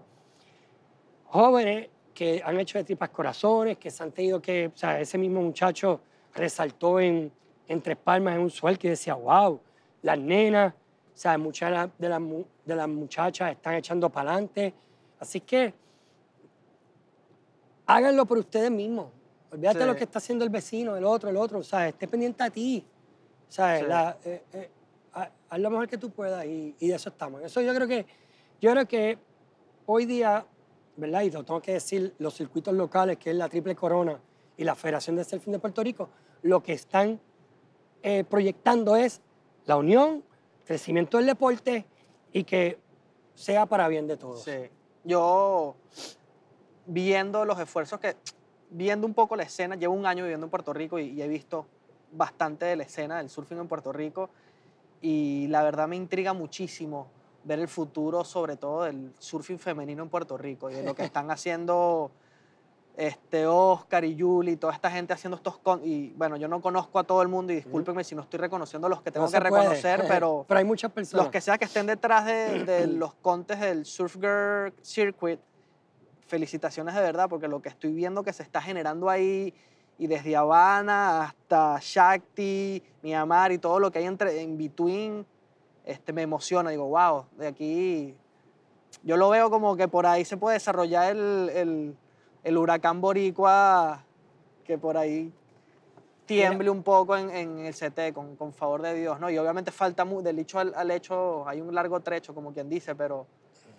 jóvenes 1.24 1.88
que 2.12 2.42
han 2.44 2.60
hecho 2.60 2.76
de 2.76 2.84
tripas 2.84 3.08
corazones, 3.08 3.78
que 3.78 3.90
se 3.90 4.02
han 4.02 4.12
tenido 4.12 4.42
que, 4.42 4.66
o 4.66 4.76
sea, 4.76 5.00
ese 5.00 5.16
mismo 5.16 5.40
muchacho 5.40 6.00
resaltó 6.34 7.00
en, 7.00 7.32
en 7.66 7.80
Tres 7.80 7.96
Palmas 7.96 8.34
en 8.34 8.42
un 8.42 8.50
suel 8.50 8.76
que 8.76 8.90
decía, 8.90 9.14
wow, 9.14 9.58
las 10.02 10.18
nenas, 10.18 10.74
o 11.16 11.18
sea, 11.18 11.38
muchas 11.38 11.90
de 11.98 12.08
las, 12.10 12.20
de 12.66 12.76
las 12.76 12.88
muchachas 12.88 13.50
están 13.52 13.74
echando 13.74 14.10
para 14.10 14.32
adelante. 14.32 14.74
Así 15.18 15.40
que 15.40 15.72
háganlo 17.86 18.26
por 18.26 18.38
ustedes 18.38 18.70
mismos. 18.70 19.06
Olvídate 19.50 19.78
de 19.78 19.86
lo 19.86 19.96
que 19.96 20.04
está 20.04 20.18
haciendo 20.18 20.44
el 20.44 20.50
vecino, 20.50 20.94
el 20.94 21.04
otro, 21.04 21.30
el 21.30 21.36
otro, 21.36 21.62
¿sabes? 21.62 21.94
Esté 21.94 22.06
pendiente 22.08 22.42
a 22.42 22.50
ti. 22.50 22.84
¿Sabes? 23.48 23.80
Sí. 23.80 23.86
La- 23.86 24.16
eh, 24.24 24.42
eh, 24.52 24.70
ha- 25.14 25.30
haz 25.48 25.58
lo 25.58 25.70
mejor 25.70 25.88
que 25.88 25.96
tú 25.96 26.10
puedas 26.10 26.44
y, 26.44 26.74
y 26.78 26.88
de 26.88 26.94
eso 26.96 27.08
estamos. 27.08 27.42
Eso 27.42 27.60
yo 27.62 27.74
creo 27.74 27.88
que, 27.88 28.04
yo 28.60 28.72
creo 28.72 28.86
que 28.86 29.18
hoy 29.86 30.04
día, 30.04 30.44
¿verdad? 30.96 31.22
Y 31.22 31.30
lo 31.30 31.44
tengo 31.44 31.62
que 31.62 31.72
decir, 31.74 32.14
los 32.18 32.34
circuitos 32.34 32.74
locales, 32.74 33.16
que 33.16 33.30
es 33.30 33.36
la 33.36 33.48
Triple 33.48 33.74
Corona 33.74 34.20
y 34.56 34.64
la 34.64 34.74
Federación 34.74 35.16
de 35.16 35.24
Surfing 35.24 35.52
de 35.52 35.58
Puerto 35.60 35.82
Rico, 35.82 36.10
lo 36.42 36.62
que 36.62 36.72
están 36.74 37.18
eh, 38.02 38.24
proyectando 38.24 38.96
es 38.96 39.22
la 39.64 39.76
unión, 39.76 40.22
crecimiento 40.66 41.16
del 41.16 41.26
deporte 41.26 41.86
y 42.32 42.44
que 42.44 42.78
sea 43.34 43.66
para 43.66 43.88
bien 43.88 44.06
de 44.06 44.16
todos. 44.16 44.42
Sí. 44.42 44.68
Yo, 45.04 45.76
viendo 46.86 47.44
los 47.44 47.58
esfuerzos 47.58 48.00
que, 48.00 48.16
viendo 48.70 49.06
un 49.06 49.14
poco 49.14 49.36
la 49.36 49.44
escena, 49.44 49.76
llevo 49.76 49.94
un 49.94 50.06
año 50.06 50.24
viviendo 50.24 50.46
en 50.46 50.50
Puerto 50.50 50.72
Rico 50.72 50.98
y, 50.98 51.10
y 51.10 51.22
he 51.22 51.28
visto 51.28 51.66
bastante 52.12 52.64
de 52.66 52.76
la 52.76 52.82
escena 52.82 53.18
del 53.18 53.30
surfing 53.30 53.58
en 53.58 53.68
Puerto 53.68 53.92
Rico 53.92 54.30
y 55.00 55.46
la 55.48 55.62
verdad 55.62 55.86
me 55.86 55.96
intriga 55.96 56.32
muchísimo 56.32 57.08
ver 57.44 57.60
el 57.60 57.68
futuro, 57.68 58.24
sobre 58.24 58.56
todo 58.56 58.84
del 58.84 59.12
surfing 59.18 59.58
femenino 59.58 60.02
en 60.02 60.08
Puerto 60.08 60.36
Rico 60.36 60.70
y 60.70 60.74
de 60.74 60.82
lo 60.82 60.94
que 60.94 61.04
están 61.04 61.30
haciendo 61.30 62.10
este 62.96 63.46
Oscar 63.46 64.04
y 64.04 64.18
Julie 64.18 64.56
toda 64.56 64.72
esta 64.72 64.90
gente 64.90 65.12
haciendo 65.12 65.36
estos 65.36 65.58
con 65.58 65.82
y 65.84 66.14
bueno 66.16 66.36
yo 66.36 66.48
no 66.48 66.62
conozco 66.62 66.98
a 66.98 67.04
todo 67.04 67.20
el 67.20 67.28
mundo 67.28 67.52
y 67.52 67.56
discúlpenme 67.56 68.02
si 68.02 68.14
no 68.14 68.22
estoy 68.22 68.40
reconociendo 68.40 68.86
a 68.86 68.90
los 68.90 69.02
que 69.02 69.10
tengo 69.10 69.26
No 69.26 69.32
que 69.32 69.38
puede, 69.38 69.50
reconocer 69.50 70.04
pero 70.08 70.46
pero 70.48 70.58
hay 70.58 70.64
muchas 70.64 70.90
personas. 70.90 71.26
los 71.26 71.30
que 71.30 71.42
sea 71.42 71.58
que 71.58 71.66
estén 71.66 71.86
detrás 71.86 72.24
de, 72.24 72.64
de 72.64 72.86
los 72.88 73.14
contes 73.14 73.60
del 73.60 73.84
Surf 73.84 74.14
Girl 74.14 74.72
Circuit, 74.80 75.38
felicitaciones 76.26 76.94
de 76.94 77.02
verdad, 77.02 77.28
porque 77.28 77.48
lo 77.48 77.60
que 77.60 77.68
estoy 77.68 77.92
viendo 77.92 78.22
que 78.22 78.32
se 78.32 78.42
está 78.42 78.62
generando 78.62 79.10
ahí, 79.10 79.52
y 79.98 80.06
desde 80.06 80.36
Habana 80.36 81.22
hasta 81.22 81.78
Shakti, 81.80 82.82
Myanmar 83.02 83.52
y 83.52 83.58
todo 83.58 83.80
lo 83.80 83.90
que 83.90 84.00
hay 84.00 84.06
entre, 84.06 84.42
en 84.42 84.58
between, 84.58 85.26
este, 85.84 86.12
me 86.12 86.22
emociona. 86.22 86.70
Digo, 86.70 86.86
wow, 86.88 87.26
de 87.38 87.46
aquí. 87.46 88.14
Yo 89.02 89.16
lo 89.16 89.30
veo 89.30 89.50
como 89.50 89.76
que 89.76 89.88
por 89.88 90.06
ahí 90.06 90.24
se 90.24 90.36
puede 90.36 90.54
desarrollar 90.54 91.16
el, 91.16 91.50
el, 91.54 91.96
el 92.46 92.56
huracán 92.56 93.00
boricua, 93.00 94.04
que 94.64 94.78
por 94.78 94.96
ahí 94.96 95.32
tiemble 96.26 96.70
un 96.70 96.84
poco 96.84 97.16
en, 97.16 97.58
el 97.58 97.74
CT, 97.74 98.14
con, 98.14 98.36
con 98.36 98.52
favor 98.52 98.82
de 98.82 98.94
Dios, 98.94 99.18
¿no? 99.18 99.28
Y 99.28 99.36
obviamente 99.36 99.72
falta, 99.72 100.04
del 100.04 100.36
dicho 100.36 100.60
al, 100.60 100.90
hecho, 100.92 101.46
hay 101.48 101.60
un 101.60 101.74
largo 101.74 101.98
trecho, 101.98 102.36
como 102.36 102.52
quien 102.52 102.68
dice, 102.68 102.94
pero 102.94 103.26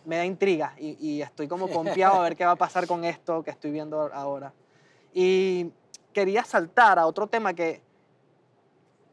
me 0.04 0.18
da 0.18 0.26
intriga 0.26 0.74
y, 0.78 1.22
estoy 1.22 1.48
como 1.48 1.70
confiado 1.70 2.16
a 2.16 2.24
ver 2.24 2.36
qué 2.36 2.44
va 2.44 2.52
a 2.52 2.56
pasar 2.58 2.88
con 2.88 3.06
esto 3.06 3.42
que 3.42 3.52
estoy 3.52 3.72
viendo 3.72 4.02
ahora. 4.14 4.52
Y 5.14 5.72
quería 6.12 6.44
saltar 6.44 7.00
a 7.00 7.08
otro 7.08 7.28
tema 7.28 7.54
que 7.54 7.80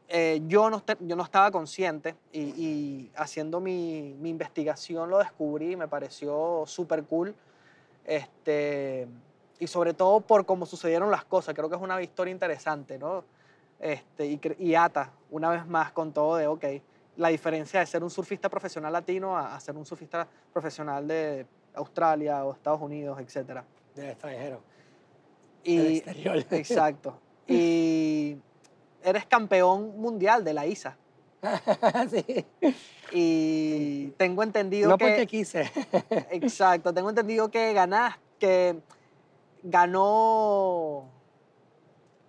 eh, 0.09 0.41
yo, 0.47 0.69
no 0.69 0.83
yo 0.99 1.15
no 1.15 1.23
estaba 1.23 1.49
consciente 1.49 2.13
y, 2.33 2.41
y 2.41 3.11
haciendo 3.15 3.61
mi, 3.61 4.17
mi 4.19 4.31
investigación 4.31 5.09
lo 5.09 5.19
descubrí 5.19 5.71
y 5.71 5.75
me 5.77 5.87
pareció 5.87 6.63
súper 6.65 7.05
cool. 7.05 7.33
Este, 8.05 9.07
y 9.59 9.67
sobre 9.67 9.93
todo 9.93 10.21
por 10.21 10.45
cómo 10.45 10.65
sucedieron 10.65 11.11
las 11.11 11.25
cosas. 11.25 11.53
Creo 11.55 11.69
que 11.69 11.75
es 11.75 11.81
una 11.81 12.01
historia 12.01 12.31
interesante, 12.31 12.97
¿no? 12.97 13.23
Este, 13.79 14.25
y, 14.25 14.39
y 14.59 14.75
ata 14.75 15.11
una 15.31 15.49
vez 15.49 15.65
más 15.67 15.91
con 15.91 16.13
todo 16.13 16.37
de, 16.37 16.47
ok, 16.47 16.65
la 17.17 17.29
diferencia 17.29 17.79
de 17.79 17.85
ser 17.85 18.03
un 18.03 18.09
surfista 18.09 18.49
profesional 18.49 18.91
latino 18.91 19.37
a, 19.37 19.55
a 19.55 19.59
ser 19.59 19.75
un 19.75 19.85
surfista 19.85 20.27
profesional 20.51 21.07
de 21.07 21.45
Australia 21.75 22.43
o 22.45 22.53
Estados 22.53 22.81
Unidos, 22.81 23.19
etc. 23.19 23.61
del 23.95 24.09
extranjero. 24.09 24.61
Y, 25.63 25.97
exterior. 25.97 26.37
Exacto. 26.51 27.19
Y 27.47 28.37
eres 29.03 29.25
campeón 29.25 29.99
mundial 29.99 30.43
de 30.43 30.53
la 30.53 30.65
ISA. 30.65 30.97
sí. 32.09 32.45
Y 33.11 34.07
tengo 34.17 34.43
entendido 34.43 34.89
No 34.89 34.97
que... 34.97 35.05
porque 35.05 35.27
quise. 35.27 35.71
Exacto, 36.31 36.93
tengo 36.93 37.09
entendido 37.09 37.49
que 37.49 37.73
ganás, 37.73 38.15
que 38.39 38.79
ganó 39.65 41.09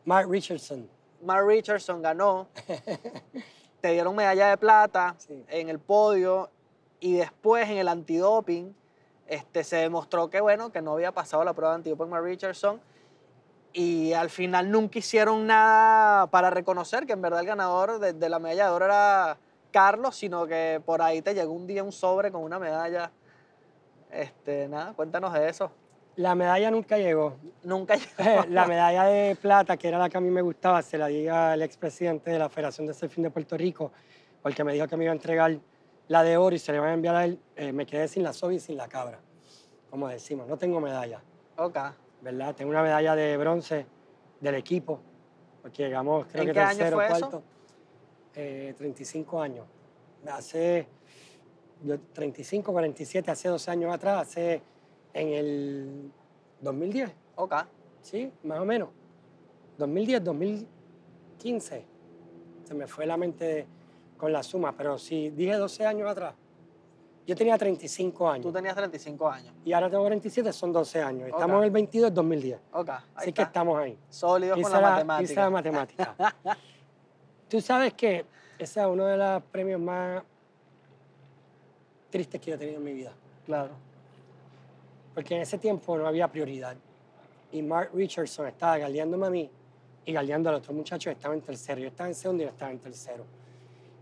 Mark 0.05 0.29
Richardson. 0.29 0.89
Mark 1.23 1.47
Richardson, 1.47 2.01
ganó, 2.03 2.49
te 3.81 3.89
dieron 3.93 4.15
medalla 4.17 4.49
de 4.49 4.57
plata 4.57 5.15
Sí. 5.19 5.45
en 5.49 5.69
el 5.69 5.79
podio 5.79 6.51
y 7.01 7.15
después 7.17 7.69
en 7.69 7.77
el 7.79 7.89
antidoping 7.89 8.75
este, 9.27 9.65
se 9.65 9.77
demostró 9.77 10.31
que, 10.31 10.41
bueno, 10.41 10.71
que 10.73 10.81
no 10.83 10.93
había 10.95 11.13
pasado 11.13 11.45
la 11.45 11.53
prueba 11.53 11.73
de 11.73 11.77
antidoping 11.77 12.09
Mark 12.09 12.25
Richardson 12.25 12.81
y 13.73 14.13
al 14.15 14.31
final 14.31 14.71
nunca 14.71 14.99
hicieron 14.99 15.47
nada 15.47 16.27
para 16.29 16.49
reconocer 16.51 17.07
que 17.07 17.13
en 17.13 17.21
verdad 17.23 17.41
el 17.41 17.47
ganador 17.47 17.99
de, 17.99 18.13
de 18.15 18.29
la 18.29 18.39
medalla 18.39 18.67
de 18.67 18.71
oro 18.71 18.85
era 18.87 19.39
Carlos, 19.73 20.17
sino 20.17 20.47
que 20.47 20.81
por 20.87 21.03
ahí 21.03 21.21
te 21.21 21.35
llegó 21.35 21.53
un 21.53 21.67
día 21.67 21.83
un 21.85 21.93
sobre 21.93 22.33
con 22.33 22.43
una 22.43 22.59
medalla. 22.59 23.11
Este, 24.11 24.69
nada, 24.69 24.95
cuéntanos 24.95 25.33
de 25.35 25.49
eso. 25.49 25.71
La 26.17 26.35
medalla 26.35 26.71
nunca 26.71 26.97
llegó. 26.97 27.37
Nunca 27.63 27.95
llegó. 28.19 28.45
la 28.49 28.67
medalla 28.67 29.05
de 29.05 29.37
plata, 29.37 29.77
que 29.77 29.89
era 29.89 29.99
la 29.99 30.09
que 30.09 30.17
a 30.17 30.21
mí 30.21 30.31
me 30.31 30.41
gustaba, 30.43 30.81
se 30.83 30.97
la 30.99 31.09
di 31.09 31.29
al 31.29 31.61
expresidente 31.63 32.31
de 32.31 32.39
la 32.39 32.49
Federación 32.49 32.87
de 32.87 32.95
Surfing 32.95 33.25
de 33.25 33.31
Puerto 33.31 33.57
Rico, 33.57 33.93
porque 34.43 34.65
me 34.65 34.73
dijo 34.73 34.87
que 34.89 34.97
me 34.97 35.05
iba 35.05 35.13
a 35.13 35.17
entregar 35.17 35.59
la 36.09 36.23
de 36.23 36.37
oro 36.37 36.55
y 36.57 36.59
se 36.59 36.73
le 36.73 36.79
iba 36.79 36.87
a 36.87 36.93
enviar 36.95 37.15
a 37.17 37.25
él. 37.25 37.39
Eh, 37.57 37.73
me 37.73 37.85
quedé 37.85 38.09
sin 38.09 38.23
la 38.23 38.33
soga 38.33 38.55
y 38.55 38.61
sin 38.61 38.77
la 38.77 38.89
cabra, 38.89 39.19
como 39.91 40.09
decimos. 40.09 40.49
No 40.49 40.57
tengo 40.57 40.81
medalla, 40.81 41.21
Ok. 41.59 41.79
¿verdad? 42.23 42.55
Tengo 42.55 42.71
una 42.71 42.83
medalla 42.83 43.15
de 43.15 43.37
bronce 43.37 43.87
del 44.41 44.55
equipo, 44.55 45.01
porque 45.61 45.83
llegamos, 45.85 46.27
creo 46.29 46.43
¿En 46.43 46.49
que 46.49 46.55
qué 46.55 46.61
año 46.61 46.79
tercero, 46.79 46.97
fue 46.97 47.07
eso? 47.09 47.19
cuarto. 47.19 47.43
Eh, 48.35 48.75
35 48.77 49.41
años. 49.41 49.67
Hace 50.31 50.87
yo, 51.83 51.99
35, 52.13 52.73
47, 52.73 53.31
hace 53.31 53.49
12 53.49 53.71
años 53.71 53.95
atrás, 53.95 54.29
hace 54.29 54.61
en 55.17 55.29
el 55.33 56.11
2010. 56.61 57.11
Ok. 57.37 57.55
Sí, 58.03 58.31
más 58.45 58.61
o 58.61 58.65
menos. 58.65 58.89
2010, 59.79 60.23
2015. 60.25 61.85
Se 62.65 62.75
me 62.75 62.87
fue 62.87 63.07
la 63.07 63.17
mente 63.17 63.67
con 64.17 64.33
la 64.33 64.43
suma, 64.43 64.73
pero 64.77 64.99
si 64.99 65.31
dije 65.31 65.55
12 65.55 65.87
años 65.87 66.11
atrás, 66.11 66.35
yo 67.27 67.35
tenía 67.35 67.59
35 67.59 68.29
años 68.31 68.47
Tú 68.47 68.53
tenías 68.53 68.75
35 68.77 69.29
años. 69.29 69.53
y 69.65 69.73
ahora 69.73 69.91
tengo 69.91 70.03
47, 70.05 70.53
son 70.53 70.73
12 70.73 71.03
años. 71.03 71.29
Estamos 71.29 71.59
en 71.59 71.65
el 71.65 71.71
22, 71.71 72.15
2010. 72.15 72.61
Ok. 72.73 72.89
Ahí 72.91 72.99
Así 73.17 73.33
que 73.33 73.43
estamos 73.43 73.79
ahí. 73.79 73.99
Sólidos 74.09 74.61
con 74.61 74.71
la, 74.71 74.81
la- 74.81 74.91
matemática. 74.91 75.25
hice 75.25 75.41
la 75.41 75.51
matemática. 75.51 76.15
Tú 77.49 77.61
sabes 77.61 77.95
que 77.95 78.25
ese 78.59 78.81
es 78.81 78.87
uno 78.87 79.07
de 79.07 79.17
los 79.17 79.43
premios 79.45 79.81
más 79.81 80.23
tristes 82.11 82.41
que 82.41 82.51
yo 82.51 82.55
he 82.57 82.59
tenido 82.59 82.79
en 82.79 82.85
mi 82.85 82.93
vida. 82.93 83.13
Claro. 83.45 83.71
Porque 85.17 85.35
en 85.35 85.41
ese 85.41 85.57
tiempo 85.57 85.97
no 85.97 86.07
había 86.07 86.29
prioridad. 86.29 86.77
Y 87.51 87.63
Mark 87.63 87.91
Richardson 87.95 88.49
estaba 88.49 88.77
galeándome 88.77 89.27
a 89.27 89.31
mí 89.31 89.51
y 90.05 90.13
galeando 90.13 90.51
al 90.51 90.57
otro 90.57 90.75
muchacho 90.75 91.09
que 91.09 91.15
estaba 91.15 91.33
en 91.33 91.41
tercero. 91.41 91.81
Yo 91.81 91.89
estaba 91.89 92.11
en 92.11 92.15
segundo 92.15 92.43
y 92.43 92.47
él 92.47 92.53
estaba 92.53 92.71
en 92.71 92.79
tercero. 92.79 93.25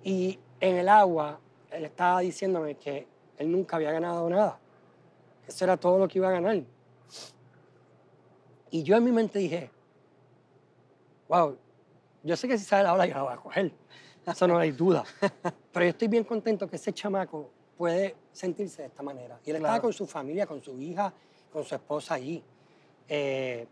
Y 0.02 0.36
en 0.58 0.74
el 0.74 0.88
agua, 0.88 1.38
él 1.70 1.84
estaba 1.84 2.18
diciéndome 2.18 2.74
que 2.74 3.06
él 3.38 3.52
nunca 3.52 3.76
había 3.76 3.92
ganado 3.92 4.28
nada. 4.28 4.58
Eso 5.46 5.64
era 5.64 5.76
todo 5.76 6.00
lo 6.00 6.08
que 6.08 6.18
iba 6.18 6.28
a 6.30 6.32
ganar. 6.32 6.60
Y 8.72 8.82
yo 8.82 8.96
en 8.96 9.04
mi 9.04 9.12
mente 9.12 9.38
dije, 9.38 9.70
wow, 11.28 11.56
yo 12.24 12.36
sé 12.36 12.48
que 12.48 12.58
si 12.58 12.64
sale 12.64 12.82
la 12.82 12.92
ola 12.92 13.06
yo 13.06 13.14
la 13.14 13.22
voy 13.22 13.32
a 13.34 13.36
coger. 13.36 13.72
Eso 14.26 14.48
no 14.48 14.58
hay 14.58 14.72
duda. 14.72 15.04
Pero 15.72 15.84
yo 15.84 15.90
estoy 15.90 16.08
bien 16.08 16.24
contento 16.24 16.68
que 16.68 16.74
ese 16.74 16.92
chamaco 16.92 17.52
puede 17.76 18.14
sentirse 18.32 18.82
de 18.82 18.88
esta 18.88 19.02
manera. 19.02 19.38
Y 19.44 19.50
él 19.50 19.56
estaba 19.56 19.74
Claro. 19.74 19.82
con 19.82 19.92
su 19.92 20.06
familia, 20.06 20.46
con 20.46 20.62
su 20.62 20.80
hija, 20.80 21.12
con 21.52 21.64
su 21.64 21.74
esposa 21.74 22.14
allí. 22.14 22.42
Eh, 23.08 23.66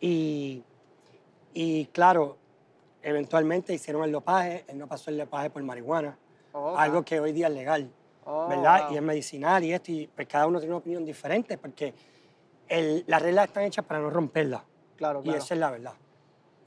y, 0.00 0.62
y 1.54 1.86
claro, 1.86 2.36
eventualmente 3.02 3.72
hicieron 3.74 4.04
el 4.04 4.12
dopaje, 4.12 4.64
él 4.68 4.78
no 4.78 4.86
pasó 4.86 5.10
el 5.10 5.18
dopaje 5.18 5.50
por 5.50 5.62
marihuana, 5.62 6.16
Ok. 6.52 6.78
algo 6.78 7.02
que 7.04 7.20
hoy 7.20 7.32
día 7.32 7.48
es 7.48 7.54
legal, 7.54 7.90
Oh, 8.24 8.46
¿verdad? 8.48 8.84
wow. 8.84 8.92
Y 8.92 8.96
es 8.96 9.02
medicinal 9.02 9.64
y 9.64 9.72
esto, 9.72 9.90
y 9.92 10.06
pues 10.06 10.28
cada 10.28 10.46
uno 10.46 10.58
tiene 10.58 10.72
una 10.74 10.78
opinión 10.78 11.04
diferente 11.04 11.56
porque 11.58 11.94
el- 12.68 13.04
las 13.06 13.20
reglas 13.22 13.48
están 13.48 13.64
hechas 13.64 13.84
para 13.84 14.00
no 14.00 14.10
romperlas. 14.10 14.62
Claro, 14.96 15.20
Y 15.20 15.24
claro. 15.24 15.38
esa 15.38 15.54
es 15.54 15.60
la 15.60 15.70
verdad, 15.70 15.94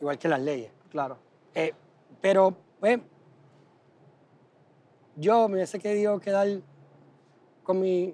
igual 0.01 0.17
que 0.17 0.27
las 0.27 0.41
leyes. 0.41 0.71
Claro. 0.89 1.17
Eh, 1.53 1.73
pero, 2.19 2.55
pues, 2.79 2.99
yo 5.15 5.47
me 5.47 5.55
hubiese 5.55 5.79
querido 5.79 6.19
quedar 6.19 6.47
con 7.63 7.79
mi 7.79 8.13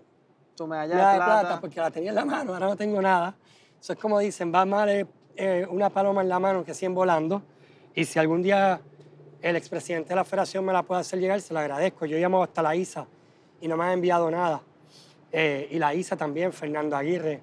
Tu 0.55 0.67
medalla 0.67 0.95
medalla 0.95 1.11
de 1.13 1.17
plata. 1.41 1.61
porque 1.61 1.79
la 1.79 1.91
tenía 1.91 2.09
en 2.09 2.15
la 2.15 2.25
mano, 2.25 2.53
ahora 2.53 2.67
no 2.67 2.75
tengo 2.75 3.01
nada. 3.01 3.35
Eso 3.79 3.93
es 3.93 3.99
como 3.99 4.19
dicen, 4.19 4.53
va 4.53 4.65
mal 4.65 4.89
eh, 4.89 5.05
eh, 5.35 5.65
una 5.69 5.89
paloma 5.89 6.21
en 6.21 6.29
la 6.29 6.39
mano 6.39 6.63
que 6.63 6.73
100 6.73 6.93
volando. 6.93 7.41
Y 7.95 8.05
si 8.05 8.19
algún 8.19 8.41
día 8.41 8.81
el 9.41 9.55
expresidente 9.55 10.09
de 10.09 10.15
la 10.15 10.25
federación 10.25 10.65
me 10.65 10.73
la 10.73 10.83
puede 10.83 11.01
hacer 11.01 11.19
llegar, 11.19 11.39
se 11.41 11.53
lo 11.53 11.59
agradezco. 11.61 12.05
Yo 12.05 12.17
he 12.17 12.19
llamado 12.19 12.43
hasta 12.43 12.61
la 12.61 12.75
ISA 12.75 13.05
y 13.61 13.67
no 13.67 13.77
me 13.77 13.85
han 13.85 13.91
enviado 13.91 14.29
nada. 14.29 14.61
Eh, 15.31 15.67
y 15.71 15.79
la 15.79 15.93
ISA 15.93 16.17
también, 16.17 16.51
Fernando 16.51 16.97
Aguirre, 16.97 17.39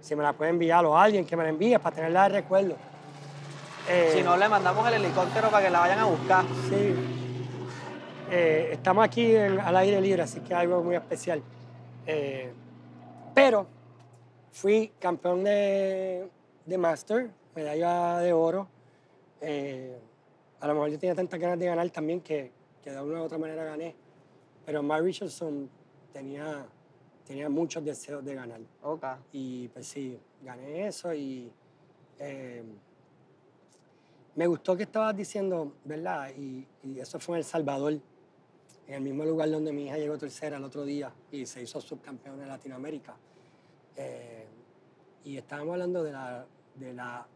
si 0.00 0.16
me 0.16 0.22
la 0.24 0.32
puede 0.32 0.50
enviar 0.50 0.84
o 0.84 0.96
alguien 0.98 1.24
que 1.24 1.36
me 1.36 1.44
la 1.44 1.50
envíe 1.50 1.78
para 1.78 1.94
tenerla 1.94 2.24
de 2.24 2.28
recuerdo. 2.40 2.76
Eh, 3.88 4.10
Si 4.16 4.22
no, 4.22 4.36
le 4.36 4.48
mandamos 4.48 4.86
el 4.88 4.94
helicóptero 4.94 5.48
para 5.50 5.64
que 5.64 5.70
la 5.70 5.78
vayan 5.80 6.00
a 6.00 6.04
buscar. 6.06 6.44
Sí. 6.68 6.94
Eh, 8.30 8.70
estamos 8.72 9.04
aquí 9.04 9.34
en- 9.34 9.60
al 9.60 9.76
aire 9.76 10.00
libre, 10.00 10.22
así 10.22 10.40
que 10.40 10.52
algo 10.54 10.82
muy 10.82 10.96
especial. 10.96 11.42
Eh, 12.06 12.50
pero 13.34 13.66
fui 14.52 14.92
campeón 14.98 15.44
de, 15.44 16.28
de 16.64 16.78
Master, 16.78 17.30
medalla 17.54 18.18
de 18.18 18.32
oro. 18.32 18.66
Eh, 19.40 19.96
a 20.60 20.66
lo 20.66 20.74
mejor 20.74 20.90
yo 20.90 20.98
tenía 20.98 21.14
tantas 21.14 21.38
ganas 21.38 21.58
de 21.58 21.66
ganar 21.66 21.88
también 21.90 22.20
que, 22.20 22.50
que 22.82 22.90
de 22.90 23.00
una 23.00 23.20
u 23.20 23.24
otra 23.24 23.38
manera 23.38 23.64
gané. 23.64 23.94
Pero 24.64 24.82
Mark 24.82 25.04
Richardson 25.04 25.70
tenía, 26.12 26.66
tenía 27.24 27.48
muchos 27.48 27.84
deseos 27.84 28.24
de 28.24 28.34
ganar. 28.34 28.60
Ok. 28.82 29.04
Y 29.32 29.68
pues 29.68 29.86
sí, 29.86 30.18
gané 30.42 30.88
eso 30.88 31.14
y 31.14 31.52
eh, 32.18 32.64
me 34.34 34.46
gustó 34.48 34.76
que 34.76 34.82
estabas 34.82 35.16
diciendo, 35.16 35.72
¿verdad? 35.84 36.30
Y, 36.36 36.66
y 36.82 36.98
eso 36.98 37.20
fue 37.20 37.36
en 37.36 37.38
El 37.38 37.44
Salvador, 37.44 37.94
en 38.86 38.94
el 38.94 39.00
mismo 39.02 39.24
lugar 39.24 39.50
donde 39.50 39.72
mi 39.72 39.86
hija 39.86 39.96
llegó 39.98 40.16
tercera 40.16 40.56
el 40.58 40.64
otro 40.64 40.84
día 40.84 41.12
y 41.30 41.44
se 41.46 41.62
hizo 41.62 41.80
subcampeona 41.80 42.42
de 42.44 42.48
Latinoamérica. 42.48 43.16
Eh, 43.96 44.46
y 45.24 45.36
estábamos 45.36 45.72
hablando 45.72 46.04
de 46.04 46.12
la, 46.12 46.46
de 46.76 46.92
la 46.92 47.26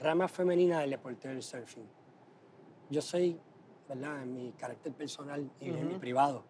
rama 0.00 0.28
femenina 0.28 0.80
del 0.80 0.90
deporte 0.90 1.28
del 1.28 1.42
surfing. 1.42 1.86
Yo 2.90 3.00
soy, 3.00 3.38
¿verdad? 3.88 4.22
En 4.22 4.34
mi 4.34 4.52
carácter 4.52 4.92
personal 4.92 5.50
y 5.60 5.70
en 5.70 5.88
mi 5.88 5.94
privado, 5.98 6.42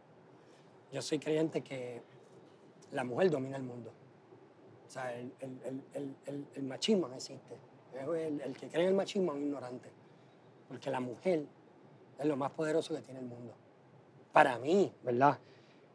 yo 0.93 1.03
soy 1.03 1.19
creyente 1.19 1.63
que 1.63 2.03
la 2.93 3.05
mujer 3.05 3.31
domina 3.31 3.57
el 3.57 3.63
mundo. 3.63 3.93
O 4.87 4.91
sea, 4.91 5.15
el, 5.15 5.33
el- 6.55 6.63
machismo 6.65 7.07
no 7.09 7.15
existe. 7.15 7.57
El, 7.95 8.41
el 8.41 8.57
que 8.57 8.69
cree 8.69 8.85
en 8.85 8.89
el 8.91 8.95
machismo 8.95 9.33
es 9.33 9.39
un 9.39 9.45
ignorante. 9.45 9.91
Porque 10.67 10.91
la 10.91 11.01
mujer 11.01 11.45
es 12.19 12.27
lo 12.27 12.37
más 12.37 12.51
poderoso 12.53 12.95
que 12.95 13.03
tiene 13.03 13.21
el 13.21 13.27
mundo. 13.27 13.55
Para 14.39 14.57
mí, 14.61 14.93
¿verdad? 15.03 15.37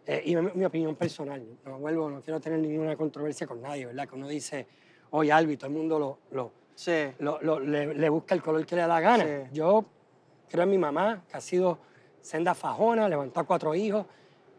Eh, 0.06 0.22
y 0.26 0.36
mi, 0.36 0.52
mi 0.53 0.65
opinión 0.65 0.95
personal. 0.98 1.41
No 1.64 1.80
vuelvo, 1.80 2.10
no 2.10 2.20
quiero 2.20 2.41
tener 2.41 2.60
ninguna 2.60 2.94
controversia 2.98 3.48
con 3.48 3.61
nadie, 3.61 3.86
¿verdad? 3.86 4.06
Que 4.06 4.15
uno 4.15 4.28
dice, 4.28 4.68
oye, 5.11 5.32
Albi, 5.32 5.56
todo 5.56 5.68
el 5.68 5.74
mundo 5.78 5.98
lo, 5.98 6.18
lo, 6.32 6.52
Sí. 6.76 6.91
lo- 7.20 7.40
lo- 7.41 7.61
le, 7.61 7.94
le 7.94 8.10
busca 8.10 8.36
el 8.36 8.41
color 8.41 8.65
que 8.65 8.76
le 8.76 8.82
da 8.82 8.88
la 8.90 8.99
gana. 8.99 9.24
Sí. 9.24 9.49
Yo 9.53 9.86
creo 10.49 10.64
en 10.65 10.72
mi 10.72 10.78
mamá, 10.78 11.24
que 11.30 11.38
ha 11.38 11.40
sido 11.40 11.78
senda 12.20 12.53
fajona, 12.53 13.07
levantó 13.07 13.40
a 13.40 13.45
cuatro 13.45 13.74
hijos. 13.76 14.06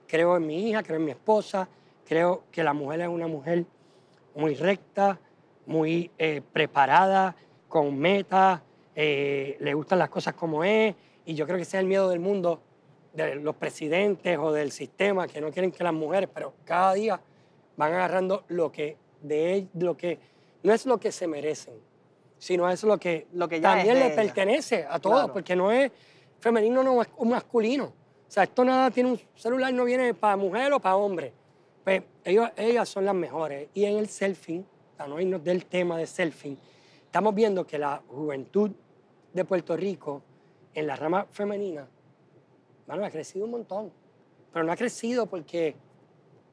Creo 0.09 0.35
en 0.39 0.47
mi 0.47 0.66
hija, 0.70 0.82
creo 0.82 0.97
en 0.97 1.05
mi 1.05 1.11
esposa. 1.11 1.69
Creo 2.09 2.44
que 2.51 2.65
la 2.65 2.73
mujer 2.73 3.02
es 3.02 3.09
una 3.09 3.27
mujer 3.27 3.66
muy 4.35 4.55
recta, 4.55 5.20
muy 5.66 6.11
eh, 6.16 6.40
preparada, 6.55 7.36
con 7.69 7.98
metas, 7.98 8.62
eh, 8.97 9.59
le 9.61 9.74
gustan 9.74 9.98
las 9.98 10.09
cosas 10.09 10.32
como 10.32 10.65
es. 10.65 10.94
Y 11.27 11.35
yo 11.35 11.44
creo 11.44 11.59
que 11.59 11.65
ese 11.65 11.77
es 11.77 11.82
el 11.82 11.86
miedo 11.86 12.09
del 12.09 12.20
mundo, 12.20 12.62
de 13.15 13.36
los 13.36 13.55
presidentes 13.57 14.36
o 14.39 14.53
del 14.53 14.73
sistema, 14.73 15.27
que 15.27 15.41
no 15.41 15.51
quieren 15.51 15.70
que 15.70 15.85
las 15.85 15.95
mujeres, 15.95 16.28
pero 16.32 16.53
cada 16.65 16.95
día 16.95 17.20
van 17.77 17.93
agarrando 17.93 18.45
lo 18.49 18.70
que, 18.70 18.97
de 19.23 19.69
lo 19.74 19.97
que 19.97 20.19
no 20.62 20.73
es 20.73 20.85
lo 20.86 20.99
que 20.99 21.12
se 21.12 21.27
merecen, 21.27 21.74
sino 22.39 22.69
es 22.69 22.82
lo 22.82 22.99
que, 22.99 23.27
Lo 23.32 23.49
que 23.49 23.61
ya 23.61 23.74
también 23.74 23.99
le 24.01 24.11
pertenece 24.11 24.85
a 24.89 24.99
todos, 24.99 25.16
Claro. 25.19 25.32
porque 25.32 25.55
no 25.55 25.70
es 25.70 25.91
femenino, 26.41 26.82
no 26.82 27.01
es 27.01 27.09
masculino. 27.20 27.85
O 27.86 28.31
sea, 28.35 28.43
esto 28.45 28.65
nada 28.65 28.91
tiene 28.91 29.11
un 29.11 29.20
celular, 29.36 29.73
no 29.73 29.85
viene 29.85 30.12
para 30.15 30.36
mujer 30.36 30.73
o 30.73 30.81
para 30.81 30.97
hombre. 30.97 31.32
Pues 31.85 32.03
ellos, 32.24 32.51
ellas 32.57 32.89
son 32.89 33.05
las 33.05 33.15
mejores. 33.15 33.69
Y 33.74 33.85
en 33.85 33.99
el 33.99 34.09
selfing, 34.09 34.66
para 34.97 35.09
no 35.09 35.20
irnos 35.20 35.45
del 35.45 35.66
tema 35.66 35.99
de 35.99 36.07
selfing, 36.07 36.59
estamos 37.05 37.35
viendo 37.35 37.66
que 37.66 37.78
la 37.78 38.03
juventud 38.09 38.70
de 39.32 39.45
Puerto 39.45 39.77
Rico 39.77 40.23
en 40.74 40.86
la 40.86 40.97
rama 40.97 41.27
femenina, 41.31 41.86
bueno, 42.86 43.05
ha 43.05 43.11
crecido 43.11 43.44
un 43.44 43.52
montón, 43.52 43.93
pero 44.52 44.65
no 44.65 44.73
ha 44.73 44.77
crecido 44.77 45.27
porque 45.27 45.74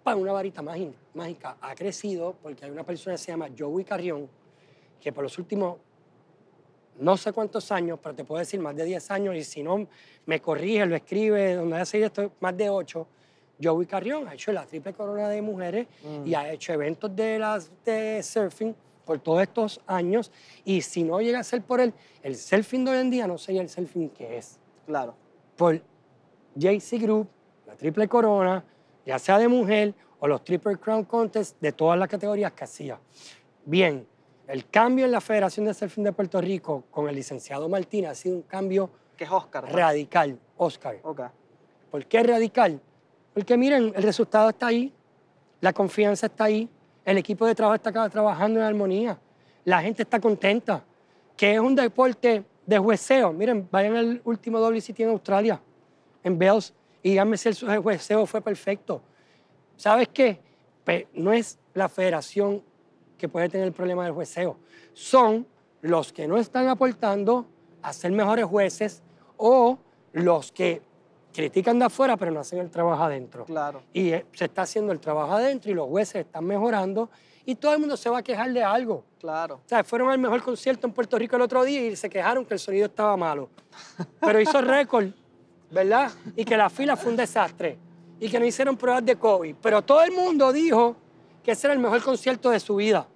para 0.04 0.18
una 0.18 0.32
varita 0.32 0.62
mágica, 0.62 1.58
ha 1.62 1.76
crecido 1.76 2.36
porque 2.42 2.66
hay 2.66 2.72
una 2.72 2.84
persona 2.84 3.16
que 3.16 3.22
se 3.22 3.32
llama 3.32 3.50
Joey 3.58 3.86
Carrión, 3.86 4.28
que 5.00 5.12
por 5.12 5.24
los 5.24 5.38
últimos 5.38 5.78
no 7.00 7.18
sé 7.18 7.32
cuántos 7.32 7.72
años, 7.72 8.00
pero 8.02 8.16
te 8.16 8.24
puedo 8.24 8.40
decir 8.40 8.60
más 8.60 8.76
de 8.76 8.86
10 8.86 9.12
años, 9.12 9.36
y 9.36 9.44
si 9.44 9.64
no 9.64 9.88
me 10.26 10.42
corrige, 10.42 10.86
lo 10.86 10.96
escribe, 10.96 11.56
donde 11.56 11.86
seguido 11.86 12.08
esto, 12.08 12.32
más 12.40 12.56
de 12.56 12.70
8, 12.70 13.08
Joey 13.62 13.86
Carrión 13.86 14.28
ha 14.28 14.34
hecho 14.34 14.52
la 14.52 14.66
triple 14.66 14.94
corona 14.94 15.30
de 15.30 15.42
mujeres 15.42 15.88
y 16.26 16.34
ha 16.34 16.52
hecho 16.52 16.74
eventos 16.74 17.16
de, 17.16 17.38
las, 17.38 17.72
de 17.86 18.22
surfing 18.24 18.76
por 19.06 19.20
todos 19.20 19.42
estos 19.44 19.82
años. 19.86 20.32
Y 20.66 20.82
si 20.82 21.04
no 21.04 21.22
llega 21.22 21.40
a 21.40 21.44
ser 21.44 21.62
por 21.62 21.80
él, 21.80 21.94
el 22.24 22.36
surfing 22.36 22.86
de 22.86 22.92
hoy 22.92 22.98
en 22.98 23.10
día 23.12 23.28
no 23.28 23.38
sería 23.38 23.62
el 23.62 23.70
surfing 23.70 24.10
que 24.10 24.38
es. 24.38 24.60
Claro. 24.86 25.16
Por 25.56 25.82
JC 26.56 27.02
Group, 27.02 27.28
la 27.68 27.76
triple 27.76 28.08
corona, 28.08 28.64
ya 29.06 29.20
sea 29.20 29.38
de 29.38 29.48
mujer 29.48 29.94
o 30.20 30.28
los 30.28 30.44
triple 30.44 30.78
crown 30.78 31.06
contest 31.06 31.60
de 31.60 31.72
todas 31.72 31.98
las 31.98 32.08
categorías 32.08 32.52
que 32.52 32.64
hacía. 32.64 33.00
Bien, 33.66 34.06
el 34.48 34.68
cambio 34.70 35.06
en 35.06 35.12
la 35.12 35.22
Federación 35.22 35.66
de 35.66 35.74
Surfing 35.74 36.04
de 36.04 36.12
Puerto 36.12 36.42
Rico 36.42 36.84
con 36.92 37.08
el 37.08 37.16
licenciado 37.16 37.70
Martín 37.70 38.06
ha 38.06 38.16
sido 38.16 38.36
un 38.36 38.42
cambio 38.42 38.90
Que 39.16 39.24
es 39.24 39.32
Oscar. 39.32 39.64
¿no? 39.64 39.76
radical, 39.76 40.38
Oscar. 40.58 40.98
Ok. 41.04 41.22
¿Por 41.90 42.06
qué 42.06 42.24
radical? 42.24 42.80
Porque 43.34 43.58
miren, 43.58 43.94
el 43.96 44.04
resultado 44.04 44.50
está 44.50 44.68
ahí, 44.68 44.94
la 45.62 45.74
confianza 45.74 46.26
está 46.26 46.46
ahí, 46.46 46.70
el 47.06 47.18
equipo 47.18 47.46
de 47.46 47.56
trabajo 47.56 47.76
está 47.76 47.90
acá 47.92 48.10
trabajando 48.10 48.60
en 48.60 48.66
armonía, 48.66 49.18
la 49.64 49.82
gente 49.82 50.04
está 50.04 50.20
contenta, 50.20 50.84
que 51.38 51.54
es 51.54 51.60
un 51.60 51.76
deporte 51.76 52.44
de 52.66 52.78
jueceo. 52.78 53.32
Miren, 53.32 53.68
vayan 53.72 53.96
al 53.96 54.22
último 54.26 54.60
WCT 54.60 55.00
en 55.00 55.10
Australia, 55.10 55.62
en 56.24 56.38
Bells, 56.38 56.74
y 57.04 57.12
díganme 57.12 57.38
si 57.38 57.50
el 57.50 57.80
jueceo 57.80 58.26
fue 58.26 58.42
perfecto. 58.42 59.02
¿Sabes 59.76 60.08
qué? 60.10 60.40
No 61.14 61.32
es 61.32 61.58
la 61.74 61.90
federación 61.90 62.62
que 63.18 63.30
puede 63.30 63.50
tener 63.50 63.68
el 63.68 63.74
problema 63.74 64.04
del 64.04 64.14
jueceo, 64.14 64.58
son 64.94 65.48
los 65.82 66.12
que 66.12 66.28
no 66.28 66.38
están 66.38 66.68
aportando 66.68 67.46
a 67.82 67.94
ser 67.94 68.12
mejores 68.12 68.46
jueces 68.46 69.02
o 69.38 69.78
los 70.14 70.52
que 70.52 70.82
critican 71.34 71.80
de 71.80 71.86
afuera 71.86 72.18
pero 72.18 72.32
no 72.32 72.40
hacen 72.40 72.60
el 72.60 72.70
trabajo 72.70 73.04
adentro. 73.04 73.46
Claro. 73.46 73.82
Y 73.94 74.10
eh, 74.10 74.26
se 74.34 74.46
está 74.46 74.64
haciendo 74.64 74.92
el 74.92 75.00
trabajo 75.00 75.34
adentro 75.34 75.72
y 75.72 75.74
los 75.74 75.88
jueces 75.88 76.26
están 76.26 76.46
mejorando 76.46 77.10
y 77.46 77.56
todo 77.56 77.74
el 77.74 77.80
mundo 77.80 77.98
se 77.98 78.10
va 78.10 78.20
a 78.20 78.24
quejar 78.24 78.52
de 78.54 78.64
algo. 78.64 79.04
Claro. 79.20 79.56
O 79.56 79.70
sea, 79.70 79.84
fueron 79.84 80.10
al 80.10 80.20
mejor 80.20 80.42
concierto 80.44 80.88
en 80.88 80.94
Puerto 80.94 81.18
Rico 81.18 81.36
el 81.36 81.42
otro 81.42 81.64
día 81.64 81.88
y 81.88 81.96
se 81.96 82.10
quejaron 82.10 82.46
que 82.46 82.54
el 82.54 82.60
sonido 82.60 82.86
estaba 82.86 83.18
malo. 83.18 83.50
Pero 84.20 84.40
hizo 84.40 84.62
récord, 84.62 85.10
¿verdad? 85.72 86.12
Y 86.36 86.46
que 86.46 86.58
la 86.58 86.70
fila 86.70 86.96
fue 86.96 87.12
un 87.12 87.18
desastre. 87.18 87.78
Y 88.20 88.30
que 88.30 88.40
no 88.40 88.46
hicieron 88.46 88.78
pruebas 88.78 89.04
de 89.06 89.16
COVID. 89.16 89.56
Pero 89.62 89.82
todo 89.82 90.04
el 90.04 90.12
mundo 90.12 90.52
dijo 90.52 90.96
que 91.44 91.52
ese 91.52 91.68
era 91.68 91.74
el 91.74 91.80
mejor 91.80 92.04
concierto 92.04 92.50
de 92.52 92.60
su 92.60 92.76
vida. 92.76 93.08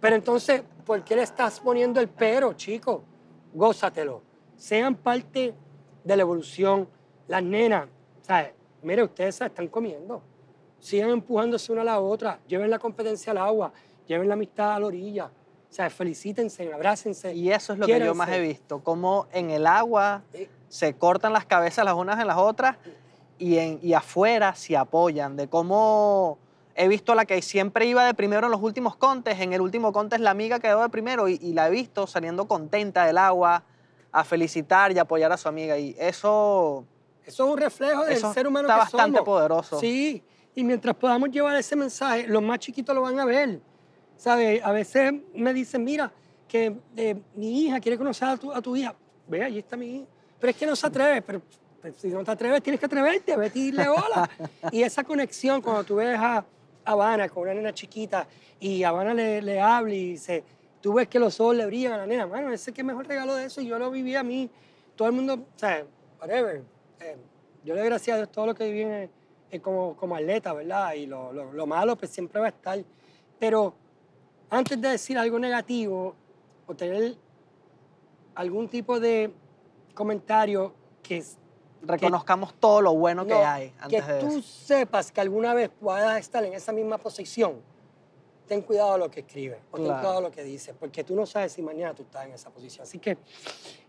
Pero 0.00 0.14
entonces, 0.14 0.62
¿por 0.84 1.02
qué 1.02 1.16
le 1.16 1.22
estás 1.22 1.58
poniendo 1.58 2.00
el 2.00 2.08
pero, 2.08 2.52
chico? 2.52 3.02
Gózatelo. 3.52 4.22
Sean 4.56 4.94
parte 4.94 5.54
de 6.04 6.16
la 6.16 6.22
evolución. 6.22 6.88
Las 7.26 7.42
nenas, 7.42 7.88
¿sabes? 8.22 8.52
Mire, 8.82 9.02
ustedes 9.02 9.36
se 9.36 9.46
están 9.46 9.68
comiendo. 9.68 10.22
Sigan 10.78 11.10
empujándose 11.10 11.72
una 11.72 11.82
a 11.82 11.84
la 11.84 12.00
otra. 12.00 12.40
Lleven 12.46 12.70
la 12.70 12.78
competencia 12.78 13.32
al 13.32 13.38
agua. 13.38 13.72
Lleven 14.06 14.28
la 14.28 14.34
amistad 14.34 14.74
a 14.74 14.80
la 14.80 14.86
orilla. 14.86 15.26
O 15.26 15.72
sea, 15.72 15.88
felicítense, 15.88 16.72
abrácense. 16.72 17.32
Y 17.34 17.50
eso 17.50 17.72
es 17.72 17.78
lo 17.78 17.86
que 17.86 17.98
yo 18.00 18.14
más 18.14 18.28
he 18.30 18.40
visto, 18.40 18.82
cómo 18.82 19.28
en 19.32 19.50
el 19.50 19.66
agua 19.66 20.22
Sí. 20.32 20.48
Se 20.70 20.94
cortan 20.94 21.34
las 21.34 21.44
cabezas 21.44 21.84
las 21.84 21.94
unas 21.94 22.18
en 22.18 22.26
las 22.28 22.38
otras 22.38 22.76
y, 23.38 23.58
en, 23.58 23.78
y 23.82 23.92
afuera 23.92 24.54
se 24.54 24.76
apoyan, 24.76 25.36
de 25.36 25.48
cómo 25.48 26.38
he 26.74 26.88
visto 26.88 27.12
a 27.12 27.14
la 27.16 27.26
que 27.26 27.42
siempre 27.42 27.84
iba 27.84 28.04
de 28.06 28.14
primero 28.14 28.46
en 28.46 28.52
los 28.52 28.62
últimos 28.62 28.96
contes, 28.96 29.38
en 29.40 29.52
el 29.52 29.60
último 29.60 29.92
contest 29.92 30.22
la 30.22 30.30
amiga 30.30 30.60
quedó 30.60 30.80
de 30.80 30.88
primero 30.88 31.28
y, 31.28 31.38
y 31.42 31.52
la 31.52 31.66
he 31.66 31.70
visto 31.70 32.06
saliendo 32.06 32.46
contenta 32.48 33.04
del 33.04 33.18
agua 33.18 33.64
a 34.12 34.24
felicitar 34.24 34.92
y 34.92 34.98
apoyar 34.98 35.32
a 35.32 35.36
su 35.36 35.48
amiga 35.48 35.76
y 35.76 35.94
eso, 35.98 36.84
Eso 37.26 37.44
es 37.44 37.50
un 37.52 37.58
reflejo 37.58 38.04
del 38.04 38.18
ser 38.18 38.46
humano 38.46 38.68
está 38.68 38.74
que 38.74 38.80
bastante 38.80 39.18
somos. 39.18 39.26
poderoso. 39.26 39.78
Sí, 39.80 40.22
y 40.54 40.64
mientras 40.64 40.94
podamos 40.96 41.30
llevar 41.30 41.56
ese 41.56 41.76
mensaje, 41.76 42.26
los 42.26 42.42
más 42.42 42.58
chiquitos 42.60 42.94
lo 42.94 43.02
van 43.02 43.18
a 43.20 43.24
ver. 43.24 43.60
¿Sabes? 44.16 44.62
A 44.62 44.70
veces 44.72 45.14
me 45.34 45.54
dicen, 45.54 45.82
mira, 45.82 46.12
que 46.46 46.76
eh, 46.96 47.16
mi 47.34 47.62
hija 47.62 47.80
quiere 47.80 47.96
conocer 47.96 48.28
a 48.28 48.36
tu, 48.36 48.52
a 48.52 48.60
tu 48.60 48.76
hija. 48.76 48.94
Ve, 49.26 49.42
allí 49.44 49.58
está 49.60 49.76
mi 49.76 49.96
hija. 49.96 50.06
Pero 50.40 50.50
es 50.50 50.56
que 50.56 50.66
no 50.66 50.74
se 50.76 50.86
atreve. 50.86 51.22
Pero, 51.22 51.42
pero 51.82 51.94
si 51.96 52.08
no 52.08 52.24
te 52.24 52.30
atreves, 52.30 52.62
tienes 52.62 52.80
que 52.80 52.86
atreverte, 52.86 53.36
vete 53.36 53.58
y 53.58 53.62
dile 53.70 53.88
hola. 53.88 54.28
y 54.72 54.82
esa 54.82 55.04
conexión, 55.04 55.60
cuando 55.62 55.84
tú 55.84 55.96
ves 55.96 56.18
a 56.18 56.44
Habana 56.84 57.28
con 57.28 57.42
una 57.44 57.54
nena 57.54 57.72
chiquita 57.74 58.26
y 58.58 58.82
Habana 58.82 59.14
le, 59.14 59.42
le 59.42 59.60
habla 59.60 59.94
y 59.94 60.16
se, 60.16 60.42
tú 60.80 60.94
ves 60.94 61.08
que 61.08 61.18
los 61.18 61.38
ojos 61.40 61.56
le 61.56 61.66
brillan 61.66 61.92
a 61.92 61.96
la 61.98 62.06
nena, 62.06 62.26
mano, 62.26 62.52
ese 62.52 62.72
que 62.72 62.82
mejor 62.82 63.06
regalo 63.06 63.34
de 63.34 63.44
eso 63.46 63.60
y 63.60 63.66
yo 63.66 63.78
lo 63.78 63.90
viví 63.90 64.14
a 64.16 64.22
mí. 64.22 64.50
Todo 64.96 65.08
el 65.08 65.14
mundo, 65.14 65.34
o 65.34 65.58
sea, 65.58 65.84
whatever. 66.20 66.62
Eh, 67.00 67.16
yo 67.64 67.74
le 67.74 67.80
doy 67.80 67.88
gracias 67.90 68.14
a 68.14 68.18
Dios 68.18 68.32
todo 68.32 68.46
lo 68.46 68.54
que 68.54 68.64
viví 68.64 68.82
en- 68.82 69.10
en 69.50 69.60
como, 69.60 69.96
como 69.96 70.14
atleta, 70.14 70.52
¿verdad? 70.52 70.92
Y 70.94 71.06
lo, 71.06 71.32
lo- 71.32 71.52
lo 71.52 71.66
malo 71.66 71.96
pues 71.96 72.10
siempre 72.10 72.40
va 72.40 72.46
a 72.46 72.50
estar. 72.50 72.78
Pero 73.38 73.74
antes 74.50 74.80
de 74.80 74.88
decir 74.90 75.16
algo 75.18 75.38
negativo 75.38 76.14
o 76.66 76.74
tener 76.74 77.14
algún 78.34 78.68
tipo 78.68 79.00
de 79.00 79.32
comentario 79.94 80.72
que, 81.02 81.18
es- 81.18 81.36
Reconozcamos 81.82 82.52
todo 82.60 82.82
lo 82.82 82.94
bueno 82.94 83.24
que 83.24 83.32
no, 83.32 83.42
hay 83.42 83.72
antes 83.80 84.04
que 84.04 84.12
de 84.12 84.20
tú 84.20 84.26
eso. 84.26 84.42
sepas 84.42 85.10
que 85.10 85.20
alguna 85.22 85.54
vez 85.54 85.70
puedas 85.70 86.20
estar 86.20 86.44
en 86.44 86.52
esa 86.52 86.72
misma 86.72 86.98
posición, 86.98 87.54
ten 88.46 88.60
cuidado 88.60 88.98
lo 88.98 89.10
que 89.10 89.20
escribes 89.20 89.58
o 89.70 89.76
ten 89.76 89.86
Claro. 89.86 90.00
cuidado 90.00 90.20
lo 90.20 90.30
que 90.30 90.42
dices, 90.44 90.74
porque 90.78 91.04
tú 91.04 91.14
no 91.14 91.24
sabes 91.24 91.52
si 91.52 91.62
mañana 91.62 91.94
tú 91.94 92.02
estás 92.02 92.26
en 92.26 92.32
esa 92.32 92.50
posición. 92.50 92.82
Así 92.82 92.98
que, 92.98 93.16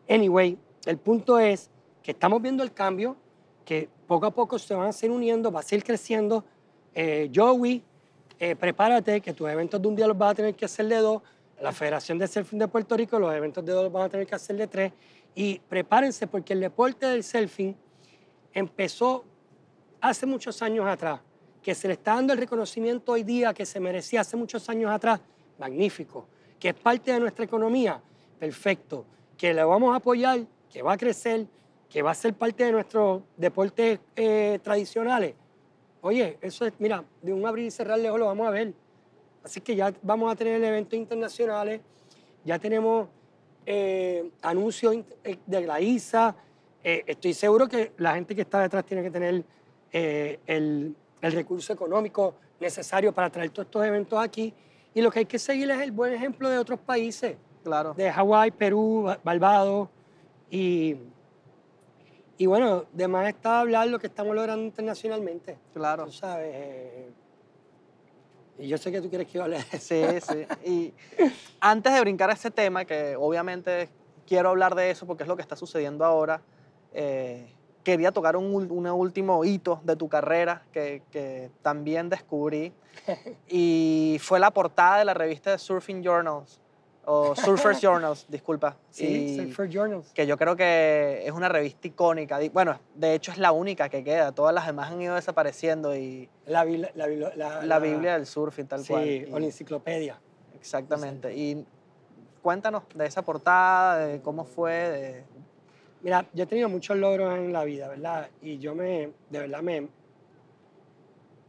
anyway, 0.10 0.58
el 0.86 0.98
punto 0.98 1.38
es 1.38 1.70
que 2.02 2.12
estamos 2.12 2.42
viendo 2.42 2.64
el 2.64 2.72
cambio, 2.72 3.18
que 3.66 3.90
poco 4.08 4.26
a 4.26 4.32
poco 4.32 4.58
se 4.58 4.74
van 4.74 4.88
a 4.88 4.94
seguir 4.94 5.16
uniendo, 5.16 5.52
va 5.52 5.60
a 5.60 5.64
seguir 5.64 5.84
creciendo. 5.84 6.44
Eh, 6.96 7.30
Joey, 7.34 7.84
eh, 8.40 8.56
prepárate 8.56 9.20
que 9.22 9.34
tus 9.34 9.50
eventos 9.50 9.82
de 9.82 9.88
un 9.88 9.96
día 9.98 10.08
los 10.08 10.18
vas 10.18 10.32
a 10.32 10.36
tener 10.36 10.56
que 10.56 10.64
hacer 10.66 10.88
de 10.88 10.96
dos. 10.98 11.22
La 11.60 11.72
Federación 11.72 12.18
de 12.18 12.28
Surfing 12.28 12.58
de 12.58 12.68
Puerto 12.68 12.96
Rico, 12.98 13.20
los 13.20 13.34
eventos 13.36 13.64
de 13.64 13.72
dos 13.74 13.84
los 13.84 13.92
van 13.94 14.04
a 14.04 14.10
tener 14.10 14.26
que 14.26 14.34
hacer 14.34 14.56
de 14.56 14.66
tres. 14.68 14.92
Y 15.36 15.60
prepárense 15.60 16.28
porque 16.28 16.54
el 16.54 16.60
deporte 16.60 17.06
del 17.06 17.24
surfing 17.24 17.76
empezó 18.54 19.24
hace 20.02 20.26
muchos 20.26 20.62
años 20.62 20.86
atrás, 20.88 21.22
que 21.62 21.76
se 21.76 21.88
le 21.88 21.94
está 21.94 22.16
dando 22.16 22.34
el 22.34 22.40
reconocimiento 22.40 23.14
hoy 23.14 23.24
día 23.24 23.54
que 23.54 23.66
se 23.66 23.80
merecía 23.80 24.22
hace 24.22 24.36
muchos 24.36 24.68
años 24.70 24.92
atrás, 24.92 25.22
magnífico. 25.60 26.28
Que 26.60 26.70
es 26.70 26.76
parte 26.76 27.12
de 27.14 27.20
nuestra 27.20 27.46
economía, 27.46 28.02
perfecto. 28.40 29.06
Que 29.38 29.54
le 29.54 29.64
vamos 29.64 29.94
a 29.94 29.98
apoyar, 29.98 30.42
que 30.70 30.82
va 30.82 30.94
a 30.94 30.98
crecer, 30.98 31.48
que 31.90 32.02
va 32.02 32.12
a 32.12 32.16
ser 32.16 32.34
parte 32.34 32.64
de 32.64 32.72
nuestros 32.72 33.22
deportes 33.38 34.00
eh, 34.16 34.60
tradicionales. 34.64 35.36
Oye, 36.02 36.38
eso 36.42 36.66
es, 36.66 36.74
mira, 36.80 37.04
de 37.22 37.34
un 37.34 37.46
abrir 37.46 37.68
y 37.68 37.72
cerrar 37.72 38.00
lejos 38.00 38.20
lo 38.20 38.26
vamos 38.26 38.48
a 38.48 38.52
ver. 38.52 38.74
Así 39.44 39.62
que 39.62 39.76
ya 39.76 39.94
vamos 40.02 40.32
a 40.32 40.36
tener 40.36 40.64
eventos 40.64 40.98
internacionales, 40.98 41.82
ya 42.44 42.60
tenemos 42.60 43.08
eh, 43.66 44.30
anuncios 44.42 44.96
eh, 45.24 45.38
de 45.46 45.62
la 45.62 45.80
ISA. 45.82 46.36
Eh, 46.84 47.04
estoy 47.08 47.34
seguro 47.34 47.68
que 47.68 47.92
la 47.98 48.16
gente 48.16 48.36
que 48.36 48.42
está 48.42 48.60
detrás 48.62 48.86
tiene 48.86 49.04
que 49.04 49.12
tener 49.12 49.44
eh, 49.92 50.40
el, 50.48 50.96
el 51.22 51.32
recurso 51.32 51.74
económico 51.74 52.36
necesario 52.60 53.14
para 53.14 53.30
traer 53.30 53.50
todos 53.52 53.66
estos 53.68 53.86
eventos 53.86 54.20
aquí. 54.20 54.54
Y 54.94 55.02
lo 55.02 55.12
que 55.12 55.20
hay 55.20 55.26
que 55.26 55.40
seguir 55.40 55.70
es 55.72 55.80
el 55.82 55.92
buen 55.92 56.14
ejemplo 56.14 56.50
de 56.50 56.58
otros 56.58 56.80
países, 56.80 57.38
Claro. 57.64 57.94
de 57.94 58.12
Hawái, 58.12 58.52
Perú, 58.52 59.04
Ba- 59.04 59.20
Barbados. 59.24 59.90
Y, 60.50 60.96
y 62.38 62.46
bueno, 62.46 62.86
de 62.92 63.08
más 63.08 63.28
está 63.28 63.60
hablar 63.62 63.88
lo 63.88 64.00
que 64.00 64.08
estamos 64.08 64.36
logrando 64.36 64.64
internacionalmente. 64.66 65.58
Claro. 65.74 66.06
Tú 66.06 66.12
sabes. 66.12 67.06
Y 68.62 68.68
yo 68.68 68.78
sé 68.78 68.92
que 68.92 69.02
tú 69.02 69.10
quieres 69.10 69.28
que 69.28 69.34
yo 69.34 69.44
hable 69.44 69.58
de. 69.58 69.80
Sí, 69.80 70.04
sí. 70.22 70.70
Y 70.70 70.94
antes 71.60 71.94
de 71.94 72.00
brincar 72.00 72.30
a 72.30 72.34
ese 72.34 72.52
tema, 72.52 72.86
que 72.86 73.16
obviamente 73.16 73.90
quiero 74.28 74.50
hablar 74.50 74.76
de 74.76 74.92
eso 74.92 75.06
porque 75.08 75.24
es 75.24 75.28
lo 75.28 75.36
que 75.36 75.42
está 75.42 75.56
sucediendo 75.56 76.06
ahora, 76.06 76.42
eh, 76.94 77.54
quería 77.84 78.12
tocar 78.12 78.38
un, 78.38 78.72
un 78.72 78.88
último 78.88 79.44
hito 79.44 79.82
de 79.84 79.96
tu 79.96 80.08
carrera 80.08 80.64
que, 80.72 81.02
que 81.12 81.50
también 81.62 82.10
descubrí. 82.10 82.72
Y 83.48 84.18
fue 84.22 84.40
la 84.40 84.52
portada 84.52 85.00
de 85.00 85.06
la 85.06 85.14
revista 85.14 85.52
de 85.52 85.58
Surfing 85.58 86.04
Journals, 86.04 86.61
o 87.06 87.36
Surfers 87.36 87.80
Journals, 87.82 88.26
disculpa. 88.30 88.78
Sí, 88.90 89.06
Y- 89.06 89.36
Surfer 89.38 89.70
Journals. 89.70 90.12
que 90.14 90.26
yo 90.28 90.38
creo 90.38 90.56
que 90.56 91.24
es 91.26 91.32
una 91.32 91.50
revista 91.50 91.88
icónica. 91.88 92.40
Bueno, 92.54 92.80
de 92.96 93.16
hecho 93.16 93.32
es 93.32 93.38
la 93.38 93.52
única 93.52 93.90
que 93.90 94.04
queda. 94.04 94.32
Todas 94.32 94.54
las 94.54 94.66
demás 94.68 94.92
han 94.92 95.02
ido 95.02 95.16
desapareciendo 95.16 95.96
y 95.96 96.30
La, 96.46 96.64
biblia- 96.64 96.92
la, 96.96 97.08
la- 97.36 97.64
la 97.66 97.80
Biblia 97.80 98.14
del 98.14 98.26
surfing 98.26 98.68
tal 98.68 98.82
sí, 98.84 98.88
cual. 98.94 99.28
o 99.34 99.40
la 99.40 99.46
enciclopedia. 99.46 100.20
Exactamente. 100.56 101.34
Y 101.36 101.66
cuéntanos 102.44 102.84
de 102.94 103.06
esa 103.06 103.22
portada, 103.24 104.06
de 104.06 104.22
cómo 104.22 104.44
fue, 104.46 104.72
de... 104.74 105.24
Mira, 106.04 106.26
yo 106.34 106.44
he 106.44 106.48
tenido 106.48 106.68
muchos 106.70 106.98
logros 106.98 107.36
en 107.36 107.52
la 107.54 107.64
vida, 107.64 107.88
¿verdad? 107.88 108.30
Y 108.42 108.58
yo 108.58 108.74
me, 108.74 109.12
de 109.30 109.40
verdad 109.40 109.62
me, 109.62 109.88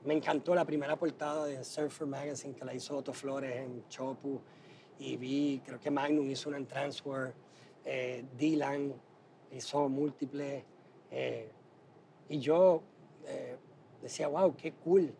me 0.05 0.15
encantó 0.15 0.55
la 0.55 0.65
primera 0.65 0.97
portada 0.97 1.47
de 1.47 1.62
Surfer 1.65 2.07
Magazine 2.07 2.55
que 2.55 2.65
la 2.65 2.74
hizo 2.74 2.97
Otto 2.97 3.12
Flores 3.12 3.55
en 3.57 3.87
Chopu. 3.89 4.41
Y 4.98 5.16
vi, 5.16 5.60
creo 5.64 5.81
que 5.81 5.90
Magnum 5.90 6.31
hizo 6.31 6.48
una 6.48 6.59
en 6.59 6.66
Transfer, 6.66 7.32
eh, 7.85 8.24
Dylan 8.36 8.93
hizo 9.52 9.89
múltiples. 9.89 10.62
eh, 11.10 11.48
y 12.28 12.39
yo 12.39 12.82
eh, 13.27 13.56
decía, 14.01 14.28
wow, 14.28 14.55
qué 14.56 14.73
cool. 14.73 15.12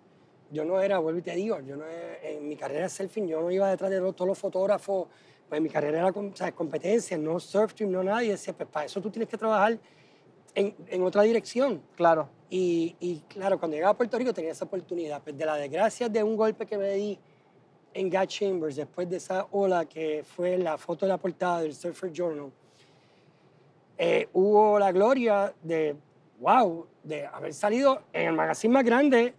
Yo 0.51 0.65
no 0.65 0.81
era, 0.81 0.99
vuelvo 0.99 1.19
y 1.19 1.23
te 1.23 1.35
digo, 1.35 1.61
yo 1.61 1.77
no, 1.77 1.85
en 2.23 2.49
mi 2.49 2.57
carrera 2.57 2.83
de 2.83 2.89
surfing 2.89 3.27
yo 3.27 3.41
no 3.41 3.51
iba 3.51 3.69
detrás 3.71 3.91
de 3.91 3.99
todos 4.13 4.27
los 4.27 4.39
fotógrafos. 4.39 5.09
Pues 5.49 5.61
mi 5.61 5.69
carrera 5.69 5.99
era 5.99 6.13
com- 6.13 6.35
¿sabes? 6.35 6.55
competencia, 6.55 7.19
no 7.19 7.39
surf 7.41 7.75
team, 7.75 7.91
no 7.91 8.03
nada. 8.03 8.23
Y 8.25 8.29
decía, 8.29 8.55
pues 8.57 8.69
para 8.69 8.87
eso 8.87 9.01
tú 9.01 9.11
tienes 9.11 9.29
que 9.29 9.37
trabajar 9.37 9.79
en, 10.55 10.75
en 10.87 11.03
otra 11.03 11.23
dirección. 11.23 11.83
Claro, 11.97 12.29
Y, 12.49 12.97
y, 13.01 13.21
claro, 13.29 13.59
cuando 13.59 13.75
llegaba 13.77 13.93
a 13.93 13.97
Puerto 13.97 14.17
Rico 14.19 14.33
tenía 14.33 14.53
esa 14.53 14.65
oportunidad. 14.65 15.23
Pues 15.23 15.37
de 15.37 15.45
la 15.45 15.57
desgracia 15.57 16.09
de 16.09 16.23
un 16.23 16.37
golpe 16.37 16.65
que 16.67 16.79
me 16.79 16.91
di 16.95 17.19
en 17.95 18.11
Gat 18.11 18.29
Chambers, 18.29 18.77
después 18.77 19.09
de 19.09 19.17
esa 19.17 19.47
ola 19.51 19.85
que 19.85 20.25
fue 20.25 20.57
la 20.59 20.79
foto 20.79 21.07
de 21.07 21.11
la 21.11 21.19
portada 21.19 21.61
del 21.61 21.75
Surfer 21.75 22.13
Journal, 22.13 22.51
eh, 23.99 24.29
hubo 24.33 24.79
la 24.79 24.91
gloria 24.93 25.53
de, 25.63 25.95
wow, 26.41 26.87
de 27.03 27.27
haber 27.27 27.55
salido 27.55 28.03
en 28.13 28.29
el 28.29 28.35
magazine 28.35 28.73
más 28.75 28.85
grande 28.85 29.35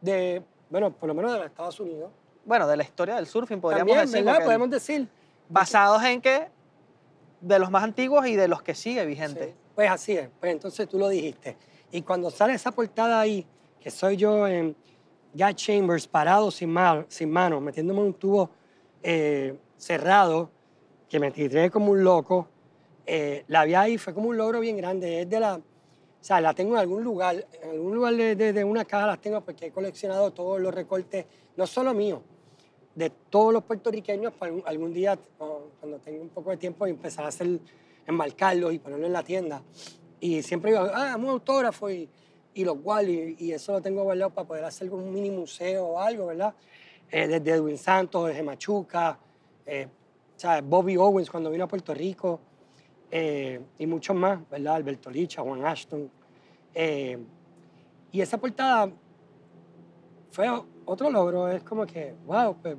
de, 0.00 0.42
bueno, 0.68 0.90
por 0.92 1.08
lo 1.08 1.14
menos 1.14 1.32
de 1.32 1.38
los 1.38 1.46
Estados 1.46 1.78
Unidos. 1.80 2.10
bueno, 2.44 2.66
de 2.66 2.76
la 2.76 2.82
historia 2.82 3.14
del 3.16 3.26
surfing 3.26 3.60
podríamos 3.60 3.94
También, 3.94 4.10
decir, 4.10 4.24
¿verdad? 4.24 4.44
Podemos 4.44 4.70
decir. 4.70 5.08
basados 5.48 6.02
en 6.02 6.20
que 6.20 6.48
de 7.40 7.58
los 7.58 7.70
más 7.70 7.84
antiguos 7.84 8.26
y 8.26 8.36
de 8.36 8.48
los 8.48 8.62
que 8.62 8.74
sigue 8.74 9.04
vigente. 9.06 9.46
Sí, 9.46 9.54
Pues 9.74 9.90
así 9.90 10.12
es. 10.16 10.28
Pues 10.40 10.52
entonces 10.52 10.88
tú 10.88 10.98
lo 10.98 11.08
dijiste. 11.08 11.56
Y 11.90 12.02
cuando 12.02 12.30
sale 12.30 12.54
esa 12.54 12.72
portada 12.72 13.20
ahí, 13.20 13.46
que 13.80 13.90
soy 13.90 14.16
yo 14.16 14.46
en 14.46 14.76
Gat 15.34 15.56
Chambers, 15.56 16.06
parado 16.06 16.50
sin, 16.50 16.70
ma- 16.70 17.04
sin 17.08 17.30
manos, 17.30 17.62
metiéndome 17.62 18.00
en 18.00 18.06
un 18.08 18.14
tubo 18.14 18.50
eh, 19.02 19.56
cerrado, 19.76 20.50
que 21.08 21.18
me 21.18 21.30
tiré 21.30 21.70
como 21.70 21.92
un 21.92 22.02
loco, 22.04 22.48
eh, 23.06 23.44
la 23.48 23.64
vi 23.64 23.74
ahí, 23.74 23.98
fue 23.98 24.14
como 24.14 24.28
un 24.28 24.36
logro 24.36 24.60
bien 24.60 24.76
grande. 24.76 25.22
Es 25.22 25.28
de 25.30 25.40
la, 25.40 25.56
o 25.56 25.62
sea, 26.20 26.40
la 26.40 26.54
tengo 26.54 26.74
en 26.74 26.78
algún 26.80 27.02
lugar, 27.02 27.46
en 27.62 27.70
algún 27.70 27.94
lugar 27.94 28.14
de, 28.14 28.36
de- 28.36 28.52
de 28.52 28.64
una 28.64 28.84
caja 28.84 29.06
las 29.06 29.20
tengo 29.20 29.40
porque 29.40 29.66
he 29.66 29.70
coleccionado 29.70 30.30
todos 30.32 30.60
los 30.60 30.72
recortes, 30.74 31.26
no 31.56 31.66
solo 31.66 31.92
míos, 31.94 32.20
de 32.94 33.10
todos 33.10 33.52
los 33.52 33.64
puertorriqueños 33.64 34.32
para 34.34 34.50
algún, 34.52 34.62
algún 34.66 34.92
día, 34.92 35.18
cuando 35.38 35.98
tenga 35.98 36.20
un 36.22 36.28
poco 36.28 36.50
de 36.50 36.58
tiempo, 36.58 36.86
empezar 36.86 37.24
a 37.24 37.28
hacer, 37.28 37.58
enmarcarlos 38.06 38.72
y 38.74 38.78
ponerlos 38.78 39.06
en 39.06 39.12
la 39.12 39.22
tienda. 39.22 39.62
Y 40.20 40.42
siempre 40.42 40.70
digo, 40.72 40.84
ah, 40.94 41.16
un 41.18 41.28
autógrafo 41.28 41.90
y, 41.90 42.08
y 42.54 42.64
los 42.64 42.78
guardo. 42.78 43.10
Y, 43.10 43.36
y 43.38 43.52
eso 43.52 43.72
lo 43.72 43.80
tengo 43.80 44.02
guardado 44.02 44.30
para 44.30 44.46
poder 44.46 44.64
hacer 44.64 44.90
un 44.92 45.12
mini 45.12 45.30
museo 45.30 45.86
o 45.86 46.00
algo, 46.00 46.26
¿verdad? 46.26 46.54
Eh, 47.10 47.28
desde 47.28 47.50
Edwin 47.50 47.78
Santos, 47.78 48.28
desde 48.28 48.42
Machuca, 48.42 49.18
eh, 49.66 49.88
¿sabes? 50.36 50.64
Bobby 50.64 50.96
Owens 50.96 51.30
cuando 51.30 51.50
vino 51.50 51.64
a 51.64 51.68
Puerto 51.68 51.94
Rico 51.94 52.40
eh, 53.10 53.60
y 53.78 53.86
muchos 53.86 54.16
más, 54.16 54.40
¿verdad? 54.48 54.76
Alberto 54.76 55.10
Licha, 55.10 55.42
Juan 55.42 55.64
Ashton. 55.64 56.10
Eh, 56.74 57.18
y 58.10 58.20
esa 58.20 58.38
portada 58.38 58.90
fue 60.30 60.48
otro 60.86 61.10
logro, 61.10 61.48
es 61.48 61.62
como 61.62 61.86
que, 61.86 62.14
wow, 62.26 62.56
pues, 62.60 62.76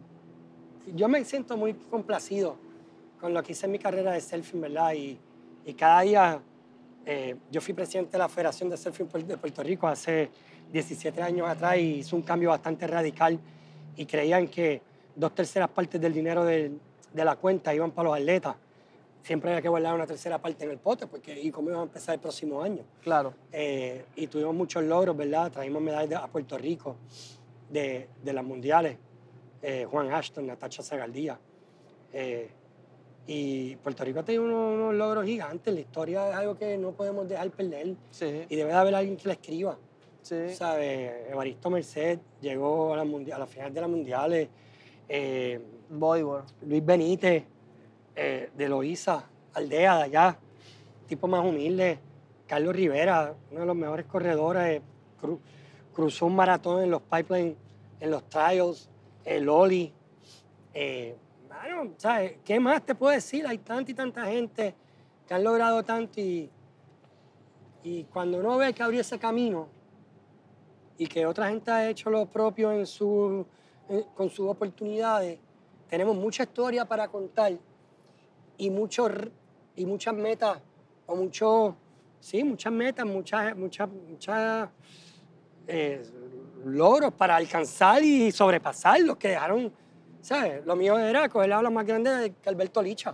yo 0.95 1.07
me 1.07 1.23
siento 1.23 1.55
muy 1.55 1.73
complacido 1.73 2.57
con 3.21 3.33
lo 3.33 3.41
que 3.43 3.53
hice 3.53 3.67
en 3.67 3.71
mi 3.71 3.79
carrera 3.79 4.11
de 4.13 4.21
surfing, 4.21 4.61
¿verdad? 4.61 4.93
Y, 4.93 5.19
y 5.65 5.73
cada 5.75 6.01
día, 6.01 6.41
eh, 7.05 7.35
yo 7.51 7.61
fui 7.61 7.73
presidente 7.73 8.11
de 8.13 8.17
la 8.19 8.29
Federación 8.29 8.69
de 8.69 8.77
Surfing 8.77 9.07
de 9.27 9.37
Puerto 9.37 9.61
Rico 9.63 9.87
hace 9.87 10.29
17 10.71 11.21
años 11.21 11.47
atrás 11.49 11.77
y 11.77 11.95
hizo 11.99 12.15
un 12.15 12.21
cambio 12.21 12.49
bastante 12.49 12.87
radical 12.87 13.39
y 13.95 14.05
creían 14.05 14.47
que 14.47 14.81
dos 15.15 15.35
terceras 15.35 15.69
partes 15.69 15.99
del 16.01 16.13
dinero 16.13 16.43
del- 16.45 16.79
de 17.13 17.25
la 17.25 17.35
cuenta 17.35 17.73
iban 17.75 17.91
para 17.91 18.09
los 18.09 18.17
atletas. 18.17 18.55
Siempre 19.21 19.51
había 19.51 19.61
que 19.61 19.69
guardar 19.69 19.93
una 19.93 20.07
tercera 20.07 20.37
parte 20.41 20.65
en 20.65 20.71
el 20.71 20.79
pote, 20.79 21.07
porque 21.07 21.39
¿y 21.39 21.51
cómo 21.51 21.69
iban 21.69 21.81
a 21.81 21.83
empezar 21.83 22.15
el 22.15 22.19
próximo 22.21 22.61
año? 22.61 22.83
Claro. 23.01 23.33
Eh, 23.51 24.03
y 24.15 24.27
tuvimos 24.27 24.53
muchos 24.55 24.83
logros, 24.83 25.15
¿verdad? 25.15 25.51
Traímos 25.51 25.81
medallas 25.81 26.09
de- 26.09 26.15
a 26.15 26.27
Puerto 26.27 26.57
Rico 26.57 26.95
de, 27.69 28.09
de 28.23 28.33
las 28.33 28.43
mundiales. 28.43 28.97
Eh, 29.61 29.85
Juan 29.89 30.11
Ashton, 30.11 30.47
Natacha 30.47 30.83
Zagaldía. 30.83 31.39
Eh, 32.11 32.49
y 33.25 33.75
Puerto 33.77 34.03
Rico 34.03 34.19
ha 34.19 34.23
tenido 34.23 34.43
unos, 34.43 34.73
unos 34.75 34.95
logros 34.95 35.25
gigantes. 35.25 35.73
La 35.73 35.79
historia 35.79 36.29
es 36.29 36.35
algo 36.35 36.57
que 36.57 36.77
no 36.77 36.91
podemos 36.91 37.27
dejar 37.27 37.49
perder. 37.51 37.95
Sí, 38.11 38.43
Y 38.49 38.55
debe 38.55 38.71
de 38.71 38.77
haber 38.77 38.95
alguien 38.95 39.15
que 39.17 39.27
la 39.27 39.33
escriba. 39.33 39.77
sí. 40.21 40.49
¿Sabes? 40.53 41.29
Evaristo 41.29 41.69
Merced 41.69 42.19
llegó 42.41 42.93
a 42.93 42.97
la, 42.97 43.03
mundi- 43.05 43.31
a 43.31 43.37
la 43.39 43.47
final 43.47 43.73
de 43.73 43.81
las 43.81 43.89
mundiales. 43.89 44.49
Eh, 45.07 45.61
Bodyboard. 45.89 46.45
Luis 46.65 46.83
Benítez, 46.85 47.43
eh, 48.15 48.49
de 48.55 48.69
Loíza, 48.69 49.25
aldea 49.53 49.97
de 49.97 50.03
allá, 50.03 50.37
tipo 51.07 51.27
más 51.27 51.45
humilde. 51.45 51.99
Carlos 52.47 52.75
Rivera, 52.75 53.33
uno 53.51 53.59
de 53.61 53.65
los 53.65 53.75
mejores 53.75 54.05
corredores, 54.05 54.81
cru- 55.21 55.39
cruzó 55.93 56.25
un 56.25 56.35
maratón 56.35 56.83
en 56.83 56.91
los 56.91 57.01
pipelines, 57.03 57.55
en 57.99 58.11
los 58.11 58.27
trials, 58.29 58.89
el 59.25 59.43
Loli. 59.45 59.93
Eh, 60.73 61.15
bueno, 61.63 61.93
¿sabes? 61.97 62.33
¿Qué 62.43 62.59
más 62.59 62.85
te 62.85 62.95
puedo 62.95 63.13
decir? 63.13 63.45
Hay 63.47 63.57
tanta 63.59 63.91
y 63.91 63.93
tanta 63.93 64.25
gente 64.25 64.75
que 65.27 65.33
han 65.33 65.43
logrado 65.43 65.83
tanto 65.83 66.19
y, 66.19 66.49
y 67.83 68.03
cuando 68.05 68.37
uno 68.39 68.57
ve 68.57 68.73
que 68.73 68.83
abrió 68.83 69.01
ese 69.01 69.17
camino 69.19 69.67
y 70.97 71.07
que 71.07 71.25
otra 71.25 71.49
gente 71.49 71.71
ha 71.71 71.89
hecho 71.89 72.09
lo 72.09 72.25
propio 72.25 72.71
en 72.71 72.85
su, 72.85 73.45
en- 73.89 74.03
con 74.15 74.29
sus 74.29 74.47
oportunidades, 74.47 75.39
tenemos 75.89 76.15
mucha 76.15 76.43
historia 76.43 76.85
para 76.85 77.07
contar 77.07 77.53
y, 78.57 78.69
muchos 78.69 79.09
r- 79.09 79.31
y 79.75 79.85
muchas 79.85 80.13
metas, 80.13 80.59
o 81.05 81.15
muchos, 81.15 81.73
sí, 82.19 82.43
muchas 82.43 82.71
metas, 82.73 83.05
muchas, 83.05 83.55
muchas, 83.55 83.89
muchas 83.89 84.69
eh, 85.67 86.03
logros 86.65 87.13
para 87.13 87.35
alcanzar 87.35 88.03
y 88.03 88.31
sobrepasar 88.31 88.99
los 89.01 89.17
que 89.17 89.29
dejaron, 89.29 89.71
¿sabes? 90.23 90.65
Lo 90.65 90.75
mío 90.75 90.97
era 90.97 91.29
coger 91.29 91.49
la 91.49 91.59
ola 91.59 91.69
más 91.69 91.85
grande 91.85 92.33
que 92.41 92.49
Alberto 92.49 92.81
Licha. 92.81 93.13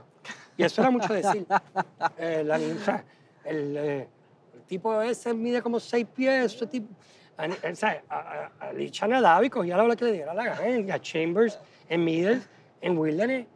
Y 0.55 0.63
eso 0.63 0.81
era 0.81 0.91
mucho 0.91 1.13
decir. 1.13 1.45
Eh, 2.17 2.43
la 2.45 2.55
el, 2.57 3.77
eh, 3.77 4.07
el 4.53 4.61
tipo 4.67 5.01
ese 5.01 5.33
mide 5.33 5.61
como 5.61 5.79
seis 5.79 6.05
pies, 6.13 6.53
ese 6.53 6.67
tipo, 6.67 6.93
a, 7.37 7.43
a- 7.45 7.75
¿sabes? 7.75 8.01
a, 8.09 8.17
a- 8.59 8.67
a 8.67 8.73
Licha 8.73 9.07
nadaba 9.07 9.43
y 9.45 9.49
cogía 9.49 9.75
la 9.77 9.83
ola 9.83 9.95
que 9.95 10.05
le 10.05 10.11
diera 10.13 10.33
la 10.33 10.43
gana 10.45 10.67
en 10.67 10.91
a 10.91 10.99
Chambers, 11.01 11.57
en 11.87 12.03
Middle, 12.03 12.41
en 12.81 12.97
Wilderness, 12.97 13.47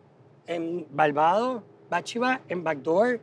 en 0.47 0.87
Barbados, 0.89 1.61
Bachiba, 1.89 2.39
en 2.47 2.63
Backdoor. 2.63 3.19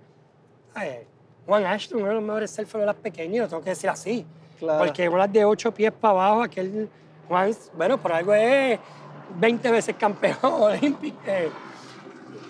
¿sabes? 0.75 1.07
Juan 1.47 1.65
Ashton, 1.67 1.99
uno 2.01 2.09
de 2.09 2.15
los 2.15 2.23
mejores 2.23 2.51
surfers 2.51 2.81
de 2.81 2.87
las 2.87 2.97
pequeñas, 2.97 3.45
lo 3.45 3.49
tengo 3.49 3.63
que 3.65 3.71
decir 3.71 3.89
así. 3.91 4.25
Claro. 4.59 4.85
Porque 4.85 5.09
unas 5.09 5.33
de 5.33 5.45
ocho 5.45 5.73
pies 5.73 5.91
para 5.91 6.13
abajo, 6.13 6.43
aquel 6.43 6.89
Juan, 7.27 7.51
bueno, 7.75 7.99
por 7.99 8.13
algo 8.13 8.35
es 8.35 8.79
20 9.39 9.71
veces 9.71 9.97
campeón 9.97 10.39
olímpico. 10.43 11.19
Eh, 11.27 11.51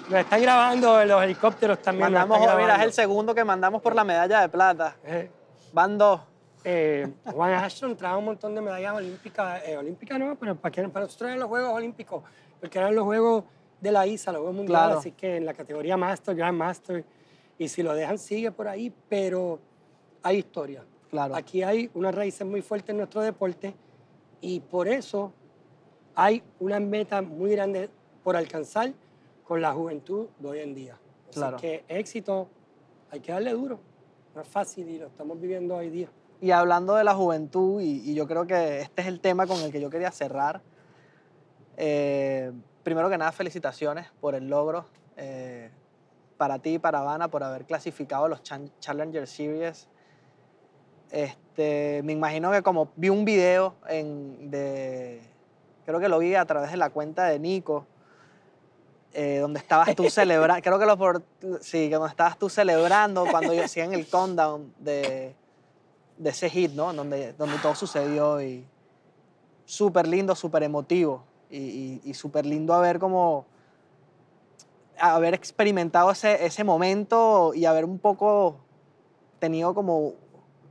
nos 0.08 0.20
están 0.20 0.42
grabando 0.42 1.00
en 1.00 1.08
los 1.08 1.22
helicópteros 1.22 1.80
también. 1.80 2.12
Mandamos, 2.12 2.40
mira, 2.56 2.76
es 2.76 2.82
el 2.82 2.92
segundo 2.92 3.34
que 3.34 3.44
mandamos 3.44 3.80
por 3.80 3.94
la 3.94 4.02
medalla 4.04 4.40
de 4.40 4.48
plata. 4.48 4.96
Eh, 5.04 5.30
Van 5.72 5.96
dos. 5.96 6.20
eh, 6.64 7.08
Juan 7.32 7.52
Ashton 7.54 7.96
trajo 7.96 8.18
un 8.18 8.24
montón 8.24 8.54
de 8.54 8.60
medallas 8.60 8.94
olímpicas, 8.94 9.62
eh, 9.66 9.76
olímpicas 9.76 10.18
no, 10.18 10.34
pero 10.36 10.56
para, 10.56 10.72
que, 10.72 10.88
para 10.88 11.06
nosotros 11.06 11.28
eran 11.28 11.38
los 11.40 11.48
Juegos 11.48 11.72
Olímpicos, 11.72 12.22
porque 12.60 12.78
eran 12.78 12.94
los 12.94 13.04
Juegos 13.04 13.44
de 13.80 13.92
la 13.92 14.06
ISA, 14.06 14.32
los 14.32 14.40
Juegos 14.40 14.56
Mundiales, 14.56 14.84
Claro. 14.86 14.98
así 14.98 15.12
que 15.12 15.36
en 15.36 15.46
la 15.46 15.54
categoría 15.54 15.96
Master, 15.96 16.34
Grand 16.34 16.58
Master, 16.58 17.04
y 17.56 17.68
si 17.68 17.82
lo 17.82 17.94
dejan 17.94 18.18
sigue 18.18 18.50
por 18.50 18.66
ahí, 18.68 18.92
pero 19.08 19.60
hay 20.22 20.38
historia. 20.38 20.84
Claro. 21.08 21.34
Aquí 21.36 21.62
hay 21.62 21.88
unas 21.94 22.14
raíces 22.14 22.46
muy 22.46 22.62
fuertes 22.62 22.90
en 22.90 22.96
nuestro 22.98 23.20
deporte 23.22 23.74
y 24.40 24.60
por 24.60 24.86
eso 24.88 25.32
hay 26.22 26.42
una 26.58 26.78
meta 26.80 27.22
muy 27.22 27.52
grande 27.52 27.88
por 28.22 28.36
alcanzar 28.36 28.92
con 29.42 29.62
la 29.62 29.72
juventud 29.72 30.26
de 30.38 30.48
hoy 30.48 30.58
en 30.58 30.74
día. 30.74 30.98
Así 31.30 31.38
Claro. 31.38 31.56
que 31.56 31.82
éxito, 31.88 32.46
hay 33.10 33.20
que 33.20 33.32
darle 33.32 33.52
duro. 33.52 33.80
No 34.34 34.42
es 34.42 34.48
fácil 34.48 34.86
y 34.90 34.98
lo 34.98 35.06
estamos 35.06 35.40
viviendo 35.40 35.76
hoy 35.76 35.88
día. 35.88 36.08
Y 36.42 36.50
hablando 36.50 36.94
de 36.94 37.04
la 37.04 37.14
juventud, 37.14 37.80
y, 37.80 38.10
y 38.10 38.14
yo 38.14 38.26
creo 38.26 38.46
que 38.46 38.80
este 38.80 39.00
es 39.00 39.08
el 39.08 39.20
tema 39.20 39.46
con 39.46 39.60
el 39.62 39.72
que 39.72 39.80
yo 39.80 39.88
quería 39.88 40.10
cerrar. 40.10 40.60
eh, 41.78 42.52
primero 42.82 43.08
que 43.08 43.16
nada, 43.16 43.32
felicitaciones 43.32 44.06
por 44.20 44.34
el 44.34 44.48
logro 44.48 44.84
eh, 45.16 45.70
para 46.36 46.58
ti 46.58 46.74
y 46.74 46.78
para 46.78 46.98
Habana 47.00 47.28
por 47.28 47.42
haber 47.42 47.64
clasificado 47.64 48.26
a 48.26 48.28
los 48.28 48.42
Challenger 48.42 49.26
Series. 49.26 49.88
Este, 51.10 52.02
me 52.04 52.12
imagino 52.12 52.52
que 52.52 52.62
como 52.62 52.90
vi 52.96 53.08
un 53.08 53.24
video 53.24 53.74
en, 53.88 54.50
de, 54.50 55.20
creo 55.90 56.00
que 56.00 56.08
lo 56.08 56.18
vi 56.18 56.34
a 56.34 56.44
través 56.44 56.70
de 56.70 56.76
la 56.76 56.90
cuenta 56.90 57.24
de 57.26 57.38
Nico, 57.38 57.86
eh, 59.12 59.38
donde 59.38 59.58
estabas 59.58 59.94
tú 59.96 60.08
celebrando, 60.08 60.62
creo 60.62 60.78
que 60.78 60.86
lo 60.86 60.96
por, 60.96 61.22
sí, 61.60 61.88
donde 61.88 62.08
estabas 62.08 62.38
tú 62.38 62.48
celebrando 62.48 63.26
cuando 63.30 63.52
yo 63.52 63.64
hacían 63.64 63.92
el 63.92 64.08
countdown 64.08 64.72
de, 64.78 65.34
de 66.16 66.30
ese 66.30 66.48
hit, 66.48 66.72
¿no? 66.72 66.92
Donde, 66.92 67.32
donde 67.32 67.58
todo 67.58 67.74
sucedió 67.74 68.40
y 68.40 68.64
súper 69.64 70.06
lindo, 70.06 70.34
súper 70.34 70.62
emotivo 70.62 71.24
y, 71.50 71.58
y, 71.58 72.00
y 72.04 72.14
súper 72.14 72.46
lindo 72.46 72.72
haber 72.72 72.98
como 72.98 73.46
haber 75.00 75.34
experimentado 75.34 76.10
ese, 76.10 76.44
ese 76.44 76.62
momento 76.62 77.52
y 77.54 77.64
haber 77.64 77.84
un 77.84 77.98
poco 77.98 78.58
tenido 79.38 79.74
como, 79.74 80.14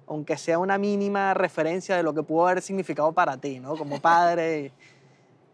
aunque 0.07 0.37
sea 0.37 0.59
una 0.59 0.77
mínima 0.77 1.33
referencia 1.33 1.97
de 1.97 2.03
lo 2.03 2.13
que 2.13 2.23
pudo 2.23 2.47
haber 2.47 2.61
significado 2.61 3.11
para 3.11 3.37
ti, 3.37 3.59
¿no? 3.59 3.75
Como 3.75 3.99
padre. 3.99 4.71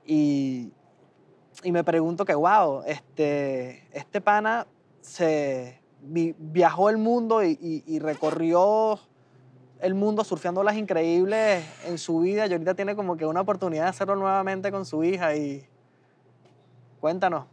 Y, 0.05 0.71
y 1.63 1.71
me 1.71 1.83
pregunto 1.83 2.25
que, 2.25 2.35
wow, 2.35 2.83
este, 2.85 3.87
este 3.91 4.21
pana 4.21 4.67
se 5.01 5.79
vi- 6.01 6.35
viajó 6.37 6.89
el 6.89 6.97
mundo 6.97 7.43
y 7.43 7.99
recorrió 7.99 8.99
el 9.79 9.93
mundo 9.93 10.23
surfeando 10.23 10.63
las 10.63 10.75
increíbles 10.77 11.63
en 11.85 11.97
su 11.97 12.19
vida 12.19 12.47
y 12.47 12.51
ahorita 12.51 12.73
tiene 12.75 12.95
como 12.95 13.17
que 13.17 13.25
una 13.25 13.41
oportunidad 13.41 13.83
de 13.83 13.89
hacerlo 13.89 14.15
nuevamente 14.15 14.71
con 14.71 14.85
su 14.85 15.03
hija 15.03 15.35
y 15.35 15.67
cuéntanos. 16.99 17.45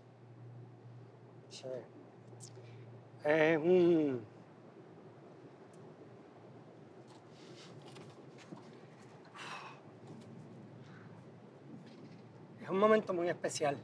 Sí. 1.50 1.66
Es 3.24 3.58
un. 3.58 4.20
Un 12.72 12.78
momento 12.78 13.12
muy 13.12 13.28
especial. 13.28 13.76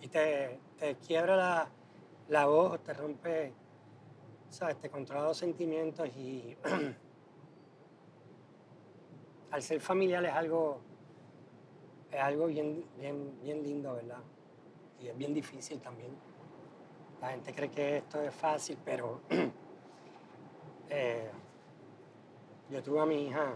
Y 0.00 0.08
te, 0.08 0.58
te 0.78 0.96
quiebra 0.96 1.36
la, 1.36 1.68
la 2.28 2.46
voz, 2.46 2.82
te 2.82 2.92
rompe, 2.92 3.52
¿sabes? 4.48 4.76
Te 4.80 4.90
controla 4.90 5.28
los 5.28 5.36
sentimientos 5.38 6.08
y. 6.16 6.56
al 9.50 9.62
ser 9.62 9.80
familiar 9.80 10.24
es 10.24 10.32
algo. 10.32 10.80
Es 12.10 12.20
algo 12.20 12.46
bien, 12.46 12.84
bien, 12.96 13.40
bien 13.42 13.62
lindo, 13.62 13.94
¿verdad? 13.94 14.18
y 15.04 15.08
es 15.08 15.16
bien 15.16 15.34
difícil 15.34 15.80
también. 15.80 16.10
La 17.20 17.30
gente 17.30 17.54
cree 17.54 17.70
que 17.70 17.98
esto 17.98 18.22
es 18.22 18.34
fácil, 18.34 18.78
pero 18.84 19.20
eh, 20.88 21.30
yo 22.70 22.82
tuve 22.82 23.00
a 23.00 23.06
mi 23.06 23.26
hija 23.26 23.54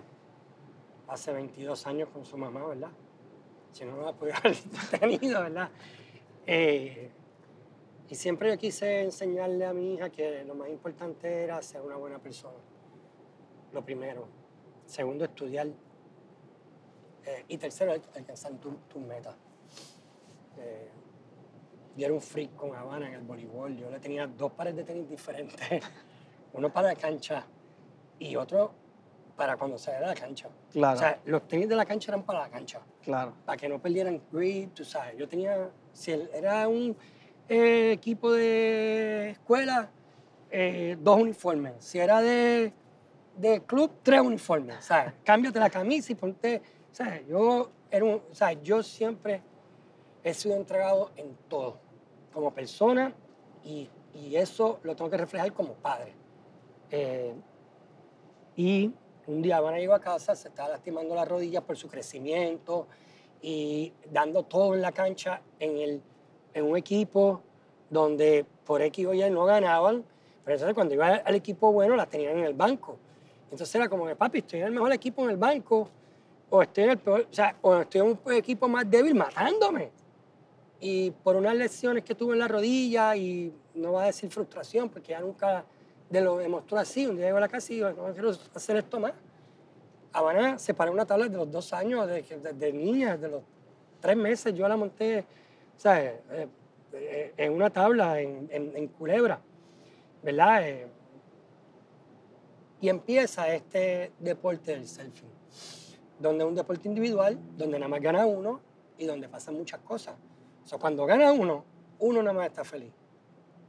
hace 1.06 1.32
22 1.32 1.86
años 1.86 2.08
con 2.10 2.24
su 2.24 2.36
mamá, 2.36 2.66
¿verdad? 2.66 2.90
Si 3.78 3.84
no, 3.84 3.92
no 3.96 4.06
la 4.06 4.12
podía 4.12 4.34
haber 4.36 4.56
tenido, 4.98 5.40
¿verdad? 5.40 5.70
Eh, 6.44 7.10
y 8.08 8.14
siempre 8.16 8.48
yo 8.50 8.58
quise 8.58 9.02
enseñarle 9.02 9.64
a 9.66 9.72
mi 9.72 9.94
hija 9.94 10.10
que 10.10 10.42
lo 10.44 10.56
más 10.56 10.68
importante 10.68 11.44
era 11.44 11.62
ser 11.62 11.82
una 11.82 11.94
buena 11.94 12.18
persona. 12.18 12.58
Lo 13.72 13.84
primero. 13.84 14.26
Segundo, 14.84 15.24
estudiar. 15.24 15.68
Eh, 17.24 17.44
y 17.46 17.56
tercero, 17.56 17.92
alcanzar 17.92 18.52
tus 18.54 18.88
tu 18.88 18.98
metas. 18.98 19.36
Eh, 20.56 20.88
yo 21.96 22.06
era 22.06 22.14
un 22.14 22.20
freak 22.20 22.56
con 22.56 22.74
Habana 22.74 23.06
en 23.06 23.14
el 23.14 23.22
voleibol. 23.22 23.76
Yo 23.76 23.90
le 23.90 24.00
tenía 24.00 24.26
dos 24.26 24.50
pares 24.52 24.74
de 24.74 24.82
tenis 24.82 25.08
diferentes. 25.08 25.84
Uno 26.52 26.72
para 26.72 26.88
la 26.88 26.96
cancha 26.96 27.46
y 28.18 28.34
otro 28.34 28.72
para 29.38 29.56
cuando 29.56 29.78
saliera 29.78 30.08
de 30.08 30.14
la 30.14 30.20
cancha. 30.20 30.48
Claro, 30.72 30.96
O 30.96 30.98
sea, 30.98 31.20
los 31.24 31.46
tenis 31.46 31.68
de 31.68 31.76
la 31.76 31.86
cancha 31.86 32.10
eran 32.10 32.24
para 32.24 32.40
la 32.40 32.48
cancha, 32.50 32.80
claro. 33.02 33.32
para 33.46 33.56
que 33.56 33.68
no 33.68 33.80
perdieran 33.80 34.20
grip, 34.32 34.74
tú 34.74 34.84
sabes. 34.84 35.16
Yo 35.16 35.28
tenía, 35.28 35.70
si 35.92 36.10
era 36.10 36.66
un 36.66 36.96
eh, 37.48 37.92
equipo 37.92 38.32
de 38.32 39.30
escuela, 39.30 39.88
eh, 40.50 40.96
dos 41.00 41.20
uniformes. 41.20 41.74
Si 41.78 42.00
era 42.00 42.20
de, 42.20 42.72
de 43.36 43.62
club, 43.62 43.92
tres 44.02 44.20
uniformes. 44.20 44.84
¿sabes? 44.84 45.14
Cámbiate 45.24 45.60
la 45.60 45.70
camisa 45.70 46.10
y 46.10 46.16
ponte, 46.16 46.60
¿sabes? 46.90 47.24
Yo, 47.28 47.70
era 47.92 48.04
un, 48.04 48.20
sea, 48.32 48.52
yo 48.54 48.82
siempre 48.82 49.40
he 50.24 50.34
sido 50.34 50.56
entregado 50.56 51.12
en 51.14 51.36
todo, 51.48 51.78
como 52.32 52.52
persona, 52.52 53.14
y, 53.62 53.88
y 54.14 54.34
eso 54.34 54.80
lo 54.82 54.96
tengo 54.96 55.08
que 55.08 55.16
reflejar 55.16 55.52
como 55.52 55.74
padre. 55.74 56.12
Eh, 56.90 57.34
y 58.56 58.92
un 59.28 59.42
día 59.42 59.58
Habana 59.58 59.78
llegó 59.78 59.94
a 59.94 60.00
casa, 60.00 60.34
se 60.34 60.48
estaba 60.48 60.70
lastimando 60.70 61.14
las 61.14 61.28
rodillas 61.28 61.62
por 61.62 61.76
su 61.76 61.86
crecimiento 61.88 62.86
y 63.42 63.92
dando 64.10 64.42
todo 64.42 64.74
en 64.74 64.80
la 64.80 64.90
cancha 64.90 65.42
en, 65.60 65.76
el, 65.76 66.02
en 66.54 66.64
un 66.64 66.76
equipo 66.76 67.42
donde 67.90 68.46
por 68.64 68.80
X 68.82 69.06
o 69.06 69.14
Y 69.14 69.30
no 69.30 69.44
ganaban, 69.44 70.02
pero 70.44 70.54
entonces 70.54 70.74
cuando 70.74 70.94
iba 70.94 71.08
al 71.08 71.34
equipo 71.34 71.70
bueno 71.72 71.94
las 71.94 72.08
tenían 72.08 72.38
en 72.38 72.44
el 72.44 72.54
banco. 72.54 72.96
Entonces 73.50 73.74
era 73.74 73.88
como 73.88 74.06
que, 74.06 74.16
papi, 74.16 74.38
estoy 74.38 74.60
en 74.60 74.66
el 74.66 74.72
mejor 74.72 74.92
equipo 74.92 75.24
en 75.24 75.30
el 75.30 75.36
banco, 75.36 75.88
o 76.50 76.62
estoy 76.62 76.84
en 76.84 76.90
el 76.90 76.98
peor, 76.98 77.26
o 77.30 77.34
sea, 77.34 77.54
o 77.60 77.76
estoy 77.76 78.00
en 78.00 78.18
un 78.24 78.32
equipo 78.32 78.66
más 78.66 78.90
débil 78.90 79.14
matándome. 79.14 79.90
Y 80.80 81.10
por 81.10 81.36
unas 81.36 81.54
lesiones 81.54 82.04
que 82.04 82.14
tuve 82.14 82.32
en 82.32 82.38
la 82.38 82.48
rodilla, 82.48 83.14
y 83.16 83.52
no 83.74 83.92
va 83.92 84.04
a 84.04 84.06
decir 84.06 84.30
frustración, 84.30 84.88
porque 84.88 85.12
ya 85.12 85.20
nunca 85.20 85.64
de 86.10 86.20
lo 86.20 86.36
demostró 86.38 86.78
así. 86.78 87.06
Un 87.06 87.16
día 87.16 87.26
llegó 87.26 87.38
a 87.38 87.40
la 87.42 87.48
casa 87.48 87.72
y 87.72 87.76
digo, 87.76 87.90
no 87.90 88.12
quiero 88.12 88.30
hacer 88.54 88.76
esto 88.76 88.98
más. 89.00 89.12
Habana 90.12 90.58
se 90.58 90.72
paró 90.74 90.92
una 90.92 91.04
tabla 91.06 91.28
de 91.28 91.36
los 91.36 91.50
dos 91.50 91.72
años, 91.72 92.06
de, 92.06 92.22
de, 92.22 92.52
de 92.54 92.72
niña, 92.72 93.16
de 93.16 93.28
los 93.28 93.42
tres 94.00 94.16
meses, 94.16 94.54
yo 94.54 94.66
la 94.66 94.76
monté, 94.76 95.24
¿sabes? 95.76 96.14
Eh, 96.30 96.48
eh, 96.92 97.34
en 97.36 97.52
una 97.52 97.68
tabla, 97.70 98.20
en, 98.20 98.48
en- 98.50 98.76
en 98.76 98.88
Culebra, 98.88 99.40
¿verdad? 100.22 100.66
Eh, 100.66 100.86
y 102.80 102.88
empieza 102.88 103.52
este 103.52 104.12
deporte 104.18 104.70
del 104.72 104.86
selfie, 104.86 105.28
donde 106.18 106.44
es 106.44 106.48
un 106.48 106.54
deporte 106.54 106.88
individual, 106.88 107.38
donde 107.56 107.78
nada 107.78 107.88
más 107.88 108.00
gana 108.00 108.24
uno 108.24 108.60
y 108.96 109.04
donde 109.04 109.28
pasan 109.28 109.54
muchas 109.56 109.80
cosas. 109.80 110.16
O 110.64 110.66
sea, 110.66 110.78
cuando 110.78 111.04
gana 111.04 111.32
uno, 111.32 111.64
uno 111.98 112.22
nada 112.22 112.36
más 112.36 112.46
está 112.46 112.64
feliz. 112.64 112.92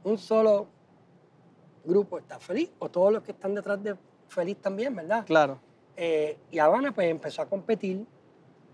Un 0.04 0.16
solo 0.16 0.68
grupo 1.84 2.18
está 2.18 2.38
feliz, 2.38 2.70
o 2.78 2.88
todos 2.88 3.12
los 3.12 3.22
que 3.22 3.32
están 3.32 3.54
detrás 3.54 3.82
de 3.82 3.96
feliz 4.28 4.56
también, 4.58 4.94
¿verdad? 4.94 5.24
Claro. 5.26 5.60
Eh, 5.96 6.38
y 6.50 6.58
Habana 6.58 6.92
pues 6.92 7.10
empezó 7.10 7.42
a 7.42 7.46
competir 7.46 8.06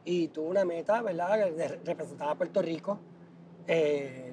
y 0.04 0.28
tuvo 0.28 0.50
una 0.50 0.64
meta, 0.64 1.02
¿verdad? 1.02 1.50
De 1.50 1.68
representar 1.84 2.28
a 2.28 2.34
Puerto 2.34 2.62
Rico. 2.62 2.98
Eh, 3.66 4.32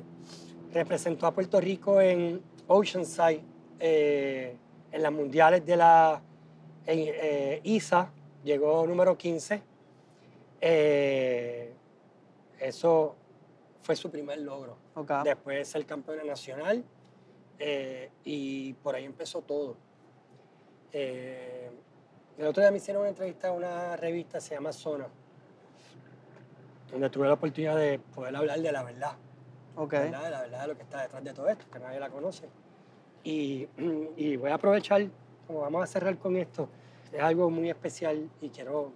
representó 0.71 1.25
a 1.25 1.33
Puerto 1.33 1.59
Rico 1.59 1.99
en 1.99 2.41
Oceanside, 2.67 3.41
eh, 3.79 4.55
en 4.91 5.01
las 5.01 5.11
mundiales 5.11 5.65
de 5.65 5.77
la 5.77 6.21
en, 6.85 6.99
eh, 6.99 7.61
ISA, 7.63 8.11
llegó 8.43 8.85
número 8.85 9.17
15. 9.17 9.61
Eh, 10.61 11.73
eso 12.59 13.15
fue 13.81 13.95
su 13.95 14.09
primer 14.09 14.39
logro. 14.39 14.77
Ok. 14.95 15.11
Después 15.23 15.67
ser 15.67 15.85
campeona 15.85 16.23
nacional 16.23 16.83
eh, 17.59 18.09
y 18.23 18.73
por 18.73 18.95
ahí 18.95 19.05
empezó 19.05 19.41
todo. 19.41 19.77
Eh, 20.91 21.71
el 22.37 22.47
otro 22.47 22.61
día 22.61 22.71
me 22.71 22.77
hicieron 22.77 23.01
una 23.01 23.09
entrevista 23.09 23.49
a 23.49 23.51
una 23.51 23.95
revista, 23.95 24.39
se 24.39 24.55
llama 24.55 24.71
Zona, 24.71 25.07
donde 26.91 27.09
tuve 27.09 27.27
la 27.27 27.33
oportunidad 27.33 27.75
de 27.77 27.99
poder 27.99 28.35
hablar 28.35 28.59
de 28.59 28.71
la 28.71 28.83
verdad, 28.83 29.17
Ok. 29.75 29.91
¿verdad? 29.93 30.23
de 30.23 30.29
la 30.29 30.41
verdad 30.41 30.61
de 30.61 30.67
lo 30.67 30.75
que 30.75 30.83
está 30.83 31.01
detrás 31.01 31.23
de 31.23 31.33
todo 31.33 31.49
esto, 31.49 31.65
que 31.71 31.79
nadie 31.79 31.99
la 31.99 32.09
conoce. 32.09 32.49
Y, 33.23 33.67
y 34.17 34.35
voy 34.35 34.51
a 34.51 34.55
aprovechar, 34.55 35.07
como 35.47 35.61
vamos 35.61 35.83
a 35.83 35.87
cerrar 35.87 36.17
con 36.17 36.35
esto, 36.37 36.69
es 37.11 37.21
algo 37.21 37.49
muy 37.49 37.69
especial 37.69 38.29
y 38.41 38.49
quiero 38.49 38.91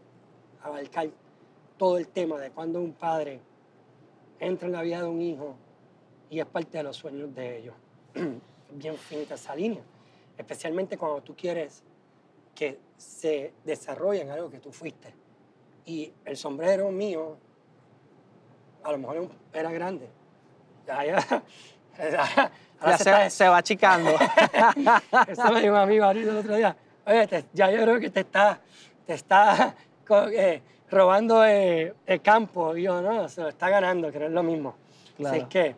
abarcar 0.63 1.09
todo 1.77 1.97
el 1.97 2.07
tema 2.07 2.39
de 2.39 2.49
cuando 2.51 2.81
un 2.81 2.93
padre 2.93 3.39
entra 4.39 4.67
en 4.67 4.73
la 4.73 4.81
vida 4.81 5.01
de 5.01 5.07
un 5.07 5.21
hijo 5.21 5.55
y 6.29 6.39
es 6.39 6.45
parte 6.45 6.77
de 6.77 6.83
los 6.83 6.97
sueños 6.97 7.33
de 7.33 7.59
ellos. 7.59 7.75
Bien 8.71 8.97
finita 8.97 9.35
esa 9.35 9.55
línea, 9.55 9.81
especialmente 10.37 10.97
cuando 10.97 11.21
tú 11.21 11.35
quieres 11.35 11.83
que 12.53 12.79
se 12.97 13.53
desarrolle 13.63 14.21
en 14.21 14.31
algo 14.31 14.49
que 14.49 14.59
tú 14.59 14.71
fuiste. 14.71 15.13
Y 15.85 16.11
el 16.25 16.35
sombrero 16.35 16.91
mío, 16.91 17.37
a 18.83 18.91
lo 18.91 18.97
mejor 18.97 19.29
era 19.53 19.71
grande. 19.71 20.09
Ya, 20.85 21.05
ya, 21.05 21.21
se 21.97 22.11
se, 22.81 23.09
está- 23.09 23.29
se 23.29 23.47
va 23.47 23.57
achicando. 23.57 24.11
eso 25.27 25.51
me 25.51 25.61
dijo 25.61 25.73
un 25.73 25.79
amigo 25.79 26.05
ahorita 26.05 26.31
el 26.31 26.37
otro 26.37 26.55
día. 26.55 26.75
Oye, 27.05 27.27
te- 27.27 27.45
ya 27.53 27.71
yo 27.71 27.81
creo 27.83 27.99
que 27.99 28.09
te 28.09 28.19
está, 28.21 28.59
te 29.05 29.13
está 29.13 29.75
eh, 30.33 30.61
robando 30.91 31.45
eh, 31.45 31.93
el 32.05 32.21
campo. 32.21 32.75
Y 32.75 32.83
yo, 32.83 33.01
no, 33.01 33.29
se 33.29 33.41
lo 33.41 33.49
está 33.49 33.69
ganando, 33.69 34.11
que 34.11 34.19
no 34.19 34.25
es 34.25 34.31
lo 34.31 34.43
mismo. 34.43 34.75
Así 35.13 35.15
Claro. 35.23 35.35
es 35.37 35.43
que, 35.47 35.75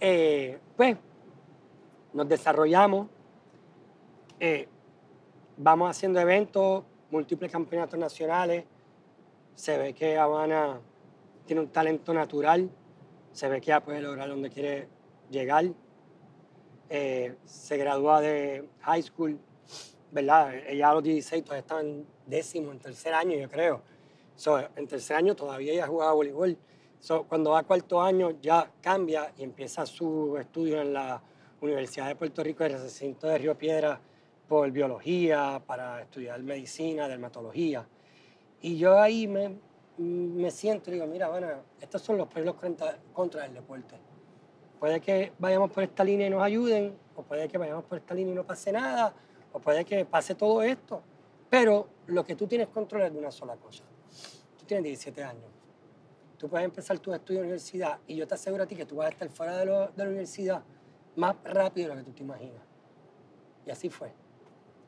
eh, 0.00 0.58
pues, 0.76 0.96
nos 2.12 2.28
desarrollamos, 2.28 3.08
eh, 4.40 4.68
vamos 5.56 5.90
haciendo 5.90 6.20
eventos, 6.20 6.84
múltiples 7.10 7.50
campeonatos 7.50 7.98
nacionales. 7.98 8.64
Se 9.54 9.78
ve 9.78 9.92
que 9.94 10.18
Habana 10.18 10.80
tiene 11.46 11.62
un 11.62 11.68
talento 11.68 12.12
natural 12.14 12.70
se 13.32 13.48
ve 13.48 13.60
que 13.60 13.68
ya 13.68 13.82
puede 13.82 14.00
lograr 14.00 14.28
donde 14.28 14.50
quiere 14.50 14.88
llegar. 15.30 15.64
Eh, 16.90 17.36
se 17.44 17.76
gradúa 17.78 18.20
de 18.20 18.68
high 18.80 19.02
school, 19.02 19.38
¿verdad? 20.10 20.54
Ella 20.66 20.90
a 20.90 20.94
los 20.94 21.02
16 21.02 21.42
todavía 21.42 21.60
está 21.60 21.80
en 21.80 22.06
décimo, 22.26 22.70
en 22.72 22.78
tercer 22.78 23.14
año, 23.14 23.36
yo 23.36 23.48
creo. 23.48 23.82
So, 24.36 24.58
en 24.76 24.86
tercer 24.86 25.16
año 25.16 25.34
todavía 25.34 25.72
ella 25.72 25.86
jugaba 25.86 26.12
voleibol. 26.12 26.58
So, 27.00 27.24
cuando 27.24 27.50
va 27.50 27.60
a 27.60 27.62
cuarto 27.62 28.00
año 28.00 28.32
ya 28.42 28.70
cambia 28.80 29.32
y 29.38 29.42
empieza 29.42 29.86
su 29.86 30.36
estudio 30.38 30.82
en 30.82 30.92
la 30.92 31.22
Universidad 31.62 32.08
de 32.08 32.16
Puerto 32.16 32.42
Rico, 32.42 32.64
en 32.64 32.72
el 32.72 32.82
recinto 32.82 33.28
de 33.28 33.38
Río 33.38 33.56
Piedra, 33.56 34.00
por 34.48 34.68
biología, 34.72 35.62
para 35.64 36.02
estudiar 36.02 36.42
medicina, 36.42 37.06
dermatología. 37.06 37.86
Y 38.60 38.76
yo 38.76 39.00
ahí 39.00 39.28
me, 39.28 39.58
me 39.96 40.50
siento 40.50 40.90
y 40.90 40.94
digo, 40.94 41.06
mira, 41.06 41.28
bueno, 41.28 41.48
estos 41.80 42.02
son 42.02 42.18
los 42.18 42.26
pros 42.26 42.56
contra, 42.56 42.98
contra 43.12 43.46
el 43.46 43.54
deporte. 43.54 43.94
Puede 44.80 45.00
que 45.00 45.32
vayamos 45.38 45.70
por 45.70 45.84
esta 45.84 46.02
línea 46.02 46.26
y 46.26 46.30
nos 46.30 46.42
ayuden, 46.42 46.96
o 47.14 47.22
puede 47.22 47.46
que 47.46 47.58
vayamos 47.58 47.84
por 47.84 47.98
esta 47.98 48.12
línea 48.12 48.32
y 48.32 48.34
no 48.34 48.44
pase 48.44 48.72
nada, 48.72 49.14
o 49.52 49.60
puede 49.60 49.84
que 49.84 50.04
pase 50.04 50.34
todo 50.34 50.62
esto. 50.62 51.00
Pero 51.48 51.86
lo 52.06 52.24
que 52.24 52.34
tú 52.34 52.48
tienes 52.48 52.68
control 52.68 53.02
es 53.02 53.12
de 53.12 53.18
una 53.20 53.30
sola 53.30 53.54
cosa. 53.54 53.84
Tú 54.58 54.64
tienes 54.64 54.84
17 54.84 55.22
años. 55.22 55.44
Tú 56.36 56.48
puedes 56.48 56.64
empezar 56.64 56.98
tu 56.98 57.14
estudio 57.14 57.38
en 57.38 57.44
universidad 57.44 58.00
y 58.08 58.16
yo 58.16 58.26
te 58.26 58.34
aseguro 58.34 58.64
a 58.64 58.66
ti 58.66 58.74
que 58.74 58.84
tú 58.84 58.96
vas 58.96 59.06
a 59.06 59.10
estar 59.10 59.28
fuera 59.28 59.56
de, 59.58 59.66
lo, 59.66 59.86
de 59.86 60.02
la 60.02 60.08
universidad 60.08 60.64
más 61.16 61.36
rápido 61.44 61.90
de 61.90 61.94
lo 61.94 62.00
que 62.00 62.10
tú 62.10 62.16
te 62.16 62.22
imaginas. 62.22 62.62
Y 63.66 63.70
así 63.70 63.88
fue. 63.88 64.12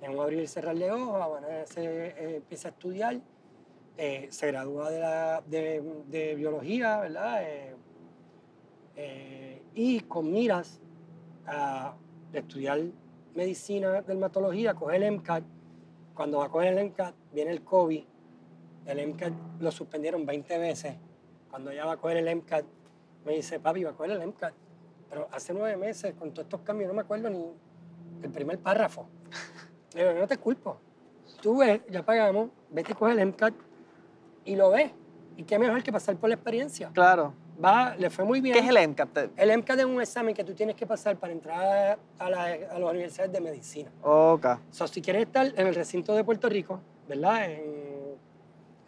En 0.01 0.13
un 0.13 0.21
abrir 0.21 0.41
y 0.41 0.47
cerrar 0.47 0.77
de 0.77 0.91
ojos, 0.91 1.29
bueno, 1.29 1.47
se 1.67 2.07
eh, 2.07 2.37
empieza 2.37 2.69
a 2.69 2.71
estudiar, 2.73 3.21
eh, 3.97 4.27
se 4.31 4.49
gradúa 4.49 4.91
de, 4.91 4.99
la, 4.99 5.43
de, 5.47 6.35
biología, 6.35 6.99
¿verdad? 6.99 7.43
Eh, 7.45 7.77
eh, 8.97 9.63
y 9.75 10.01
con 10.01 10.33
miras 10.33 10.81
a 11.47 11.95
estudiar 12.33 12.81
medicina, 13.35 14.03
dermatología, 14.03 14.75
coger 14.75 15.03
el 15.05 15.13
MCAT. 15.13 15.45
Cuando 16.13 16.39
va 16.39 16.47
a 16.47 16.49
coger 16.49 16.77
el 16.77 16.87
MCAT, 16.87 17.15
viene 17.33 17.53
el 17.53 17.63
COVID. 17.63 18.05
El 18.87 19.09
MCAT 19.09 19.33
lo 19.61 19.71
suspendieron 19.71 20.27
20 20.27 20.59
veces. 20.59 20.97
Cuando 21.49 21.71
ella 21.71 21.87
va 21.87 21.93
a 21.93 21.97
coger 21.97 22.17
el 22.17 22.37
MCAT, 22.37 22.65
me 23.25 23.35
dice, 23.35 23.61
papi, 23.61 23.85
va 23.85 23.91
a 23.91 23.95
coger 23.95 24.11
el 24.11 24.27
MCAT. 24.27 24.55
Pero 25.15 25.29
hace 25.31 25.55
nueve 25.55 25.77
meses, 25.77 26.13
con 26.19 26.33
todos 26.33 26.47
estos 26.47 26.63
cambios, 26.63 26.89
no 26.89 26.95
me 26.95 27.03
acuerdo 27.03 27.31
ni 27.31 27.47
el 28.21 28.31
primer 28.33 28.59
párrafo. 28.59 29.07
Le 29.95 30.09
digo, 30.09 30.19
no 30.19 30.27
te 30.27 30.39
culpo. 30.39 30.77
Tú 31.41 31.59
ves, 31.59 31.83
ya 31.89 32.05
pagamos, 32.05 32.51
vete 32.69 32.91
y 32.91 32.95
coge 32.97 33.13
el 33.13 33.25
MCAT 33.29 33.55
y 34.45 34.57
lo 34.57 34.71
ves. 34.71 34.91
Y 35.37 35.45
qué 35.45 35.57
mejor 35.57 35.85
que 35.85 35.93
pasar 35.93 36.17
por 36.17 36.31
la 36.31 36.35
experiencia. 36.35 36.91
Claro. 36.93 37.33
Va, 37.65 37.95
le 37.95 38.11
fue 38.11 38.25
muy 38.25 38.41
bien. 38.41 38.55
¿Qué 38.55 38.61
es 38.61 38.69
el 38.69 38.89
MCAT? 38.89 39.31
El 39.37 39.57
MCAT 39.57 39.79
es 39.79 39.85
un 39.85 40.01
examen 40.01 40.35
que 40.35 40.43
tú 40.43 40.53
tienes 40.53 40.75
que 40.75 40.85
pasar 40.85 41.17
para 41.17 41.33
entrar 41.33 41.97
a, 42.19 42.29
la, 42.29 42.45
a 42.47 42.79
las 42.81 42.91
universidades 42.91 43.31
de 43.31 43.41
medicina. 43.41 43.93
Ok. 44.03 44.47
So, 44.73 44.89
si 44.89 45.01
quieres 45.01 45.27
estar 45.27 45.47
en 45.47 45.65
el 45.69 45.77
recinto 45.77 46.13
de 46.17 46.25
Puerto 46.25 46.49
Rico, 46.49 46.81
¿verdad? 47.09 47.53
En, 47.53 48.17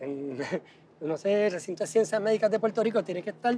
en 0.01 0.39
no 1.03 1.17
sé, 1.17 1.47
el 1.47 1.53
recinto 1.53 1.85
de 1.85 1.87
ciencias 1.87 2.21
médicas 2.21 2.51
de 2.51 2.59
Puerto 2.59 2.83
Rico, 2.83 3.05
tienes 3.05 3.23
que 3.23 3.31
estar 3.31 3.57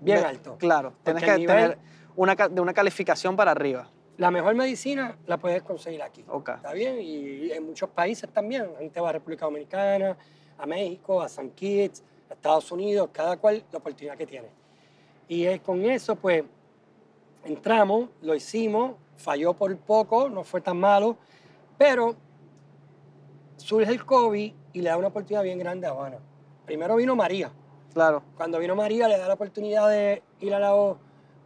bien 0.00 0.18
alto. 0.24 0.56
Claro. 0.58 0.92
Tienes 1.02 1.22
que 1.22 1.30
nivel- 1.36 1.46
tener 1.46 1.78
una, 2.16 2.34
de 2.34 2.60
una 2.60 2.72
calificación 2.72 3.36
para 3.36 3.50
arriba. 3.52 3.88
La 4.16 4.30
mejor 4.30 4.54
medicina 4.54 5.16
la 5.26 5.36
puedes 5.36 5.62
conseguir 5.62 6.02
aquí. 6.02 6.24
Ok. 6.28 6.48
¿Está 6.56 6.72
bien? 6.72 6.96
Y 7.00 7.50
en 7.52 7.66
muchos 7.66 7.90
países 7.90 8.30
también. 8.30 8.72
La 8.72 8.78
gente 8.78 9.00
va 9.00 9.10
a 9.10 9.12
República 9.12 9.44
Dominicana, 9.44 10.16
a 10.56 10.66
México, 10.66 11.20
a 11.20 11.28
San 11.28 11.50
Kitts, 11.50 12.02
a 12.30 12.34
Estados 12.34 12.72
Unidos, 12.72 13.10
cada 13.12 13.36
cual 13.36 13.62
la 13.70 13.78
oportunidad 13.78 14.16
que 14.16 14.26
tiene. 14.26 14.48
Y 15.28 15.44
eh, 15.44 15.60
con 15.60 15.84
eso, 15.84 16.16
pues, 16.16 16.44
entramos, 17.44 18.08
lo 18.22 18.34
hicimos, 18.34 18.94
falló 19.18 19.52
por 19.52 19.76
poco, 19.76 20.28
no 20.30 20.44
fue 20.44 20.60
tan 20.62 20.78
malo, 20.78 21.16
pero 21.76 22.16
surge 23.56 23.90
el 23.90 24.04
COVID 24.04 24.52
y 24.72 24.80
le 24.80 24.88
da 24.88 24.96
una 24.96 25.08
oportunidad 25.08 25.42
bien 25.42 25.58
grande 25.58 25.86
a 25.86 25.90
Habana. 25.90 26.18
Primero 26.64 26.96
vino 26.96 27.14
María. 27.14 27.50
Claro. 27.96 28.22
Cuando 28.36 28.58
vino 28.58 28.76
María, 28.76 29.08
le 29.08 29.16
da 29.16 29.26
la 29.26 29.32
oportunidad 29.32 29.88
de 29.88 30.22
ir 30.40 30.52
a, 30.52 30.58
la- 30.58 30.94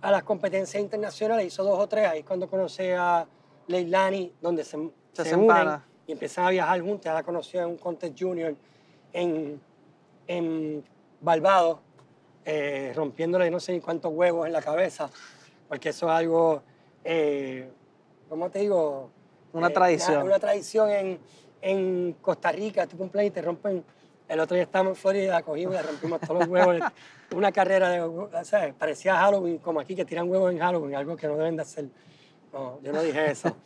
a 0.03 0.11
las 0.11 0.25
competencias 0.25 0.83
internacionales, 0.83 1.47
hizo 1.47 1.63
dos 1.63 1.79
o 1.79 1.87
tres, 1.87 2.09
ahí 2.09 2.25
cuando 2.25 2.51
conoce 2.51 2.97
a 2.97 3.25
Leilani, 3.69 4.33
donde 4.41 4.65
se, 4.65 4.77
Se 5.13 5.37
unen 5.37 5.81
y 6.09 6.11
empiezan 6.11 6.47
a 6.47 6.51
viajar 6.51 6.81
juntos, 6.81 7.05
ya 7.05 7.15
la 7.15 7.23
conoció 7.23 7.61
en 7.61 7.67
un 7.69 7.77
contest 7.77 8.19
junior 8.21 8.57
en, 9.13 9.61
en 10.27 10.83
Barbados, 11.21 11.79
eh, 12.45 12.93
rompiéndole 12.97 13.49
no 13.49 13.61
sé 13.61 13.71
ni 13.71 13.81
cuántos 13.81 14.13
huevos 14.13 14.45
en 14.49 14.53
la 14.53 14.61
cabeza, 14.61 15.09
porque 15.69 15.91
eso 15.91 16.07
es 16.07 16.13
algo, 16.13 16.63
eh, 17.05 17.71
¿cómo 18.29 18.51
te 18.51 18.59
digo? 18.59 19.09
Una 19.53 19.69
Eh, 19.69 19.71
tradición. 19.71 20.17
Una, 20.17 20.25
una 20.25 20.39
tradición 20.41 20.91
en, 20.91 21.19
en 21.63 22.13
Costa 22.21 22.51
Rica, 22.51 22.89
tu 22.89 22.97
cumpleaños 22.97 23.31
y 23.31 23.35
te 23.35 23.43
rompen. 23.43 23.85
El 24.31 24.39
otro 24.39 24.55
día 24.55 24.63
estábamos 24.63 24.93
en 24.93 24.97
Florida, 24.97 25.43
cogimos 25.43 25.75
y 25.75 25.79
rompimos 25.85 26.21
todos 26.21 26.39
los 26.39 26.49
huevos. 26.49 26.77
Una 27.35 27.51
carrera 27.51 27.91
de, 27.91 28.45
¿sabes? 28.45 28.73
Parecía 28.75 29.17
Halloween, 29.17 29.59
como 29.59 29.81
aquí 29.81 29.97
que 29.97 30.05
tiran 30.05 30.31
huevos 30.31 30.53
en 30.53 30.61
Halloween, 30.61 30.95
algo 30.95 31.17
que 31.17 31.27
no 31.27 31.37
deben 31.37 31.57
de 31.57 31.63
hacer. 31.63 31.87
No, 32.53 32.81
yo 32.81 32.93
no 32.93 33.03
dije 33.03 33.33
eso. 33.33 33.57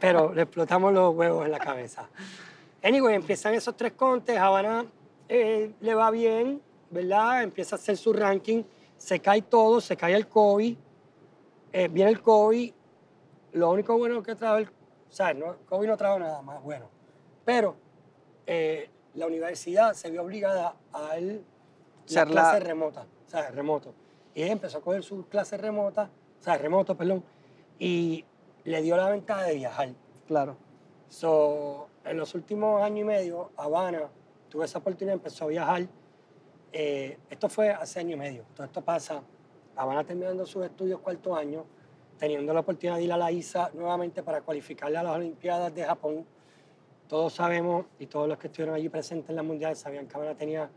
Pero 0.00 0.34
le 0.34 0.42
explotamos 0.42 0.92
los 0.92 1.14
huevos 1.14 1.44
en 1.44 1.52
la 1.52 1.60
cabeza. 1.60 2.08
Anyway, 2.82 3.14
empiezan 3.14 3.54
esos 3.54 3.76
tres 3.76 3.92
contes, 3.92 4.36
Habana 4.36 4.84
eh, 5.28 5.70
le 5.80 5.94
va 5.94 6.10
bien, 6.10 6.60
¿verdad? 6.90 7.44
Empieza 7.44 7.76
a 7.76 7.78
hacer 7.78 7.96
su 7.96 8.12
ranking, 8.12 8.64
se 8.96 9.20
cae 9.20 9.42
todo, 9.42 9.80
se 9.80 9.96
cae 9.96 10.14
el 10.16 10.26
COVID, 10.26 10.76
eh, 11.72 11.88
viene 11.88 12.10
el 12.10 12.20
COVID, 12.20 12.72
lo 13.52 13.70
único 13.70 13.96
bueno 13.96 14.20
que 14.20 14.34
trajo 14.34 14.56
el, 14.56 14.68
¿sabes? 15.08 15.36
No, 15.36 15.58
COVID 15.68 15.86
no 15.86 15.96
trajo 15.96 16.18
nada 16.18 16.42
más 16.42 16.60
bueno, 16.60 16.88
pero 17.44 17.76
eh, 18.48 18.90
la 19.14 19.26
universidad 19.26 19.92
se 19.94 20.10
vio 20.10 20.22
obligada 20.22 20.76
a 20.92 21.00
dar 21.02 21.22
las 21.22 21.42
la- 22.08 22.26
clases 22.26 22.62
remotas, 22.64 23.06
¿sabes? 23.26 23.54
Remoto. 23.54 23.94
Y 24.34 24.42
ella 24.42 24.52
empezó 24.52 24.78
a 24.78 24.80
coger 24.80 25.02
sus 25.02 25.26
clases 25.26 25.60
remotas, 25.60 26.08
o 26.40 26.42
sea, 26.42 26.56
remoto, 26.58 26.96
perdón, 26.96 27.22
y 27.78 28.24
le 28.64 28.80
dio 28.82 28.96
la 28.96 29.08
ventaja 29.10 29.42
de 29.44 29.54
viajar. 29.56 29.90
Claro. 30.26 30.56
So, 31.08 31.88
en 32.04 32.16
los 32.16 32.34
últimos 32.34 32.82
años 32.82 33.00
y 33.00 33.04
medio, 33.04 33.50
Habana 33.56 34.08
tuvo 34.48 34.64
esa 34.64 34.78
oportunidad, 34.78 35.14
empezó 35.14 35.44
a 35.44 35.48
viajar. 35.48 35.86
Eh, 36.72 37.18
esto 37.28 37.48
fue 37.50 37.70
hace 37.70 38.00
año 38.00 38.14
y 38.14 38.18
medio. 38.18 38.44
Todo 38.54 38.64
esto 38.66 38.80
pasa, 38.82 39.22
Habana 39.76 40.04
terminando 40.04 40.46
sus 40.46 40.64
estudios 40.64 41.00
cuarto 41.00 41.36
año, 41.36 41.66
teniendo 42.18 42.54
la 42.54 42.60
oportunidad 42.60 42.96
de 42.96 43.02
ir 43.04 43.12
a 43.12 43.16
la 43.18 43.30
ISA 43.30 43.70
nuevamente 43.74 44.22
para 44.22 44.40
cualificarle 44.40 44.96
a 44.96 45.02
las 45.02 45.16
Olimpiadas 45.16 45.74
de 45.74 45.84
Japón. 45.84 46.24
Todos 47.12 47.34
sabemos, 47.34 47.84
y 47.98 48.06
todos 48.06 48.26
los 48.26 48.38
que 48.38 48.46
estuvieron 48.46 48.74
allí 48.74 48.88
presentes 48.88 49.28
en 49.28 49.36
las 49.36 49.44
mundiales 49.44 49.78
sabían 49.78 50.06
que 50.06 50.16
Habana 50.16 50.34
tenía 50.34 50.70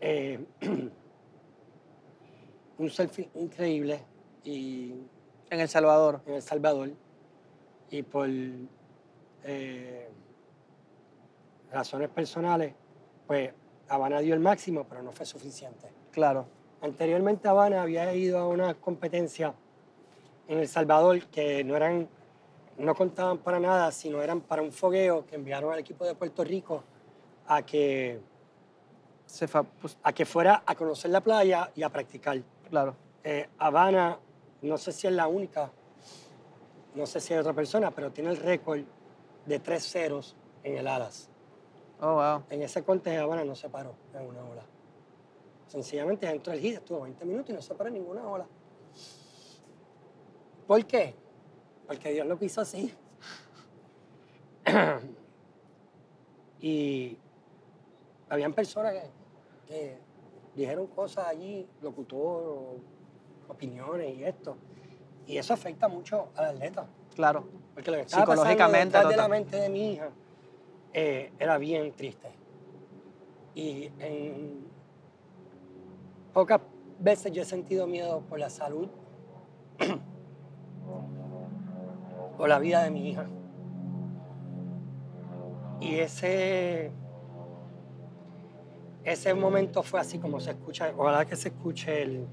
eh, 0.00 0.38
un 2.78 2.90
selfie 2.90 3.28
increíble 3.34 4.00
y 4.44 4.94
En 5.50 5.58
El 5.58 5.68
Salvador. 5.68 6.20
en 6.26 6.34
El 6.34 6.42
Salvador 6.42 6.90
y 7.90 8.04
por 8.04 8.28
eh, 9.42 10.08
razones 11.72 12.08
personales, 12.08 12.72
pues 13.26 13.50
Habana 13.88 14.20
dio 14.20 14.34
el 14.34 14.40
máximo, 14.40 14.86
pero 14.88 15.02
no 15.02 15.10
fue 15.10 15.26
suficiente. 15.26 15.88
Claro. 16.12 16.46
Anteriormente 16.82 17.48
Habana 17.48 17.82
había 17.82 18.14
ido 18.14 18.38
a 18.38 18.46
una 18.46 18.74
competencia 18.74 19.52
en 20.46 20.60
El 20.60 20.68
Salvador 20.68 21.26
que 21.32 21.64
no 21.64 21.74
eran, 21.74 22.08
no 22.78 22.94
contaban 22.94 23.38
para 23.38 23.60
nada, 23.60 23.90
sino 23.92 24.22
eran 24.22 24.40
para 24.40 24.62
un 24.62 24.72
fogueo 24.72 25.24
que 25.26 25.36
enviaron 25.36 25.72
al 25.72 25.78
equipo 25.78 26.04
de 26.04 26.14
Puerto 26.14 26.42
Rico 26.44 26.82
a 27.46 27.62
que, 27.62 28.20
Se 29.26 29.46
fa- 29.48 29.62
pues, 29.62 29.96
a 30.02 30.12
que 30.12 30.24
fuera 30.24 30.62
a 30.66 30.74
conocer 30.74 31.10
la 31.10 31.20
playa 31.20 31.70
y 31.74 31.82
a 31.82 31.88
practicar. 31.88 32.40
claro. 32.68 32.94
Eh, 33.22 33.48
Habana, 33.58 34.18
no 34.62 34.76
sé 34.76 34.92
si 34.92 35.06
es 35.06 35.12
la 35.14 35.26
única, 35.26 35.70
no 36.94 37.06
sé 37.06 37.20
si 37.20 37.32
hay 37.32 37.40
otra 37.40 37.54
persona, 37.54 37.90
pero 37.90 38.12
tiene 38.12 38.30
el 38.30 38.36
récord 38.36 38.80
de 39.46 39.58
tres 39.60 39.90
ceros 39.90 40.36
en 40.62 40.76
el 40.76 40.86
alas. 40.86 41.30
Oh, 42.00 42.14
wow. 42.14 42.42
En 42.50 42.60
ese 42.62 42.82
corte 42.82 43.16
Habana 43.16 43.44
no 43.44 43.54
se 43.54 43.68
paró 43.70 43.94
en 44.12 44.26
una 44.26 44.40
ola. 44.44 44.62
Sencillamente 45.68 46.28
entró 46.28 46.52
el 46.52 46.60
hit, 46.60 46.74
estuvo 46.74 47.00
20 47.02 47.24
minutos 47.24 47.50
y 47.50 47.52
no 47.54 47.62
se 47.62 47.74
paró 47.74 47.88
en 47.88 47.94
ninguna 47.94 48.26
ola. 48.26 48.46
¿Por 50.66 50.84
qué? 50.86 51.14
Porque 51.86 52.12
Dios 52.12 52.26
lo 52.26 52.38
quiso 52.38 52.60
así. 52.60 52.92
y 56.60 57.18
habían 58.28 58.52
personas 58.52 58.94
que, 58.94 59.10
que 59.66 59.98
dijeron 60.54 60.86
cosas 60.86 61.26
allí, 61.26 61.68
locutor, 61.82 62.76
opiniones 63.48 64.16
y 64.16 64.24
esto. 64.24 64.56
Y 65.26 65.38
eso 65.38 65.54
afecta 65.54 65.88
mucho 65.88 66.28
al 66.36 66.56
atleta. 66.56 66.86
Claro. 67.14 67.44
Porque 67.74 67.90
lo 67.90 67.96
que 67.98 68.02
estaba 68.02 68.24
pasando 68.24 68.50
Psicológicamente, 68.50 68.96
detrás 68.96 69.10
de 69.10 69.16
la 69.16 69.28
mente 69.28 69.56
de 69.56 69.68
mi 69.68 69.92
hija 69.92 70.10
eh, 70.92 71.32
era 71.38 71.58
bien 71.58 71.92
triste. 71.92 72.28
Y 73.54 73.90
en 73.98 74.64
pocas 76.32 76.60
veces 76.98 77.32
yo 77.32 77.42
he 77.42 77.44
sentido 77.44 77.86
miedo 77.86 78.20
por 78.28 78.38
la 78.38 78.50
salud 78.50 78.88
o 82.38 82.46
la 82.46 82.58
vida 82.58 82.82
de 82.82 82.90
mi 82.90 83.10
hija. 83.10 83.26
Y 85.80 85.96
ese, 85.96 86.90
ese 89.04 89.34
momento 89.34 89.82
fue 89.82 90.00
así 90.00 90.18
como 90.18 90.40
se 90.40 90.52
escucha, 90.52 90.92
ojalá 90.96 91.24
que 91.26 91.36
se 91.36 91.48
escuche 91.48 92.02
el, 92.02 92.26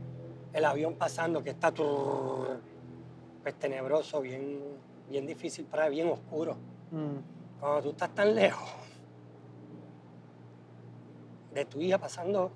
el 0.54 0.66
avión 0.66 0.96
pasando, 0.96 1.44
que 1.44 1.50
está 1.50 1.72
pues 1.72 3.56
tenebroso, 3.56 4.22
bien, 4.22 4.60
bien 5.10 5.26
difícil 5.26 5.66
para 5.66 5.90
bien 5.90 6.10
oscuro. 6.10 6.56
Mm, 6.92 7.60
Cuando 7.60 7.82
tú 7.82 7.90
estás 7.90 8.14
tan 8.14 8.36
lejos 8.36 8.70
de 11.54 11.66
tu 11.66 11.82
hija 11.82 11.98
pasando 11.98 12.52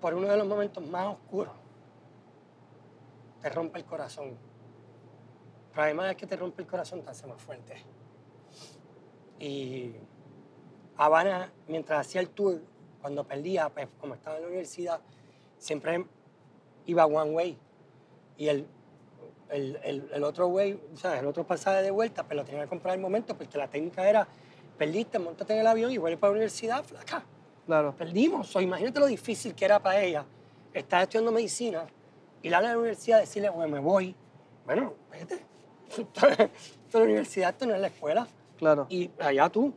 por 0.00 0.14
uno 0.14 0.28
de 0.28 0.36
los 0.36 0.46
momentos 0.46 0.86
más 0.86 1.08
oscuros, 1.08 1.52
te 3.40 3.48
rompe 3.50 3.78
el 3.78 3.84
corazón. 3.84 4.36
Pero 5.70 5.82
además 5.82 6.08
de 6.08 6.16
que 6.16 6.26
te 6.26 6.36
rompe 6.36 6.62
el 6.62 6.68
corazón, 6.68 7.02
te 7.02 7.10
hace 7.10 7.26
más 7.26 7.40
fuerte. 7.40 7.74
Y 9.38 9.92
Habana, 10.96 11.50
mientras 11.68 12.06
hacía 12.06 12.20
el 12.20 12.28
tour, 12.30 12.60
cuando 13.00 13.24
perdía, 13.24 13.68
pues 13.70 13.88
como 14.00 14.14
estaba 14.14 14.36
en 14.36 14.42
la 14.42 14.48
universidad, 14.48 15.00
siempre 15.58 16.04
iba 16.86 17.06
one 17.06 17.30
way. 17.30 17.58
Y 18.36 18.48
el, 18.48 18.66
el, 19.48 19.78
el- 19.82 20.10
el 20.12 20.24
otro 20.24 20.48
way, 20.48 20.78
o 20.92 20.96
sea, 20.96 21.18
el 21.18 21.26
otro 21.26 21.44
pasaje 21.46 21.82
de 21.82 21.90
vuelta, 21.90 22.24
pues 22.24 22.36
lo 22.36 22.44
tenía 22.44 22.62
que 22.64 22.68
comprar 22.68 22.94
al 22.94 23.00
momento, 23.00 23.36
porque 23.36 23.56
la 23.56 23.68
técnica 23.68 24.08
era, 24.08 24.26
perdiste, 24.76 25.18
montate 25.18 25.54
en 25.54 25.60
el 25.60 25.66
avión 25.66 25.90
y 25.90 25.98
vuelve 25.98 26.18
para 26.18 26.30
la 26.32 26.36
universidad, 26.36 26.84
flaca. 26.84 27.24
claro. 27.66 27.94
Perdimos. 27.96 28.54
O 28.56 28.60
imagínate 28.60 29.00
lo 29.00 29.06
difícil 29.06 29.54
que 29.54 29.64
era 29.64 29.78
para 29.78 30.02
ella 30.02 30.24
estar 30.74 31.02
estudiando 31.02 31.32
medicina 31.32 31.86
y 32.42 32.48
la 32.48 32.58
a 32.58 32.62
la 32.62 32.78
universidad 32.78 33.20
decirle, 33.20 33.50
bueno, 33.50 33.72
me 33.72 33.80
voy. 33.80 34.14
Bueno, 34.64 34.94
vete. 35.10 35.44
Esto 35.90 36.28
es 36.28 36.48
la 36.92 37.00
universidad, 37.00 37.50
esto 37.50 37.66
no 37.66 37.74
es 37.74 37.80
la 37.80 37.86
escuela. 37.88 38.26
Claro. 38.56 38.86
Y 38.88 39.10
allá 39.18 39.48
tú, 39.48 39.72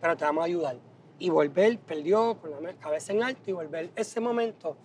pero 0.00 0.16
te 0.16 0.24
vamos 0.24 0.42
a 0.42 0.46
ayudar. 0.46 0.76
Y 1.18 1.30
volver, 1.30 1.78
perdió 1.78 2.36
con 2.40 2.62
la 2.62 2.72
cabeza 2.74 3.12
en 3.12 3.22
alto 3.22 3.50
y 3.50 3.52
volver. 3.52 3.90
Ese 3.94 4.20
momento, 4.20 4.76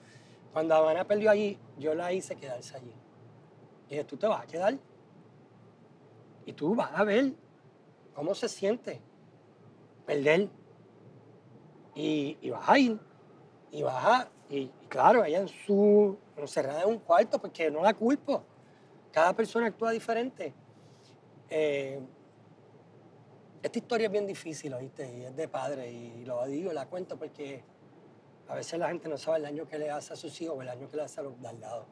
cuando 0.54 0.76
Habana 0.76 1.06
perdió 1.06 1.32
allí, 1.32 1.58
yo 1.80 1.96
la 1.96 2.14
hice 2.14 2.36
quedarse 2.36 2.76
allí. 2.78 2.94
Y 3.88 3.92
dije, 3.92 4.04
tú 4.04 4.18
te 4.18 4.28
vas 4.28 4.44
a 4.44 4.48
quedar. 4.48 4.78
Y 6.46 6.54
tú 6.54 6.76
vas 6.76 6.92
a 6.94 7.04
ver 7.04 7.34
cómo 8.14 8.36
se 8.36 8.50
siente 8.50 9.02
perder. 10.06 10.50
Y, 11.96 12.38
y 12.42 12.50
vas 12.52 12.70
a 12.70 12.78
ir. 12.78 13.00
Y 13.72 13.82
vas 13.82 14.06
a. 14.06 14.30
Y, 14.50 14.68
claro, 14.88 15.26
ella 15.26 15.40
en 15.40 15.48
su. 15.48 16.18
encerrada 16.38 16.84
en 16.84 16.90
un 16.90 17.00
cuarto, 17.00 17.40
porque 17.40 17.70
no 17.70 17.82
la 17.82 17.94
culpo. 17.94 18.44
Cada 19.12 19.34
persona 19.34 19.68
actúa 19.68 19.92
diferente. 19.92 20.54
Eh, 21.50 22.00
esta 23.62 23.80
historia 23.80 24.06
es 24.06 24.12
bien 24.12 24.28
difícil, 24.28 24.74
¿oíste? 24.74 25.12
Y 25.18 25.24
es 25.24 25.36
de 25.36 25.48
padre, 25.48 25.92
y 25.92 26.24
lo 26.26 26.46
digo, 26.46 26.72
la 26.72 26.86
cuento 26.86 27.18
porque 27.18 27.64
a 28.48 28.56
veces 28.56 28.80
la 28.80 28.88
gente 28.88 29.10
no 29.10 29.18
sabe 29.18 29.38
el 29.38 29.44
daño 29.44 29.68
que 29.68 29.78
le 29.78 29.90
hace 29.90 30.14
a 30.14 30.16
sus 30.16 30.40
hijos 30.42 30.58
o 30.58 30.62
el 30.62 30.68
daño 30.68 30.88
que 30.88 30.96
le 30.96 31.04
hace 31.04 31.20
a 31.20 31.24
los 31.24 31.42
de 31.42 31.48
al 31.48 31.60
lado, 31.60 31.86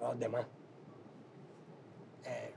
a 0.00 0.08
los 0.08 0.18
demás. 0.18 0.46
Eh, 2.24 2.52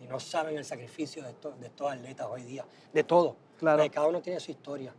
y 0.00 0.06
no 0.06 0.20
saben 0.20 0.56
el 0.56 0.64
sacrificio 0.64 1.22
de 1.22 1.30
estos, 1.30 1.58
de 1.58 1.66
estos 1.66 1.90
atletas 1.90 2.26
hoy 2.30 2.42
día, 2.42 2.64
de 2.92 3.04
todo. 3.04 3.36
Claro. 3.58 3.78
Porque 3.78 3.90
cada 3.90 4.06
uno 4.06 4.22
tiene 4.22 4.38
su 4.40 4.50
historia. 4.50 4.94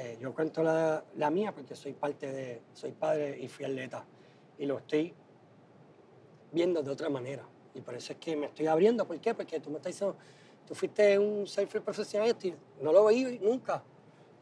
Eh, 0.00 0.16
yo 0.20 0.32
cuento 0.32 0.62
la, 0.62 1.02
la 1.16 1.28
mía 1.28 1.50
porque 1.50 1.74
soy 1.74 1.92
parte 1.92 2.30
de, 2.30 2.62
soy 2.72 2.92
padre 2.92 3.36
y 3.36 3.48
fui 3.48 3.64
atleta. 3.64 4.04
Y 4.56 4.64
lo 4.64 4.78
estoy 4.78 5.12
viendo 6.52 6.84
de 6.84 6.90
otra 6.92 7.08
manera. 7.08 7.42
Y 7.74 7.80
por 7.80 7.96
eso 7.96 8.12
es 8.12 8.18
que 8.20 8.36
me 8.36 8.46
estoy 8.46 8.68
abriendo. 8.68 9.04
¿Por 9.04 9.18
qué? 9.18 9.34
Porque 9.34 9.58
tú 9.58 9.70
me 9.70 9.78
estás 9.78 9.94
diciendo, 9.94 10.16
tú 10.68 10.76
fuiste 10.76 11.18
un 11.18 11.48
surfer 11.48 11.82
profesional 11.82 12.36
y 12.40 12.54
no 12.80 12.92
lo 12.92 13.06
veí 13.06 13.40
nunca. 13.42 13.82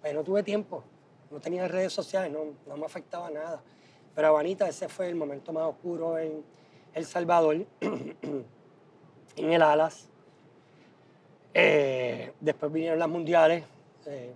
Pero 0.03 0.19
no 0.19 0.25
tuve 0.25 0.43
tiempo. 0.43 0.85
No 1.31 1.41
tenía 1.41 1.67
redes 1.67 1.95
sociales, 1.95 2.31
no, 2.31 2.53
no 2.67 2.77
me 2.77 2.85
afectaba 2.85 3.31
nada. 3.31 3.63
Pero 4.15 4.29
Abanita, 4.29 4.69
ese 4.69 4.91
fue 4.91 5.09
el 5.09 5.15
momento 5.15 5.55
más 5.55 5.65
oscuro 5.65 6.19
en 6.19 6.45
El 6.93 7.07
Salvador, 7.07 7.65
en 7.81 8.45
el 9.53 9.63
Alas. 9.63 10.11
Eh, 11.55 12.35
después 12.41 12.71
vinieron 12.71 12.99
las 12.99 13.09
mundiales. 13.09 13.65
eh, 14.05 14.35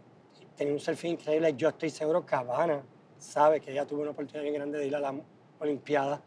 tenía 0.61 0.75
un 0.75 0.81
selfie 0.81 1.09
increíble. 1.09 1.55
Yo 1.57 1.71
estoy 1.71 1.89
seguro 1.89 2.27
que 2.27 2.35
Habana 2.35 2.83
sabe 3.17 3.63
que 3.63 3.73
ella 3.73 3.87
tuvo 3.87 4.03
una 4.03 4.11
oportunidad 4.11 4.43
bien 4.43 4.57
grande 4.57 4.79
de 4.79 4.89
ir 4.89 4.95
a 4.95 5.01
la 5.01 5.15
Olimpiada. 5.59 6.21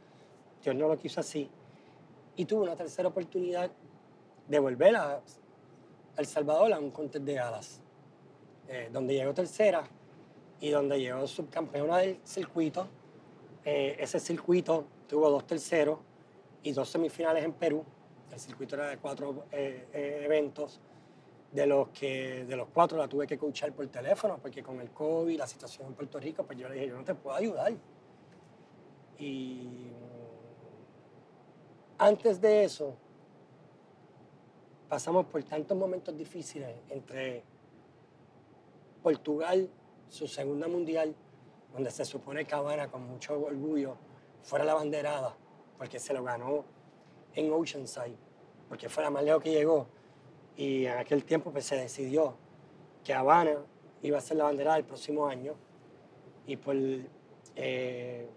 Dios 0.63 0.75
no 0.75 0.87
lo 0.87 0.97
quiso 0.97 1.19
así. 1.19 1.47
Y 2.35 2.45
tuvo 2.45 2.63
una 2.63 2.75
tercera 2.75 3.09
oportunidad 3.09 3.69
de 4.47 4.59
volver 4.59 4.95
a 4.95 5.21
El 6.17 6.25
Salvador 6.25 6.73
a 6.73 6.79
un 6.79 6.89
contest 6.89 7.23
de 7.23 7.37
alas, 7.37 7.79
eh, 8.67 8.89
donde 8.91 9.13
llegó 9.13 9.35
tercera 9.35 9.83
y 10.59 10.71
donde 10.71 10.99
llegó 10.99 11.27
subcampeona 11.27 11.99
del 11.99 12.17
circuito. 12.23 12.87
Eh, 13.63 13.97
ese 13.99 14.19
circuito 14.19 14.85
tuvo 15.07 15.29
dos 15.29 15.45
terceros 15.45 15.99
y 16.63 16.71
dos 16.71 16.89
semifinales 16.89 17.43
en 17.43 17.53
Perú. 17.53 17.85
El 18.31 18.39
circuito 18.39 18.77
era 18.77 18.87
de 18.87 18.97
cuatro 18.97 19.45
eh, 19.51 19.89
eh, 19.93 20.21
eventos, 20.25 20.81
de 21.53 21.67
los 21.67 21.89
que 21.89 22.45
de 22.45 22.55
los 22.55 22.67
cuatro 22.69 22.97
la 22.97 23.07
tuve 23.07 23.27
que 23.27 23.37
coachar 23.37 23.71
por 23.73 23.87
teléfono, 23.87 24.39
porque 24.41 24.63
con 24.63 24.81
el 24.81 24.89
COVID, 24.89 25.37
la 25.37 25.45
situación 25.45 25.87
en 25.87 25.93
Puerto 25.93 26.19
Rico, 26.19 26.43
pues 26.43 26.57
yo 26.57 26.67
le 26.67 26.75
dije, 26.75 26.87
yo 26.87 26.97
no 26.97 27.03
te 27.03 27.13
puedo 27.13 27.35
ayudar. 27.35 27.73
Y 29.19 29.91
antes 31.99 32.41
de 32.41 32.63
eso, 32.63 32.95
pasamos 34.89 35.27
por 35.27 35.43
tantos 35.43 35.77
momentos 35.77 36.17
difíciles 36.17 36.75
entre 36.89 37.43
Portugal, 39.03 39.69
su 40.09 40.27
segunda 40.27 40.67
mundial, 40.67 41.15
donde 41.71 41.91
se 41.91 42.03
supone 42.03 42.45
que 42.45 42.55
Habana 42.55 42.89
con 42.89 43.03
mucho 43.07 43.39
orgullo 43.39 43.95
fuera 44.41 44.65
la 44.65 44.73
banderada, 44.73 45.35
porque 45.77 45.99
se 45.99 46.13
lo 46.13 46.23
ganó 46.23 46.65
en 47.35 47.51
Oceanside, 47.53 48.17
porque 48.67 48.89
fue 48.89 49.03
la 49.03 49.11
más 49.11 49.23
lejos 49.23 49.43
que 49.43 49.51
llegó. 49.51 49.87
Y 50.55 50.85
en 50.85 50.97
aquel 50.97 51.23
tiempo 51.23 51.51
pues, 51.51 51.65
se 51.65 51.75
decidió 51.75 52.35
que 53.03 53.13
Habana 53.13 53.57
iba 54.01 54.17
a 54.17 54.21
ser 54.21 54.37
la 54.37 54.45
banderada 54.45 54.77
el 54.77 54.85
próximo 54.85 55.27
año. 55.27 55.55
Y 56.45 56.57
por 56.57 56.75
eh, 57.55 58.29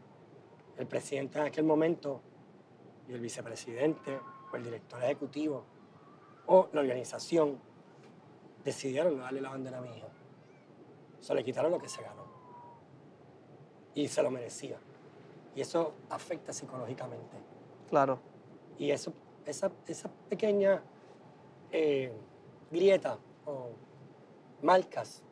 el 0.77 0.87
presidente 0.87 1.39
en 1.39 1.47
aquel 1.47 1.65
momento 1.65 2.21
y 3.09 3.13
el 3.13 3.21
vicepresidente 3.21 4.19
o 4.53 4.57
el 4.57 4.65
director 4.65 5.03
ejecutivo 5.03 5.65
o 6.47 6.69
la 6.73 6.81
organización 6.81 7.59
decidieron 8.65 9.17
no 9.17 9.23
darle 9.23 9.41
la 9.41 9.51
bandera 9.51 9.79
a 9.79 9.81
mi 9.81 9.97
hija. 9.97 10.09
Se 11.21 11.35
le 11.35 11.45
quitaron 11.45 11.71
lo 11.71 11.79
que 11.79 11.89
se 11.89 12.03
ganó. 12.03 12.25
Y 13.95 14.09
se 14.09 14.23
lo 14.23 14.31
merecía. 14.31 14.79
Y 15.55 15.61
eso 15.61 15.95
afecta 16.11 16.53
psicológicamente. 16.53 17.37
Claro. 17.89 18.19
Y 18.79 18.91
eso, 18.91 19.13
esa, 19.47 19.73
esa 19.87 20.11
pequeña 20.29 20.83
eh, 21.73 22.13
grieta 22.71 23.19
o 23.45 23.71
marcas 24.63 25.23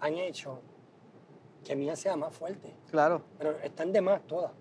han 0.00 0.14
hecho 0.14 0.60
que 1.64 1.74
hija 1.74 1.96
sea 1.96 2.16
más 2.16 2.34
fuerte. 2.34 2.74
Claro. 2.90 3.22
Pero 3.38 3.50
están 3.62 3.92
de 3.92 4.00
más 4.00 4.20
todas. 4.26 4.52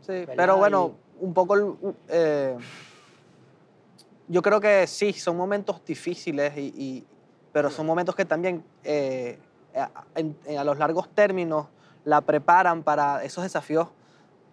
Sí, 0.00 0.12
¿verdad? 0.12 0.34
pero 0.36 0.56
bueno, 0.56 0.92
un 1.20 1.34
poco, 1.34 1.76
eh, 2.08 2.56
yo 4.28 4.42
creo 4.42 4.60
que 4.60 4.86
sí, 4.86 5.12
son 5.12 5.36
momentos 5.36 5.84
difíciles, 5.84 6.56
y, 6.56 6.72
y- 6.76 7.06
pero 7.52 7.70
son 7.70 7.86
momentos 7.86 8.14
que 8.14 8.24
también 8.24 8.64
eh, 8.84 9.38
en- 10.14 10.36
a 10.58 10.64
los 10.64 10.78
largos 10.78 11.08
términos 11.10 11.66
la 12.04 12.20
preparan 12.20 12.82
para 12.82 13.24
esos 13.24 13.42
desafíos 13.44 13.88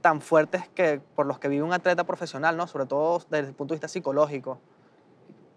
tan 0.01 0.21
fuertes 0.21 0.67
que, 0.69 0.99
por 1.15 1.25
los 1.25 1.39
que 1.39 1.47
vive 1.47 1.63
un 1.63 1.71
atleta 1.73 2.03
profesional, 2.03 2.57
¿no? 2.57 2.67
sobre 2.67 2.85
todo 2.85 3.19
desde 3.29 3.47
el 3.49 3.53
punto 3.53 3.73
de 3.73 3.77
vista 3.77 3.87
psicológico, 3.87 4.59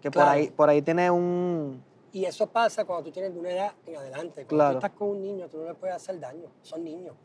que 0.01 0.11
por, 0.11 0.23
ahí, 0.23 0.49
por 0.49 0.69
ahí 0.69 0.81
tiene 0.81 1.09
un... 1.11 1.83
Y 2.11 2.25
eso 2.25 2.47
pasa 2.47 2.85
cuando 2.85 3.05
tú 3.05 3.11
tienes 3.11 3.33
de 3.33 3.39
una 3.39 3.51
edad 3.51 3.73
en 3.85 3.95
adelante. 3.97 4.45
Cuando 4.45 4.47
Claro. 4.49 4.71
tú 4.71 4.77
estás 4.85 4.97
con 4.97 5.09
un 5.09 5.21
niño, 5.21 5.47
tú 5.49 5.57
no 5.57 5.65
le 5.65 5.73
puedes 5.73 5.95
hacer 5.95 6.19
daño. 6.19 6.49
Son 6.61 6.83
niños. 6.83 7.15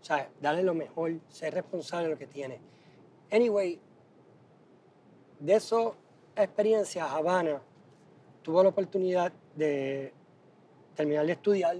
O 0.00 0.04
sea, 0.04 0.30
darle 0.40 0.62
lo 0.62 0.74
mejor, 0.74 1.12
ser 1.28 1.54
responsable 1.54 2.06
de 2.06 2.12
lo 2.14 2.18
que 2.18 2.26
tiene. 2.26 2.60
Anyway, 3.32 3.80
de 5.38 5.54
esas 5.54 5.92
experiencias, 6.36 7.08
Habana 7.10 7.60
tuvo 8.42 8.62
la 8.62 8.68
oportunidad 8.70 9.32
de 9.54 10.12
terminar 10.94 11.26
de 11.26 11.32
estudiar 11.32 11.76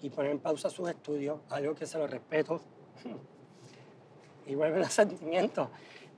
y 0.00 0.10
poner 0.10 0.32
en 0.32 0.38
pausa 0.38 0.68
sus 0.70 0.88
estudios, 0.88 1.40
algo 1.50 1.74
que 1.74 1.86
se 1.86 1.98
lo 1.98 2.06
respeto. 2.06 2.60
y 4.46 4.54
vuelve 4.54 4.78
los 4.78 4.92
sentimientos. 4.92 5.68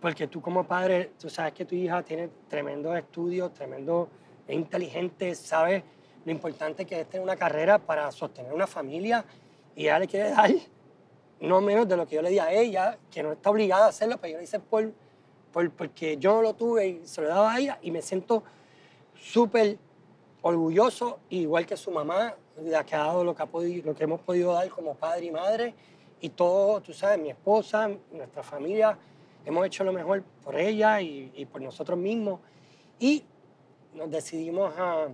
Porque 0.06 0.28
tú 0.28 0.40
como 0.40 0.62
padre, 0.62 1.10
tú 1.18 1.28
sabes 1.28 1.52
que 1.52 1.64
tu 1.64 1.74
hija 1.74 2.00
tiene 2.00 2.30
tremendos 2.48 2.96
estudios, 2.96 3.52
tremendo, 3.52 4.08
es 4.46 4.54
inteligente, 4.54 5.34
sabes 5.34 5.82
lo 6.24 6.30
importante 6.30 6.86
que 6.86 7.00
es 7.00 7.10
tener 7.10 7.24
una 7.24 7.34
carrera 7.34 7.80
para 7.80 8.12
sostener 8.12 8.52
una 8.52 8.68
familia 8.68 9.24
Y 9.74 9.82
ella 9.82 9.98
le 9.98 10.06
quiere 10.06 10.30
dar 10.30 10.48
no 11.40 11.60
menos 11.60 11.88
de 11.88 11.96
lo 11.96 12.06
que 12.06 12.14
yo 12.14 12.22
le 12.22 12.30
di 12.30 12.38
a 12.38 12.52
ella, 12.52 12.96
que 13.10 13.20
no 13.24 13.32
está 13.32 13.50
obligada 13.50 13.86
a 13.86 13.88
hacerlo, 13.88 14.16
pero 14.20 14.30
yo 14.30 14.38
lo 14.38 14.44
hice 14.44 14.60
por, 14.60 14.92
por, 15.52 15.68
porque 15.72 16.16
yo 16.18 16.40
lo 16.40 16.54
tuve 16.54 16.86
y 16.86 17.00
se 17.04 17.20
lo 17.20 17.26
daba 17.26 17.54
a 17.54 17.58
ella 17.58 17.80
y 17.82 17.90
me 17.90 18.00
siento 18.00 18.44
súper 19.20 19.76
orgulloso, 20.40 21.18
igual 21.30 21.66
que 21.66 21.76
su 21.76 21.90
mamá, 21.90 22.32
de 22.56 22.84
que 22.84 22.94
ha 22.94 22.98
dado 22.98 23.24
lo 23.24 23.34
que, 23.34 23.42
ha 23.42 23.46
podido, 23.46 23.86
lo 23.86 23.96
que 23.96 24.04
hemos 24.04 24.20
podido 24.20 24.52
dar 24.52 24.68
como 24.68 24.94
padre 24.94 25.26
y 25.26 25.30
madre, 25.32 25.74
y 26.20 26.28
todo, 26.28 26.80
tú 26.80 26.92
sabes, 26.92 27.18
mi 27.18 27.30
esposa, 27.30 27.90
nuestra 28.12 28.44
familia, 28.44 28.96
hemos 29.46 29.64
hecho 29.64 29.84
lo 29.84 29.92
mejor 29.92 30.22
por 30.44 30.58
ella 30.58 31.00
y, 31.00 31.32
y 31.34 31.46
por 31.46 31.62
nosotros 31.62 31.98
mismos, 31.98 32.40
y 32.98 33.24
nos 33.94 34.10
decidimos 34.10 34.74
a, 34.76 35.04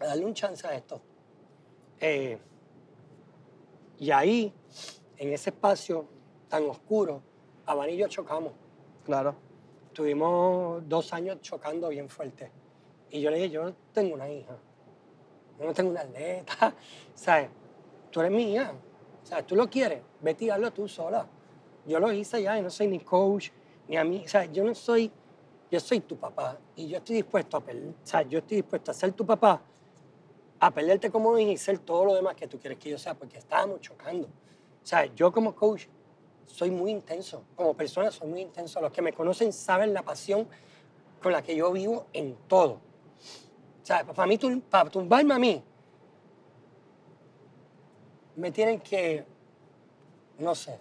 a 0.00 0.06
darle 0.06 0.24
un 0.24 0.34
chance 0.34 0.66
a 0.66 0.74
esto. 0.74 1.00
Eh, 2.00 2.38
y 3.98 4.10
ahí, 4.10 4.52
en 5.16 5.32
ese 5.32 5.50
espacio 5.50 6.06
tan 6.48 6.68
oscuro, 6.68 7.22
Habana 7.66 7.92
y 7.92 7.96
yo 7.96 8.08
chocamos. 8.08 8.52
Claro. 9.04 9.34
Tuvimos 9.92 10.88
dos 10.88 11.12
años 11.12 11.40
chocando 11.40 11.88
bien 11.88 12.08
fuerte. 12.08 12.50
Y 13.10 13.20
yo 13.20 13.30
le 13.30 13.36
dije, 13.36 13.50
yo 13.50 13.72
tengo 13.92 14.14
una 14.14 14.28
hija. 14.28 14.56
Yo 15.58 15.66
no 15.66 15.72
tengo 15.72 15.90
una 15.90 16.00
atleta. 16.00 16.74
¿Sabes? 17.14 17.50
Tú 18.10 18.20
eres 18.20 18.32
mi 18.32 18.52
hija. 18.52 18.72
¿Sabes? 19.22 19.46
Tú 19.46 19.54
lo 19.54 19.68
quieres. 19.68 20.02
Vete 20.20 20.46
y 20.46 20.50
hazlo 20.50 20.72
tú 20.72 20.88
sola. 20.88 21.26
Yo 21.86 21.98
lo 21.98 22.12
hice 22.12 22.42
ya 22.42 22.58
y 22.58 22.62
no 22.62 22.70
soy 22.70 22.88
ni 22.88 23.00
coach, 23.00 23.50
ni 23.88 23.96
a 23.96 24.04
mí. 24.04 24.22
O 24.24 24.28
sea, 24.28 24.44
yo 24.44 24.64
no 24.64 24.74
soy... 24.74 25.10
Yo 25.70 25.80
soy 25.80 26.00
tu 26.00 26.18
papá 26.18 26.58
y 26.76 26.86
yo 26.86 26.98
estoy 26.98 27.16
dispuesto 27.16 27.56
a 27.56 27.60
perder. 27.62 27.88
O 27.88 28.06
sea, 28.06 28.20
yo 28.20 28.40
estoy 28.40 28.58
dispuesto 28.58 28.90
a 28.90 28.94
ser 28.94 29.12
tu 29.12 29.24
papá, 29.24 29.62
a 30.60 30.70
perderte 30.70 31.10
como 31.10 31.38
hija 31.38 31.50
y 31.50 31.56
ser 31.56 31.78
todo 31.78 32.04
lo 32.04 32.14
demás 32.14 32.34
que 32.36 32.46
tú 32.46 32.58
quieres 32.58 32.78
que 32.78 32.90
yo 32.90 32.98
sea, 32.98 33.14
porque 33.14 33.38
estábamos 33.38 33.80
chocando. 33.80 34.26
O 34.26 34.86
sea, 34.86 35.06
yo 35.14 35.32
como 35.32 35.54
coach 35.54 35.86
soy 36.44 36.70
muy 36.70 36.90
intenso. 36.90 37.44
Como 37.56 37.74
persona 37.74 38.10
soy 38.10 38.28
muy 38.28 38.42
intenso. 38.42 38.82
Los 38.82 38.92
que 38.92 39.00
me 39.00 39.14
conocen 39.14 39.50
saben 39.50 39.94
la 39.94 40.02
pasión 40.02 40.46
con 41.22 41.32
la 41.32 41.42
que 41.42 41.56
yo 41.56 41.72
vivo 41.72 42.06
en 42.12 42.36
todo. 42.48 42.72
O 42.72 43.84
sea, 43.84 44.04
para, 44.04 44.26
mí, 44.26 44.38
para 44.68 44.90
tumbarme 44.90 45.34
a 45.34 45.38
mí, 45.38 45.62
me 48.36 48.50
tienen 48.50 48.80
que, 48.80 49.24
no 50.38 50.54
sé, 50.54 50.78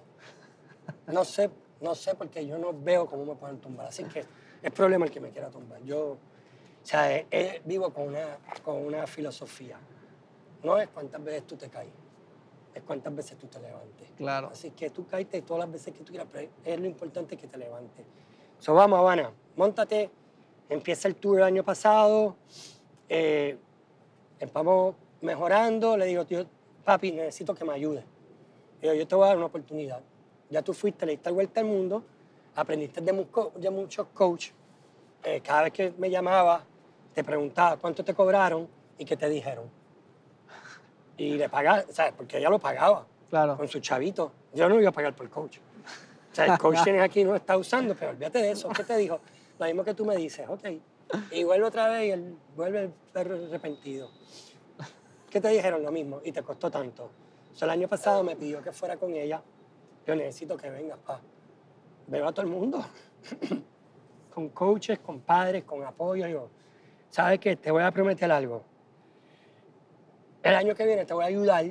no 1.11 1.25
sé, 1.25 1.49
no 1.79 1.95
sé 1.95 2.15
porque 2.15 2.45
yo 2.45 2.57
no 2.57 2.73
veo 2.73 3.07
cómo 3.07 3.25
me 3.25 3.35
pueden 3.35 3.59
tumbar. 3.59 3.87
Así 3.87 4.03
que 4.05 4.25
es 4.61 4.71
problema 4.71 5.05
el 5.05 5.11
que 5.11 5.19
me 5.19 5.29
quiera 5.29 5.49
tumbar. 5.49 5.81
Yo, 5.83 6.11
o 6.11 6.17
sea, 6.83 7.15
eh, 7.15 7.27
eh, 7.31 7.61
vivo 7.65 7.91
con 7.91 8.09
una, 8.09 8.37
con 8.63 8.85
una 8.85 9.07
filosofía. 9.07 9.77
No 10.63 10.77
es 10.77 10.89
cuántas 10.89 11.23
veces 11.23 11.47
tú 11.47 11.55
te 11.55 11.69
caes, 11.69 11.89
es 12.73 12.83
cuántas 12.83 13.15
veces 13.15 13.37
tú 13.37 13.47
te 13.47 13.59
levantes. 13.59 14.09
Claro. 14.15 14.49
Así 14.51 14.71
que 14.71 14.89
tú 14.91 15.07
caíste 15.07 15.41
todas 15.41 15.65
las 15.65 15.71
veces 15.71 15.93
que 15.93 16.03
tú 16.03 16.11
quieras, 16.11 16.27
pero 16.31 16.49
es 16.63 16.79
lo 16.79 16.85
importante 16.85 17.35
que 17.35 17.47
te 17.47 17.57
levantes. 17.57 18.05
So, 18.59 18.75
vamos, 18.75 18.99
Habana, 18.99 19.31
montate, 19.55 20.11
empieza 20.69 21.07
el 21.07 21.15
tour 21.15 21.39
el 21.39 21.45
año 21.45 21.63
pasado, 21.63 22.35
eh, 23.09 23.57
vamos 24.53 24.95
mejorando, 25.21 25.97
le 25.97 26.05
digo, 26.05 26.25
tío, 26.25 26.45
papi, 26.83 27.11
necesito 27.11 27.55
que 27.55 27.65
me 27.65 27.73
ayudes. 27.73 28.03
Digo, 28.81 28.93
yo 28.93 29.07
te 29.07 29.15
voy 29.15 29.25
a 29.25 29.27
dar 29.29 29.37
una 29.37 29.47
oportunidad. 29.47 30.01
Ya 30.51 30.61
tú 30.61 30.73
fuiste, 30.73 31.05
le 31.05 31.13
diste 31.13 31.31
vuelta 31.31 31.61
al 31.61 31.65
mundo, 31.65 32.03
aprendiste 32.55 33.01
de, 33.01 33.13
mucho, 33.13 33.51
de 33.55 33.69
muchos 33.69 34.07
coaches. 34.13 34.53
Eh, 35.23 35.41
cada 35.41 35.63
vez 35.63 35.73
que 35.73 35.93
me 35.97 36.09
llamaba, 36.09 36.63
te 37.13 37.23
preguntaba 37.23 37.77
cuánto 37.77 38.03
te 38.03 38.13
cobraron 38.13 38.67
y 38.97 39.05
qué 39.05 39.15
te 39.17 39.29
dijeron. 39.29 39.65
Y 41.17 41.35
le 41.37 41.47
pagaba, 41.49 41.83
¿sabes? 41.89 42.13
Porque 42.17 42.37
ella 42.37 42.49
lo 42.49 42.59
pagaba 42.59 43.05
Claro. 43.29 43.55
con 43.55 43.67
su 43.67 43.79
chavito. 43.79 44.31
Yo 44.53 44.67
no 44.67 44.79
iba 44.79 44.89
a 44.89 44.93
pagar 44.93 45.15
por 45.15 45.25
el 45.25 45.31
coach. 45.31 45.57
O 46.31 46.35
sea, 46.35 46.45
el 46.45 46.57
coach 46.59 46.77
tienes 46.83 47.01
aquí 47.01 47.23
no 47.23 47.35
está 47.35 47.57
usando, 47.57 47.95
pero 47.95 48.11
olvídate 48.11 48.39
de 48.39 48.51
eso. 48.51 48.69
¿Qué 48.69 48.83
te 48.83 48.97
dijo? 48.97 49.19
Lo 49.57 49.65
mismo 49.65 49.83
que 49.83 49.93
tú 49.93 50.05
me 50.05 50.15
dices, 50.17 50.47
ok. 50.49 50.65
Y 51.31 51.43
vuelve 51.43 51.65
otra 51.65 51.87
vez 51.89 52.07
y 52.07 52.11
él 52.11 52.35
vuelve 52.55 52.83
el 52.83 52.89
perro 53.13 53.35
arrepentido. 53.35 54.09
¿Qué 55.29 55.39
te 55.39 55.47
dijeron? 55.49 55.83
Lo 55.83 55.91
mismo. 55.91 56.19
Y 56.25 56.31
te 56.33 56.41
costó 56.41 56.69
tanto. 56.69 57.09
O 57.53 57.55
sea, 57.55 57.65
el 57.67 57.71
año 57.71 57.87
pasado 57.87 58.23
me 58.23 58.35
pidió 58.35 58.61
que 58.61 58.71
fuera 58.71 58.97
con 58.97 59.13
ella. 59.13 59.41
Yo 60.05 60.15
necesito 60.15 60.57
que 60.57 60.69
vengas, 60.69 60.97
pa. 60.99 61.21
Veo 62.07 62.27
a 62.27 62.31
todo 62.31 62.45
el 62.45 62.51
mundo. 62.51 62.83
con 64.33 64.49
coaches, 64.49 64.99
con 64.99 65.19
padres, 65.19 65.63
con 65.63 65.83
apoyo. 65.83 66.25
Digo, 66.25 66.49
¿sabes 67.09 67.39
qué? 67.39 67.55
Te 67.55 67.69
voy 67.69 67.83
a 67.83 67.91
prometer 67.91 68.31
algo. 68.31 68.63
El 70.41 70.55
año 70.55 70.73
que 70.73 70.85
viene 70.85 71.05
te 71.05 71.13
voy 71.13 71.23
a 71.23 71.27
ayudar 71.27 71.65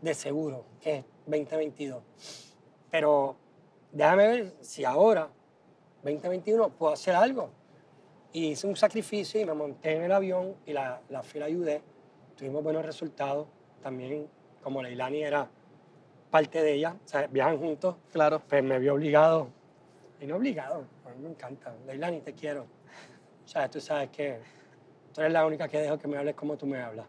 de 0.00 0.14
seguro, 0.14 0.64
que 0.80 0.98
es 0.98 1.04
2022. 1.26 2.02
Pero 2.90 3.36
déjame 3.90 4.28
ver 4.28 4.54
si 4.60 4.84
ahora, 4.84 5.28
2021, 6.04 6.70
puedo 6.70 6.92
hacer 6.92 7.16
algo. 7.16 7.50
Y 8.32 8.48
hice 8.48 8.66
un 8.66 8.76
sacrificio 8.76 9.40
y 9.40 9.44
me 9.44 9.54
monté 9.54 9.96
en 9.96 10.02
el 10.02 10.12
avión 10.12 10.56
y 10.66 10.72
la, 10.72 11.00
la 11.08 11.22
fui 11.22 11.40
a 11.40 11.46
ayudé. 11.46 11.82
Tuvimos 12.36 12.62
buenos 12.62 12.84
resultados. 12.84 13.48
También, 13.82 14.28
como 14.62 14.82
Leilani 14.82 15.22
era 15.22 15.48
parte 16.34 16.60
de 16.64 16.72
ella, 16.72 16.96
o 17.04 17.08
sea, 17.08 17.28
viajan 17.28 17.56
juntos, 17.58 17.94
Claro. 18.10 18.42
pues 18.48 18.60
me 18.64 18.80
vio 18.80 18.94
obligado. 18.94 19.46
Y 20.20 20.26
no 20.26 20.34
obligado, 20.34 20.84
a 21.06 21.10
mí 21.10 21.22
me 21.22 21.28
encanta. 21.28 21.72
Leilani, 21.86 22.22
te 22.22 22.32
quiero. 22.32 22.62
O 23.44 23.46
sea, 23.48 23.70
tú 23.70 23.80
sabes 23.80 24.08
que 24.10 24.40
tú 25.14 25.20
eres 25.20 25.32
la 25.32 25.46
única 25.46 25.68
que 25.68 25.78
dejo 25.78 25.96
que 25.96 26.08
me 26.08 26.16
hables 26.18 26.34
como 26.34 26.56
tú 26.56 26.66
me 26.66 26.82
hablas. 26.82 27.06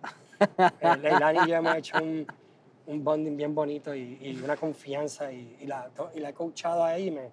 Eh, 0.80 0.98
Leilani 1.02 1.40
y 1.44 1.50
yo 1.50 1.56
hemos 1.56 1.76
hecho 1.76 1.98
un, 2.04 2.28
un 2.86 3.04
bonding 3.04 3.36
bien 3.36 3.56
bonito 3.56 3.96
y, 3.96 4.20
y 4.22 4.40
una 4.44 4.56
confianza 4.56 5.32
y, 5.32 5.58
y 5.60 5.66
la, 5.66 5.90
y 6.14 6.20
la 6.20 6.30
he 6.30 6.34
coachado 6.36 6.84
a 6.84 6.96
ella 6.96 7.08
y 7.08 7.12
me, 7.12 7.32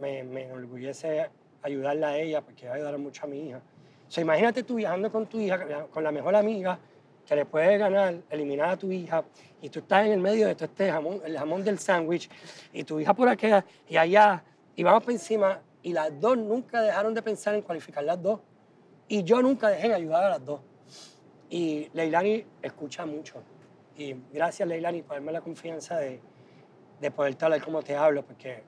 me, 0.00 0.24
me 0.24 0.42
enorgullece 0.44 1.26
ayudarla 1.62 2.08
a 2.08 2.18
ella 2.18 2.42
porque 2.42 2.66
va 2.66 2.72
a 2.72 2.76
ayudar 2.76 2.98
mucho 2.98 3.24
a 3.24 3.28
mi 3.28 3.48
hija. 3.48 3.62
O 4.06 4.10
sea, 4.10 4.20
imagínate 4.20 4.62
tú 4.62 4.74
viajando 4.74 5.10
con 5.10 5.24
tu 5.26 5.40
hija, 5.40 5.86
con 5.90 6.04
la 6.04 6.12
mejor 6.12 6.36
amiga, 6.36 6.78
que 7.26 7.36
le 7.36 7.44
puedes 7.44 7.78
ganar, 7.78 8.16
eliminar 8.30 8.70
a 8.70 8.76
tu 8.76 8.90
hija, 8.90 9.24
y 9.60 9.68
tú 9.70 9.78
estás 9.80 10.06
en 10.06 10.12
el 10.12 10.20
medio 10.20 10.46
de 10.46 10.54
todo 10.54 10.66
este 10.66 10.90
jamón, 10.90 11.20
el 11.24 11.38
jamón 11.38 11.64
del 11.64 11.78
sándwich, 11.78 12.28
y 12.72 12.84
tu 12.84 13.00
hija 13.00 13.14
por 13.14 13.28
acá 13.28 13.64
y 13.88 13.96
allá, 13.96 14.44
y 14.76 14.82
vamos 14.82 15.02
por 15.02 15.12
encima, 15.12 15.60
y 15.82 15.92
las 15.92 16.18
dos 16.20 16.36
nunca 16.36 16.82
dejaron 16.82 17.14
de 17.14 17.22
pensar 17.22 17.54
en 17.54 17.62
cualificar 17.62 18.04
las 18.04 18.20
dos, 18.20 18.40
y 19.08 19.22
yo 19.22 19.40
nunca 19.40 19.68
dejé 19.68 19.88
de 19.88 19.94
ayudar 19.94 20.24
a 20.24 20.30
las 20.30 20.44
dos. 20.44 20.60
Y 21.48 21.88
Leilani 21.92 22.44
escucha 22.62 23.06
mucho, 23.06 23.42
y 23.96 24.14
gracias 24.32 24.68
Leilani 24.68 25.02
por 25.02 25.16
darme 25.16 25.32
la 25.32 25.40
confianza 25.40 25.96
de, 25.98 26.20
de 27.00 27.10
poder 27.10 27.36
hablar 27.40 27.62
como 27.62 27.82
te 27.82 27.96
hablo, 27.96 28.22
porque 28.24 28.62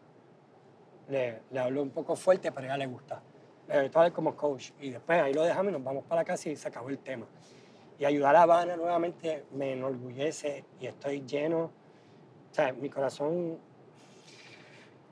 le, 1.08 1.40
le 1.50 1.58
hablo 1.58 1.82
un 1.82 1.90
poco 1.90 2.16
fuerte, 2.16 2.52
pero 2.52 2.64
a 2.64 2.68
ella 2.70 2.76
le 2.78 2.86
gusta. 2.86 3.22
Le 3.68 3.74
hablar 3.74 4.12
como 4.12 4.36
coach, 4.36 4.70
y 4.80 4.90
después 4.90 5.20
ahí 5.20 5.34
lo 5.34 5.42
dejamos 5.42 5.70
y 5.70 5.72
nos 5.72 5.82
vamos 5.82 6.04
para 6.04 6.24
casa 6.24 6.48
y 6.48 6.56
se 6.56 6.68
acabó 6.68 6.88
el 6.88 6.98
tema 6.98 7.26
y 7.98 8.04
ayudar 8.04 8.36
a 8.36 8.42
Habana 8.42 8.76
nuevamente 8.76 9.44
me 9.52 9.72
enorgullece 9.72 10.64
y 10.80 10.86
estoy 10.86 11.22
lleno, 11.22 11.70
o 12.50 12.54
sea, 12.54 12.72
mi 12.72 12.90
corazón, 12.90 13.52
o 13.52 13.58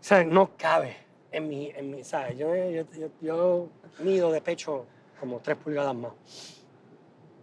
sea, 0.00 0.22
no 0.24 0.50
cabe 0.56 0.96
en 1.30 1.48
mi, 1.48 1.70
en 1.70 1.90
mi 1.90 2.04
¿sabes? 2.04 2.36
Yo, 2.36 2.54
yo, 2.54 2.84
yo, 2.92 3.08
yo 3.20 3.68
mido 4.00 4.30
de 4.30 4.40
pecho 4.40 4.86
como 5.18 5.40
tres 5.40 5.56
pulgadas 5.56 5.94
más. 5.94 6.12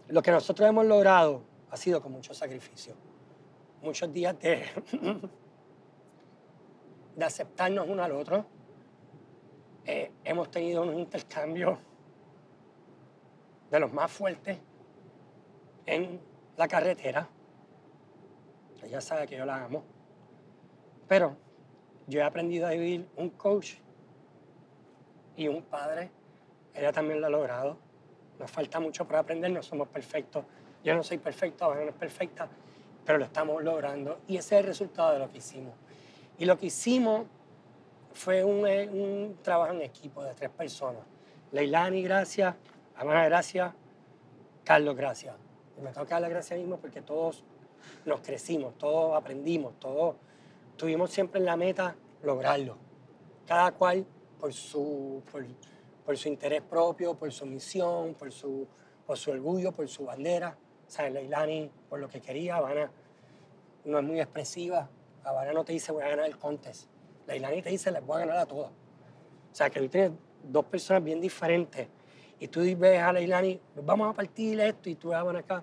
Lo 0.08 0.22
que 0.22 0.30
nosotros 0.30 0.68
hemos 0.68 0.86
logrado 0.86 1.42
ha 1.70 1.76
sido 1.76 2.00
con 2.00 2.12
mucho 2.12 2.34
sacrificio, 2.34 2.94
muchos 3.82 4.12
días 4.12 4.38
de, 4.38 4.64
de 7.16 7.24
aceptarnos 7.24 7.88
uno 7.88 8.02
al 8.04 8.12
otro. 8.12 8.44
Eh, 9.84 10.12
hemos 10.22 10.48
tenido 10.50 10.82
unos 10.82 10.94
intercambios 10.94 11.76
de 13.68 13.80
los 13.80 13.92
más 13.92 14.12
fuertes 14.12 14.58
en 15.86 16.20
la 16.56 16.68
carretera. 16.68 17.28
Ella 18.82 19.00
sabe 19.00 19.26
que 19.26 19.36
yo 19.36 19.44
la 19.44 19.64
amo. 19.64 19.84
Pero 21.08 21.36
yo 22.06 22.20
he 22.20 22.22
aprendido 22.22 22.66
a 22.66 22.70
vivir 22.70 23.08
un 23.16 23.30
coach 23.30 23.74
y 25.36 25.48
un 25.48 25.62
padre. 25.62 26.10
Ella 26.74 26.92
también 26.92 27.20
lo 27.20 27.26
ha 27.26 27.30
logrado. 27.30 27.78
Nos 28.38 28.50
falta 28.50 28.80
mucho 28.80 29.06
por 29.06 29.16
aprender, 29.16 29.50
no 29.50 29.62
somos 29.62 29.88
perfectos. 29.88 30.44
Yo 30.82 30.94
no 30.94 31.02
soy 31.02 31.18
perfecto, 31.18 31.70
Ana 31.70 31.82
no 31.82 31.90
es 31.90 31.94
perfecta, 31.94 32.48
pero 33.04 33.18
lo 33.18 33.24
estamos 33.24 33.62
logrando. 33.62 34.20
Y 34.26 34.36
ese 34.36 34.56
es 34.56 34.60
el 34.62 34.66
resultado 34.66 35.12
de 35.12 35.20
lo 35.20 35.30
que 35.30 35.38
hicimos. 35.38 35.74
Y 36.38 36.44
lo 36.44 36.58
que 36.58 36.66
hicimos 36.66 37.26
fue 38.12 38.42
un, 38.42 38.66
eh, 38.66 39.34
trabajo 39.42 39.72
en 39.72 39.82
equipo 39.82 40.24
de 40.24 40.34
tres 40.34 40.50
personas. 40.50 41.02
Leilani, 41.52 42.02
gracias. 42.02 42.54
Amana, 42.96 43.24
gracias. 43.26 43.72
Carlos, 44.64 44.96
gracias. 44.96 45.41
Y 45.78 45.80
me 45.80 45.92
tengo 45.92 46.06
que 46.06 46.12
dar 46.12 46.22
las 46.22 46.30
gracias 46.30 46.58
mismo 46.58 46.78
porque 46.78 47.02
todos 47.02 47.44
nos 48.04 48.20
crecimos, 48.20 48.76
todos 48.78 49.16
aprendimos, 49.16 49.78
todos 49.78 50.16
tuvimos 50.76 51.10
siempre 51.10 51.40
en 51.40 51.46
la 51.46 51.56
meta 51.56 51.96
lograrlo. 52.22 52.76
Cada 53.46 53.72
cual 53.72 54.06
por 54.38 54.52
su, 54.52 55.22
por, 55.30 55.44
por 56.04 56.16
su 56.16 56.28
interés 56.28 56.62
propio, 56.62 57.14
por 57.14 57.32
su 57.32 57.46
misión, 57.46 58.14
por 58.14 58.32
su, 58.32 58.66
por 59.06 59.16
su 59.18 59.30
orgullo, 59.30 59.72
por 59.72 59.88
su 59.88 60.04
bandera. 60.04 60.56
O 60.86 60.90
sea, 60.90 61.08
Leilani 61.08 61.70
por 61.88 62.00
lo 62.00 62.08
que 62.08 62.20
quería, 62.20 62.56
Habana 62.56 62.90
no 63.84 63.98
es 63.98 64.04
muy 64.04 64.20
expresiva. 64.20 64.88
Habana 65.24 65.52
no 65.52 65.64
te 65.64 65.72
dice 65.72 65.92
voy 65.92 66.02
a 66.02 66.08
ganar 66.08 66.26
el 66.26 66.38
contest. 66.38 66.88
Leilani 67.26 67.62
te 67.62 67.70
dice 67.70 67.90
les 67.90 68.04
voy 68.04 68.16
a 68.16 68.20
ganar 68.20 68.38
a 68.38 68.46
todos. 68.46 68.68
O 68.68 69.54
sea, 69.54 69.70
que 69.70 69.80
tú 69.80 69.88
tienes 69.88 70.12
dos 70.42 70.64
personas 70.64 71.04
bien 71.04 71.20
diferentes. 71.20 71.88
Y 72.42 72.48
tú 72.48 72.60
ves 72.76 73.00
a 73.00 73.12
Leilani, 73.12 73.60
vamos 73.76 74.10
a 74.10 74.12
partir 74.14 74.58
esto, 74.58 74.90
y 74.90 74.96
tú 74.96 75.14
Habana 75.14 75.38
acá. 75.38 75.62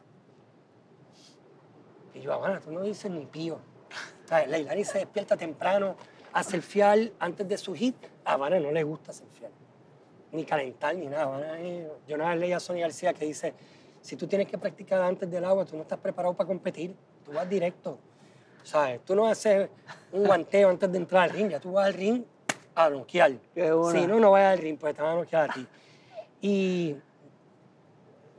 Y 2.13 2.21
yo, 2.21 2.31
Habana, 2.31 2.61
tú 2.61 2.71
no 2.71 2.83
dices 2.83 3.11
ni 3.11 3.25
pío. 3.25 3.55
O 3.55 4.27
sea, 4.29 4.47
Leilani 4.47 4.85
se 4.85 4.99
despierta 4.99 5.35
temprano 5.35 5.97
a 6.31 6.41
fiel 6.41 7.11
antes 7.19 7.45
de 7.49 7.57
su 7.57 7.73
hit. 7.73 7.97
A 8.23 8.31
Habana 8.35 8.61
no 8.61 8.71
le 8.71 8.81
gusta 8.83 9.11
fiel 9.11 9.51
Ni 10.31 10.45
calentar, 10.45 10.95
ni 10.95 11.07
nada. 11.07 11.23
Habana. 11.23 11.59
Yo 12.07 12.15
una 12.15 12.29
vez 12.29 12.39
leí 12.39 12.53
a 12.53 12.61
Sonia 12.61 12.83
García 12.83 13.13
que 13.13 13.25
dice, 13.25 13.53
si 13.99 14.15
tú 14.15 14.25
tienes 14.25 14.47
que 14.47 14.57
practicar 14.57 15.01
antes 15.01 15.29
del 15.29 15.43
agua, 15.43 15.65
tú 15.65 15.75
no 15.75 15.81
estás 15.81 15.99
preparado 15.99 16.33
para 16.33 16.47
competir. 16.47 16.95
Tú 17.25 17.33
vas 17.33 17.49
directo. 17.49 17.99
¿Sabes? 18.63 19.03
Tú 19.03 19.15
no 19.15 19.27
haces 19.27 19.67
un 20.13 20.23
guanteo 20.23 20.69
antes 20.69 20.89
de 20.89 20.97
entrar 20.97 21.23
al 21.23 21.31
ring. 21.31 21.49
Ya 21.49 21.59
tú 21.59 21.73
vas 21.73 21.87
al 21.87 21.93
ring 21.93 22.23
a 22.73 22.89
noquear. 22.89 23.33
Si 23.53 24.07
no, 24.07 24.17
no 24.17 24.31
vayas 24.31 24.53
al 24.53 24.59
ring, 24.59 24.77
pues 24.79 24.95
te 24.95 25.01
van 25.01 25.11
a 25.11 25.15
noquear 25.15 25.49
a 25.49 25.53
ti. 25.53 25.67
Y 26.41 26.95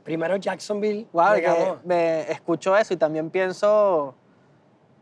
primero 0.03 0.35
Jacksonville. 0.37 1.07
Wow, 1.13 1.79
me 1.83 2.31
escucho 2.31 2.75
eso 2.75 2.93
y 2.93 2.97
también 2.97 3.29
pienso 3.29 4.15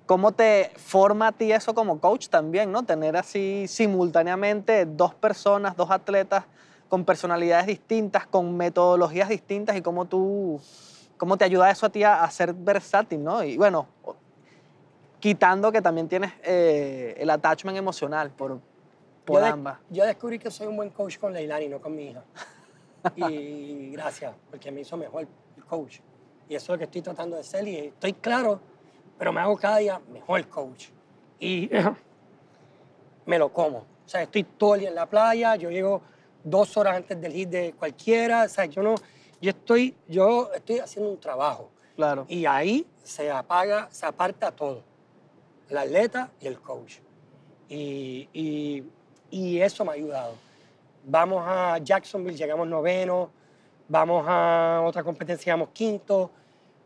cómo 0.05 0.31
te 0.31 0.71
forma 0.76 1.27
a 1.27 1.31
ti 1.31 1.51
eso 1.51 1.73
como 1.76 1.99
coach 1.99 2.30
también, 2.30 2.71
¿no? 2.71 2.84
Tener 2.84 3.15
así 3.15 3.67
simultáneamente 3.67 4.85
dos 4.85 5.13
personas, 5.13 5.77
dos 5.77 5.91
atletas 5.91 6.45
con 6.88 7.05
personalidades 7.05 7.67
distintas, 7.67 8.26
con 8.26 8.57
metodologías 8.57 9.30
distintas 9.30 9.77
y 9.77 9.81
cómo 9.84 10.05
tú, 10.05 10.59
cómo 11.17 11.38
te 11.38 11.45
ayuda 11.45 11.69
eso 11.69 11.85
a 11.85 11.89
ti 11.89 12.03
a, 12.03 12.27
ser 12.31 12.53
versátil, 12.53 13.23
¿no? 13.23 13.43
Y 13.43 13.57
bueno, 13.57 13.88
quitando 15.19 15.71
que 15.71 15.81
también 15.81 16.07
tienes 16.07 16.34
eh, 16.43 17.15
el 17.19 17.30
attachment 17.30 17.77
emocional 17.77 18.31
por, 18.31 18.59
por 19.26 19.43
ambas. 19.43 19.77
yo 19.91 20.03
descubrí 20.05 20.39
que 20.39 20.49
soy 20.49 20.65
un 20.65 20.76
buen 20.76 20.89
coach 20.89 21.19
con 21.19 21.34
Leilani, 21.34 21.67
no 21.67 21.80
con 21.80 21.95
mi 21.95 22.07
hija. 22.07 22.23
Y 23.15 23.91
gracias, 23.91 24.34
porque 24.49 24.71
me 24.71 24.81
hizo 24.81 24.97
mejor 24.97 25.27
el 25.57 25.65
coach. 25.65 25.99
Y 26.47 26.55
eso 26.55 26.65
es 26.65 26.69
lo 26.69 26.77
que 26.77 26.84
estoy 26.85 27.01
tratando 27.01 27.38
de 27.38 27.43
ser 27.43 27.67
y 27.67 27.77
estoy 27.77 28.13
claro, 28.13 28.59
pero 29.17 29.31
me 29.31 29.41
hago 29.41 29.57
cada 29.57 29.77
día 29.77 30.01
mejor 30.11 30.47
coach. 30.47 30.88
Y 31.39 31.69
me 33.26 33.38
lo 33.38 33.53
como. 33.53 33.80
O 33.80 34.09
sea, 34.09 34.23
estoy 34.23 34.43
todo 34.43 34.76
el 34.76 34.81
día 34.81 34.89
en 34.89 34.95
la 34.95 35.05
playa, 35.05 35.55
yo 35.55 35.69
llego 35.69 36.01
dos 36.43 36.76
horas 36.77 36.95
antes 36.95 37.19
del 37.21 37.34
hit 37.34 37.49
de 37.49 37.73
cualquiera, 37.73 38.43
o 38.43 38.49
sea, 38.49 38.65
yo 38.65 38.81
no, 38.81 38.95
yo 39.41 39.51
estoy, 39.51 39.95
yo 40.07 40.51
estoy 40.53 40.80
haciendo 40.80 41.11
un 41.11 41.19
trabajo. 41.19 41.69
Claro. 41.95 42.26
Y 42.27 42.45
ahí 42.45 42.88
se 43.03 43.30
apaga, 43.30 43.88
se 43.91 44.05
aparta 44.05 44.51
todo, 44.51 44.84
el 45.69 45.77
atleta 45.77 46.31
y 46.39 46.47
el 46.47 46.59
coach. 46.59 46.95
Y, 47.67 48.27
y, 48.34 48.84
y 49.30 49.61
eso 49.61 49.85
me 49.85 49.91
ha 49.91 49.93
ayudado 49.93 50.48
vamos 51.05 51.43
a 51.45 51.77
Jacksonville, 51.80 52.38
llegamos 52.38 52.67
noveno, 52.67 53.31
vamos 53.88 54.26
a 54.27 54.81
otra 54.85 55.03
competencia, 55.03 55.45
llegamos 55.45 55.69
quinto, 55.73 56.31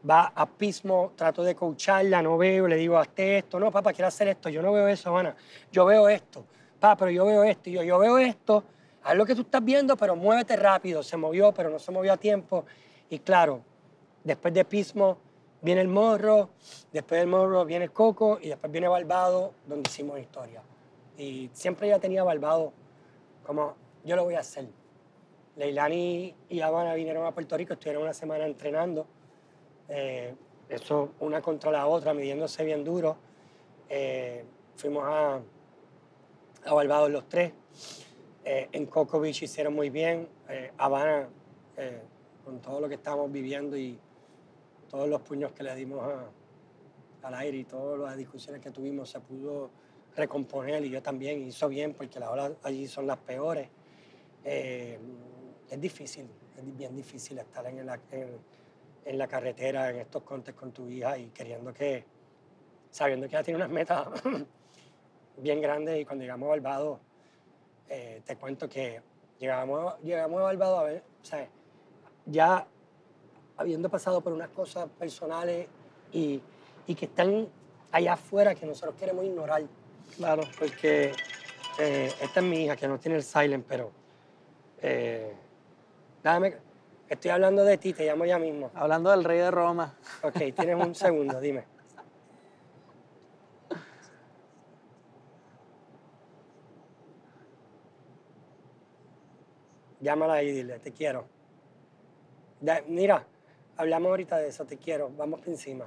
va 0.10 0.31
a 0.35 0.45
Pismo, 0.45 1.14
trato 1.15 1.44
de 1.44 1.56
coacharla, 1.56 2.22
no 2.22 2.38
veo, 2.38 2.68
le 2.68 2.76
digo, 2.76 2.98
hazte 2.98 3.38
esto, 3.40 3.60
no, 3.60 3.72
papá, 3.72 3.94
quiero 3.94 4.07
hacer 4.07 4.27
esto, 4.27 4.49
yo 4.49 4.61
no 4.61 4.72
veo 4.72 4.88
eso, 4.88 5.15
Ana, 5.18 5.35
yo 5.72 5.85
veo 5.85 6.10
esto, 6.10 6.45
papá, 6.80 6.98
pero 6.98 7.11
yo 7.11 7.26
veo 7.26 7.44
esto, 7.44 7.69
yo, 7.69 7.84
yo 7.84 7.99
veo 7.99 8.18
esto, 8.18 8.64
haz 9.03 9.15
lo 9.15 9.26
que 9.26 9.35
tú 9.35 9.41
estás 9.41 9.64
viendo, 9.64 9.95
pero 9.95 10.15
muévete 10.15 10.56
rápido, 10.56 11.03
se 11.03 11.18
movió, 11.18 11.53
pero 11.53 11.69
no 11.69 11.80
se 11.80 11.91
movió 11.91 12.14
a 12.14 12.18
tiempo, 12.18 12.65
y 13.10 13.19
claro, 13.19 13.61
después 14.23 14.53
de 14.53 14.65
Pismo 14.65 15.18
viene 15.61 15.81
el 15.81 15.88
morro, 15.88 16.49
después 16.91 17.19
del 17.22 17.27
morro 17.27 17.64
viene 17.65 17.85
el 17.85 17.91
coco, 17.91 18.38
y 18.41 18.49
después 18.49 18.72
viene 18.72 18.88
Balbado, 18.88 19.53
donde 19.65 19.90
hicimos 19.90 20.19
historia. 20.19 20.61
Y 21.18 21.49
siempre 21.53 21.88
ya 21.88 21.99
tenía 21.99 22.23
Balbado 22.23 22.73
como 23.45 23.76
yo 24.04 24.16
lo 24.16 24.24
voy 24.24 24.36
a 24.36 24.40
hacer. 24.40 24.68
Leilani 25.56 26.34
y 26.50 26.62
Habana 26.62 26.94
vinieron 26.96 27.26
a 27.26 27.32
Puerto 27.32 27.56
Rico, 27.56 27.74
estuvieron 27.74 28.04
una 28.04 28.14
semana 28.14 28.46
entrenando. 28.46 29.06
Eh, 29.88 30.34
eso 30.70 31.12
una 31.20 31.42
contra 31.42 31.72
la 31.72 31.86
otra, 31.88 32.14
midiéndose 32.14 32.64
bien 32.64 32.84
duro. 32.84 33.18
Eh, 33.90 34.44
fuimos 34.76 35.04
a, 35.06 35.40
a 36.66 36.74
Barbados 36.74 37.12
los 37.12 37.30
tres. 37.30 37.54
Eh, 38.44 38.70
en 38.72 38.88
Coco 38.88 39.20
Beach 39.20 39.44
hicieron 39.44 39.74
muy 39.74 39.90
bien. 39.90 40.28
Habana, 40.78 41.30
con 42.46 42.60
todo 42.60 42.80
lo 42.80 42.88
que 42.88 42.96
estábamos 42.96 43.32
viviendo 43.32 43.76
y 43.76 43.98
todos 44.90 45.08
los 45.08 45.22
puños 45.22 45.52
que 45.54 45.64
le 45.64 45.74
dimos 45.74 46.04
al 47.24 47.34
aire 47.36 47.58
y 47.58 47.64
todas 47.64 48.00
las 48.00 48.18
discusiones 48.18 48.62
que 48.62 48.70
tuvimos, 48.70 49.10
se 49.10 49.20
pudo 49.20 49.72
recomponer 50.16 50.86
y 50.86 50.90
yo 50.90 51.02
también 51.02 51.42
hizo 51.42 51.68
bien 51.70 51.94
porque 51.94 52.20
las 52.20 52.30
olas 52.30 52.52
allí 52.64 52.88
son 52.88 53.08
las 53.08 53.18
peores. 53.18 53.70
Eh, 54.44 54.99
es 55.70 55.82
difícil, 55.82 56.28
es 56.57 56.78
bien 56.78 56.95
difícil 56.95 57.40
estar 57.40 57.65
en 57.65 57.86
la, 57.86 57.99
en, 59.06 59.18
la 59.18 59.28
carretera, 59.28 59.90
en 59.90 59.98
estos 59.98 60.24
contes 60.24 60.53
con 60.53 60.72
tu 60.72 60.88
hija 60.90 61.18
y 61.18 61.28
queriendo 61.28 61.74
que, 61.74 62.06
sabiendo 62.91 63.28
que 63.28 63.36
ella 63.36 63.44
tiene 63.44 63.57
unas 63.57 63.70
metas 63.70 64.07
bien 65.38 65.61
grandes 65.61 66.02
y 66.02 66.06
cuando 66.06 66.24
llegamos 66.24 66.48
a 66.48 66.49
Balbado, 66.49 66.99
eh, 67.90 68.22
te 68.26 68.36
cuento 68.36 68.70
que 68.70 69.02
llegamos, 69.40 69.99
llegamos 70.02 70.40
a 70.41 70.44
Balbado 70.44 70.80
a 70.80 70.84
ver, 70.84 71.03
o 71.22 71.26
sea, 71.26 71.48
ya 72.26 72.68
habiendo 73.57 73.90
pasado 73.90 74.22
por 74.22 74.34
unas 74.34 74.49
cosas 74.49 74.90
personales 74.99 75.68
y, 76.11 76.41
y 76.86 76.95
que 76.95 77.06
están 77.06 77.48
allá 77.91 78.14
afuera 78.14 78.56
que 78.56 78.65
nosotros 78.65 78.95
queremos 78.99 79.24
ignorar. 79.26 79.64
Claro, 80.18 80.44
porque 80.60 81.14
eh, 81.80 82.11
esta 82.22 82.40
es 82.40 82.45
mi 82.45 82.65
hija 82.65 82.76
que 82.76 82.88
no 82.88 82.99
tiene 82.99 83.18
el 83.18 83.24
silent, 83.24 83.65
pero 83.68 83.91
eh, 84.84 85.34
dame, 86.22 86.58
estoy 87.08 87.32
hablando 87.32 87.64
de 87.64 87.78
ti, 87.78 87.94
te 87.94 88.06
llamo 88.06 88.26
ya 88.26 88.38
mismo. 88.38 88.70
Hablando 88.76 89.12
del 89.12 89.24
rey 89.24 89.40
de 89.40 89.50
Roma. 89.50 89.96
Ok, 90.22 90.38
tienes 90.56 90.76
un 90.76 90.94
segundo, 90.94 91.40
dime. 91.40 91.64
Llámala 100.02 100.34
ahí 100.34 100.50
y 100.50 100.52
dile, 100.52 100.80
te 100.80 100.92
quiero. 100.92 101.26
mira, 102.88 103.26
hablamos 103.78 104.10
ahorita 104.10 104.38
de 104.38 104.50
eso, 104.50 104.66
te 104.66 104.78
quiero, 104.78 105.10
vamos 105.16 105.40
por 105.40 105.48
encima. 105.48 105.86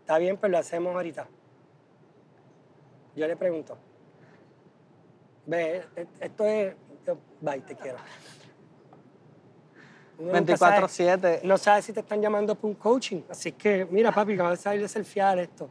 Está 0.00 0.18
bien, 0.18 0.36
pues 0.36 0.50
lo 0.50 0.58
hacemos 0.58 0.96
ahorita. 0.96 1.28
Yo 3.14 3.28
le 3.28 3.36
pregunto. 3.36 3.78
Ve, 5.46 5.84
e, 5.94 6.06
esto 6.20 6.44
es 6.44 6.74
bye, 7.40 7.60
te 7.60 7.74
quiero. 7.74 7.98
24-7. 10.18 11.42
No 11.42 11.56
sabes 11.56 11.84
si 11.84 11.92
te 11.92 12.00
están 12.00 12.20
llamando 12.20 12.54
para 12.54 12.68
un 12.68 12.74
coaching. 12.74 13.22
Así 13.28 13.52
que, 13.52 13.86
mira, 13.90 14.12
papi, 14.12 14.34
acabo 14.34 14.50
de 14.50 14.56
salir 14.56 14.88
de 14.88 15.04
fiar 15.04 15.38
esto. 15.38 15.68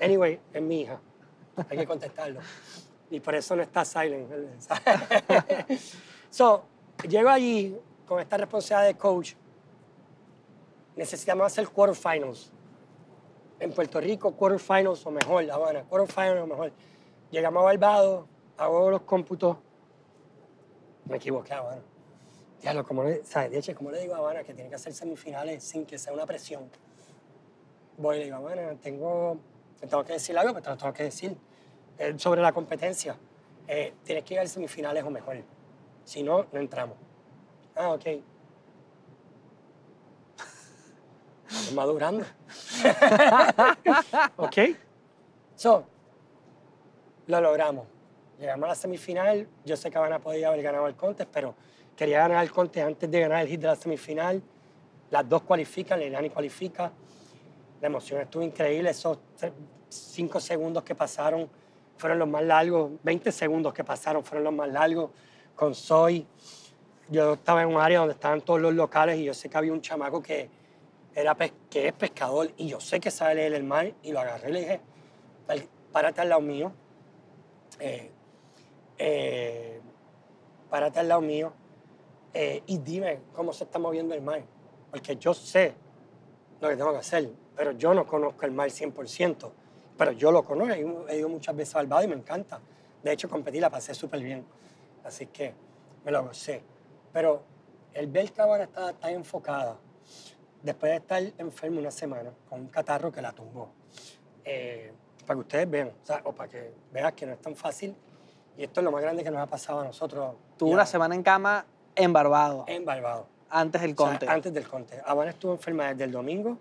Anyway, 0.00 0.38
es 0.52 0.62
mi 0.62 0.82
hija. 0.82 1.00
Hay 1.70 1.78
que 1.78 1.86
contestarlo. 1.86 2.40
Y 3.10 3.20
por 3.20 3.34
eso 3.34 3.56
no 3.56 3.62
está 3.62 3.84
silent. 3.84 4.30
so, 6.30 6.64
llego 7.08 7.30
allí 7.30 7.76
con 8.06 8.20
esta 8.20 8.36
responsabilidad 8.36 8.88
de 8.88 8.98
coach. 8.98 9.34
Necesitamos 10.94 11.46
hacer 11.46 11.68
quarterfinals. 11.68 12.52
En 13.58 13.72
Puerto 13.72 14.00
Rico, 14.00 14.32
quarterfinals 14.32 15.06
o 15.06 15.10
mejor, 15.10 15.44
La 15.44 15.54
Habana, 15.54 15.82
quarterfinals 15.84 16.42
o 16.42 16.46
mejor. 16.46 16.72
Llegamos 17.30 17.62
a 17.62 17.64
Barbados, 17.64 18.26
hago 18.58 18.90
los 18.90 19.02
cómputos 19.02 19.56
me 21.08 21.16
equivoqué, 21.16 21.54
Habana. 21.54 21.82
Diablo, 22.60 22.84
como 22.84 23.04
le, 23.04 23.24
¿sabes? 23.24 23.70
como 23.76 23.90
le 23.90 24.00
digo 24.00 24.14
a 24.14 24.18
Habana 24.18 24.42
que 24.42 24.54
tiene 24.54 24.68
que 24.68 24.76
hacer 24.76 24.92
semifinales 24.92 25.62
sin 25.62 25.86
que 25.86 25.98
sea 25.98 26.12
una 26.12 26.26
presión? 26.26 26.68
Voy 27.98 28.16
y 28.16 28.18
le 28.20 28.24
digo, 28.26 28.36
Habana, 28.36 28.74
tengo, 28.82 29.38
te 29.80 29.86
tengo 29.86 30.04
que 30.04 30.14
decir 30.14 30.36
algo, 30.36 30.52
pero 30.52 30.62
te 30.62 30.70
lo 30.70 30.76
tengo 30.76 30.92
que 30.92 31.04
decir 31.04 31.36
eh, 31.98 32.14
sobre 32.18 32.42
la 32.42 32.52
competencia. 32.52 33.16
Eh, 33.68 33.94
tienes 34.04 34.24
que 34.24 34.30
llegar 34.30 34.46
a 34.46 34.48
semifinales 34.48 35.04
o 35.04 35.10
mejor. 35.10 35.36
Si 36.04 36.22
no, 36.22 36.46
no 36.52 36.60
entramos. 36.60 36.96
Ah, 37.74 37.92
ok. 37.92 38.04
Madurando. 41.74 42.24
ok. 44.36 44.56
So, 45.56 45.84
lo 47.26 47.40
logramos. 47.40 47.95
Llegamos 48.38 48.64
a 48.66 48.68
la 48.68 48.74
semifinal, 48.74 49.48
yo 49.64 49.76
sé 49.76 49.90
que 49.90 49.98
van 49.98 50.12
a 50.12 50.18
poder 50.18 50.44
haber 50.44 50.62
ganado 50.62 50.86
el 50.86 50.94
contest, 50.94 51.30
pero 51.32 51.54
quería 51.96 52.18
ganar 52.18 52.44
el 52.44 52.50
contest 52.50 52.86
antes 52.86 53.10
de 53.10 53.20
ganar 53.20 53.42
el 53.42 53.48
hit 53.48 53.60
de 53.60 53.66
la 53.66 53.76
semifinal. 53.76 54.42
Las 55.10 55.28
dos 55.28 55.42
cualifican, 55.42 55.98
Leilani 55.98 56.28
cualifica. 56.30 56.92
La 57.80 57.86
emoción 57.86 58.20
estuvo 58.20 58.42
increíble, 58.42 58.90
esos 58.90 59.18
cinco 59.88 60.40
segundos 60.40 60.82
que 60.82 60.94
pasaron 60.94 61.48
fueron 61.96 62.18
los 62.18 62.28
más 62.28 62.42
largos, 62.42 62.90
20 63.02 63.32
segundos 63.32 63.72
que 63.72 63.84
pasaron 63.84 64.22
fueron 64.22 64.44
los 64.44 64.52
más 64.52 64.68
largos 64.68 65.10
con 65.54 65.74
Soy. 65.74 66.26
Yo 67.08 67.34
estaba 67.34 67.62
en 67.62 67.68
un 67.68 67.80
área 67.80 68.00
donde 68.00 68.14
estaban 68.14 68.40
todos 68.42 68.60
los 68.60 68.74
locales 68.74 69.16
y 69.18 69.24
yo 69.24 69.32
sé 69.32 69.48
que 69.48 69.56
había 69.56 69.72
un 69.72 69.80
chamaco 69.80 70.22
que 70.22 70.50
era 71.14 71.34
que 71.70 71.86
es 71.88 71.92
pescador 71.94 72.50
y 72.58 72.66
yo 72.68 72.80
sé 72.80 73.00
que 73.00 73.10
sabe 73.10 73.36
leer 73.36 73.54
el 73.54 73.64
mar 73.64 73.90
y 74.02 74.12
lo 74.12 74.20
agarré 74.20 74.50
y 74.50 74.52
le 74.52 74.60
dije, 74.60 74.80
"Pal- 75.46 75.66
párate 75.92 76.20
al 76.20 76.28
lado 76.28 76.42
mío, 76.42 76.72
eh, 77.80 78.10
eh, 78.98 79.80
párate 80.70 81.00
al 81.00 81.08
lado 81.08 81.20
mío 81.20 81.52
eh, 82.34 82.62
y 82.66 82.78
dime 82.78 83.20
cómo 83.32 83.52
se 83.52 83.64
está 83.64 83.78
moviendo 83.78 84.14
el 84.14 84.22
mar, 84.22 84.42
porque 84.90 85.16
yo 85.16 85.32
sé 85.34 85.74
lo 86.60 86.68
que 86.68 86.76
tengo 86.76 86.92
que 86.92 86.98
hacer, 86.98 87.30
pero 87.54 87.72
yo 87.72 87.94
no 87.94 88.06
conozco 88.06 88.44
el 88.46 88.52
mar 88.52 88.68
100%, 88.70 89.50
pero 89.96 90.12
yo 90.12 90.30
lo 90.30 90.42
conozco, 90.44 90.74
he 91.08 91.18
ido- 91.18 91.28
muchas 91.28 91.54
veces 91.56 91.74
al 91.76 91.86
Bado 91.86 92.04
y 92.04 92.08
me 92.08 92.14
encanta. 92.16 92.60
De 93.02 93.12
hecho, 93.12 93.28
competí, 93.28 93.60
la 93.60 93.70
pasé 93.70 93.94
súper 93.94 94.20
bien, 94.22 94.44
así 95.04 95.26
que 95.26 95.54
me 96.04 96.10
lo 96.10 96.24
gocé. 96.24 96.62
Pero 97.12 97.42
el 97.94 98.06
ver 98.08 98.32
que 98.32 98.42
ahora 98.42 98.64
está 98.64 98.92
tan 98.92 99.12
enfocada, 99.14 99.76
después 100.62 100.90
de 100.90 100.96
estar 100.96 101.22
enfermo 101.38 101.78
una 101.80 101.90
semana 101.90 102.32
con 102.48 102.60
un 102.60 102.66
catarro 102.68 103.12
que 103.12 103.22
la 103.22 103.32
tumbó, 103.32 103.70
eh, 104.44 104.92
para 105.26 105.36
que 105.36 105.40
ustedes 105.40 105.70
vean, 105.70 105.92
o 106.24 106.32
para 106.32 106.50
que 106.50 106.72
veas 106.92 107.12
que 107.12 107.26
no 107.26 107.32
es 107.32 107.40
tan 107.40 107.54
fácil, 107.56 107.94
y 108.56 108.64
esto 108.64 108.80
es 108.80 108.84
lo 108.84 108.90
más 108.92 109.02
grande 109.02 109.22
que 109.22 109.30
nos 109.30 109.40
ha 109.40 109.46
pasado 109.46 109.80
a 109.80 109.84
nosotros. 109.84 110.34
Tuvo 110.56 110.70
una 110.70 110.86
semana 110.86 111.14
en 111.14 111.22
cama 111.22 111.64
en 111.94 112.12
Barbados, 112.12 112.64
En 112.68 112.84
Barbados. 112.84 113.26
antes 113.50 113.80
del 113.82 113.92
O 113.92 113.96
sea, 113.96 114.06
conte. 114.10 114.28
antes 114.28 114.52
del 114.54 114.66
conte. 114.68 115.00
Habana 115.04 115.30
estuvo 115.30 115.52
enferma 115.52 115.88
desde 115.88 116.04
el 116.04 116.12
domingo 116.12 116.58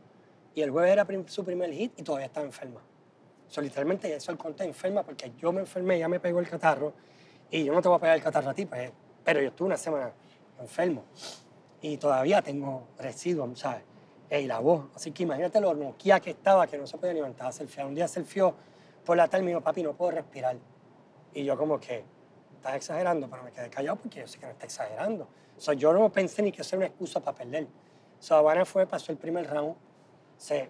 y 0.53 0.61
el 0.61 0.71
jueves 0.71 0.91
era 0.91 1.05
su 1.27 1.43
primer 1.43 1.71
hit 1.73 1.93
y 1.97 2.03
todavía 2.03 2.27
estaba 2.27 2.45
enferma. 2.45 2.79
O 3.47 3.51
sea, 3.51 3.61
literalmente 3.63 4.13
eso 4.13 4.31
el 4.31 4.37
conte 4.37 4.63
enferma 4.63 5.03
porque 5.03 5.31
yo 5.37 5.51
me 5.51 5.61
enfermé, 5.61 5.99
ya 5.99 6.07
me 6.07 6.19
pegó 6.19 6.39
el 6.39 6.49
catarro 6.49 6.93
y 7.51 7.63
yo 7.63 7.73
no 7.73 7.81
te 7.81 7.87
voy 7.87 7.97
a 7.97 7.99
pegar 7.99 8.15
el 8.17 8.23
catarro 8.23 8.49
a 8.49 8.53
ti, 8.53 8.65
pues, 8.65 8.91
pero 9.23 9.39
yo 9.41 9.49
estuve 9.49 9.67
una 9.67 9.77
semana 9.77 10.11
enfermo 10.59 11.03
y 11.81 11.97
todavía 11.97 12.41
tengo 12.41 12.87
residuos, 12.97 13.59
¿sabes? 13.59 13.83
Y 14.31 14.47
la 14.47 14.59
voz. 14.59 14.85
Así 14.95 15.11
que 15.11 15.23
imagínate 15.23 15.61
lo 15.61 15.73
noquia 15.75 16.19
que 16.19 16.31
estaba, 16.31 16.65
que 16.65 16.77
no 16.77 16.87
se 16.87 16.97
podía 16.97 17.13
levantar 17.13 17.47
a 17.47 17.51
selfiear. 17.51 17.85
Un 17.87 17.93
día 17.95 18.07
selfió 18.07 18.53
por 19.05 19.15
la 19.15 19.27
tarde 19.27 19.43
y 19.43 19.45
me 19.45 19.51
dijo, 19.51 19.61
papi, 19.61 19.83
no 19.83 19.93
puedo 19.93 20.11
respirar. 20.11 20.57
Y 21.35 21.43
yo 21.43 21.55
como 21.57 21.79
que, 21.79 22.03
estás 22.55 22.75
exagerando, 22.75 23.29
pero 23.29 23.43
me 23.43 23.51
quedé 23.51 23.69
callado 23.69 23.97
porque 23.97 24.21
yo 24.21 24.27
sé 24.27 24.39
que 24.39 24.47
no 24.47 24.53
está 24.53 24.65
exagerando. 24.65 25.27
O 25.55 25.61
sea, 25.61 25.75
yo 25.75 25.93
no 25.93 26.11
pensé 26.11 26.41
ni 26.41 26.51
que 26.51 26.61
eso 26.61 26.75
era 26.75 26.85
una 26.85 26.87
excusa 26.87 27.19
para 27.19 27.37
perder. 27.37 27.65
O 28.19 28.23
sea, 28.23 28.37
Habana 28.37 28.65
fue, 28.65 28.87
pasó 28.87 29.11
el 29.11 29.19
primer 29.19 29.47
round, 29.47 29.75
se 30.37 30.69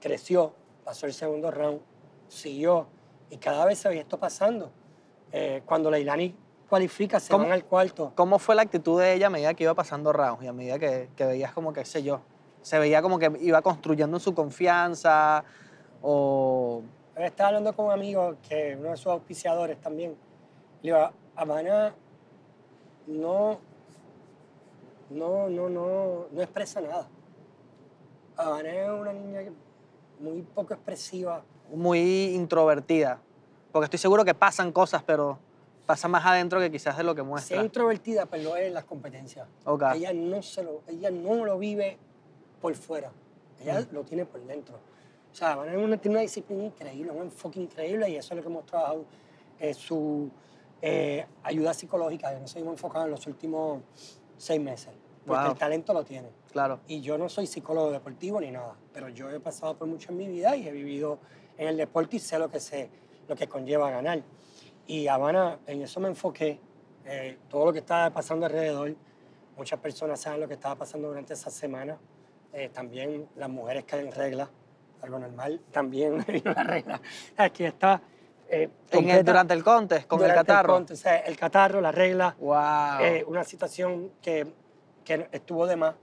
creció, 0.00 0.54
pasó 0.84 1.06
el 1.06 1.12
segundo 1.12 1.50
round, 1.50 1.80
siguió, 2.28 2.86
y 3.30 3.38
cada 3.38 3.64
vez 3.64 3.78
se 3.78 3.88
veía 3.88 4.02
esto 4.02 4.18
pasando. 4.18 4.70
Eh, 5.32 5.62
cuando 5.66 5.90
Leilani 5.90 6.36
cualifica, 6.68 7.18
se 7.18 7.34
van 7.34 7.50
al 7.50 7.64
cuarto. 7.64 8.12
¿Cómo 8.14 8.38
fue 8.38 8.54
la 8.54 8.62
actitud 8.62 9.00
de 9.00 9.14
ella 9.14 9.26
a 9.26 9.30
medida 9.30 9.54
que 9.54 9.64
iba 9.64 9.74
pasando 9.74 10.12
rounds 10.12 10.44
y 10.44 10.46
a 10.46 10.52
medida 10.52 10.78
que, 10.78 11.08
que 11.16 11.24
veías 11.24 11.52
como 11.52 11.72
que, 11.72 11.84
sé 11.84 12.02
yo, 12.02 12.20
se 12.62 12.78
veía 12.78 13.02
como 13.02 13.18
que 13.18 13.32
iba 13.40 13.62
construyendo 13.62 14.16
en 14.16 14.20
su 14.20 14.34
confianza 14.34 15.44
o... 16.02 16.82
Yo 17.16 17.22
Estaba 17.22 17.48
hablando 17.48 17.74
con 17.74 17.86
un 17.86 17.92
amigo, 17.92 18.36
que 18.46 18.76
uno 18.78 18.90
de 18.90 18.96
sus 18.96 19.06
auspiciadores 19.06 19.80
también. 19.80 20.16
Le 20.82 20.92
digo, 20.92 21.10
Habana 21.34 21.94
no, 23.06 23.58
no, 25.10 25.48
no, 25.48 25.68
no, 25.70 26.26
no 26.30 26.42
expresa 26.42 26.80
nada. 26.80 27.08
Habana 28.36 28.68
es 28.70 28.90
una 28.90 29.12
niña 29.12 29.40
muy 30.20 30.42
poco 30.42 30.74
expresiva. 30.74 31.42
muy 31.72 32.34
introvertida. 32.34 33.18
Porque 33.72 33.84
estoy 33.84 33.98
seguro 33.98 34.24
que 34.24 34.34
pasan 34.34 34.70
cosas, 34.72 35.02
pero 35.02 35.38
pasa 35.86 36.08
más 36.08 36.24
adentro 36.26 36.60
que 36.60 36.70
quizás 36.70 36.96
de 36.96 37.02
lo 37.02 37.14
que 37.14 37.22
muestra. 37.22 37.56
es 37.58 37.64
introvertida, 37.64 38.26
pero 38.26 38.42
lo 38.44 38.56
es 38.56 38.66
en 38.66 38.74
las 38.74 38.84
competencias. 38.84 39.48
Ok. 39.64 39.82
Ella, 39.94 40.12
no 40.12 40.42
se 40.42 40.62
lo, 40.62 40.82
ella 40.86 41.10
no 41.10 41.44
lo 41.46 41.58
vive 41.58 41.96
por 42.60 42.74
fuera. 42.74 43.10
Ella 43.62 43.80
Mm. 43.80 43.94
lo 43.94 44.02
tiene 44.04 44.24
por 44.26 44.40
dentro. 44.42 44.78
O 45.36 45.38
sea, 45.38 45.58
es 45.70 45.76
una- 45.76 45.98
tiene 45.98 46.14
una 46.16 46.22
disciplina 46.22 46.64
increíble, 46.64 47.10
un 47.12 47.24
enfoque 47.24 47.60
increíble 47.60 48.08
y 48.08 48.16
eso 48.16 48.32
es 48.32 48.36
lo 48.38 48.42
que 48.42 48.48
hemos 48.48 48.64
trabajado. 48.64 49.04
eh, 49.58 49.72
su 49.74 50.30
eh, 50.82 51.24
ayuda 51.42 51.72
psicológica, 51.74 52.30
en 52.34 52.44
eso 52.44 52.58
hemos 52.58 52.72
enfocado 52.72 53.06
en 53.06 53.10
los 53.10 53.26
últimos 53.26 53.80
seis 54.36 54.60
meses. 54.60 54.90
Porque 55.26 55.42
Wow. 55.44 55.52
el 55.52 55.58
talento 55.58 55.92
lo 55.94 56.04
tiene. 56.04 56.28
Claro. 56.52 56.80
Y 56.86 57.00
yo 57.00 57.16
no 57.18 57.28
soy 57.30 57.46
psicólogo 57.46 57.90
deportivo 57.90 58.38
ni 58.40 58.50
nada, 58.50 58.76
pero 58.92 59.08
yo 59.08 59.30
he 59.30 59.40
pasado 59.40 59.74
por 59.76 59.88
mucho 59.88 60.10
en 60.12 60.18
mi 60.18 60.26
vida 60.28 60.54
y 60.56 60.68
he 60.68 60.72
vivido 60.72 61.18
en 61.56 61.68
el 61.68 61.76
deporte 61.78 62.16
y 62.16 62.18
sé 62.18 62.38
lo 62.38 62.50
que, 62.50 62.60
sé, 62.60 62.90
lo 63.28 63.34
que 63.34 63.46
conlleva 63.48 63.90
ganar. 63.90 64.20
Y 64.86 65.06
Habana, 65.08 65.58
en 65.66 65.80
eso 65.82 66.00
me 66.00 66.08
enfoqué, 66.08 66.60
eh, 67.06 67.38
todo 67.48 67.64
lo 67.66 67.72
que 67.72 67.78
estaba 67.80 68.10
pasando 68.10 68.44
alrededor. 68.46 68.94
Muchas 69.56 69.80
personas 69.80 70.20
saben 70.20 70.40
lo 70.42 70.48
que 70.48 70.54
estaba 70.54 70.74
pasando 70.76 71.08
durante 71.08 71.32
esa 71.32 71.48
semana. 71.50 71.98
Eh, 72.52 72.68
también 72.68 73.26
las 73.36 73.48
mujeres 73.48 73.84
caen 73.84 74.06
en 74.08 74.12
regla, 74.12 74.50
algo 75.02 75.18
normal. 75.18 75.60
También 75.70 76.16
me 76.16 76.24
vino 76.24 76.52
la 76.52 76.62
regla. 76.64 77.00
Aquí 77.36 77.64
está. 77.64 78.00
eh, 78.48 78.68
En 78.90 79.10
el- 79.10 79.24
durante 79.24 79.54
el 79.54 79.64
contest, 79.64 80.06
con 80.06 80.22
el 80.24 80.32
catarro. 80.32 80.74
conte, 80.74 80.92
o 80.92 80.96
sea, 80.96 81.16
el 81.18 81.36
catarro, 81.36 81.80
la 81.80 81.90
regla. 81.92 82.36
wow. 82.38 83.00
Eh, 83.00 83.24
una 83.26 83.42
situación 83.44 84.12
que, 84.22 84.46
que 85.04 85.28
estuvo 85.32 85.66
de 85.66 85.76
más, 85.76 85.94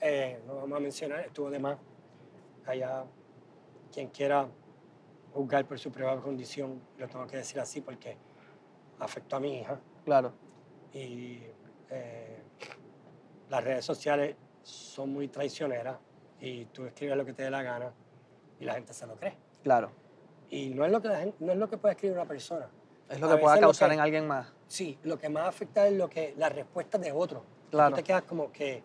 eh, 0.00 0.40
no 0.46 0.56
vamos 0.56 0.76
a 0.76 0.80
mencionar, 0.80 1.20
estuvo 1.20 1.48
de 1.50 1.58
más. 1.58 1.78
Allá, 2.66 3.04
quien 3.92 4.08
quiera 4.08 4.48
juzgar 5.32 5.64
por 5.66 5.78
su 5.78 5.92
de 5.92 6.22
condición, 6.22 6.80
lo 6.98 7.06
tengo 7.08 7.26
que 7.26 7.36
decir 7.36 7.60
así 7.60 7.80
porque 7.80 8.16
afectó 8.98 9.36
a 9.36 9.40
mi 9.40 9.60
hija. 9.60 9.78
claro. 10.04 10.32
Y 10.92 11.42
las 13.50 13.62
redes 13.62 13.84
sociales 13.84 14.34
son 14.62 15.12
muy 15.12 15.28
traicioneras 15.28 15.98
y 16.40 16.64
tú 16.66 16.84
escribes 16.86 17.16
lo 17.16 17.24
que 17.24 17.32
te 17.32 17.44
dé 17.44 17.50
la 17.50 17.62
gana 17.62 17.92
y 18.60 18.64
la 18.64 18.74
gente 18.74 18.92
se 18.92 19.06
lo 19.06 19.16
cree. 19.16 19.36
Claro. 19.62 19.90
Y 20.50 20.68
no 20.70 20.84
es 20.84 20.92
lo 20.92 21.00
que, 21.02 21.08
la 21.08 21.18
gente, 21.18 21.36
no 21.40 21.52
es 21.52 21.58
lo 21.58 21.68
que 21.68 21.76
puede 21.76 21.92
escribir 21.94 22.16
una 22.16 22.26
persona. 22.26 22.68
Es 23.08 23.20
lo 23.20 23.28
A 23.30 23.36
que 23.36 23.42
pueda 23.42 23.58
causar 23.60 23.88
que- 23.88 23.94
en 23.94 24.00
alguien 24.00 24.26
más. 24.26 24.52
Sí, 24.66 24.98
lo 25.02 25.18
que 25.18 25.28
más 25.28 25.48
afecta 25.48 25.86
es 25.86 25.94
lo 25.94 26.08
que, 26.08 26.34
las 26.36 26.52
respuestas 26.54 27.00
de 27.00 27.12
otros. 27.12 27.42
Claro. 27.70 27.90
Tú 27.90 27.96
te 27.96 28.02
quedas 28.04 28.22
como 28.22 28.50
que, 28.52 28.82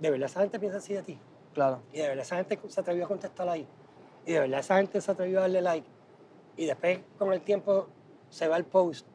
de 0.00 0.10
verdad 0.10 0.26
esa 0.26 0.40
gente 0.40 0.58
piensa 0.58 0.78
así 0.78 0.94
de 0.94 1.02
ti. 1.02 1.18
Claro. 1.54 1.80
Y 1.92 1.98
de 1.98 2.08
verdad 2.08 2.22
esa 2.24 2.36
gente 2.36 2.58
se 2.68 2.80
atrevió 2.80 3.04
a 3.04 3.08
contestar 3.08 3.48
ahí. 3.48 3.66
Y 4.24 4.32
de 4.32 4.40
verdad 4.40 4.60
esa 4.60 4.76
gente 4.76 5.00
se 5.00 5.10
atrevió 5.10 5.38
a 5.38 5.42
darle 5.42 5.60
like. 5.62 5.88
Y 6.56 6.66
después 6.66 7.00
con 7.18 7.32
el 7.32 7.40
tiempo 7.42 7.88
se 8.28 8.46
va 8.48 8.56
el 8.56 8.64
post. 8.64 9.06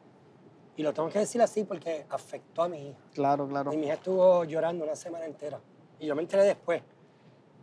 Y 0.76 0.82
lo 0.82 0.92
tengo 0.92 1.08
que 1.08 1.20
decir 1.20 1.40
así 1.40 1.64
porque 1.64 2.04
afectó 2.10 2.62
a 2.64 2.68
mi 2.68 2.90
hija. 2.90 2.98
Claro, 3.14 3.48
claro. 3.48 3.72
Y 3.72 3.76
mi 3.78 3.86
hija 3.86 3.94
estuvo 3.94 4.44
llorando 4.44 4.84
una 4.84 4.96
semana 4.96 5.24
entera. 5.24 5.58
Y 5.98 6.06
yo 6.06 6.14
me 6.14 6.20
enteré 6.22 6.42
después. 6.44 6.82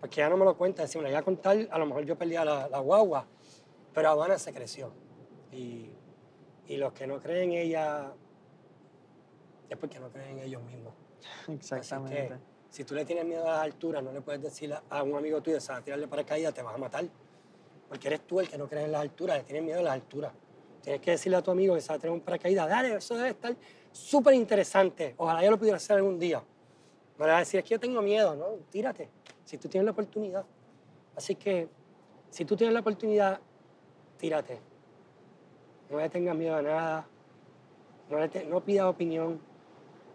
Porque 0.03 0.19
ella 0.19 0.29
no 0.31 0.35
me 0.35 0.43
lo 0.43 0.57
cuenta. 0.57 0.85
Si 0.85 0.97
me 0.97 1.05
lo 1.05 1.09
iba 1.11 1.19
a 1.19 1.23
contar, 1.23 1.55
a 1.71 1.77
lo 1.77 1.85
mejor 1.85 2.03
yo 2.03 2.17
perdía 2.17 2.43
la, 2.43 2.67
la 2.67 2.79
guagua. 2.79 3.25
Pero 3.93 4.09
Habana 4.09 4.37
se 4.37 4.51
creció. 4.51 4.91
Y, 5.49 5.91
y 6.67 6.75
los 6.75 6.91
que 6.91 7.07
no 7.07 7.21
creen 7.21 7.53
en 7.53 7.57
ella 7.59 8.11
es 9.69 9.77
porque 9.77 10.01
no 10.01 10.09
creen 10.09 10.39
en 10.39 10.39
ellos 10.39 10.61
mismos. 10.63 10.93
Exactamente. 11.47 12.27
que 12.27 12.33
si 12.69 12.83
tú 12.83 12.95
le 12.95 13.05
tienes 13.05 13.23
miedo 13.23 13.47
a 13.47 13.51
las 13.53 13.61
alturas, 13.61 14.03
no 14.03 14.11
le 14.11 14.19
puedes 14.19 14.41
decir 14.41 14.73
a- 14.89 15.03
un 15.03 15.15
amigo 15.15 15.41
tuyo, 15.41 15.61
se 15.61 15.71
va 15.71 15.77
a 15.77 15.81
tirarle 15.81 16.05
paracaídas, 16.09 16.53
te 16.53 16.61
vas 16.61 16.75
a 16.75 16.77
matar. 16.77 17.05
Porque 17.87 18.07
eres 18.09 18.27
tú 18.27 18.41
el 18.41 18.49
que 18.49 18.57
no 18.57 18.67
crees 18.67 18.83
en 18.87 18.91
las 18.91 19.01
alturas, 19.03 19.37
le 19.37 19.43
tienes 19.45 19.63
miedo 19.63 19.79
a 19.79 19.83
las 19.83 19.93
alturas. 19.93 20.33
Tienes 20.81 20.99
que 21.01 21.11
decirle 21.11 21.37
a 21.37 21.41
tu 21.41 21.51
amigo 21.51 21.75
que 21.75 21.79
se 21.81 21.87
va 21.87 21.95
a 21.95 21.99
tirar 21.99 22.11
un 22.13 22.19
paracaídas, 22.19 22.67
dale, 22.67 22.95
eso 22.95 23.15
debe 23.15 23.29
estar 23.29 23.55
súper 23.93 24.33
interesante. 24.33 25.13
Ojalá 25.17 25.41
yo 25.45 25.51
lo 25.51 25.57
pudiera 25.57 25.77
hacer 25.77 25.95
algún 25.95 26.19
día. 26.19 26.43
Le 27.19 27.25
vas 27.25 27.35
a 27.35 27.39
decir, 27.39 27.59
es 27.59 27.63
que 27.63 27.69
yo 27.75 27.79
tengo 27.79 28.01
miedo, 28.01 28.35
¿no? 28.35 28.47
Tírate, 28.69 29.07
si 29.45 29.57
tú 29.57 29.67
tienes 29.67 29.85
la 29.85 29.91
oportunidad. 29.91 30.45
Así 31.15 31.35
que, 31.35 31.67
si 32.29 32.45
tú 32.45 32.55
tienes 32.55 32.73
la 32.73 32.79
oportunidad, 32.79 33.39
tírate. 34.17 34.59
No 35.89 35.97
le 35.97 36.09
tengas 36.09 36.35
miedo 36.35 36.55
a 36.55 36.61
nada. 36.61 37.07
No, 38.09 38.19
le 38.19 38.29
te- 38.29 38.45
no 38.45 38.61
pidas 38.61 38.85
opinión. 38.87 39.39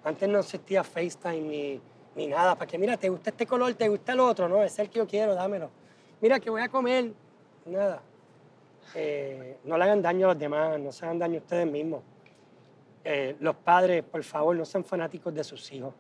Antes 0.04 0.28
no 0.28 0.38
existía 0.40 0.82
FaceTime 0.82 1.40
ni, 1.40 1.80
ni 2.16 2.26
nada. 2.26 2.54
Para 2.56 2.66
que, 2.68 2.78
mira, 2.78 2.96
te 2.96 3.08
gusta 3.08 3.30
este 3.30 3.46
color, 3.46 3.74
te 3.74 3.88
gusta 3.88 4.12
el 4.12 4.20
otro. 4.20 4.48
No, 4.48 4.62
es 4.62 4.78
el 4.78 4.88
que 4.90 4.98
yo 4.98 5.06
quiero, 5.06 5.34
dámelo. 5.34 5.70
Mira, 6.20 6.40
que 6.40 6.50
voy 6.50 6.62
a 6.62 6.68
comer. 6.68 7.12
Nada. 7.66 8.02
Eh, 8.94 9.58
no 9.64 9.76
le 9.76 9.84
hagan 9.84 10.00
daño 10.02 10.26
a 10.26 10.32
los 10.32 10.38
demás, 10.38 10.80
no 10.80 10.90
se 10.90 11.04
hagan 11.04 11.18
daño 11.18 11.36
a 11.36 11.38
ustedes 11.42 11.70
mismos. 11.70 12.02
Eh, 13.04 13.36
los 13.40 13.54
padres, 13.56 14.02
por 14.02 14.22
favor, 14.24 14.56
no 14.56 14.64
sean 14.64 14.82
fanáticos 14.84 15.32
de 15.34 15.44
sus 15.44 15.70
hijos. 15.72 15.94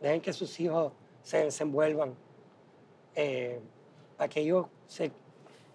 Dejen 0.00 0.20
que 0.20 0.32
sus 0.32 0.58
hijos 0.60 0.92
se 1.22 1.44
desenvuelvan. 1.44 2.14
Eh, 3.14 3.60
para 4.16 4.28
que 4.28 4.40
ellos, 4.40 4.66
se, 4.86 5.10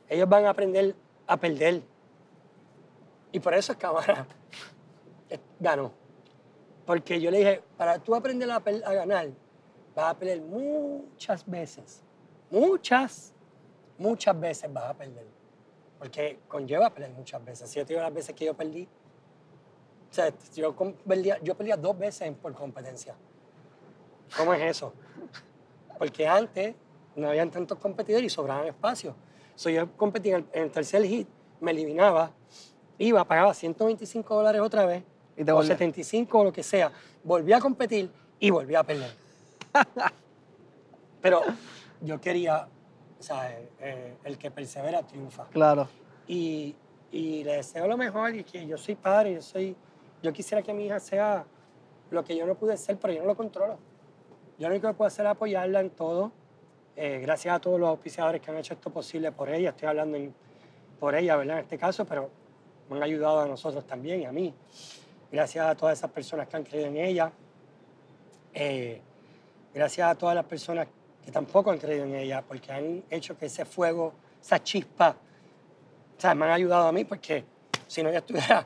ellos 0.08 0.28
van 0.30 0.46
a 0.46 0.50
aprender 0.50 0.96
a 1.26 1.38
perder. 1.38 1.82
Y 3.32 3.40
por 3.40 3.54
eso 3.54 3.74
es 3.74 3.78
eh, 5.30 5.40
ganó. 5.60 5.92
Porque 6.86 7.20
yo 7.20 7.30
le 7.30 7.40
dije, 7.40 7.62
para 7.76 8.00
tú 8.00 8.16
aprender 8.16 8.50
a, 8.50 8.56
a 8.56 8.94
ganar, 8.94 9.30
vas 9.94 10.12
a 10.12 10.18
perder 10.18 10.42
muchas 10.42 11.46
veces. 11.46 12.02
Muchas, 12.50 13.34
muchas 13.98 14.40
veces 14.40 14.72
vas 14.72 14.86
a 14.86 14.94
perder. 14.94 15.26
Porque 16.00 16.40
conlleva 16.48 16.90
perder 16.90 17.12
muchas 17.12 17.44
veces. 17.44 17.70
Si 17.70 17.78
yo 17.78 17.86
te 17.86 17.94
digo 17.94 18.02
las 18.02 18.14
veces 18.14 18.34
que 18.34 18.46
yo 18.46 18.54
perdí, 18.54 18.88
o 20.10 20.14
sea, 20.14 20.32
yo, 20.56 20.74
perdía, 20.76 21.38
yo 21.42 21.56
perdía 21.56 21.76
dos 21.76 21.98
veces 21.98 22.34
por 22.42 22.54
competencia. 22.54 23.16
¿Cómo 24.36 24.54
es 24.54 24.62
eso? 24.62 24.94
Porque 25.98 26.28
antes 26.28 26.76
no 27.18 27.30
habían 27.30 27.52
tantos 27.52 27.78
competidores 27.80 28.28
y 28.28 28.30
sobraban 28.30 28.68
espacios. 28.68 29.16
So, 29.56 29.70
yo 29.70 29.92
competí 29.98 30.30
en 30.30 30.36
el, 30.36 30.46
en 30.54 30.64
el 30.64 30.72
tercer 30.72 31.04
hit, 31.04 31.28
me 31.60 31.72
eliminaba, 31.72 32.32
iba, 32.98 33.24
pagaba 33.26 33.54
125 33.54 34.36
dólares 34.36 34.62
otra 34.62 34.86
vez, 34.86 35.04
Y 35.36 35.44
te 35.44 35.52
o 35.52 35.56
volvía. 35.56 35.74
75 35.74 36.40
o 36.40 36.44
lo 36.46 36.54
que 36.54 36.64
sea, 36.64 36.92
volví 37.24 37.54
a 37.54 37.60
competir 37.60 38.12
y 38.40 38.50
volví 38.52 38.76
a 38.76 38.84
perder. 38.84 39.12
Pero 41.22 41.42
yo 42.02 42.22
quería, 42.22 42.68
o 43.20 43.24
sea, 43.24 43.52
eh, 43.52 43.70
eh, 43.80 44.18
el 44.24 44.38
que 44.38 44.52
persevera 44.52 45.02
triunfa. 45.02 45.46
Claro. 45.48 45.88
Y, 46.28 46.76
y 47.12 47.44
le 47.44 47.54
deseo 47.54 47.88
lo 47.88 47.98
mejor 47.98 48.36
y 48.36 48.44
que 48.44 48.68
yo 48.68 48.78
soy 48.78 48.96
padre, 48.96 49.34
yo 49.34 49.42
soy, 49.42 49.76
yo 50.22 50.32
quisiera 50.32 50.62
que 50.62 50.74
mi 50.74 50.86
hija 50.86 51.00
sea 51.00 51.46
lo 52.12 52.24
que 52.24 52.38
yo 52.38 52.46
no 52.46 52.56
pude 52.56 52.78
ser, 52.78 52.98
pero 52.98 53.14
yo 53.14 53.22
no 53.22 53.28
lo 53.28 53.36
controlo. 53.36 53.78
Yo 54.60 54.68
lo 54.68 54.76
único 54.76 54.88
que 54.88 54.94
puedo 54.94 55.08
hacer 55.08 55.26
es 55.26 55.32
apoyarla 55.32 55.80
en 55.80 55.90
todo. 55.90 56.32
Eh, 57.00 57.20
gracias 57.22 57.56
a 57.56 57.60
todos 57.60 57.80
los 57.80 57.90
auspiciadores 57.90 58.42
que 58.42 58.50
han 58.50 58.58
hecho 58.58 58.74
esto 58.74 58.90
posible 58.90 59.32
por 59.32 59.52
ella. 59.52 59.70
Estoy 59.70 59.88
hablando 59.88 60.18
por 61.00 61.14
ella, 61.14 61.36
¿verdad? 61.36 61.58
En 61.58 61.64
este 61.64 61.78
caso, 61.78 62.06
pero 62.06 62.28
me 62.90 62.98
han 62.98 63.04
ayudado 63.04 63.42
a 63.42 63.46
nosotros 63.48 63.86
también 63.86 64.22
y 64.22 64.26
a 64.26 64.32
mí. 64.32 64.52
Gracias 65.32 65.64
a 65.64 65.76
todas 65.76 65.96
esas 65.96 66.10
personas 66.10 66.48
que 66.48 66.58
han 66.58 66.64
creído 66.64 66.88
en 66.88 66.98
ella. 66.98 67.32
Eh, 68.52 69.00
gracias 69.76 70.10
a 70.10 70.16
todas 70.16 70.34
las 70.34 70.46
personas 70.46 70.88
que 71.24 71.32
tampoco 71.32 71.70
han 71.70 71.78
creído 71.78 72.06
en 72.06 72.16
ella, 72.16 72.42
porque 72.42 72.72
han 72.72 73.04
hecho 73.12 73.38
que 73.38 73.46
ese 73.46 73.64
fuego, 73.64 74.16
esa 74.42 74.64
chispa, 74.64 75.16
o 76.18 76.20
sea, 76.20 76.34
me 76.34 76.46
han 76.46 76.52
ayudado 76.54 76.88
a 76.88 76.92
mí, 76.92 77.06
porque 77.06 77.44
si 77.86 78.02
no, 78.02 78.10
ya 78.12 78.18
estuviera 78.18 78.66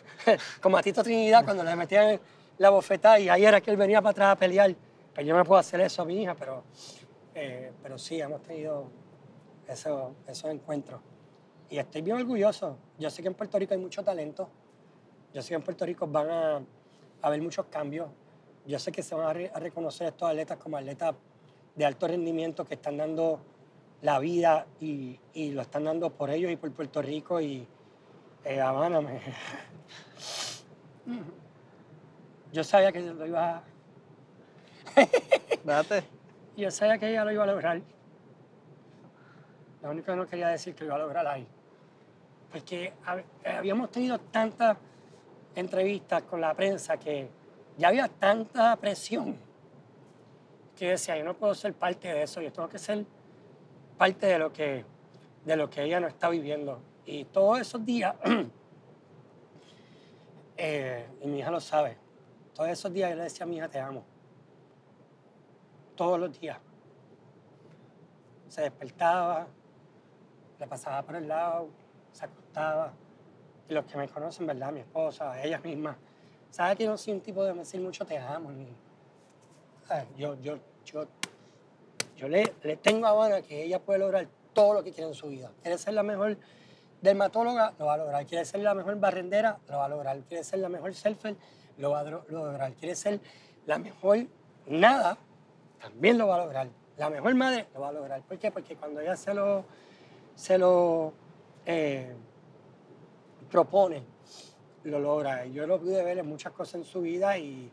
como 0.62 0.78
a 0.78 0.82
Tito 0.82 1.02
Trinidad 1.02 1.44
cuando 1.44 1.62
le 1.64 1.76
metían 1.76 2.18
la 2.56 2.70
bofetada 2.70 3.20
y 3.20 3.28
ahí 3.28 3.44
era 3.44 3.60
que 3.60 3.70
él 3.70 3.76
venía 3.76 4.00
para 4.00 4.12
atrás 4.12 4.32
a 4.32 4.36
pelear. 4.36 4.74
Pero 5.12 5.26
yo 5.26 5.36
no 5.36 5.44
puedo 5.44 5.60
hacer 5.60 5.82
eso 5.82 6.00
a 6.00 6.04
mi 6.06 6.22
hija, 6.22 6.34
pero, 6.34 6.62
eh, 7.40 7.72
pero 7.82 7.98
sí, 7.98 8.20
hemos 8.20 8.42
tenido 8.42 8.90
eso- 9.66 10.14
esos 10.26 10.50
encuentros. 10.50 11.00
Y 11.70 11.78
estoy 11.78 12.02
bien 12.02 12.16
orgulloso. 12.16 12.76
Yo 12.98 13.10
sé 13.10 13.22
que 13.22 13.28
en 13.28 13.34
Puerto 13.34 13.58
Rico 13.58 13.74
hay 13.74 13.80
mucho 13.80 14.02
talento. 14.02 14.48
Yo 15.32 15.42
sé 15.42 15.50
que 15.50 15.54
en 15.54 15.62
Puerto 15.62 15.84
Rico 15.86 16.06
van 16.06 16.30
a, 16.30 16.56
a 16.56 16.62
haber 17.22 17.40
muchos 17.42 17.66
cambios. 17.66 18.08
Yo 18.66 18.78
sé 18.78 18.90
que 18.90 19.02
se 19.02 19.14
van 19.14 19.26
a, 19.26 19.32
re- 19.32 19.50
a 19.54 19.58
reconocer 19.60 20.08
estos 20.08 20.28
atletas 20.28 20.58
como 20.58 20.76
atletas 20.76 21.14
de 21.74 21.84
alto 21.84 22.08
rendimiento 22.08 22.64
que 22.64 22.74
están 22.74 22.96
dando 22.96 23.40
la 24.02 24.18
vida 24.18 24.66
y, 24.80 25.18
y 25.34 25.50
lo 25.52 25.62
están 25.62 25.84
dando 25.84 26.10
por 26.10 26.30
ellos 26.30 26.50
y 26.50 26.56
por 26.56 26.72
Puerto 26.72 27.00
Rico 27.02 27.40
y 27.40 27.66
eh, 28.44 28.60
Habana. 28.60 29.00
me- 29.00 29.20
Yo 32.52 32.64
sabía 32.64 32.90
que 32.92 33.00
lo 33.00 33.26
iba 33.26 33.56
a, 33.58 33.62
Date. 35.64 36.02
Yo 36.62 36.70
sabía 36.70 36.98
que 36.98 37.10
ella 37.10 37.24
lo 37.24 37.32
iba 37.32 37.44
a 37.44 37.46
lograr. 37.46 37.80
Lo 39.82 39.90
único 39.90 40.06
que 40.06 40.16
no 40.16 40.26
quería 40.26 40.48
decir 40.48 40.74
que 40.74 40.80
lo 40.84 40.88
iba 40.88 40.96
a 40.96 40.98
lograr 40.98 41.26
ahí. 41.26 41.46
Porque 42.50 42.92
hab- 43.06 43.24
habíamos 43.58 43.90
tenido 43.90 44.18
tantas 44.18 44.76
entrevistas 45.54 46.22
con 46.22 46.40
la 46.40 46.54
prensa 46.54 46.96
que 46.96 47.28
ya 47.76 47.88
había 47.88 48.08
tanta 48.08 48.74
presión 48.76 49.36
que 50.76 50.90
decía, 50.90 51.16
yo 51.16 51.24
no 51.24 51.34
puedo 51.34 51.54
ser 51.54 51.74
parte 51.74 52.08
de 52.08 52.22
eso, 52.22 52.40
yo 52.40 52.52
tengo 52.52 52.68
que 52.68 52.78
ser 52.78 53.04
parte 53.96 54.26
de 54.26 54.38
lo 54.38 54.52
que, 54.52 54.84
de 55.44 55.56
lo 55.56 55.68
que 55.68 55.82
ella 55.82 55.98
no 56.00 56.06
está 56.06 56.28
viviendo. 56.28 56.80
Y 57.04 57.24
todos 57.24 57.60
esos 57.60 57.84
días, 57.84 58.14
eh, 60.56 61.06
y 61.20 61.26
mi 61.26 61.40
hija 61.40 61.50
lo 61.50 61.60
sabe, 61.60 61.96
todos 62.54 62.70
esos 62.70 62.92
días 62.92 63.10
yo 63.10 63.16
le 63.16 63.24
decía 63.24 63.44
a 63.44 63.48
mi 63.48 63.56
hija, 63.56 63.68
te 63.68 63.80
amo 63.80 64.04
todos 65.98 66.18
los 66.18 66.40
días. 66.40 66.56
Se 68.48 68.62
despertaba, 68.62 69.48
le 70.60 70.66
pasaba 70.68 71.02
por 71.02 71.16
el 71.16 71.26
lado, 71.26 71.68
se 72.12 72.24
acostaba. 72.24 72.92
Y 73.68 73.74
los 73.74 73.84
que 73.84 73.98
me 73.98 74.08
conocen, 74.08 74.46
¿verdad? 74.46 74.72
Mi 74.72 74.80
esposa, 74.80 75.42
ella 75.42 75.58
misma, 75.58 75.98
sabe 76.50 76.76
que 76.76 76.86
no 76.86 76.96
soy 76.96 77.14
un 77.14 77.20
tipo 77.20 77.44
de 77.44 77.52
decir 77.52 77.80
mucho 77.80 78.06
te 78.06 78.16
amo. 78.16 78.52
Ni, 78.52 78.68
¿sabes? 79.86 80.06
yo, 80.16 80.40
yo, 80.40 80.58
yo, 80.84 81.04
yo 82.16 82.28
le, 82.28 82.54
le 82.62 82.76
tengo 82.76 83.06
a 83.06 83.10
Habana 83.10 83.42
que 83.42 83.64
ella 83.64 83.80
puede 83.80 83.98
lograr 83.98 84.28
todo 84.54 84.74
lo 84.74 84.84
que 84.84 84.92
quiere 84.92 85.08
en 85.08 85.14
su 85.14 85.26
vida. 85.26 85.50
Quiere 85.62 85.78
ser 85.78 85.94
la 85.94 86.04
mejor 86.04 86.38
dermatóloga, 87.02 87.74
lo 87.76 87.86
va 87.86 87.94
a 87.94 87.98
lograr. 87.98 88.24
Quiere 88.24 88.44
ser 88.44 88.60
la 88.60 88.72
mejor 88.72 88.98
barrendera, 89.00 89.58
lo 89.68 89.78
va 89.78 89.86
a 89.86 89.88
lograr. 89.88 90.16
Quiere 90.20 90.44
ser 90.44 90.60
la 90.60 90.68
mejor 90.68 90.94
surfer, 90.94 91.36
lo 91.76 91.90
va 91.90 92.00
a 92.00 92.04
lograr. 92.04 92.72
Quiere 92.74 92.94
ser 92.94 93.20
la 93.66 93.78
mejor 93.78 94.26
nada, 94.66 95.18
también 95.80 96.18
lo 96.18 96.28
va 96.28 96.36
a 96.36 96.44
lograr. 96.44 96.68
La 96.96 97.10
mejor 97.10 97.34
madre 97.34 97.66
lo 97.74 97.80
va 97.80 97.88
a 97.88 97.92
lograr. 97.92 98.22
¿Por 98.22 98.38
qué? 98.38 98.50
Porque 98.50 98.76
cuando 98.76 99.00
ella 99.00 99.16
se 99.16 99.32
lo, 99.32 99.64
se 100.34 100.58
lo 100.58 101.12
eh, 101.64 102.12
propone, 103.50 104.02
lo 104.84 104.98
logra. 104.98 105.46
Yo 105.46 105.66
lo 105.66 105.78
pude 105.80 106.02
ver 106.02 106.18
en 106.18 106.26
muchas 106.26 106.52
cosas 106.52 106.76
en 106.76 106.84
su 106.84 107.02
vida 107.02 107.38
y, 107.38 107.70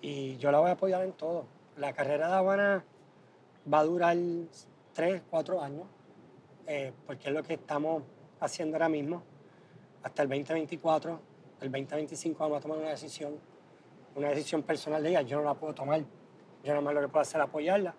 y 0.00 0.36
yo 0.36 0.50
la 0.50 0.60
voy 0.60 0.70
a 0.70 0.72
apoyar 0.72 1.02
en 1.02 1.12
todo. 1.12 1.46
La 1.76 1.92
carrera 1.92 2.28
de 2.28 2.34
Habana 2.34 2.84
va 3.72 3.78
a 3.80 3.84
durar 3.84 4.16
tres, 4.92 5.22
cuatro 5.30 5.60
años, 5.60 5.86
eh, 6.66 6.92
porque 7.06 7.28
es 7.28 7.34
lo 7.34 7.42
que 7.42 7.54
estamos 7.54 8.02
haciendo 8.40 8.76
ahora 8.76 8.88
mismo, 8.88 9.22
hasta 10.02 10.22
el 10.22 10.28
2024. 10.28 11.20
El 11.60 11.70
2025 11.70 12.38
vamos 12.38 12.58
a 12.58 12.60
tomar 12.60 12.78
una 12.78 12.90
decisión, 12.90 13.38
una 14.14 14.28
decisión 14.28 14.62
personal 14.62 15.02
de 15.02 15.10
ella. 15.10 15.22
Yo 15.22 15.38
no 15.38 15.44
la 15.44 15.54
puedo 15.54 15.74
tomar. 15.74 16.02
Yo 16.64 16.70
nada 16.70 16.80
más 16.80 16.94
lo 16.94 17.02
que 17.02 17.08
puedo 17.08 17.20
hacer 17.20 17.40
es 17.40 17.46
apoyarla. 17.46 17.94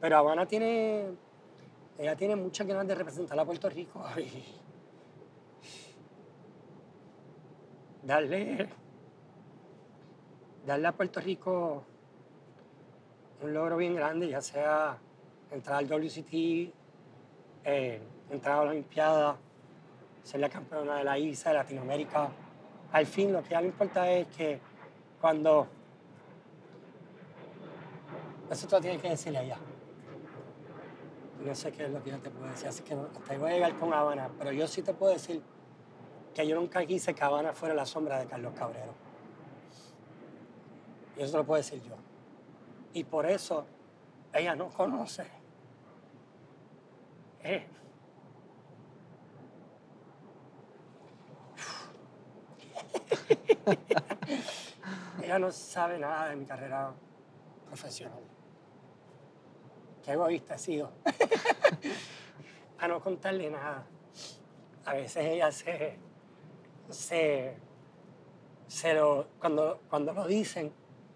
Pero 0.00 0.16
Habana 0.18 0.46
tiene, 0.46 1.06
ella 1.98 2.14
tiene 2.14 2.36
muchas 2.36 2.66
ganas 2.66 2.86
de 2.86 2.94
representar 2.94 3.38
a 3.40 3.44
Puerto 3.44 3.70
Rico 3.70 4.04
y 4.18 4.44
darle, 8.02 8.68
darle 10.66 10.88
a 10.88 10.92
Puerto 10.92 11.20
Rico 11.20 11.84
un 13.40 13.54
logro 13.54 13.78
bien 13.78 13.94
grande, 13.94 14.28
ya 14.28 14.42
sea 14.42 14.98
entrar 15.50 15.78
al 15.78 15.88
WCT, 15.88 16.72
eh, 17.64 18.00
entrar 18.30 18.58
a 18.58 18.64
la 18.64 18.70
Olimpiada, 18.72 19.36
ser 20.22 20.40
la 20.40 20.48
campeona 20.50 20.96
de 20.96 21.04
la 21.04 21.18
ISA, 21.18 21.50
de 21.50 21.56
Latinoamérica. 21.56 22.28
Al 22.92 23.06
fin, 23.06 23.32
lo 23.32 23.42
que 23.42 23.50
ya 23.50 23.60
le 23.60 23.68
importa 23.68 24.10
es 24.10 24.26
que 24.28 24.60
cuando... 25.20 25.66
Eso 28.52 28.68
tú 28.68 28.76
lo 28.76 28.82
tienes 28.82 29.00
que 29.00 29.08
decirle 29.08 29.38
a 29.38 29.42
ella. 29.44 29.56
No 31.42 31.54
sé 31.54 31.72
qué 31.72 31.86
es 31.86 31.90
lo 31.90 32.02
que 32.02 32.10
yo 32.10 32.18
te 32.18 32.28
puedo 32.28 32.50
decir, 32.50 32.68
así 32.68 32.82
que 32.82 32.92
hasta 32.92 33.32
ahí 33.32 33.38
voy 33.38 33.50
a 33.50 33.54
llegar 33.54 33.74
con 33.76 33.94
Habana, 33.94 34.30
pero 34.38 34.52
yo 34.52 34.68
sí 34.68 34.82
te 34.82 34.92
puedo 34.92 35.10
decir 35.10 35.42
que 36.34 36.46
yo 36.46 36.54
nunca 36.54 36.84
quise 36.84 37.14
que 37.14 37.24
Habana 37.24 37.54
fuera 37.54 37.74
la 37.74 37.86
sombra 37.86 38.18
de 38.18 38.26
Carlos 38.26 38.52
Cabrero. 38.54 38.92
Y 41.16 41.22
eso 41.22 41.38
lo 41.38 41.46
puedo 41.46 41.56
decir 41.56 41.82
yo. 41.82 41.94
Y 42.92 43.04
por 43.04 43.24
eso 43.24 43.64
ella 44.34 44.54
no 44.54 44.68
conoce. 44.68 45.24
Eh. 47.42 47.66
ella 55.22 55.38
no 55.38 55.50
sabe 55.50 55.98
nada 55.98 56.28
de 56.28 56.36
mi 56.36 56.44
carrera 56.44 56.92
profesional. 57.66 58.20
Qué 60.04 60.12
egoísta 60.12 60.54
he 60.54 60.58
sido. 60.58 60.92
A 62.78 62.88
no 62.88 63.00
contarle 63.00 63.50
nada. 63.50 63.86
A 64.84 64.94
veces 64.94 65.24
ella 65.24 65.52
se, 65.52 65.96
se, 66.90 67.56
se 68.66 68.94
lo, 68.94 69.28
cuando, 69.38 69.80
cuando 69.88 70.12
lo 70.12 70.26
dicen, 70.26 70.72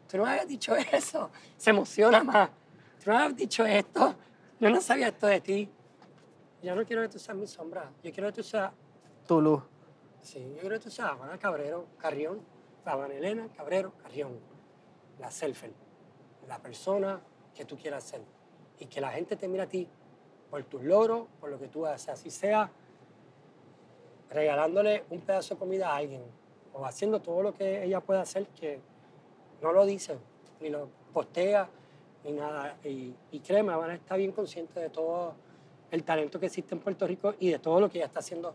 tú 0.08 0.18
no 0.18 0.24
me 0.24 0.30
habías 0.30 0.46
dicho 0.46 0.76
eso, 0.76 1.30
se 1.56 1.70
emociona 1.70 2.22
más. 2.22 2.50
Tú 3.02 3.10
no 3.10 3.16
me 3.16 3.22
habías 3.24 3.36
dicho 3.36 3.66
esto, 3.66 4.14
yo 4.60 4.70
no 4.70 4.80
sabía 4.80 5.08
esto 5.08 5.26
de 5.26 5.40
ti. 5.40 5.68
Yo 6.62 6.74
no 6.76 6.84
quiero 6.84 7.02
que 7.02 7.08
tú 7.08 7.18
seas 7.18 7.36
mi 7.36 7.46
sombra, 7.46 7.90
yo 8.02 8.12
quiero 8.12 8.28
que 8.28 8.34
tú 8.34 8.42
seas, 8.44 8.70
Tu 9.26 9.40
luz. 9.40 9.62
sí, 10.22 10.38
yo 10.54 10.60
quiero 10.60 10.76
que 10.78 10.84
tú 10.84 10.90
seas 10.90 11.10
Habana 11.10 11.36
Cabrero 11.38 11.86
Carrión, 11.98 12.40
Habana 12.84 13.14
Elena 13.14 13.48
Cabrero 13.56 13.92
Carrión, 14.00 14.38
la 15.18 15.30
selfie, 15.32 15.72
la 16.46 16.60
persona 16.60 17.20
que 17.54 17.64
tú 17.64 17.76
quieras 17.76 18.04
ser. 18.04 18.22
Y 18.78 18.86
que 18.86 19.00
la 19.00 19.10
gente 19.10 19.36
te 19.36 19.48
mire 19.48 19.62
a 19.62 19.68
ti 19.68 19.88
por 20.50 20.62
tus 20.64 20.82
logros, 20.82 21.26
por 21.40 21.50
lo 21.50 21.58
que 21.58 21.68
tú 21.68 21.86
haces, 21.86 22.08
así 22.08 22.30
sea 22.30 22.70
regalándole 24.30 25.04
un 25.10 25.20
pedazo 25.20 25.54
de 25.54 25.58
comida 25.58 25.92
a 25.92 25.96
alguien 25.96 26.22
o 26.72 26.84
haciendo 26.84 27.20
todo 27.20 27.42
lo 27.42 27.54
que 27.54 27.84
ella 27.84 28.00
pueda 28.00 28.20
hacer 28.20 28.46
que 28.48 28.80
no 29.62 29.72
lo 29.72 29.86
dice, 29.86 30.18
ni 30.60 30.68
lo 30.68 30.88
postea, 31.12 31.68
ni 32.24 32.32
nada. 32.32 32.76
Y, 32.84 33.14
y 33.30 33.40
créeme, 33.40 33.72
Habana 33.72 33.94
está 33.94 34.16
bien 34.16 34.32
consciente 34.32 34.80
de 34.80 34.90
todo 34.90 35.34
el 35.90 36.04
talento 36.04 36.38
que 36.38 36.46
existe 36.46 36.74
en 36.74 36.80
Puerto 36.80 37.06
Rico 37.06 37.34
y 37.38 37.50
de 37.50 37.58
todo 37.58 37.80
lo 37.80 37.88
que 37.88 37.98
ella 37.98 38.06
está 38.06 38.20
haciendo, 38.20 38.54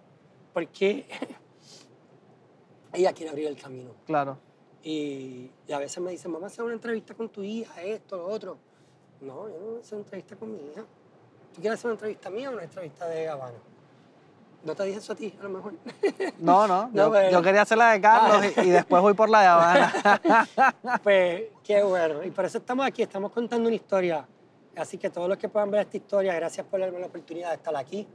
porque 0.53 1.07
ella 2.93 3.13
quiere 3.13 3.31
abrir 3.31 3.47
el 3.47 3.57
camino. 3.57 3.91
Claro. 4.05 4.37
Y, 4.83 5.49
y 5.67 5.73
a 5.73 5.79
veces 5.79 6.03
me 6.03 6.11
dicen, 6.11 6.35
a 6.35 6.45
hacer 6.45 6.63
una 6.63 6.73
entrevista 6.73 7.13
con 7.13 7.29
tu 7.29 7.41
hija, 7.43 7.81
esto, 7.81 8.17
lo 8.17 8.27
otro. 8.27 8.57
No, 9.21 9.47
yo 9.49 9.59
no 9.59 9.65
voy 9.67 9.77
a 9.77 9.79
hacer 9.81 9.93
una 9.95 10.03
entrevista 10.03 10.35
con 10.35 10.51
mi 10.51 10.57
hija. 10.59 10.81
¿Tú 11.53 11.61
quieres 11.61 11.79
hacer 11.79 11.87
una 11.89 11.93
entrevista 11.95 12.29
mía 12.29 12.49
o 12.49 12.53
una 12.53 12.63
entrevista 12.63 13.07
de 13.07 13.27
Habana? 13.29 13.57
No 14.63 14.75
te 14.75 14.83
dije 14.83 14.99
eso 14.99 15.13
a 15.13 15.15
ti, 15.15 15.35
a 15.39 15.43
lo 15.43 15.49
mejor. 15.49 15.73
No, 16.39 16.67
no. 16.67 16.87
No, 16.89 16.93
yo, 16.93 17.11
pero- 17.11 17.31
yo 17.31 17.41
quería 17.41 17.61
hacer 17.63 17.77
la 17.77 17.91
de 17.91 18.01
Carlos 18.01 18.45
y, 18.57 18.59
y 18.61 18.69
después 18.69 19.01
voy 19.01 19.13
por 19.13 19.29
la 19.29 19.41
de 19.41 19.47
Habana. 19.47 19.93
Pues 21.03 21.43
qué 21.63 21.83
bueno. 21.83 22.23
Y 22.23 22.31
por 22.31 22.45
eso 22.45 22.57
estamos 22.59 22.85
aquí, 22.85 23.01
estamos 23.03 23.31
contando 23.31 23.67
una 23.67 23.75
historia. 23.75 24.27
Así 24.75 24.97
que 24.97 25.09
todos 25.09 25.27
los 25.27 25.37
que 25.37 25.49
puedan 25.49 25.69
ver 25.69 25.81
esta 25.81 25.97
historia, 25.97 26.33
gracias 26.33 26.65
por 26.65 26.79
darme 26.79 26.99
la 26.99 27.07
oportunidad 27.07 27.49
de 27.49 27.55
estar 27.55 27.75
aquí. 27.75 28.07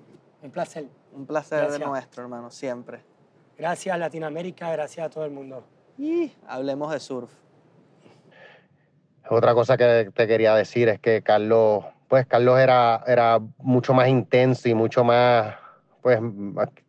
Un 0.43 0.51
placer. 0.51 0.87
Un 1.13 1.27
placer 1.27 1.61
de 1.61 1.67
Gracias. 1.67 1.89
nuestro, 1.89 2.23
hermano, 2.23 2.51
siempre. 2.51 3.03
Gracias 3.59 3.95
a 3.95 3.99
Latinoamérica, 3.99 4.71
gracias 4.71 5.07
a 5.07 5.11
todo 5.11 5.25
el 5.25 5.31
mundo. 5.33 5.65
Y 5.99 6.31
hablemos 6.47 6.93
de 6.93 7.01
surf. 7.01 7.31
Otra 9.29 9.55
cosa 9.55 9.77
que 9.77 10.11
te 10.15 10.27
quería 10.27 10.55
decir 10.55 10.89
es 10.89 11.01
que 11.01 11.23
Carlos, 11.23 11.85
pues 12.09 12.27
Carlos 12.27 12.59
era, 12.61 13.03
era 13.07 13.41
mucho 13.59 13.93
más 13.93 14.09
intenso 14.09 14.69
y 14.69 14.75
mucho 14.75 15.03
más, 15.03 15.57
pues 16.01 16.21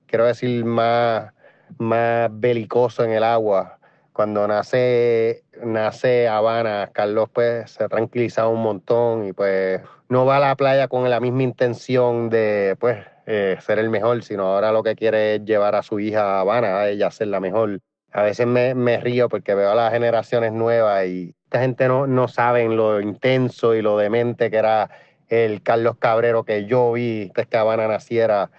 quiero 0.05 0.25
decir, 0.25 0.63
más, 0.63 1.33
más 1.77 2.29
belicoso 2.31 3.03
en 3.03 3.11
el 3.11 3.23
agua. 3.23 3.79
Cuando 4.13 4.47
nace, 4.47 5.43
nace 5.63 6.27
Habana, 6.27 6.89
Carlos 6.91 7.29
pues 7.31 7.71
se 7.71 7.87
tranquiliza 7.87 8.47
un 8.47 8.61
montón 8.61 9.27
y 9.27 9.33
pues 9.33 9.81
no 10.09 10.25
va 10.25 10.37
a 10.37 10.39
la 10.39 10.55
playa 10.55 10.87
con 10.87 11.09
la 11.09 11.19
misma 11.19 11.43
intención 11.43 12.29
de 12.29 12.75
pues 12.79 12.97
eh, 13.25 13.57
ser 13.61 13.79
el 13.79 13.89
mejor, 13.89 14.23
sino 14.23 14.43
ahora 14.43 14.71
lo 14.71 14.83
que 14.83 14.95
quiere 14.95 15.35
es 15.35 15.45
llevar 15.45 15.75
a 15.75 15.83
su 15.83 15.99
hija 15.99 16.37
a 16.37 16.39
Habana, 16.41 16.79
a 16.79 16.89
ella 16.89 17.11
ser 17.11 17.27
la 17.27 17.39
mejor. 17.39 17.79
A 18.11 18.23
veces 18.23 18.47
me, 18.47 18.73
me 18.73 18.99
río 18.99 19.29
porque 19.29 19.53
veo 19.55 19.71
a 19.71 19.75
las 19.75 19.91
generaciones 19.93 20.51
nuevas 20.53 21.05
y 21.05 21.35
esta 21.45 21.61
gente 21.61 21.87
no, 21.87 22.07
no 22.07 22.27
saben 22.27 22.75
lo 22.75 22.99
intenso 23.01 23.75
y 23.75 23.81
lo 23.81 23.97
demente 23.97 24.49
que 24.49 24.57
era 24.57 24.89
el 25.29 25.61
Carlos 25.61 25.97
Cabrero 25.97 26.43
que 26.43 26.65
yo 26.65 26.91
vi 26.93 27.23
antes 27.23 27.47
que 27.47 27.57
Habana 27.57 27.87
naciera. 27.87 28.51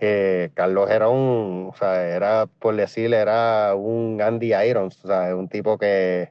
Eh, 0.00 0.50
Carlos 0.54 0.90
era 0.90 1.08
un, 1.08 1.70
o 1.72 1.76
sea, 1.76 2.06
era, 2.06 2.46
por 2.46 2.76
decirle, 2.76 3.16
era 3.16 3.74
un 3.74 4.20
Andy 4.22 4.54
Irons, 4.54 5.04
o 5.04 5.08
sea, 5.08 5.34
un 5.34 5.48
tipo 5.48 5.76
que 5.76 6.30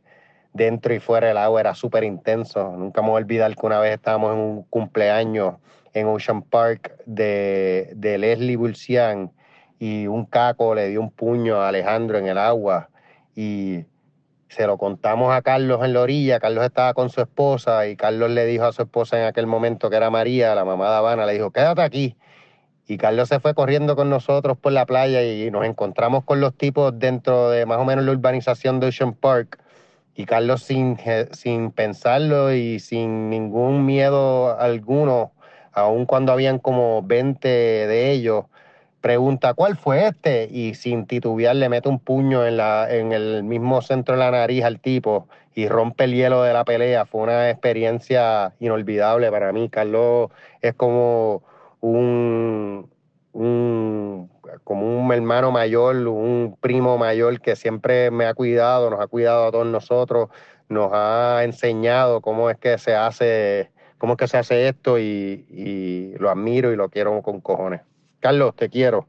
dentro 0.53 0.93
y 0.93 0.99
fuera 0.99 1.27
del 1.27 1.37
agua 1.37 1.61
era 1.61 1.75
súper 1.75 2.03
intenso. 2.03 2.71
Nunca 2.77 3.01
me 3.01 3.09
voy 3.09 3.21
a 3.21 3.23
olvidar 3.23 3.55
que 3.55 3.65
una 3.65 3.79
vez 3.79 3.93
estábamos 3.93 4.33
en 4.33 4.39
un 4.39 4.63
cumpleaños 4.63 5.55
en 5.93 6.07
Ocean 6.07 6.43
Park 6.43 6.95
de, 7.05 7.91
de 7.95 8.17
Leslie 8.17 8.55
Bulcián 8.55 9.31
y 9.79 10.07
un 10.07 10.25
caco 10.25 10.75
le 10.75 10.89
dio 10.89 11.01
un 11.01 11.11
puño 11.11 11.61
a 11.61 11.69
Alejandro 11.69 12.17
en 12.17 12.27
el 12.27 12.37
agua 12.37 12.89
y 13.35 13.85
se 14.49 14.65
lo 14.65 14.77
contamos 14.77 15.33
a 15.33 15.41
Carlos 15.41 15.83
en 15.83 15.93
la 15.93 16.01
orilla. 16.01 16.39
Carlos 16.39 16.65
estaba 16.65 16.93
con 16.93 17.09
su 17.09 17.21
esposa 17.21 17.87
y 17.87 17.95
Carlos 17.95 18.31
le 18.31 18.45
dijo 18.45 18.65
a 18.65 18.73
su 18.73 18.83
esposa 18.83 19.19
en 19.19 19.25
aquel 19.25 19.45
momento 19.45 19.89
que 19.89 19.97
era 19.97 20.09
María, 20.09 20.55
la 20.55 20.65
mamá 20.65 20.89
de 20.89 20.95
Habana, 20.95 21.25
le 21.25 21.33
dijo, 21.33 21.51
quédate 21.51 21.81
aquí. 21.81 22.15
Y 22.87 22.97
Carlos 22.97 23.27
se 23.27 23.39
fue 23.41 23.53
corriendo 23.53 23.95
con 23.97 24.09
nosotros 24.09 24.57
por 24.57 24.71
la 24.71 24.85
playa 24.85 25.21
y 25.21 25.51
nos 25.51 25.65
encontramos 25.65 26.23
con 26.23 26.39
los 26.39 26.55
tipos 26.55 26.97
dentro 26.97 27.49
de 27.49 27.65
más 27.65 27.79
o 27.79 27.85
menos 27.85 28.05
la 28.05 28.11
urbanización 28.11 28.79
de 28.79 28.87
Ocean 28.87 29.13
Park. 29.13 29.59
Y 30.15 30.25
Carlos 30.25 30.63
sin, 30.63 30.97
sin 31.31 31.71
pensarlo 31.71 32.53
y 32.53 32.79
sin 32.79 33.29
ningún 33.29 33.85
miedo 33.85 34.57
alguno, 34.57 35.33
aun 35.73 36.05
cuando 36.05 36.31
habían 36.31 36.57
como 36.57 37.03
20 37.03 37.47
de 37.47 38.11
ellos, 38.11 38.45
pregunta, 39.01 39.53
¿cuál 39.53 39.77
fue 39.77 40.07
este? 40.07 40.47
Y 40.51 40.73
sin 40.75 41.05
titubear 41.07 41.55
le 41.55 41.69
mete 41.69 41.89
un 41.89 41.99
puño 41.99 42.45
en, 42.45 42.57
la, 42.57 42.87
en 42.89 43.11
el 43.11 43.43
mismo 43.43 43.81
centro 43.81 44.15
de 44.15 44.19
la 44.19 44.31
nariz 44.31 44.63
al 44.63 44.79
tipo 44.79 45.27
y 45.55 45.67
rompe 45.67 46.03
el 46.03 46.13
hielo 46.13 46.43
de 46.43 46.53
la 46.53 46.65
pelea. 46.65 47.05
Fue 47.05 47.21
una 47.21 47.49
experiencia 47.49 48.53
inolvidable 48.59 49.31
para 49.31 49.51
mí. 49.53 49.69
Carlos 49.69 50.29
es 50.61 50.73
como 50.73 51.43
un, 51.81 52.89
un, 53.33 54.29
como 54.63 54.99
un 54.99 55.11
hermano 55.11 55.51
mayor, 55.51 55.95
un 56.07 56.57
primo 56.59 56.97
mayor 56.97 57.39
que 57.41 57.55
siempre 57.55 58.11
me 58.11 58.25
ha 58.25 58.33
cuidado, 58.33 58.89
nos 58.89 58.99
ha 58.99 59.07
cuidado 59.07 59.47
a 59.47 59.51
todos 59.51 59.67
nosotros, 59.67 60.29
nos 60.69 60.91
ha 60.93 61.43
enseñado 61.43 62.21
cómo 62.21 62.49
es 62.49 62.57
que 62.57 62.77
se 62.77 62.95
hace, 62.95 63.71
cómo 63.97 64.13
es 64.13 64.17
que 64.19 64.27
se 64.27 64.37
hace 64.37 64.67
esto 64.67 64.99
y, 64.99 65.45
y 65.49 66.13
lo 66.19 66.29
admiro 66.29 66.71
y 66.71 66.75
lo 66.75 66.89
quiero 66.89 67.21
con 67.21 67.41
cojones. 67.41 67.86
Carlos, 68.19 68.55
te 68.55 68.69
quiero. 68.69 69.07